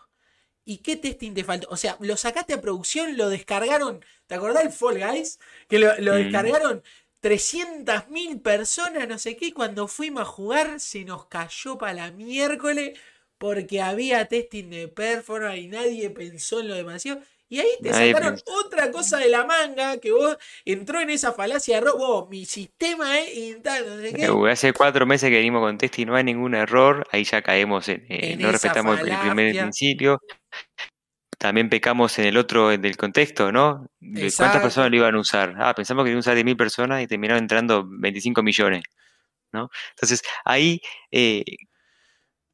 ¿Y 0.65 0.79
qué 0.79 0.97
testing 0.97 1.33
te 1.33 1.45
faltó? 1.45 1.69
O 1.71 1.77
sea, 1.77 1.95
lo 2.01 2.17
sacaste 2.17 2.53
a 2.53 2.59
producción, 2.59 3.15
lo 3.15 3.29
descargaron. 3.29 4.03
¿Te 4.25 4.35
acordás 4.35 4.63
del 4.63 4.73
Fall 4.73 4.99
Guys? 4.99 5.39
Que 5.69 5.79
lo, 5.79 5.97
lo 5.99 6.13
descargaron 6.15 6.83
300.000 7.21 8.41
personas, 8.41 9.07
no 9.07 9.17
sé 9.17 9.35
qué, 9.35 9.53
cuando 9.53 9.87
fuimos 9.87 10.21
a 10.21 10.25
jugar 10.25 10.79
se 10.79 11.03
nos 11.03 11.25
cayó 11.25 11.77
para 11.77 11.93
la 11.93 12.11
miércoles 12.11 12.99
porque 13.37 13.81
había 13.81 14.25
testing 14.25 14.69
de 14.69 14.87
performance 14.87 15.59
y 15.59 15.67
nadie 15.67 16.09
pensó 16.09 16.59
en 16.59 16.69
lo 16.69 16.75
demasiado. 16.75 17.21
Y 17.49 17.59
ahí 17.59 17.69
te 17.81 17.93
sacaron 17.93 18.37
otra 18.65 18.91
cosa 18.91 19.19
de 19.19 19.29
la 19.29 19.45
manga 19.45 19.97
que 19.99 20.11
vos 20.11 20.37
entró 20.65 20.99
en 20.99 21.09
esa 21.09 21.31
falacia 21.31 21.79
de 21.79 21.91
vos, 21.91 22.29
mi 22.29 22.45
sistema 22.45 23.19
es 23.19 23.57
no 23.63 24.01
sé 24.01 24.13
qué. 24.13 24.25
Eh, 24.25 24.51
hace 24.51 24.73
cuatro 24.73 25.05
meses 25.05 25.29
que 25.29 25.37
venimos 25.37 25.61
con 25.61 25.77
testing 25.77 26.03
y 26.03 26.05
no 26.07 26.15
hay 26.15 26.25
ningún 26.25 26.55
error, 26.55 27.07
ahí 27.11 27.23
ya 27.23 27.41
caemos 27.41 27.87
en, 27.87 28.05
eh, 28.09 28.35
no 28.37 28.51
respetamos 28.51 28.99
el 28.99 29.17
primer 29.17 29.55
principio 29.55 30.19
también 31.37 31.69
pecamos 31.69 32.17
en 32.19 32.25
el 32.25 32.37
otro 32.37 32.69
del 32.69 32.97
contexto, 32.97 33.51
¿no? 33.51 33.87
¿Cuántas 34.35 34.61
personas 34.61 34.89
lo 34.89 34.97
iban 34.97 35.15
a 35.15 35.19
usar? 35.19 35.55
Ah, 35.57 35.73
pensamos 35.75 36.03
que 36.03 36.09
iban 36.09 36.17
a 36.17 36.19
usar 36.21 36.35
10.000 36.35 36.57
personas 36.57 37.01
y 37.01 37.07
terminaron 37.07 37.43
entrando 37.43 37.85
25 37.87 38.41
millones, 38.43 38.83
¿no? 39.51 39.69
Entonces, 39.91 40.21
ahí 40.45 40.81
eh, 41.11 41.43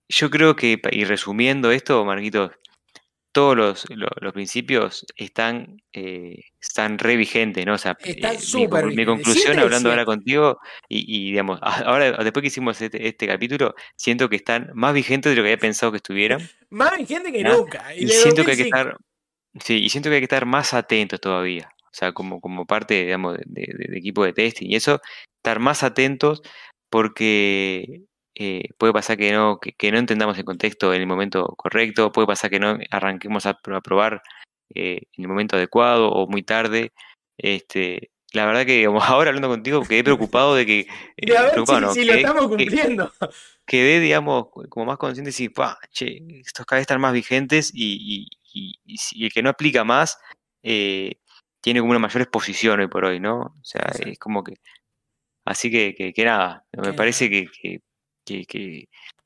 yo 0.10 0.30
creo 0.30 0.56
que, 0.56 0.82
y 0.92 1.06
resumiendo 1.06 1.72
esto, 1.72 2.04
Marquitos, 2.06 2.52
todos 3.34 3.58
los, 3.58 3.86
los, 3.90 4.32
principios 4.32 5.06
están, 5.16 5.82
eh, 5.92 6.46
están 6.62 7.00
re 7.00 7.18
vigentes, 7.18 7.66
¿no? 7.66 7.74
O 7.74 7.78
sea, 7.78 7.98
están 8.04 8.36
eh, 8.36 8.86
mi, 8.86 8.96
mi, 8.96 9.06
conclusión, 9.06 9.58
hablando 9.58 9.90
ahora 9.90 10.06
contigo, 10.06 10.60
y, 10.88 11.32
digamos, 11.32 11.60
ahora 11.62 12.12
después 12.24 12.42
que 12.42 12.48
hicimos 12.48 12.80
este, 12.80 13.08
este, 13.08 13.28
capítulo, 13.28 13.74
siento 13.96 14.30
que 14.30 14.36
están 14.36 14.70
más 14.76 14.94
vigentes 14.94 15.32
de 15.32 15.36
lo 15.36 15.42
que 15.42 15.50
había 15.50 15.60
pensado 15.60 15.92
que 15.92 15.98
estuvieran. 15.98 16.48
Más 16.70 16.96
vigentes 16.96 17.34
que 17.34 17.44
nunca. 17.44 17.94
Y, 17.96 18.08
siento 18.08 18.46
que 18.46 18.52
hay 18.52 18.58
que 18.58 18.64
estar, 18.64 18.98
sí, 19.60 19.84
y 19.84 19.90
siento 19.90 20.10
que 20.10 20.16
hay 20.16 20.22
que 20.22 20.26
estar 20.26 20.46
más 20.46 20.76
atentos 20.76 21.20
todavía. 21.20 21.70
O 21.86 21.96
sea, 21.96 22.12
como, 22.14 22.40
como 22.40 22.68
parte, 22.68 23.04
digamos, 23.04 23.38
de, 23.46 23.68
de 23.68 23.98
equipo 23.98 24.24
de 24.24 24.34
testing 24.34 24.68
y 24.70 24.76
eso, 24.76 25.02
estar 25.38 25.60
más 25.60 25.82
atentos 25.82 26.44
porque 26.92 28.04
eh, 28.36 28.70
puede 28.78 28.94
pasar 28.94 29.18
que 29.18 29.32
no, 29.32 29.60
que, 29.60 29.92
no 29.92 30.00
entendamos 30.00 30.38
el 30.38 30.46
contexto 30.46 30.94
en 30.94 31.02
el 31.02 31.08
momento 31.08 31.46
correcto, 31.56 32.12
puede 32.12 32.28
pasar 32.28 32.50
que 32.50 32.60
no 32.60 32.78
arranquemos 32.90 33.46
a, 33.46 33.54
probar 33.54 34.24
eh, 34.74 35.04
en 35.14 35.24
el 35.24 35.28
momento 35.28 35.56
adecuado 35.56 36.10
o 36.10 36.28
muy 36.28 36.42
tarde. 36.42 36.94
Este, 37.38 38.12
la 38.32 38.46
verdad 38.46 38.66
que 38.66 38.86
ahora 39.02 39.30
hablando 39.30 39.50
contigo 39.50 39.84
quedé 39.84 40.04
preocupado 40.04 40.56
de 40.56 40.66
que... 40.66 40.88
Eh, 41.18 41.32
si, 41.94 42.04
lo 42.06 42.14
estamos 42.14 42.48
cumpliendo. 42.48 43.14
Quedé, 43.66 44.00
digamos, 44.00 44.48
como 44.68 44.86
más 44.86 44.98
consciente 44.98 45.30
de 45.30 45.32
decir, 45.32 45.52
che, 45.92 46.22
estos 46.42 46.66
cada 46.66 46.80
vez 46.80 46.84
están 46.84 47.00
más 47.00 47.14
vigentes 47.14 47.72
y, 47.74 48.28
y, 48.54 48.80
y, 48.84 49.26
el 49.26 49.32
que 49.32 49.42
no 49.42 49.50
aplica 49.50 49.84
más 49.84 50.18
tiene 50.62 51.80
como 51.80 51.92
una 51.92 52.00
mayor 52.00 52.24
exposición 52.24 52.82
hoy 52.82 52.88
por 52.88 53.06
hoy, 53.06 53.22
¿no? 53.22 53.40
O 53.40 53.64
sea, 53.64 53.90
es 54.06 54.20
como 54.20 54.44
que... 54.44 54.56
Así 55.46 55.72
que, 55.72 55.94
que, 56.14 56.26
nada, 56.26 56.66
me 56.74 56.94
parece 56.94 57.30
que 57.30 57.48
que, 57.48 57.82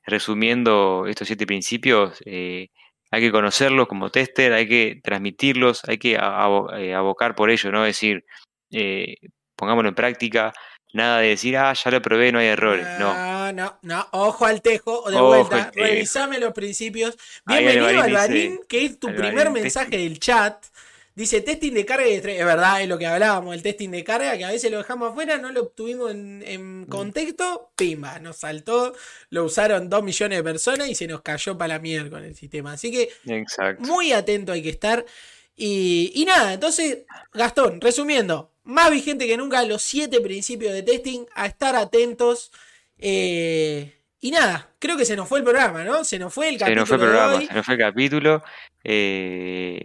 resumiendo 0.04 1.06
estos 1.06 1.26
siete 1.26 1.46
principios, 1.46 2.18
eh, 2.24 2.68
hay 3.10 3.22
que 3.22 3.32
conocerlos 3.32 3.88
como 3.88 4.10
tester, 4.10 4.52
hay 4.52 4.68
que 4.68 5.00
transmitirlos, 5.02 5.82
hay 5.86 5.98
que 5.98 6.12
eh, 6.12 6.94
abocar 6.94 7.34
por 7.34 7.50
ello, 7.50 7.70
¿no? 7.72 7.86
Es 7.86 7.96
decir, 7.96 8.24
eh, 8.70 9.16
pongámoslo 9.56 9.88
en 9.88 9.94
práctica, 9.94 10.52
nada 10.92 11.20
de 11.20 11.28
decir, 11.28 11.56
ah, 11.56 11.72
ya 11.72 11.90
lo 11.90 12.02
probé, 12.02 12.32
no 12.32 12.38
hay 12.38 12.48
errores. 12.48 12.86
No, 12.98 13.52
no, 13.52 13.78
no, 13.82 14.06
ojo 14.12 14.46
al 14.46 14.60
tejo, 14.60 15.10
de 15.10 15.20
vuelta, 15.20 15.70
revisame 15.74 16.38
los 16.38 16.52
principios. 16.52 17.16
Bienvenido, 17.46 18.02
Alvarín, 18.02 18.60
que 18.68 18.84
es 18.84 18.98
tu 18.98 19.08
primer 19.14 19.50
mensaje 19.50 19.96
del 19.96 20.18
chat. 20.18 20.64
Dice 21.18 21.40
testing 21.40 21.72
de 21.72 21.84
carga 21.84 22.06
y 22.06 22.12
Es 22.12 22.22
verdad, 22.22 22.80
es 22.80 22.88
lo 22.88 22.96
que 22.96 23.04
hablábamos, 23.04 23.52
el 23.52 23.60
testing 23.60 23.88
de 23.90 24.04
carga, 24.04 24.38
que 24.38 24.44
a 24.44 24.52
veces 24.52 24.70
lo 24.70 24.78
dejamos 24.78 25.10
afuera, 25.10 25.36
no 25.36 25.50
lo 25.50 25.62
obtuvimos 25.62 26.12
en, 26.12 26.82
mm. 26.82 26.86
contexto, 26.86 27.72
pimba, 27.74 28.20
nos 28.20 28.36
saltó, 28.36 28.94
lo 29.30 29.42
usaron 29.42 29.90
dos 29.90 30.04
millones 30.04 30.38
de 30.38 30.44
personas 30.44 30.88
y 30.88 30.94
se 30.94 31.08
nos 31.08 31.22
cayó 31.22 31.58
para 31.58 31.74
la 31.74 31.80
mierda 31.80 32.08
con 32.08 32.24
el 32.24 32.36
sistema. 32.36 32.74
Así 32.74 32.92
que 32.92 33.10
muy 33.80 34.12
atento 34.12 34.52
hay 34.52 34.62
que 34.62 34.68
estar. 34.68 35.04
Y, 35.56 36.24
nada, 36.24 36.52
entonces, 36.52 36.98
Gastón, 37.34 37.80
resumiendo, 37.80 38.52
más 38.62 38.88
vigente 38.92 39.26
que 39.26 39.36
nunca 39.36 39.64
los 39.64 39.82
siete 39.82 40.20
principios 40.20 40.72
de 40.72 40.84
testing, 40.84 41.26
a 41.34 41.46
estar 41.46 41.74
atentos. 41.74 42.52
Eh, 42.96 43.92
y 44.20 44.30
nada, 44.30 44.70
creo 44.78 44.96
que 44.96 45.04
se 45.04 45.16
nos 45.16 45.28
fue 45.28 45.40
el 45.40 45.44
programa, 45.44 45.82
¿no? 45.82 46.04
Se 46.04 46.16
nos 46.16 46.32
fue 46.32 46.48
el 46.48 46.58
capítulo. 46.58 46.86
Se 46.86 46.92
nos 46.92 47.00
fue 47.00 47.08
el 47.08 47.12
programa, 47.12 47.44
se 47.44 47.54
nos 47.54 47.66
fue 47.66 47.74
el 47.74 47.80
capítulo. 47.80 48.44
Eh, 48.84 49.80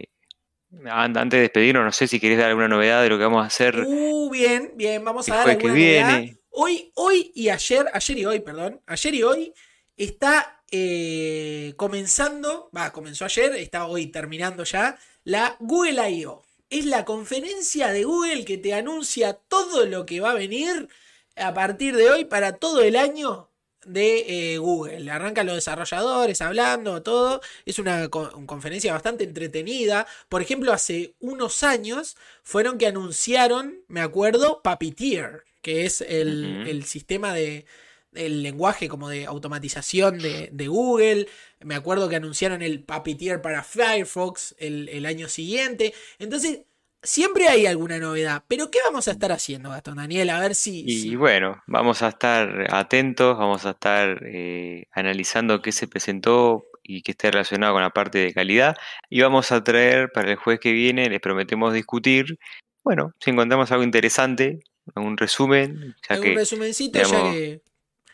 antes 0.90 1.30
de 1.30 1.40
despedirnos, 1.40 1.84
no 1.84 1.92
sé 1.92 2.06
si 2.08 2.20
querés 2.20 2.38
dar 2.38 2.48
alguna 2.48 2.68
novedad 2.68 3.02
de 3.02 3.08
lo 3.08 3.18
que 3.18 3.24
vamos 3.24 3.42
a 3.42 3.46
hacer. 3.46 3.78
Uh, 3.86 4.30
bien, 4.30 4.72
bien, 4.74 5.04
vamos 5.04 5.28
a 5.28 5.36
dar 5.36 5.50
alguna 5.50 5.72
que 5.72 5.78
viene. 5.78 6.38
Hoy, 6.50 6.92
hoy 6.94 7.32
y 7.34 7.48
ayer, 7.48 7.86
ayer 7.92 8.18
y 8.18 8.26
hoy, 8.26 8.40
perdón, 8.40 8.80
ayer 8.86 9.14
y 9.14 9.22
hoy 9.22 9.54
está 9.96 10.62
eh, 10.70 11.74
comenzando, 11.76 12.70
va, 12.76 12.92
comenzó 12.92 13.24
ayer, 13.24 13.54
está 13.56 13.86
hoy 13.86 14.08
terminando 14.08 14.64
ya, 14.64 14.98
la 15.24 15.56
Google 15.60 16.10
I.O. 16.10 16.42
Es 16.70 16.86
la 16.86 17.04
conferencia 17.04 17.92
de 17.92 18.04
Google 18.04 18.44
que 18.44 18.58
te 18.58 18.74
anuncia 18.74 19.34
todo 19.34 19.86
lo 19.86 20.06
que 20.06 20.20
va 20.20 20.32
a 20.32 20.34
venir 20.34 20.88
a 21.36 21.54
partir 21.54 21.96
de 21.96 22.10
hoy 22.10 22.24
para 22.24 22.56
todo 22.56 22.82
el 22.82 22.96
año 22.96 23.50
de 23.86 24.54
eh, 24.54 24.58
Google. 24.58 25.10
Arrancan 25.10 25.46
los 25.46 25.56
desarrolladores 25.56 26.40
hablando, 26.40 27.02
todo. 27.02 27.40
Es 27.64 27.78
una 27.78 28.08
conferencia 28.08 28.92
bastante 28.92 29.24
entretenida. 29.24 30.06
Por 30.28 30.42
ejemplo, 30.42 30.72
hace 30.72 31.14
unos 31.20 31.62
años 31.62 32.16
fueron 32.42 32.78
que 32.78 32.86
anunciaron, 32.86 33.80
me 33.88 34.00
acuerdo, 34.00 34.60
Puppeteer, 34.62 35.44
que 35.62 35.86
es 35.86 36.00
el, 36.00 36.84
sistema 36.84 37.32
de 37.34 37.66
el 38.14 38.42
lenguaje 38.42 38.88
como 38.88 39.08
de 39.08 39.26
automatización 39.26 40.18
de, 40.18 40.68
Google. 40.68 41.28
Me 41.60 41.74
acuerdo 41.74 42.08
que 42.08 42.16
anunciaron 42.16 42.62
el 42.62 42.82
Puppeteer 42.82 43.42
para 43.42 43.64
Firefox 43.64 44.54
el, 44.58 44.88
el 44.88 45.06
año 45.06 45.28
siguiente. 45.28 45.94
Entonces, 46.18 46.60
Siempre 47.04 47.48
hay 47.48 47.66
alguna 47.66 47.98
novedad, 47.98 48.42
pero 48.48 48.70
¿qué 48.70 48.78
vamos 48.82 49.08
a 49.08 49.10
estar 49.10 49.30
haciendo, 49.30 49.68
Gastón 49.68 49.96
Daniel? 49.96 50.30
A 50.30 50.40
ver 50.40 50.54
si... 50.54 50.84
Y 50.86 51.16
bueno, 51.16 51.62
vamos 51.66 52.02
a 52.02 52.08
estar 52.08 52.66
atentos, 52.74 53.36
vamos 53.36 53.66
a 53.66 53.72
estar 53.72 54.22
eh, 54.24 54.86
analizando 54.90 55.60
qué 55.60 55.70
se 55.70 55.86
presentó 55.86 56.64
y 56.82 57.02
que 57.02 57.10
esté 57.10 57.30
relacionado 57.30 57.74
con 57.74 57.82
la 57.82 57.90
parte 57.90 58.20
de 58.20 58.32
calidad. 58.32 58.74
Y 59.10 59.20
vamos 59.20 59.52
a 59.52 59.62
traer 59.62 60.12
para 60.12 60.30
el 60.30 60.36
jueves 60.36 60.60
que 60.60 60.72
viene, 60.72 61.10
les 61.10 61.20
prometemos 61.20 61.74
discutir, 61.74 62.38
bueno, 62.82 63.12
si 63.20 63.32
encontramos 63.32 63.70
algo 63.70 63.84
interesante, 63.84 64.60
un 64.96 65.18
resumen. 65.18 65.94
Ya 66.08 66.18
un 66.18 66.34
resumencito, 66.34 66.98
ya 66.98 67.32
que... 67.32 67.60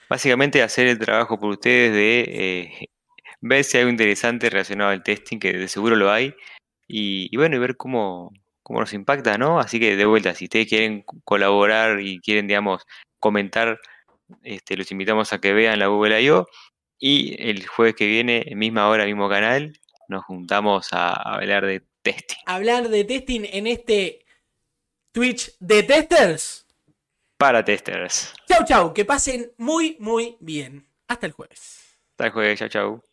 Básicamente 0.08 0.64
hacer 0.64 0.88
el 0.88 0.98
trabajo 0.98 1.38
por 1.38 1.50
ustedes 1.50 1.92
de 1.92 2.20
eh, 2.26 2.88
ver 3.40 3.62
si 3.62 3.76
hay 3.76 3.82
algo 3.82 3.92
interesante 3.92 4.50
relacionado 4.50 4.90
al 4.90 5.04
testing, 5.04 5.38
que 5.38 5.52
de 5.52 5.68
seguro 5.68 5.94
lo 5.94 6.10
hay. 6.10 6.34
y 6.88 7.36
bueno, 7.36 7.54
y 7.54 7.60
ver 7.60 7.76
cómo, 7.76 8.32
cómo 8.70 8.82
nos 8.82 8.92
impacta, 8.92 9.36
¿no? 9.36 9.58
Así 9.58 9.80
que 9.80 9.96
de 9.96 10.04
vuelta, 10.04 10.32
si 10.32 10.44
ustedes 10.44 10.68
quieren 10.68 11.04
colaborar 11.24 11.98
y 12.00 12.20
quieren, 12.20 12.46
digamos, 12.46 12.86
comentar, 13.18 13.80
este, 14.44 14.76
los 14.76 14.92
invitamos 14.92 15.32
a 15.32 15.40
que 15.40 15.52
vean 15.52 15.80
la 15.80 15.88
Google 15.88 16.22
I.O. 16.22 16.46
Y 16.96 17.34
el 17.42 17.66
jueves 17.66 17.96
que 17.96 18.06
viene, 18.06 18.46
misma 18.54 18.88
hora, 18.88 19.06
mismo 19.06 19.28
canal, 19.28 19.76
nos 20.06 20.24
juntamos 20.24 20.92
a, 20.92 21.14
hablar 21.14 21.66
de 21.66 21.82
testing. 22.02 22.36
Hablar 22.46 22.88
de 22.90 23.02
testing 23.02 23.42
en 23.44 23.66
este 23.66 24.24
Twitch 25.10 25.52
de 25.58 25.82
testers. 25.82 26.64
Para 27.36 27.64
testers. 27.64 28.32
Chau, 28.46 28.64
chau. 28.64 28.94
Que 28.94 29.04
pasen 29.04 29.50
muy, 29.56 29.96
muy 29.98 30.36
bien. 30.38 30.86
Hasta 31.08 31.26
el 31.26 31.32
jueves. 31.32 31.98
Hasta 32.12 32.26
el 32.26 32.30
jueves. 32.30 32.60
Chau, 32.60 32.68
chau. 32.68 33.09